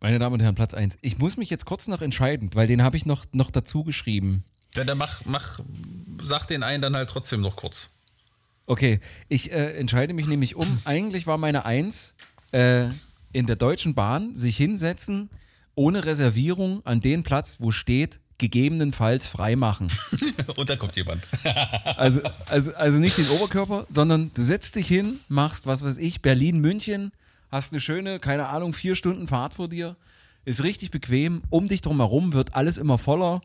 Meine 0.01 0.17
Damen 0.17 0.33
und 0.35 0.41
Herren, 0.41 0.55
Platz 0.55 0.73
1. 0.73 0.97
Ich 1.01 1.17
muss 1.17 1.35
mich 1.35 1.49
jetzt 1.49 1.65
kurz 1.65 1.87
noch 1.87 2.01
entscheiden, 2.01 2.49
weil 2.53 2.67
den 2.67 2.83
habe 2.83 2.95
ich 2.95 3.05
noch, 3.05 3.25
noch 3.33 3.51
dazu 3.51 3.83
geschrieben. 3.83 4.43
Ja, 4.75 4.83
dann 4.83 4.97
mach, 4.97 5.25
mach, 5.25 5.59
sag 6.23 6.45
den 6.45 6.63
einen 6.63 6.81
dann 6.81 6.95
halt 6.95 7.09
trotzdem 7.09 7.41
noch 7.41 7.55
kurz. 7.55 7.87
Okay, 8.65 8.99
ich 9.27 9.51
äh, 9.51 9.73
entscheide 9.77 10.13
mich 10.13 10.27
nämlich 10.27 10.55
um. 10.55 10.79
Eigentlich 10.85 11.25
war 11.25 11.37
meine 11.37 11.65
Eins 11.65 12.13
äh, 12.51 12.85
in 13.31 13.45
der 13.45 13.55
Deutschen 13.55 13.93
Bahn 13.93 14.35
sich 14.35 14.57
hinsetzen, 14.57 15.29
ohne 15.75 16.05
Reservierung 16.05 16.85
an 16.85 16.99
den 16.99 17.23
Platz, 17.23 17.57
wo 17.59 17.71
steht, 17.71 18.19
gegebenenfalls 18.37 19.27
freimachen. 19.27 19.91
Und 20.55 20.69
da 20.69 20.75
kommt 20.75 20.95
jemand. 20.95 21.21
Also, 21.97 22.21
also, 22.47 22.73
also 22.75 22.97
nicht 22.99 23.17
den 23.17 23.27
Oberkörper, 23.29 23.85
sondern 23.89 24.31
du 24.33 24.43
setzt 24.43 24.75
dich 24.75 24.87
hin, 24.87 25.19
machst, 25.27 25.67
was 25.67 25.83
weiß 25.83 25.97
ich, 25.97 26.21
Berlin, 26.21 26.59
München, 26.59 27.11
hast 27.51 27.73
eine 27.73 27.81
schöne, 27.81 28.19
keine 28.19 28.47
Ahnung, 28.47 28.73
vier 28.73 28.95
Stunden 28.95 29.27
Fahrt 29.27 29.53
vor 29.53 29.67
dir, 29.67 29.97
ist 30.45 30.63
richtig 30.63 30.91
bequem, 30.91 31.41
um 31.49 31.67
dich 31.67 31.81
drumherum 31.81 32.31
wird 32.31 32.55
alles 32.55 32.77
immer 32.77 32.97
voller, 32.97 33.41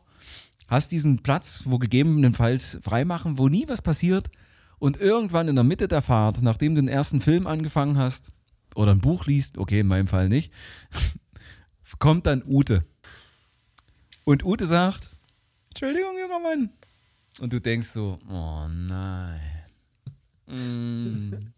hast 0.67 0.91
diesen 0.91 1.21
Platz, 1.21 1.61
wo 1.65 1.79
gegebenenfalls 1.79 2.77
freimachen, 2.81 3.37
wo 3.37 3.49
nie 3.49 3.67
was 3.67 3.81
passiert 3.81 4.29
und 4.79 5.01
irgendwann 5.01 5.49
in 5.49 5.55
der 5.55 5.65
Mitte 5.65 5.89
der 5.89 6.01
Fahrt, 6.01 6.41
nachdem 6.41 6.75
du 6.75 6.81
den 6.81 6.87
ersten 6.87 7.19
Film 7.19 7.45
angefangen 7.45 7.97
hast 7.97 8.31
oder 8.75 8.91
ein 8.91 9.01
Buch 9.01 9.25
liest, 9.25 9.57
okay, 9.57 9.79
in 9.79 9.87
meinem 9.87 10.07
Fall 10.07 10.29
nicht, 10.29 10.51
kommt 11.99 12.25
dann 12.27 12.43
Ute. 12.45 12.83
Und 14.23 14.43
Ute 14.43 14.67
sagt, 14.67 15.09
Entschuldigung, 15.69 16.17
junger 16.19 16.39
Mann. 16.39 16.69
Und 17.39 17.51
du 17.53 17.59
denkst 17.59 17.87
so, 17.87 18.19
oh 18.29 18.67
nein. 18.67 19.41
Mm. 20.47 21.53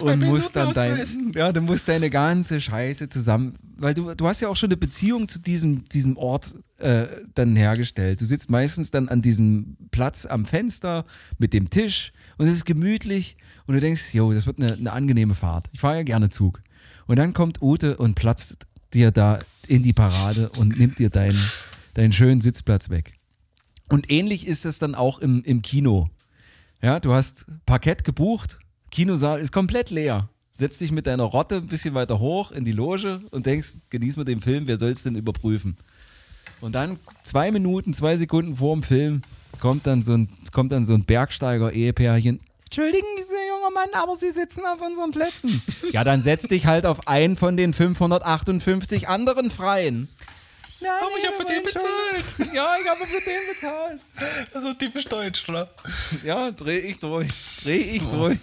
Und 0.00 0.20
musst 0.22 0.56
dann 0.56 0.72
dein, 0.72 1.04
ja, 1.34 1.52
du 1.52 1.60
musst 1.60 1.88
deine 1.88 2.10
ganze 2.10 2.60
Scheiße 2.60 3.08
zusammen, 3.08 3.54
weil 3.76 3.94
du, 3.94 4.14
du 4.14 4.26
hast 4.26 4.40
ja 4.40 4.48
auch 4.48 4.56
schon 4.56 4.68
eine 4.68 4.76
Beziehung 4.76 5.28
zu 5.28 5.38
diesem, 5.38 5.84
diesem 5.84 6.16
Ort 6.16 6.56
äh, 6.78 7.06
dann 7.34 7.54
hergestellt. 7.54 8.20
Du 8.20 8.24
sitzt 8.24 8.50
meistens 8.50 8.90
dann 8.90 9.08
an 9.08 9.22
diesem 9.22 9.76
Platz 9.90 10.26
am 10.26 10.44
Fenster 10.44 11.04
mit 11.38 11.52
dem 11.52 11.70
Tisch 11.70 12.12
und 12.38 12.46
es 12.46 12.54
ist 12.54 12.64
gemütlich 12.64 13.36
und 13.66 13.74
du 13.74 13.80
denkst, 13.80 14.14
jo, 14.14 14.32
das 14.32 14.46
wird 14.46 14.58
eine, 14.58 14.72
eine 14.72 14.92
angenehme 14.92 15.34
Fahrt. 15.34 15.68
Ich 15.72 15.80
fahre 15.80 15.96
ja 15.96 16.02
gerne 16.02 16.28
Zug. 16.28 16.62
Und 17.06 17.16
dann 17.16 17.32
kommt 17.32 17.62
Ute 17.62 17.96
und 17.96 18.14
platzt 18.14 18.66
dir 18.92 19.10
da 19.10 19.38
in 19.68 19.82
die 19.82 19.92
Parade 19.92 20.50
und 20.50 20.78
nimmt 20.78 20.98
dir 20.98 21.10
deinen, 21.10 21.38
deinen 21.94 22.12
schönen 22.12 22.40
Sitzplatz 22.40 22.90
weg. 22.90 23.14
Und 23.90 24.10
ähnlich 24.10 24.46
ist 24.46 24.64
es 24.64 24.78
dann 24.78 24.94
auch 24.94 25.18
im, 25.18 25.42
im 25.42 25.62
Kino. 25.62 26.08
Ja, 26.82 27.00
du 27.00 27.12
hast 27.12 27.46
Parkett 27.66 28.04
gebucht, 28.04 28.58
Kinosaal 28.94 29.40
ist 29.40 29.50
komplett 29.50 29.90
leer. 29.90 30.28
Setz 30.52 30.78
dich 30.78 30.92
mit 30.92 31.08
deiner 31.08 31.24
Rotte 31.24 31.56
ein 31.56 31.66
bisschen 31.66 31.94
weiter 31.94 32.20
hoch 32.20 32.52
in 32.52 32.64
die 32.64 32.70
Loge 32.70 33.22
und 33.32 33.44
denkst, 33.44 33.72
genieß 33.90 34.16
mal 34.16 34.22
den 34.22 34.40
Film, 34.40 34.68
wer 34.68 34.76
soll 34.76 34.90
es 34.90 35.02
denn 35.02 35.16
überprüfen? 35.16 35.76
Und 36.60 36.76
dann 36.76 37.00
zwei 37.24 37.50
Minuten, 37.50 37.92
zwei 37.92 38.16
Sekunden 38.16 38.54
vor 38.54 38.72
dem 38.76 38.84
Film 38.84 39.22
kommt 39.58 39.88
dann 39.88 40.00
so 40.00 40.12
ein, 40.12 40.28
kommt 40.52 40.70
dann 40.70 40.84
so 40.84 40.94
ein 40.94 41.04
Bergsteiger-Ehepärchen. 41.06 42.38
Entschuldigen 42.66 43.04
Sie, 43.16 43.48
junger 43.48 43.72
Mann, 43.72 43.88
aber 44.00 44.14
Sie 44.14 44.30
sitzen 44.30 44.62
auf 44.64 44.80
unseren 44.80 45.10
Plätzen. 45.10 45.60
Ja, 45.90 46.04
dann 46.04 46.20
setz 46.20 46.44
dich 46.44 46.66
halt 46.66 46.86
auf 46.86 47.08
einen 47.08 47.36
von 47.36 47.56
den 47.56 47.72
558 47.72 49.08
anderen 49.08 49.50
Freien. 49.50 50.08
Ja, 50.78 50.98
Aber 51.00 51.18
ich 51.18 51.26
hab 51.26 51.34
für 51.34 51.44
den 51.44 51.64
bezahlt. 51.64 52.54
Ja, 52.54 52.76
ich 52.80 52.88
habe 52.88 53.04
für 53.06 53.20
den 53.20 53.40
bezahlt. 53.48 54.04
Ist 54.54 54.78
typisch 54.78 55.04
deutsch, 55.06 55.48
oder? 55.48 55.68
Ja, 56.22 56.52
dreh 56.52 56.78
ich 56.78 57.00
durch. 57.00 57.28
Dreh 57.64 57.96
ich 57.96 58.04
durch. 58.04 58.38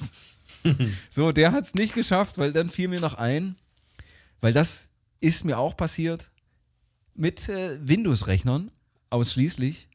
So, 1.09 1.31
der 1.31 1.51
hat 1.51 1.63
es 1.63 1.73
nicht 1.73 1.93
geschafft, 1.93 2.37
weil 2.37 2.53
dann 2.53 2.69
fiel 2.69 2.87
mir 2.87 2.99
noch 2.99 3.15
ein, 3.15 3.55
weil 4.41 4.53
das 4.53 4.89
ist 5.19 5.45
mir 5.45 5.57
auch 5.57 5.77
passiert 5.77 6.31
mit 7.13 7.49
äh, 7.49 7.77
Windows-Rechnern 7.81 8.71
ausschließlich. 9.09 9.89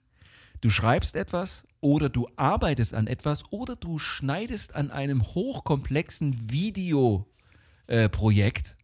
Du 0.61 0.71
schreibst 0.71 1.17
etwas 1.17 1.65
oder 1.81 2.09
du 2.09 2.29
arbeitest 2.37 2.95
an 2.95 3.07
etwas 3.07 3.53
oder 3.53 3.77
du 3.77 3.99
schneidest 3.99 4.75
an 4.75 4.91
einem 4.91 5.23
hochkomplexen 5.23 6.51
Videoprojekt 6.51 7.27
äh, 7.89 8.75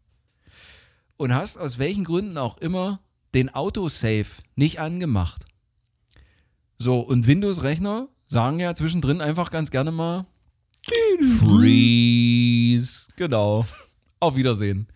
und 1.17 1.35
hast 1.35 1.57
aus 1.57 1.79
welchen 1.79 2.05
Gründen 2.05 2.39
auch 2.39 2.59
immer 2.59 3.01
den 3.35 3.55
Autosave 3.55 4.43
nicht 4.57 4.81
angemacht. 4.81 5.47
So, 6.79 7.01
und 7.01 7.27
Windows-Rechner 7.27 8.09
sagen 8.27 8.61
ja 8.61 8.75
zwischendrin 8.75 9.21
einfach 9.21 9.51
ganz 9.51 9.71
gerne 9.71 9.93
mal 9.93 10.27
Freeze. 11.39 13.09
Genau. 13.17 13.65
Auf 14.21 14.37
Wiedersehen. 14.37 14.87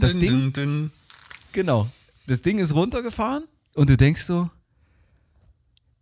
Das 0.00 0.18
Ding, 0.18 0.52
din. 0.52 0.90
genau. 1.52 1.90
Das 2.26 2.42
Ding 2.42 2.58
ist 2.58 2.74
runtergefahren 2.74 3.44
und 3.74 3.90
du 3.90 3.96
denkst 3.96 4.22
so, 4.22 4.50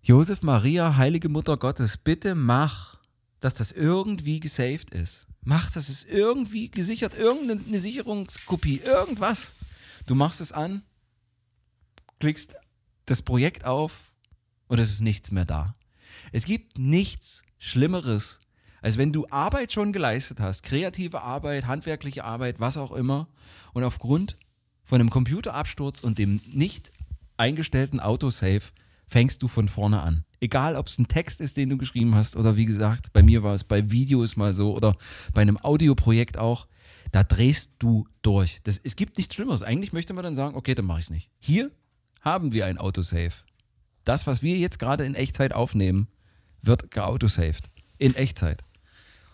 Josef 0.03 0.43
Maria, 0.43 0.97
heilige 0.97 1.29
Mutter 1.29 1.57
Gottes, 1.57 1.97
bitte 1.97 2.35
mach, 2.35 2.99
dass 3.41 3.55
das 3.55 3.73
irgendwie 3.73 4.41
gesaved 4.41 4.91
ist. 4.91 5.27
Mach, 5.43 5.71
dass 5.73 5.89
es 5.89 6.05
irgendwie 6.05 6.71
gesichert, 6.71 7.15
irgendeine 7.15 7.79
Sicherungskopie, 7.79 8.81
irgendwas. 8.81 9.53
Du 10.07 10.15
machst 10.15 10.41
es 10.41 10.53
an, 10.53 10.83
klickst 12.19 12.55
das 13.07 13.23
Projekt 13.23 13.65
auf 13.65 14.13
und 14.69 14.79
es 14.79 14.91
ist 14.91 15.01
nichts 15.01 15.33
mehr 15.33 15.45
da. 15.45 15.75
Es 16.33 16.45
gibt 16.45 16.79
nichts 16.79 17.43
Schlimmeres, 17.59 18.41
als 18.83 18.99
wenn 18.99 19.13
du 19.13 19.27
Arbeit 19.31 19.73
schon 19.73 19.93
geleistet 19.93 20.41
hast, 20.41 20.63
kreative 20.63 21.23
Arbeit, 21.23 21.67
handwerkliche 21.67 22.25
Arbeit, 22.25 22.61
was 22.61 22.77
auch 22.77 22.93
immer, 22.93 23.29
und 23.73 23.85
aufgrund 23.85 24.37
von 24.85 25.01
einem 25.01 25.11
Computerabsturz 25.11 26.01
und 26.01 26.19
dem 26.19 26.41
nicht 26.53 26.93
eingestellten 27.37 28.01
Autosave 28.01 28.63
fängst 29.07 29.43
du 29.43 29.49
von 29.49 29.69
vorne 29.69 30.03
an. 30.03 30.25
Egal, 30.41 30.77
ob 30.77 30.87
es 30.87 30.99
ein 30.99 31.09
Text 31.09 31.41
ist, 31.41 31.57
den 31.57 31.69
du 31.69 31.77
geschrieben 31.77 32.15
hast, 32.15 32.37
oder 32.37 32.57
wie 32.57 32.65
gesagt, 32.65 33.13
bei 33.13 33.23
mir 33.23 33.43
war 33.43 33.55
es 33.55 33.65
bei 33.65 33.91
Videos 33.91 34.37
mal 34.37 34.55
so, 34.55 34.75
oder 34.75 34.97
bei 35.35 35.43
einem 35.43 35.59
Audioprojekt 35.59 36.39
auch, 36.39 36.67
da 37.13 37.25
drehst 37.25 37.73
du 37.79 38.07
durch. 38.23 38.61
Das, 38.63 38.79
es 38.79 38.97
gibt 38.97 39.19
nichts 39.19 39.35
Schlimmeres. 39.35 39.63
Eigentlich 39.63 39.93
möchte 39.93 40.13
man 40.15 40.25
dann 40.25 40.37
sagen, 40.37 40.57
okay, 40.57 40.75
dann 40.75 40.85
mache 40.85 41.01
ich 41.01 41.07
es 41.07 41.11
nicht. 41.11 41.31
Hier 41.39 41.71
haben 42.21 42.53
wir 42.53 42.67
ein 42.67 42.79
Autosave. 42.79 43.33
Das, 44.05 44.27
was 44.27 44.43
wir 44.43 44.57
jetzt 44.57 44.79
gerade 44.79 45.05
in 45.05 45.15
Echtzeit 45.15 45.53
aufnehmen, 45.53 46.09
wird 46.63 46.91
geautosaved. 46.91 47.71
In 47.99 48.15
Echtzeit. 48.15 48.63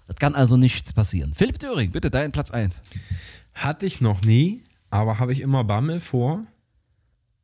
Das 0.07 0.17
kann 0.17 0.35
also 0.35 0.57
nichts 0.57 0.93
passieren. 0.93 1.35
Philipp 1.35 1.59
Döring, 1.59 1.91
bitte 1.91 2.11
dein 2.11 2.33
Platz 2.33 2.51
1. 2.51 2.83
Hatte 3.55 3.87
ich 3.87 4.01
noch 4.01 4.21
nie, 4.23 4.63
aber 4.91 5.19
habe 5.19 5.33
ich 5.33 5.41
immer 5.41 5.65
Bammel 5.65 6.01
vor, 6.01 6.47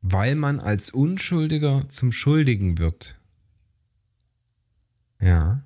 weil 0.01 0.35
man 0.35 0.59
als 0.59 0.89
Unschuldiger 0.89 1.87
zum 1.89 2.11
Schuldigen 2.11 2.77
wird. 2.77 3.15
Ja. 5.19 5.61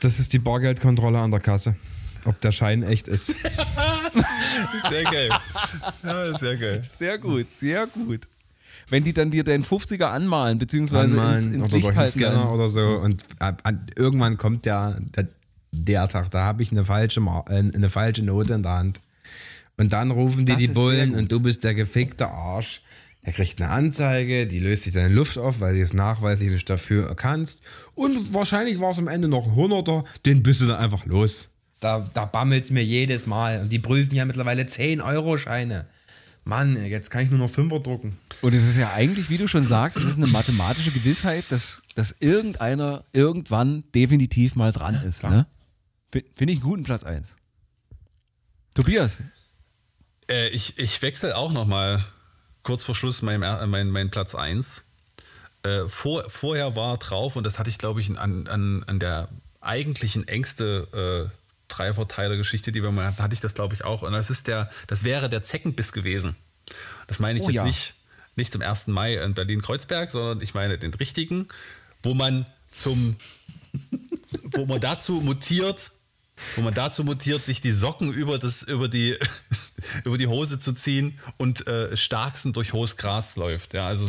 Das 0.00 0.18
ist 0.18 0.34
die 0.34 0.38
Bargeldkontrolle 0.38 1.18
an 1.18 1.30
der 1.30 1.40
Kasse. 1.40 1.76
Ob 2.26 2.40
der 2.40 2.52
Schein 2.52 2.82
echt 2.82 3.08
ist. 3.08 3.28
Sehr 4.88 5.04
geil. 5.04 5.30
Ja, 6.02 6.38
sehr 6.38 6.56
geil. 6.56 6.82
Sehr 6.84 7.18
gut, 7.18 7.50
sehr 7.50 7.86
gut. 7.86 8.28
Wenn 8.90 9.04
die 9.04 9.12
dann 9.12 9.30
dir 9.30 9.44
deinen 9.44 9.64
50er 9.64 10.04
anmalen, 10.04 10.58
beziehungsweise 10.58 11.12
Anmalen 11.12 11.44
ins, 11.46 11.54
ins 11.54 11.64
oder 11.66 11.76
Licht 11.76 11.96
halten. 11.96 12.18
Scanner 12.20 12.52
oder 12.52 12.68
so. 12.68 12.80
Und 12.98 13.24
ab- 13.38 13.60
an, 13.64 13.86
irgendwann 13.96 14.36
kommt 14.36 14.66
der, 14.66 14.98
der, 15.16 15.28
der 15.72 16.08
Tag, 16.08 16.30
da 16.30 16.42
habe 16.44 16.62
ich 16.62 16.70
eine 16.70 16.84
falsche, 16.84 17.20
äh, 17.20 17.52
eine 17.54 17.88
falsche 17.88 18.22
Note 18.22 18.54
in 18.54 18.62
der 18.62 18.72
Hand. 18.72 19.00
Und 19.76 19.92
dann 19.92 20.10
rufen 20.10 20.46
die 20.46 20.52
Das 20.52 20.58
die 20.62 20.68
Bullen 20.68 21.14
und 21.14 21.32
du 21.32 21.40
bist 21.40 21.64
der 21.64 21.74
gefickte 21.74 22.28
Arsch. 22.28 22.80
Er 23.22 23.32
kriegt 23.32 23.60
eine 23.60 23.70
Anzeige, 23.70 24.46
die 24.46 24.58
löst 24.60 24.82
sich 24.82 24.92
dann 24.92 25.06
in 25.06 25.14
Luft 25.14 25.38
auf, 25.38 25.60
weil 25.60 25.74
du 25.74 25.80
es 25.80 25.94
nachweislich 25.94 26.50
nicht 26.50 26.68
dafür 26.68 27.14
kannst. 27.16 27.62
Und 27.94 28.34
wahrscheinlich 28.34 28.78
war 28.80 28.90
es 28.90 28.98
am 28.98 29.08
Ende 29.08 29.28
noch 29.28 29.46
ein 29.46 29.54
Hunderter, 29.54 30.04
den 30.26 30.42
bist 30.42 30.60
du 30.60 30.66
dann 30.66 30.76
einfach 30.76 31.06
los. 31.06 31.48
Da, 31.80 32.08
da 32.12 32.26
bammelt 32.26 32.64
es 32.64 32.70
mir 32.70 32.84
jedes 32.84 33.26
Mal. 33.26 33.60
Und 33.62 33.72
die 33.72 33.78
prüfen 33.78 34.14
ja 34.14 34.26
mittlerweile 34.26 34.62
10-Euro-Scheine. 34.64 35.86
Mann, 36.44 36.76
jetzt 36.86 37.10
kann 37.10 37.22
ich 37.22 37.30
nur 37.30 37.38
noch 37.38 37.48
Fünfer 37.50 37.80
drucken. 37.80 38.18
Und 38.42 38.52
es 38.54 38.66
ist 38.68 38.76
ja 38.76 38.92
eigentlich, 38.92 39.30
wie 39.30 39.38
du 39.38 39.48
schon 39.48 39.64
sagst, 39.64 39.96
es 39.96 40.04
ist 40.04 40.16
eine 40.18 40.26
mathematische 40.26 40.90
Gewissheit, 40.90 41.44
dass, 41.48 41.82
dass 41.94 42.14
irgendeiner 42.20 43.02
irgendwann 43.12 43.84
definitiv 43.94 44.54
mal 44.54 44.70
dran 44.72 44.94
ist. 44.96 45.22
Ne? 45.22 45.46
F- 46.12 46.22
Finde 46.34 46.52
ich 46.52 46.60
einen 46.60 46.68
guten 46.68 46.84
Platz 46.84 47.02
1. 47.04 47.36
Tobias, 48.74 49.22
Äh, 50.28 50.48
ich 50.48 50.78
ich 50.78 51.00
wechsle 51.02 51.36
auch 51.36 51.52
noch 51.52 51.66
mal 51.66 52.04
kurz 52.62 52.82
vor 52.82 52.94
Schluss 52.94 53.22
mein, 53.22 53.40
mein, 53.40 53.90
mein 53.90 54.10
Platz 54.10 54.34
1. 54.34 54.82
Äh, 55.62 55.88
vor, 55.88 56.24
vorher 56.28 56.76
war 56.76 56.98
drauf, 56.98 57.36
und 57.36 57.44
das 57.44 57.58
hatte 57.58 57.70
ich, 57.70 57.78
glaube 57.78 58.00
ich, 58.00 58.18
an, 58.18 58.46
an, 58.48 58.82
an 58.86 58.98
der 58.98 59.28
eigentlichen 59.60 60.26
Ängste 60.28 61.30
äh, 61.30 61.43
Dreierverteiler-Geschichte, 61.76 62.72
die 62.72 62.82
wir 62.82 62.92
mal 62.92 63.06
hatten, 63.06 63.22
hatte 63.22 63.34
ich 63.34 63.40
das, 63.40 63.54
glaube 63.54 63.74
ich, 63.74 63.84
auch. 63.84 64.02
Und 64.02 64.12
das 64.12 64.30
ist 64.30 64.46
der, 64.46 64.70
das 64.86 65.04
wäre 65.04 65.28
der 65.28 65.42
Zeckenbiss 65.42 65.92
gewesen. 65.92 66.36
Das 67.06 67.18
meine 67.18 67.38
ich 67.38 67.44
Oh 67.44 67.48
jetzt 67.48 67.56
ja. 67.56 67.64
nicht, 67.64 67.94
nicht 68.36 68.52
zum 68.52 68.62
1. 68.62 68.88
Mai 68.88 69.16
in 69.16 69.34
Berlin-Kreuzberg, 69.34 70.10
sondern 70.10 70.40
ich 70.40 70.54
meine 70.54 70.78
den 70.78 70.94
richtigen, 70.94 71.48
wo 72.02 72.14
man 72.14 72.46
zum, 72.66 73.16
wo 74.52 74.66
man 74.66 74.80
dazu 74.80 75.20
mutiert, 75.20 75.90
wo 76.56 76.62
man 76.62 76.74
dazu 76.74 77.04
mutiert, 77.04 77.44
sich 77.44 77.60
die 77.60 77.70
Socken 77.70 78.12
über, 78.12 78.38
das, 78.38 78.62
über, 78.62 78.88
die, 78.88 79.16
über 80.04 80.18
die 80.18 80.26
Hose 80.26 80.58
zu 80.58 80.72
ziehen 80.72 81.18
und 81.36 81.66
äh, 81.66 81.96
starksten 81.96 82.52
durch 82.52 82.72
hohes 82.72 82.96
Gras 82.96 83.36
läuft. 83.36 83.74
Ja, 83.74 83.86
also 83.86 84.08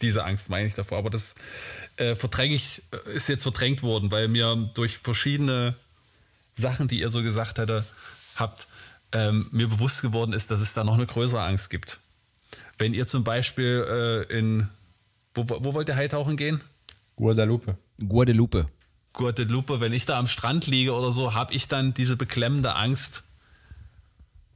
diese 0.00 0.24
Angst 0.24 0.48
meine 0.48 0.68
ich 0.68 0.74
davor. 0.74 0.98
Aber 0.98 1.10
das 1.10 1.34
äh, 1.96 2.14
verdränge 2.14 2.54
ich, 2.54 2.82
äh, 2.92 3.16
ist 3.16 3.28
jetzt 3.28 3.42
verdrängt 3.42 3.82
worden, 3.82 4.10
weil 4.10 4.28
mir 4.28 4.70
durch 4.74 4.98
verschiedene 4.98 5.74
Sachen, 6.56 6.88
die 6.88 7.00
ihr 7.00 7.10
so 7.10 7.22
gesagt 7.22 7.58
hätte, 7.58 7.84
habt, 8.36 8.66
ähm, 9.12 9.48
mir 9.52 9.68
bewusst 9.68 10.02
geworden 10.02 10.32
ist, 10.32 10.50
dass 10.50 10.60
es 10.60 10.74
da 10.74 10.84
noch 10.84 10.94
eine 10.94 11.06
größere 11.06 11.42
Angst 11.42 11.70
gibt. 11.70 12.00
Wenn 12.78 12.94
ihr 12.94 13.06
zum 13.06 13.24
Beispiel 13.24 14.26
äh, 14.30 14.38
in, 14.38 14.68
wo, 15.34 15.46
wo 15.48 15.74
wollt 15.74 15.88
ihr 15.88 15.96
Heitauchen 15.96 16.36
gehen? 16.36 16.62
Guadalupe. 17.16 17.76
Guadeloupe. 18.06 18.66
Guadalupe, 19.12 19.80
wenn 19.80 19.92
ich 19.92 20.04
da 20.04 20.18
am 20.18 20.26
Strand 20.26 20.66
liege 20.66 20.92
oder 20.92 21.12
so, 21.12 21.32
habe 21.34 21.54
ich 21.54 21.68
dann 21.68 21.94
diese 21.94 22.16
beklemmende 22.16 22.74
Angst, 22.74 23.22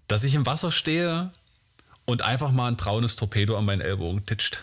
dass 0.09 0.25
ich 0.25 0.35
im 0.35 0.45
Wasser 0.45 0.71
stehe 0.71 1.31
und 2.05 2.23
einfach 2.23 2.53
mal 2.53 2.69
ein 2.69 2.77
braunes 2.77 3.17
Torpedo 3.17 3.57
an 3.57 3.65
meinen 3.65 3.81
Ellbogen 3.81 4.27
titscht. 4.27 4.63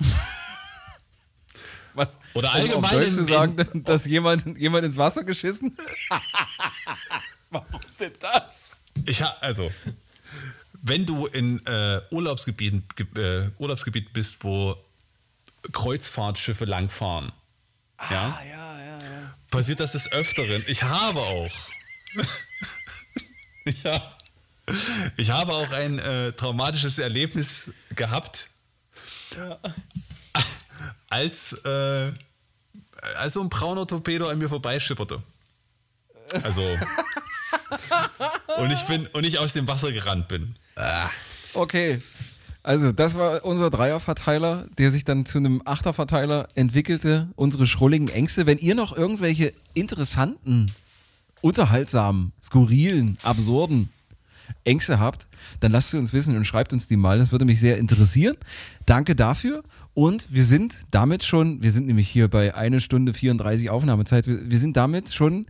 Was? 1.94 2.18
Oder 2.34 2.48
Um 2.50 2.54
allgemein 2.54 2.90
Deutsch 2.90 3.08
in- 3.08 3.14
zu 3.14 3.24
sagen, 3.24 3.82
dass 3.84 4.04
jemand, 4.06 4.58
jemand 4.58 4.84
ins 4.84 4.96
Wasser 4.96 5.24
geschissen? 5.24 5.76
Warum 7.50 7.80
denn 7.98 8.12
das? 8.20 8.82
Ich 9.06 9.22
ha, 9.22 9.36
also, 9.40 9.70
wenn 10.82 11.04
du 11.06 11.26
in 11.26 11.64
äh, 11.66 12.00
Urlaubsgebieten, 12.10 12.84
ge- 12.96 13.06
äh, 13.46 13.50
Urlaubsgebieten 13.58 14.12
bist, 14.12 14.36
wo 14.44 14.76
Kreuzfahrtschiffe 15.72 16.64
langfahren, 16.64 17.32
ja, 18.10 18.40
passiert 19.50 19.80
das 19.80 19.92
des 19.92 20.10
Öfteren. 20.12 20.64
Ich 20.68 20.82
habe 20.82 21.18
auch. 21.20 21.50
ich, 23.66 23.84
hab, 23.84 24.18
ich 25.16 25.30
habe 25.30 25.52
auch 25.52 25.70
ein 25.72 25.98
äh, 25.98 26.32
traumatisches 26.32 26.98
Erlebnis 26.98 27.70
gehabt, 27.96 28.48
als, 31.10 31.52
äh, 31.64 32.12
als 33.18 33.34
so 33.34 33.42
ein 33.42 33.50
brauner 33.50 33.86
Torpedo 33.86 34.28
an 34.28 34.38
mir 34.38 34.48
vorbeischipperte. 34.48 35.22
Also. 36.42 36.62
und 38.56 38.70
ich 38.70 38.82
bin 38.82 39.06
und 39.08 39.26
ich 39.26 39.38
aus 39.38 39.52
dem 39.52 39.68
Wasser 39.68 39.92
gerannt 39.92 40.28
bin. 40.28 40.56
Okay. 41.52 42.00
Also, 42.62 42.92
das 42.92 43.16
war 43.16 43.44
unser 43.44 43.70
Dreierverteiler, 43.70 44.66
der 44.78 44.90
sich 44.90 45.04
dann 45.04 45.24
zu 45.24 45.38
einem 45.38 45.62
Achterverteiler 45.64 46.48
entwickelte. 46.54 47.28
Unsere 47.34 47.66
schrulligen 47.66 48.08
Ängste. 48.08 48.46
Wenn 48.46 48.58
ihr 48.58 48.74
noch 48.74 48.96
irgendwelche 48.96 49.52
interessanten, 49.74 50.70
unterhaltsamen, 51.40 52.32
skurrilen, 52.42 53.18
absurden 53.22 53.90
Ängste 54.64 54.98
habt, 54.98 55.28
dann 55.60 55.72
lasst 55.72 55.90
sie 55.90 55.98
uns 55.98 56.12
wissen 56.12 56.36
und 56.36 56.44
schreibt 56.44 56.72
uns 56.72 56.88
die 56.88 56.96
mal. 56.96 57.18
Das 57.18 57.32
würde 57.32 57.44
mich 57.44 57.60
sehr 57.60 57.78
interessieren. 57.78 58.36
Danke 58.86 59.14
dafür. 59.14 59.62
Und 59.94 60.26
wir 60.30 60.44
sind 60.44 60.86
damit 60.90 61.24
schon, 61.24 61.62
wir 61.62 61.72
sind 61.72 61.86
nämlich 61.86 62.08
hier 62.08 62.28
bei 62.28 62.54
eine 62.54 62.80
Stunde 62.80 63.12
34 63.12 63.70
Aufnahmezeit, 63.70 64.26
wir, 64.26 64.50
wir 64.50 64.58
sind 64.58 64.76
damit 64.76 65.12
schon 65.12 65.46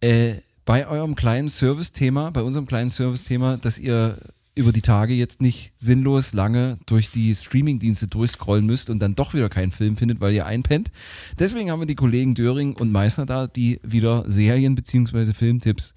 äh, 0.00 0.34
bei 0.64 0.86
eurem 0.86 1.14
kleinen 1.14 1.48
Service-Thema, 1.48 2.30
bei 2.30 2.42
unserem 2.42 2.66
kleinen 2.66 2.90
Service-Thema, 2.90 3.56
dass 3.56 3.78
ihr 3.78 4.18
über 4.58 4.72
die 4.72 4.82
Tage 4.82 5.14
jetzt 5.14 5.40
nicht 5.40 5.72
sinnlos 5.76 6.32
lange 6.32 6.78
durch 6.84 7.10
die 7.10 7.34
Streaming-Dienste 7.34 8.08
durchscrollen 8.08 8.66
müsst 8.66 8.90
und 8.90 8.98
dann 8.98 9.14
doch 9.14 9.32
wieder 9.32 9.48
keinen 9.48 9.70
Film 9.70 9.96
findet, 9.96 10.20
weil 10.20 10.34
ihr 10.34 10.46
einpennt. 10.46 10.90
Deswegen 11.38 11.70
haben 11.70 11.80
wir 11.80 11.86
die 11.86 11.94
Kollegen 11.94 12.34
Döring 12.34 12.74
und 12.74 12.90
Meißner 12.90 13.24
da, 13.24 13.46
die 13.46 13.80
wieder 13.84 14.24
Serien- 14.26 14.74
bzw. 14.74 15.32
Filmtipps 15.32 15.94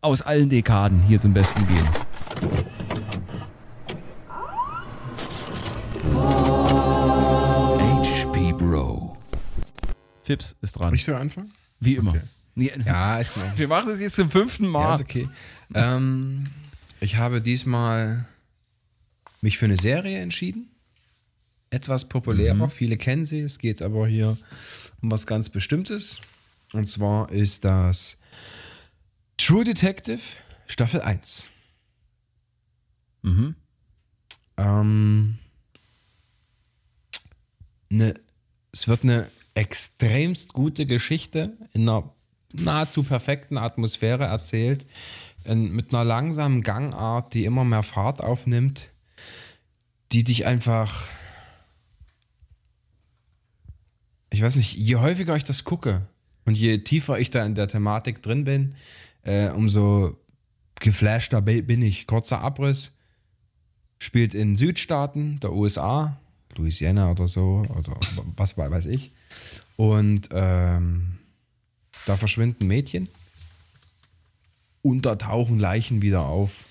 aus 0.00 0.22
allen 0.22 0.48
Dekaden 0.48 1.00
hier 1.02 1.18
zum 1.18 1.32
Besten 1.32 1.66
geben. 1.66 1.88
HP 8.02 8.52
Bro. 8.52 9.16
Fips 10.22 10.56
ist 10.62 10.72
dran. 10.78 10.94
Ich 10.94 11.04
soll 11.04 11.14
anfangen? 11.16 11.52
Wie 11.80 11.96
immer. 11.96 12.14
Nee, 12.54 12.70
Ja, 12.84 13.18
ist 13.18 13.36
noch. 13.36 13.58
Wir 13.58 13.68
machen 13.68 13.88
das 13.88 13.98
jetzt 14.00 14.14
zum 14.16 14.30
fünften 14.30 14.68
Mal. 14.68 14.82
Ja, 14.90 14.94
ist 14.94 15.00
okay. 15.02 15.28
ähm, 15.74 16.46
ich 17.00 17.16
habe 17.16 17.42
diesmal 17.42 18.26
mich 19.40 19.58
für 19.58 19.64
eine 19.66 19.76
Serie 19.76 20.18
entschieden. 20.20 20.70
Etwas 21.70 22.04
populärer, 22.08 22.68
viele 22.68 22.96
kennen 22.96 23.24
sie. 23.24 23.40
Es 23.40 23.58
geht 23.58 23.82
aber 23.82 24.06
hier 24.06 24.36
um 25.02 25.10
was 25.10 25.26
ganz 25.26 25.48
Bestimmtes. 25.48 26.18
Und 26.72 26.86
zwar 26.86 27.30
ist 27.30 27.64
das 27.64 28.16
True 29.36 29.64
Detective 29.64 30.20
Staffel 30.66 31.00
1. 31.02 31.48
Ähm, 34.56 35.38
ne, 37.88 38.14
es 38.72 38.88
wird 38.88 39.02
eine 39.02 39.28
extremst 39.54 40.52
gute 40.52 40.86
Geschichte 40.86 41.56
in 41.72 41.88
einer 41.88 42.12
nahezu 42.52 43.02
perfekten 43.02 43.58
Atmosphäre 43.58 44.24
erzählt, 44.24 44.86
in, 45.44 45.72
mit 45.72 45.92
einer 45.92 46.04
langsamen 46.04 46.62
Gangart, 46.62 47.34
die 47.34 47.44
immer 47.44 47.64
mehr 47.64 47.82
Fahrt 47.82 48.22
aufnimmt, 48.22 48.90
die 50.12 50.24
dich 50.24 50.46
einfach, 50.46 51.06
ich 54.30 54.42
weiß 54.42 54.56
nicht, 54.56 54.74
je 54.74 54.96
häufiger 54.96 55.36
ich 55.36 55.44
das 55.44 55.64
gucke 55.64 56.06
und 56.44 56.54
je 56.54 56.78
tiefer 56.78 57.18
ich 57.18 57.30
da 57.30 57.44
in 57.44 57.54
der 57.54 57.68
Thematik 57.68 58.22
drin 58.22 58.44
bin, 58.44 58.74
äh, 59.24 59.48
umso 59.50 60.16
geflashter 60.80 61.42
bi- 61.42 61.62
bin 61.62 61.82
ich. 61.82 62.06
Kurzer 62.06 62.40
Abriss, 62.40 62.92
spielt 63.98 64.34
in 64.34 64.56
Südstaaten 64.56 65.40
der 65.40 65.52
USA, 65.52 66.20
Louisiana 66.56 67.10
oder 67.10 67.26
so, 67.26 67.64
oder 67.76 67.94
was 68.36 68.56
weiß 68.56 68.86
ich. 68.86 69.12
Und 69.76 70.28
ähm, 70.32 71.18
da 72.06 72.16
verschwinden 72.16 72.66
Mädchen 72.66 73.08
und 74.82 75.06
da 75.06 75.16
tauchen 75.16 75.58
Leichen 75.58 76.02
wieder 76.02 76.22
auf, 76.22 76.66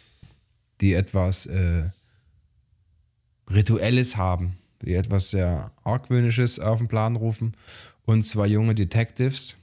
die 0.79 0.93
etwas 0.93 1.45
äh, 1.47 1.89
Rituelles 3.49 4.15
haben, 4.15 4.57
die 4.81 4.93
etwas 4.93 5.31
sehr 5.31 5.71
Argwöhnisches 5.83 6.59
auf 6.59 6.79
den 6.79 6.87
Plan 6.87 7.15
rufen. 7.15 7.55
Und 8.05 8.25
zwei 8.25 8.47
junge 8.47 8.75
Detectives 8.75 9.55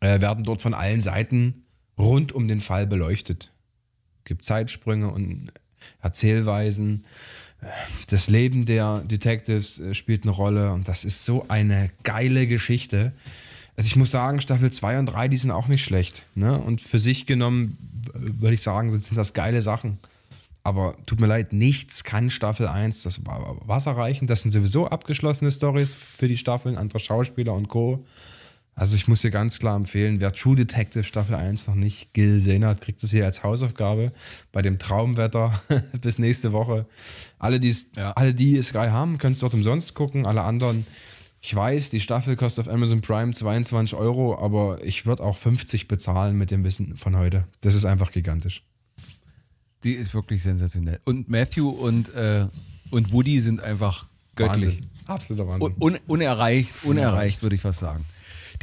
äh, 0.00 0.20
werden 0.20 0.44
dort 0.44 0.62
von 0.62 0.74
allen 0.74 1.00
Seiten 1.00 1.63
rund 1.98 2.32
um 2.32 2.48
den 2.48 2.60
Fall 2.60 2.86
beleuchtet. 2.86 3.52
Gibt 4.24 4.44
Zeitsprünge 4.44 5.10
und 5.10 5.52
Erzählweisen. 6.00 7.02
Das 8.08 8.28
Leben 8.28 8.66
der 8.66 9.00
Detectives 9.00 9.78
äh, 9.78 9.94
spielt 9.94 10.24
eine 10.24 10.32
Rolle 10.32 10.72
und 10.72 10.88
das 10.88 11.04
ist 11.04 11.24
so 11.24 11.46
eine 11.48 11.90
geile 12.02 12.46
Geschichte. 12.46 13.12
Also 13.76 13.88
ich 13.88 13.96
muss 13.96 14.10
sagen, 14.10 14.40
Staffel 14.40 14.70
2 14.70 14.98
und 14.98 15.06
3, 15.06 15.28
die 15.28 15.36
sind 15.36 15.50
auch 15.50 15.68
nicht 15.68 15.84
schlecht. 15.84 16.26
Ne? 16.34 16.58
Und 16.58 16.80
für 16.80 16.98
sich 16.98 17.26
genommen 17.26 17.78
würde 18.12 18.54
ich 18.54 18.62
sagen, 18.62 18.90
sind 18.98 19.16
das 19.16 19.32
geile 19.32 19.62
Sachen. 19.62 19.98
Aber 20.62 20.96
tut 21.04 21.20
mir 21.20 21.26
leid, 21.26 21.52
nichts 21.52 22.04
kann 22.04 22.30
Staffel 22.30 22.68
1 22.68 23.02
das 23.02 23.20
Wasser 23.26 23.92
reichen. 23.92 24.26
Das 24.26 24.40
sind 24.40 24.50
sowieso 24.50 24.88
abgeschlossene 24.88 25.50
Stories 25.50 25.92
für 25.92 26.28
die 26.28 26.38
Staffeln, 26.38 26.78
andere 26.78 27.00
Schauspieler 27.00 27.52
und 27.52 27.68
Co. 27.68 28.04
Also 28.76 28.96
ich 28.96 29.06
muss 29.06 29.20
hier 29.20 29.30
ganz 29.30 29.58
klar 29.58 29.76
empfehlen, 29.76 30.20
wer 30.20 30.32
True 30.32 30.56
Detective 30.56 31.04
Staffel 31.04 31.36
1 31.36 31.68
noch 31.68 31.76
nicht 31.76 32.12
gesehen 32.12 32.64
hat, 32.64 32.80
kriegt 32.80 33.02
es 33.04 33.10
hier 33.10 33.24
als 33.24 33.44
Hausaufgabe 33.44 34.12
bei 34.50 34.62
dem 34.62 34.78
Traumwetter 34.80 35.62
bis 36.00 36.18
nächste 36.18 36.52
Woche. 36.52 36.86
Alle, 37.38 37.60
die's, 37.60 37.90
alle 38.16 38.34
die 38.34 38.60
Sky 38.62 38.88
haben, 38.90 39.18
können 39.18 39.34
es 39.34 39.38
dort 39.38 39.54
umsonst 39.54 39.94
gucken. 39.94 40.26
Alle 40.26 40.42
anderen, 40.42 40.86
ich 41.40 41.54
weiß, 41.54 41.90
die 41.90 42.00
Staffel 42.00 42.34
kostet 42.34 42.66
auf 42.66 42.72
Amazon 42.72 43.00
Prime 43.00 43.32
22 43.32 43.96
Euro, 43.96 44.36
aber 44.38 44.82
ich 44.82 45.06
würde 45.06 45.22
auch 45.22 45.36
50 45.36 45.86
bezahlen 45.86 46.36
mit 46.36 46.50
dem 46.50 46.64
Wissen 46.64 46.96
von 46.96 47.16
heute. 47.16 47.46
Das 47.60 47.74
ist 47.76 47.84
einfach 47.84 48.10
gigantisch. 48.10 48.64
Die 49.84 49.92
ist 49.92 50.14
wirklich 50.14 50.42
sensationell. 50.42 50.98
Und 51.04 51.28
Matthew 51.28 51.68
und, 51.68 52.12
äh, 52.14 52.46
und 52.90 53.12
Woody 53.12 53.38
sind 53.38 53.60
einfach 53.60 54.06
göttlich. 54.34 54.64
Wahnsinn. 54.64 54.90
Absoluter 55.06 55.46
Wahnsinn. 55.46 55.74
Un, 55.78 55.92
un, 55.92 55.98
unerreicht, 56.08 56.72
unerreicht, 56.82 57.42
würde 57.42 57.54
ich 57.54 57.60
fast 57.60 57.80
sagen. 57.80 58.04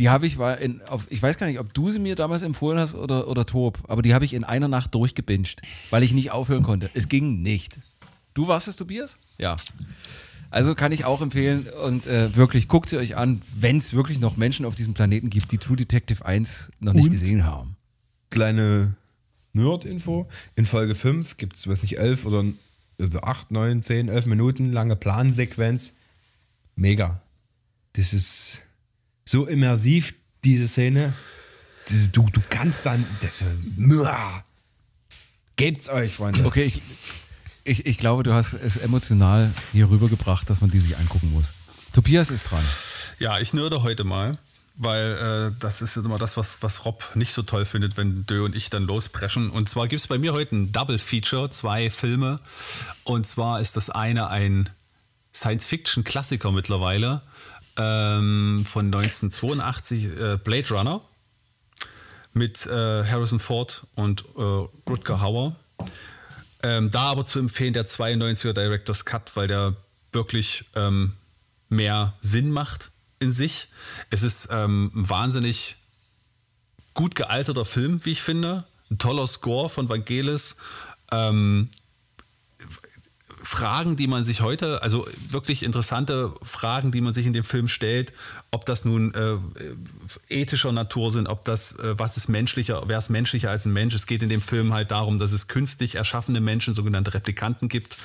Die 0.02 0.10
habe 0.10 0.26
ich 0.26 0.40
war 0.40 0.58
in, 0.58 0.82
auf, 0.82 1.06
ich 1.12 1.22
weiß 1.22 1.38
gar 1.38 1.46
nicht, 1.46 1.60
ob 1.60 1.76
du 1.76 1.92
sie 1.92 2.00
mir 2.00 2.16
damals 2.16 2.42
empfohlen 2.42 2.80
hast 2.80 2.96
oder, 2.96 3.28
oder 3.28 3.46
Tob, 3.46 3.78
aber 3.88 4.02
die 4.02 4.16
habe 4.16 4.26
ich 4.26 4.34
in 4.34 4.44
einer 4.44 4.68
Nacht 4.68 4.96
durchgebinged, 4.96 5.62
weil 5.92 6.02
ich 6.02 6.12
nicht 6.12 6.32
aufhören 6.32 6.64
konnte. 6.64 6.90
Es 6.96 7.08
ging 7.08 7.44
nicht. 7.44 7.78
Du 8.34 8.48
warst 8.48 8.68
es, 8.68 8.78
Tobias? 8.78 9.20
Ja. 9.38 9.58
Also 10.50 10.74
kann 10.74 10.92
ich 10.92 11.06
auch 11.06 11.22
empfehlen 11.22 11.68
und 11.86 12.08
äh, 12.08 12.36
wirklich 12.36 12.68
guckt 12.68 12.90
sie 12.90 12.98
euch 12.98 13.16
an, 13.16 13.44
wenn 13.56 13.78
es 13.78 13.94
wirklich 13.94 14.20
noch 14.20 14.38
Menschen 14.38 14.66
auf 14.66 14.74
diesem 14.74 14.96
Planeten 14.96 15.30
gibt, 15.30 15.52
die 15.52 15.60
True 15.60 15.78
Detective 15.78 16.26
1 16.26 16.72
noch 16.80 16.94
nicht 16.94 17.06
Und? 17.06 17.12
gesehen 17.12 17.46
haben. 17.46 17.76
Kleine 18.32 18.96
Nerd-Info. 19.54 20.28
In 20.56 20.66
Folge 20.66 20.96
5 20.96 21.38
gibt 21.38 21.58
es, 21.58 21.68
weiß 21.68 21.84
nicht, 21.84 22.00
11 22.00 22.26
oder 22.26 22.44
also 23.00 23.22
8, 23.22 23.52
9, 23.52 23.84
10, 23.84 24.10
11 24.10 24.26
Minuten 24.26 24.72
lange 24.72 24.96
Plansequenz. 24.96 25.94
Mega. 26.76 27.22
Das 27.94 28.14
ist 28.14 28.64
so 29.26 29.48
immersiv, 29.48 30.14
diese 30.44 30.68
Szene. 30.68 31.14
Diese, 31.90 32.10
du, 32.10 32.28
du 32.32 32.42
kannst 32.50 32.86
dann. 32.86 33.06
Das, 33.22 33.44
Muah. 33.78 34.44
Gebt's 35.56 35.90
euch, 35.90 36.16
Freunde. 36.16 36.46
Okay, 36.46 36.66
ich, 36.66 36.82
ich, 37.64 37.86
ich 37.86 37.98
glaube, 37.98 38.24
du 38.24 38.34
hast 38.34 38.54
es 38.54 38.78
emotional 38.78 39.52
hier 39.72 39.90
rübergebracht, 39.90 40.50
dass 40.50 40.62
man 40.62 40.72
die 40.72 40.80
sich 40.80 40.98
angucken 40.98 41.32
muss. 41.32 41.52
Tobias 41.94 42.30
ist 42.30 42.50
dran. 42.50 42.64
Ja, 43.20 43.40
ich 43.40 43.54
nörde 43.54 43.84
heute 43.84 44.04
mal, 44.04 44.38
weil 44.76 45.52
äh, 45.52 45.60
das 45.60 45.82
ist 45.82 45.98
immer 45.98 46.18
das, 46.18 46.38
was, 46.38 46.62
was 46.62 46.86
Rob 46.86 47.04
nicht 47.16 47.34
so 47.34 47.44
toll 47.44 47.66
findet, 47.66 47.98
wenn 47.98 48.26
Dö 48.26 48.44
und 48.46 48.56
ich 48.56 48.70
dann 48.70 48.84
lospreschen. 48.84 49.52
Und 49.52 49.70
zwar 49.70 49.88
gibt 49.88 50.00
es 50.00 50.08
bei 50.08 50.18
mir 50.18 50.34
heute 50.34 50.56
ein 50.56 50.72
Double 50.72 50.98
Feature, 50.98 51.50
zwei 51.52 51.90
Filme. 51.90 52.40
Und 53.04 53.28
zwar 53.28 53.60
ist 53.60 53.76
das 53.76 53.90
eine 53.90 54.30
ein 54.30 54.70
Science-Fiction-Klassiker 55.34 56.52
mittlerweile 56.52 57.22
ähm, 57.78 58.66
von 58.68 58.86
1982, 58.88 60.06
äh, 60.06 60.38
Blade 60.44 60.70
Runner, 60.70 61.02
mit 62.34 62.66
äh, 62.66 63.04
Harrison 63.06 63.40
Ford 63.40 63.86
und 63.96 64.24
äh, 64.38 64.42
Rutger 64.90 65.22
Hauer. 65.22 65.56
Ähm, 66.64 66.90
da 66.90 67.04
aber 67.12 67.26
zu 67.26 67.40
empfehlen 67.40 67.74
der 67.74 67.86
92er 67.86 68.54
Director's 68.54 69.06
Cut, 69.06 69.36
weil 69.36 69.48
der 69.48 69.76
wirklich 70.12 70.66
ähm, 70.76 71.14
mehr 71.70 72.14
Sinn 72.22 72.52
macht 72.52 72.92
in 73.20 73.32
sich. 73.32 73.68
Es 74.10 74.24
ist 74.24 74.50
ähm, 74.52 74.92
ein 74.94 75.10
wahnsinnig 75.10 75.78
gut 76.94 77.16
gealterter 77.16 77.66
Film, 77.66 78.04
wie 78.04 78.12
ich 78.12 78.22
finde. 78.22 78.66
Ein 78.90 78.98
toller 78.98 79.28
Score 79.28 79.70
von 79.70 79.90
Vangelis. 79.90 80.56
Ähm, 81.12 81.70
Fragen, 83.44 83.96
die 83.96 84.08
man 84.08 84.24
sich 84.24 84.42
heute, 84.42 84.82
also 84.84 85.08
wirklich 85.30 85.64
interessante 85.64 86.32
Fragen, 86.42 86.92
die 86.92 87.02
man 87.02 87.14
sich 87.14 87.26
in 87.26 87.34
dem 87.34 87.44
Film 87.44 87.68
stellt, 87.68 88.14
ob 88.52 88.66
das 88.66 88.86
nun 88.86 89.14
äh, 89.14 89.38
ethischer 90.30 90.72
Natur 90.72 91.12
sind, 91.12 91.28
ob 91.28 91.44
das, 91.44 91.74
äh, 91.80 91.98
was 91.98 92.18
ist 92.18 92.28
menschlicher, 92.28 92.84
wer 92.86 92.98
ist 92.98 93.10
menschlicher 93.10 93.50
als 93.50 93.66
ein 93.66 93.74
Mensch. 93.74 93.96
Es 93.96 94.06
geht 94.06 94.22
in 94.24 94.30
dem 94.30 94.42
Film 94.42 94.74
halt 94.74 94.92
darum, 94.92 95.18
dass 95.18 95.32
es 95.32 95.48
künstlich 95.48 95.96
erschaffene 95.96 96.42
Menschen, 96.42 96.74
sogenannte 96.74 97.14
Replikanten 97.14 97.70
gibt, 97.70 97.98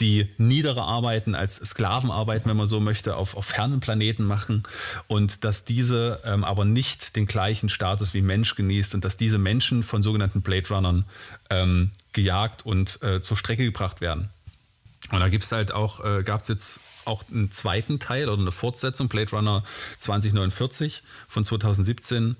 die 0.00 0.28
niedere 0.38 0.82
Arbeiten 0.82 1.34
als 1.34 1.56
Sklavenarbeiten, 1.56 2.48
wenn 2.50 2.56
man 2.56 2.66
so 2.66 2.80
möchte, 2.80 3.16
auf, 3.16 3.36
auf 3.36 3.46
fernen 3.46 3.80
Planeten 3.80 4.24
machen 4.24 4.62
und 5.06 5.44
dass 5.44 5.64
diese 5.64 6.20
ähm, 6.24 6.44
aber 6.44 6.64
nicht 6.64 7.16
den 7.16 7.26
gleichen 7.26 7.68
Status 7.68 8.14
wie 8.14 8.22
Mensch 8.22 8.54
genießt 8.54 8.94
und 8.94 9.04
dass 9.04 9.16
diese 9.16 9.38
Menschen 9.38 9.82
von 9.82 10.02
sogenannten 10.02 10.42
Blade 10.42 10.68
Runnern 10.68 11.04
ähm, 11.50 11.92
gejagt 12.12 12.64
und 12.64 13.02
äh, 13.02 13.20
zur 13.20 13.36
Strecke 13.36 13.64
gebracht 13.64 14.00
werden. 14.00 14.30
Und 15.14 15.20
da 15.20 15.28
gibt's 15.28 15.52
halt 15.52 15.72
auch, 15.72 16.04
äh, 16.04 16.22
gab 16.22 16.40
es 16.40 16.48
jetzt 16.48 16.80
auch 17.04 17.24
einen 17.30 17.50
zweiten 17.50 17.98
Teil 17.98 18.28
oder 18.28 18.40
eine 18.40 18.52
Fortsetzung, 18.52 19.08
Blade 19.08 19.30
Runner 19.30 19.62
2049 19.98 21.02
von 21.28 21.44
2017. 21.44 22.36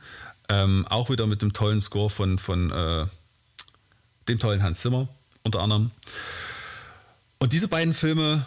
Ähm, 0.48 0.86
auch 0.88 1.08
wieder 1.08 1.26
mit 1.26 1.42
dem 1.42 1.52
tollen 1.52 1.80
Score 1.80 2.10
von, 2.10 2.38
von 2.38 2.70
äh, 2.70 3.06
dem 4.28 4.38
tollen 4.38 4.62
Hans 4.62 4.80
Zimmer 4.80 5.08
unter 5.42 5.60
anderem. 5.60 5.90
Und 7.38 7.52
diese 7.52 7.68
beiden 7.68 7.94
Filme 7.94 8.44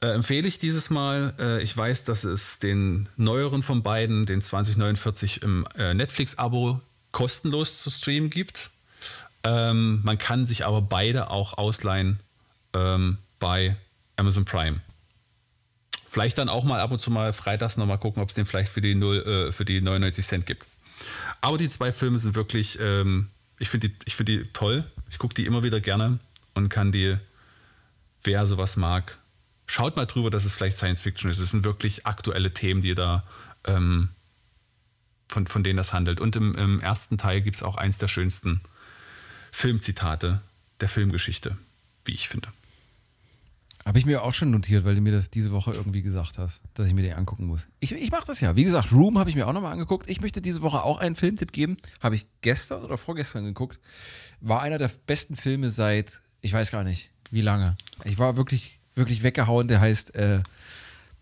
äh, 0.00 0.08
empfehle 0.08 0.48
ich 0.48 0.58
dieses 0.58 0.90
Mal. 0.90 1.34
Äh, 1.38 1.62
ich 1.62 1.76
weiß, 1.76 2.04
dass 2.04 2.24
es 2.24 2.58
den 2.58 3.08
neueren 3.16 3.62
von 3.62 3.82
beiden, 3.82 4.26
den 4.26 4.40
2049 4.40 5.42
im 5.42 5.66
äh, 5.76 5.94
Netflix-Abo 5.94 6.80
kostenlos 7.12 7.82
zu 7.82 7.90
streamen 7.90 8.30
gibt. 8.30 8.70
Ähm, 9.44 10.00
man 10.02 10.18
kann 10.18 10.46
sich 10.46 10.64
aber 10.64 10.82
beide 10.82 11.30
auch 11.30 11.58
ausleihen 11.58 12.20
ähm, 12.72 13.18
bei 13.38 13.76
Amazon 14.16 14.44
Prime. 14.44 14.80
Vielleicht 16.04 16.38
dann 16.38 16.48
auch 16.48 16.64
mal 16.64 16.80
ab 16.80 16.92
und 16.92 16.98
zu 16.98 17.10
mal 17.10 17.32
freitags 17.32 17.76
nochmal 17.76 17.98
gucken, 17.98 18.22
ob 18.22 18.28
es 18.28 18.34
den 18.34 18.46
vielleicht 18.46 18.72
für 18.72 18.80
die, 18.80 18.94
0, 18.94 19.48
äh, 19.48 19.52
für 19.52 19.64
die 19.64 19.80
99 19.80 20.24
Cent 20.24 20.46
gibt. 20.46 20.66
Aber 21.40 21.58
die 21.58 21.68
zwei 21.68 21.92
Filme 21.92 22.18
sind 22.18 22.34
wirklich, 22.34 22.78
ähm, 22.80 23.28
ich 23.58 23.68
finde 23.68 23.90
die, 23.90 24.10
find 24.10 24.28
die 24.28 24.42
toll. 24.52 24.84
Ich 25.10 25.18
gucke 25.18 25.34
die 25.34 25.46
immer 25.46 25.62
wieder 25.62 25.80
gerne 25.80 26.18
und 26.54 26.68
kann 26.68 26.92
die, 26.92 27.16
wer 28.22 28.46
sowas 28.46 28.76
mag, 28.76 29.18
schaut 29.66 29.96
mal 29.96 30.06
drüber, 30.06 30.30
dass 30.30 30.44
es 30.44 30.54
vielleicht 30.54 30.76
Science 30.76 31.02
Fiction 31.02 31.30
ist. 31.30 31.38
Es 31.38 31.50
sind 31.50 31.64
wirklich 31.64 32.06
aktuelle 32.06 32.52
Themen, 32.54 32.82
die 32.82 32.94
da, 32.94 33.24
ähm, 33.64 34.08
von, 35.28 35.46
von 35.46 35.64
denen 35.64 35.76
das 35.76 35.92
handelt. 35.92 36.20
Und 36.20 36.36
im, 36.36 36.54
im 36.54 36.80
ersten 36.80 37.18
Teil 37.18 37.42
gibt 37.42 37.56
es 37.56 37.62
auch 37.62 37.76
eins 37.76 37.98
der 37.98 38.08
schönsten 38.08 38.60
Filmzitate 39.52 40.40
der 40.80 40.88
Filmgeschichte, 40.88 41.56
wie 42.04 42.12
ich 42.12 42.28
finde. 42.28 42.48
Habe 43.86 44.00
ich 44.00 44.04
mir 44.04 44.24
auch 44.24 44.34
schon 44.34 44.50
notiert, 44.50 44.84
weil 44.84 44.96
du 44.96 45.00
mir 45.00 45.12
das 45.12 45.30
diese 45.30 45.52
Woche 45.52 45.72
irgendwie 45.72 46.02
gesagt 46.02 46.38
hast, 46.38 46.64
dass 46.74 46.88
ich 46.88 46.94
mir 46.94 47.02
den 47.02 47.12
angucken 47.12 47.46
muss. 47.46 47.68
Ich, 47.78 47.92
ich 47.92 48.10
mache 48.10 48.26
das 48.26 48.40
ja. 48.40 48.56
Wie 48.56 48.64
gesagt, 48.64 48.90
Room 48.90 49.16
habe 49.16 49.30
ich 49.30 49.36
mir 49.36 49.46
auch 49.46 49.52
nochmal 49.52 49.72
angeguckt. 49.72 50.10
Ich 50.10 50.20
möchte 50.20 50.42
diese 50.42 50.60
Woche 50.60 50.82
auch 50.82 50.98
einen 50.98 51.14
Filmtipp 51.14 51.52
geben. 51.52 51.76
Habe 52.02 52.16
ich 52.16 52.26
gestern 52.40 52.82
oder 52.82 52.96
vorgestern 52.96 53.44
geguckt. 53.44 53.78
War 54.40 54.60
einer 54.60 54.78
der 54.78 54.90
besten 55.06 55.36
Filme 55.36 55.70
seit, 55.70 56.20
ich 56.40 56.52
weiß 56.52 56.72
gar 56.72 56.82
nicht, 56.82 57.12
wie 57.30 57.42
lange. 57.42 57.76
Ich 58.02 58.18
war 58.18 58.36
wirklich, 58.36 58.80
wirklich 58.96 59.22
weggehauen. 59.22 59.68
Der 59.68 59.80
heißt 59.80 60.16
äh, 60.16 60.40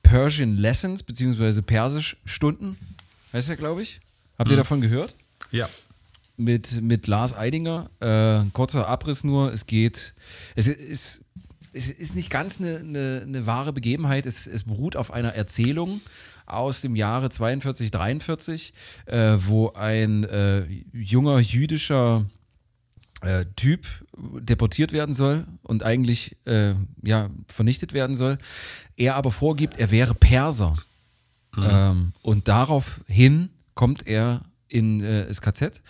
Persian 0.03 0.57
Lessons, 0.57 1.03
beziehungsweise 1.03 1.61
Persisch-Stunden. 1.61 2.79
Heißt 3.35 3.51
der, 3.51 3.57
glaube 3.57 3.83
ich. 3.83 4.01
Habt 4.39 4.51
ihr 4.51 4.57
davon 4.57 4.81
gehört? 4.81 5.15
Ja. 5.51 5.69
mit, 6.39 6.81
mit 6.81 7.09
Lars 7.09 7.37
Eidinger. 7.37 7.91
Äh, 8.01 8.49
kurzer 8.55 8.89
Abriss 8.89 9.23
nur. 9.23 9.53
Es 9.53 9.67
geht, 9.67 10.15
es 10.57 10.67
ist, 10.67 11.21
es 11.75 11.91
ist 11.91 12.15
nicht 12.15 12.31
ganz 12.31 12.61
eine, 12.61 12.79
eine, 12.79 13.23
eine 13.27 13.47
wahre 13.47 13.73
Begebenheit. 13.73 14.27
Es, 14.27 14.47
es 14.47 14.65
beruht 14.65 14.97
auf 14.97 15.13
einer 15.13 15.35
Erzählung 15.35 16.01
aus 16.47 16.81
dem 16.81 16.95
Jahre 16.95 17.31
42, 17.31 17.91
43, 17.91 18.73
äh, 19.07 19.37
wo 19.39 19.73
ein 19.73 20.25
äh, 20.25 20.67
junger 20.93 21.39
jüdischer 21.41 22.25
äh, 23.23 23.45
Typ 23.57 23.87
deportiert 24.17 24.93
werden 24.93 25.15
soll 25.15 25.47
und 25.63 25.83
eigentlich 25.83 26.37
äh, 26.47 26.75
ja, 27.03 27.31
vernichtet 27.49 27.93
werden 27.93 28.15
soll. 28.15 28.39
Er 28.97 29.17
aber 29.17 29.31
vorgibt, 29.31 29.79
er 29.79 29.91
wäre 29.91 30.15
Perser. 30.15 30.77
Ähm, 31.57 32.13
und 32.23 32.49
daraufhin 32.49 33.51
kommt 33.75 34.07
er 34.07 34.43
in 34.69 35.01
äh, 35.03 35.27
das 35.27 35.41
KZ 35.41 35.83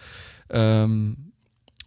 ähm, 0.51 1.33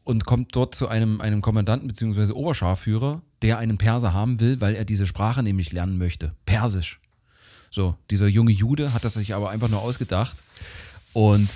und 0.04 0.26
kommt 0.26 0.56
dort 0.56 0.74
zu 0.74 0.88
einem, 0.88 1.22
einem 1.22 1.42
Kommandanten 1.42 1.88
bzw. 1.88 2.32
Oberscharführer, 2.32 3.22
der 3.42 3.58
einen 3.58 3.78
Perser 3.78 4.14
haben 4.14 4.40
will, 4.40 4.62
weil 4.62 4.76
er 4.76 4.86
diese 4.86 5.08
Sprache 5.08 5.44
nämlich 5.44 5.72
lernen 5.72 5.98
möchte. 5.98 6.34
Persisch. 6.46 7.00
So, 7.70 7.96
dieser 8.10 8.28
junge 8.28 8.52
Jude 8.52 8.94
hat 8.94 9.04
das 9.04 9.16
sich 9.16 9.34
aber 9.34 9.50
einfach 9.50 9.70
nur 9.70 9.82
ausgedacht 9.82 10.42
und 11.14 11.50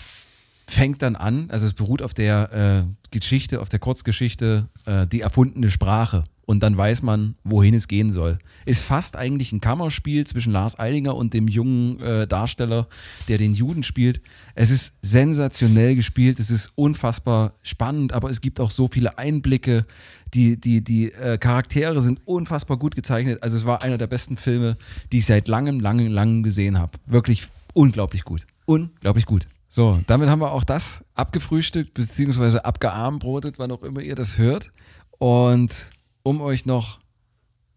fängt 0.71 1.01
dann 1.01 1.15
an, 1.15 1.49
also 1.51 1.67
es 1.67 1.73
beruht 1.73 2.01
auf 2.01 2.13
der 2.13 2.85
äh, 2.85 3.09
Geschichte, 3.11 3.61
auf 3.61 3.69
der 3.69 3.79
Kurzgeschichte, 3.79 4.69
äh, 4.85 5.05
die 5.07 5.21
erfundene 5.21 5.69
Sprache. 5.69 6.25
Und 6.45 6.63
dann 6.63 6.75
weiß 6.75 7.01
man, 7.01 7.35
wohin 7.45 7.73
es 7.73 7.87
gehen 7.87 8.11
soll. 8.11 8.37
Ist 8.65 8.81
fast 8.81 9.15
eigentlich 9.15 9.53
ein 9.53 9.61
Kammerspiel 9.61 10.25
zwischen 10.27 10.51
Lars 10.51 10.77
Eidinger 10.77 11.15
und 11.15 11.33
dem 11.33 11.47
jungen 11.47 11.99
äh, 12.01 12.27
Darsteller, 12.27 12.87
der 13.29 13.37
den 13.37 13.53
Juden 13.53 13.83
spielt. 13.83 14.21
Es 14.53 14.69
ist 14.69 14.95
sensationell 15.01 15.95
gespielt, 15.95 16.39
es 16.39 16.49
ist 16.49 16.71
unfassbar 16.75 17.53
spannend, 17.63 18.11
aber 18.11 18.29
es 18.29 18.41
gibt 18.41 18.59
auch 18.59 18.71
so 18.71 18.89
viele 18.89 19.17
Einblicke. 19.17 19.85
Die, 20.33 20.59
die, 20.59 20.83
die 20.83 21.11
äh, 21.13 21.37
Charaktere 21.37 22.01
sind 22.01 22.19
unfassbar 22.25 22.77
gut 22.77 22.95
gezeichnet. 22.95 23.43
Also 23.43 23.57
es 23.57 23.65
war 23.65 23.83
einer 23.83 23.97
der 23.97 24.07
besten 24.07 24.35
Filme, 24.35 24.77
die 25.11 25.19
ich 25.19 25.27
seit 25.27 25.47
langem, 25.47 25.79
langem, 25.79 26.11
langem 26.11 26.43
gesehen 26.43 26.79
habe. 26.79 26.91
Wirklich 27.05 27.47
unglaublich 27.73 28.23
gut. 28.25 28.47
Unglaublich 28.65 29.25
gut. 29.25 29.45
So, 29.73 30.01
damit 30.05 30.27
haben 30.27 30.41
wir 30.41 30.51
auch 30.51 30.65
das 30.65 31.05
abgefrühstückt, 31.13 31.93
beziehungsweise 31.93 32.65
abgearmbrotet, 32.65 33.57
wann 33.57 33.71
auch 33.71 33.83
immer 33.83 34.01
ihr 34.01 34.15
das 34.15 34.37
hört. 34.37 34.69
Und 35.11 35.91
um 36.23 36.41
euch 36.41 36.65
noch 36.65 36.99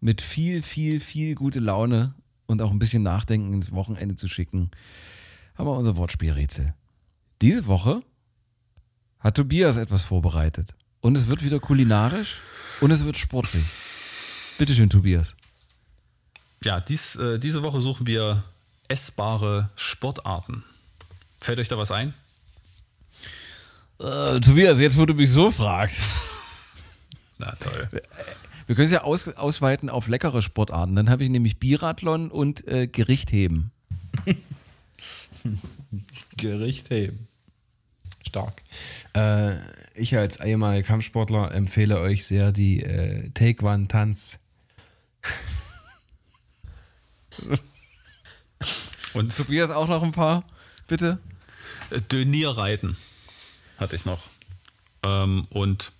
mit 0.01 0.21
viel, 0.21 0.61
viel, 0.61 0.99
viel 0.99 1.35
gute 1.35 1.61
Laune 1.61 2.13
und 2.47 2.61
auch 2.61 2.71
ein 2.71 2.79
bisschen 2.79 3.01
Nachdenken 3.01 3.53
ins 3.53 3.71
Wochenende 3.71 4.15
zu 4.15 4.27
schicken, 4.27 4.71
haben 5.57 5.67
wir 5.67 5.77
unser 5.77 5.95
Wortspielrätsel. 5.95 6.73
Diese 7.41 7.65
Woche 7.65 8.03
hat 9.19 9.35
Tobias 9.35 9.77
etwas 9.77 10.03
vorbereitet. 10.03 10.75
Und 10.99 11.17
es 11.17 11.27
wird 11.27 11.45
wieder 11.45 11.61
kulinarisch 11.61 12.41
und 12.81 12.91
es 12.91 13.05
wird 13.05 13.15
sportlich. 13.15 13.63
Bitteschön, 14.57 14.89
Tobias. 14.89 15.33
Ja, 16.61 16.81
dies, 16.81 17.15
äh, 17.15 17.39
diese 17.39 17.63
Woche 17.63 17.79
suchen 17.79 18.05
wir 18.05 18.43
essbare 18.89 19.69
Sportarten. 19.77 20.65
Fällt 21.45 21.59
euch 21.59 21.67
da 21.67 21.77
was 21.77 21.91
ein? 21.91 22.15
Äh, 23.99 24.39
Tobias, 24.39 24.79
jetzt 24.79 24.97
wo 24.97 25.05
du 25.05 25.13
mich 25.13 25.29
so 25.29 25.51
fragst. 25.51 26.01
Na 27.37 27.51
toll. 27.51 27.87
Wir 28.65 28.75
können 28.75 28.87
es 28.87 28.91
ja 28.91 29.03
aus, 29.03 29.27
ausweiten 29.27 29.91
auf 29.91 30.07
leckere 30.07 30.41
Sportarten. 30.41 30.95
Dann 30.95 31.07
habe 31.07 31.23
ich 31.23 31.29
nämlich 31.29 31.59
Biathlon 31.59 32.31
und 32.31 32.67
äh, 32.67 32.87
Gerichtheben. 32.87 33.69
Gericht 36.35 36.89
heben. 36.89 37.27
Stark. 38.27 38.63
Äh, 39.13 39.57
ich 39.93 40.17
als 40.17 40.39
ehemaliger 40.39 40.87
Kampfsportler 40.87 41.53
empfehle 41.53 41.99
euch 41.99 42.25
sehr 42.25 42.53
die 42.53 42.81
äh, 42.81 43.29
Take-One-Tanz. 43.35 44.39
Und 49.13 49.37
Tobias 49.37 49.69
auch 49.69 49.87
noch 49.87 50.01
ein 50.01 50.11
paar, 50.11 50.43
bitte. 50.87 51.19
Äh, 51.91 52.01
Dönierreiten 52.01 52.97
hatte 53.77 53.95
ich 53.95 54.05
noch. 54.05 54.19
Ähm, 55.03 55.47
und 55.49 55.91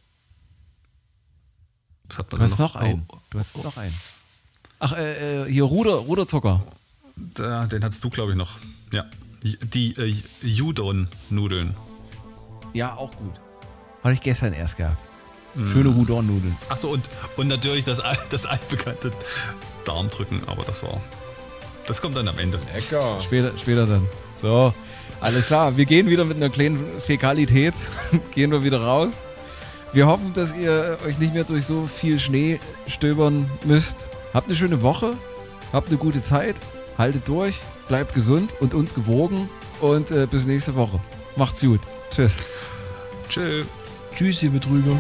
was 2.10 2.18
hat 2.20 2.32
man 2.32 2.40
Du 2.42 2.48
hast 2.48 2.60
noch 2.60 2.76
einen. 2.76 3.06
Oh, 3.08 3.18
Du 3.32 3.40
hast 3.40 3.58
noch 3.64 3.78
einen. 3.78 3.98
Ach, 4.80 4.94
äh, 4.94 5.44
äh, 5.44 5.52
hier 5.52 5.64
Ruder, 5.64 5.94
Ruderzucker. 5.96 6.62
da, 7.16 7.66
den 7.66 7.84
hattest 7.84 8.04
du, 8.04 8.10
glaube 8.10 8.32
ich, 8.32 8.38
noch. 8.38 8.60
Ja. 8.94 9.06
Die 9.44 9.96
äh, 9.98 10.16
Judon-Nudeln. 10.48 11.76
Ja, 12.74 12.96
auch 12.96 13.16
gut. 13.16 13.34
Hatte 14.04 14.14
ich 14.14 14.22
gestern 14.22 14.54
erst 14.54 14.78
gehabt. 14.78 15.02
Schöne 15.56 15.90
Rudon-Nudeln. 15.90 16.58
Achso, 16.68 16.90
und, 16.90 17.08
und 17.38 17.48
natürlich 17.48 17.86
das, 17.86 18.02
das 18.30 18.46
altbekannte 18.46 19.14
Darmdrücken, 19.86 20.42
aber 20.48 20.64
das 20.64 20.84
war. 20.84 21.00
Das 21.88 22.02
kommt 22.02 22.18
dann 22.18 22.28
am 22.28 22.38
Ende. 22.40 22.60
Lecker. 22.74 23.22
Später, 23.22 23.58
später 23.58 23.86
dann. 23.86 24.06
So, 24.36 24.74
alles 25.22 25.46
klar. 25.46 25.78
Wir 25.78 25.86
gehen 25.86 26.10
wieder 26.10 26.26
mit 26.26 26.38
einer 26.38 26.50
kleinen 26.50 26.80
Fäkalität. 27.00 27.74
gehen 28.34 28.52
wir 28.52 28.64
wieder 28.64 28.82
raus. 28.82 29.22
Wir 29.94 30.08
hoffen, 30.08 30.34
dass 30.34 30.54
ihr 30.56 30.98
euch 31.08 31.20
nicht 31.20 31.34
mehr 31.34 31.46
durch 31.46 31.66
so 31.66 31.88
viel 31.88 32.20
Schnee 32.20 32.60
stöbern 32.88 33.50
müsst. 33.64 34.08
Habt 34.34 34.48
eine 34.48 34.56
schöne 34.56 34.82
Woche. 34.82 35.14
Habt 35.72 35.90
eine 35.90 35.98
gute 35.98 36.22
Zeit. 36.22 36.56
Haltet 36.98 37.28
durch. 37.28 37.56
Bleibt 37.88 38.14
gesund 38.14 38.56
und 38.60 38.74
uns 38.74 38.94
gewogen. 38.94 39.50
Und 39.80 40.12
äh, 40.12 40.28
bis 40.30 40.46
nächste 40.46 40.76
Woche. 40.76 41.00
Macht's 41.36 41.62
gut. 41.62 41.82
Tschüss. 42.12 42.38
Tschö. 43.30 43.64
Tschüss, 44.14 44.44
ihr 44.44 44.52
Betrüger. 44.52 44.98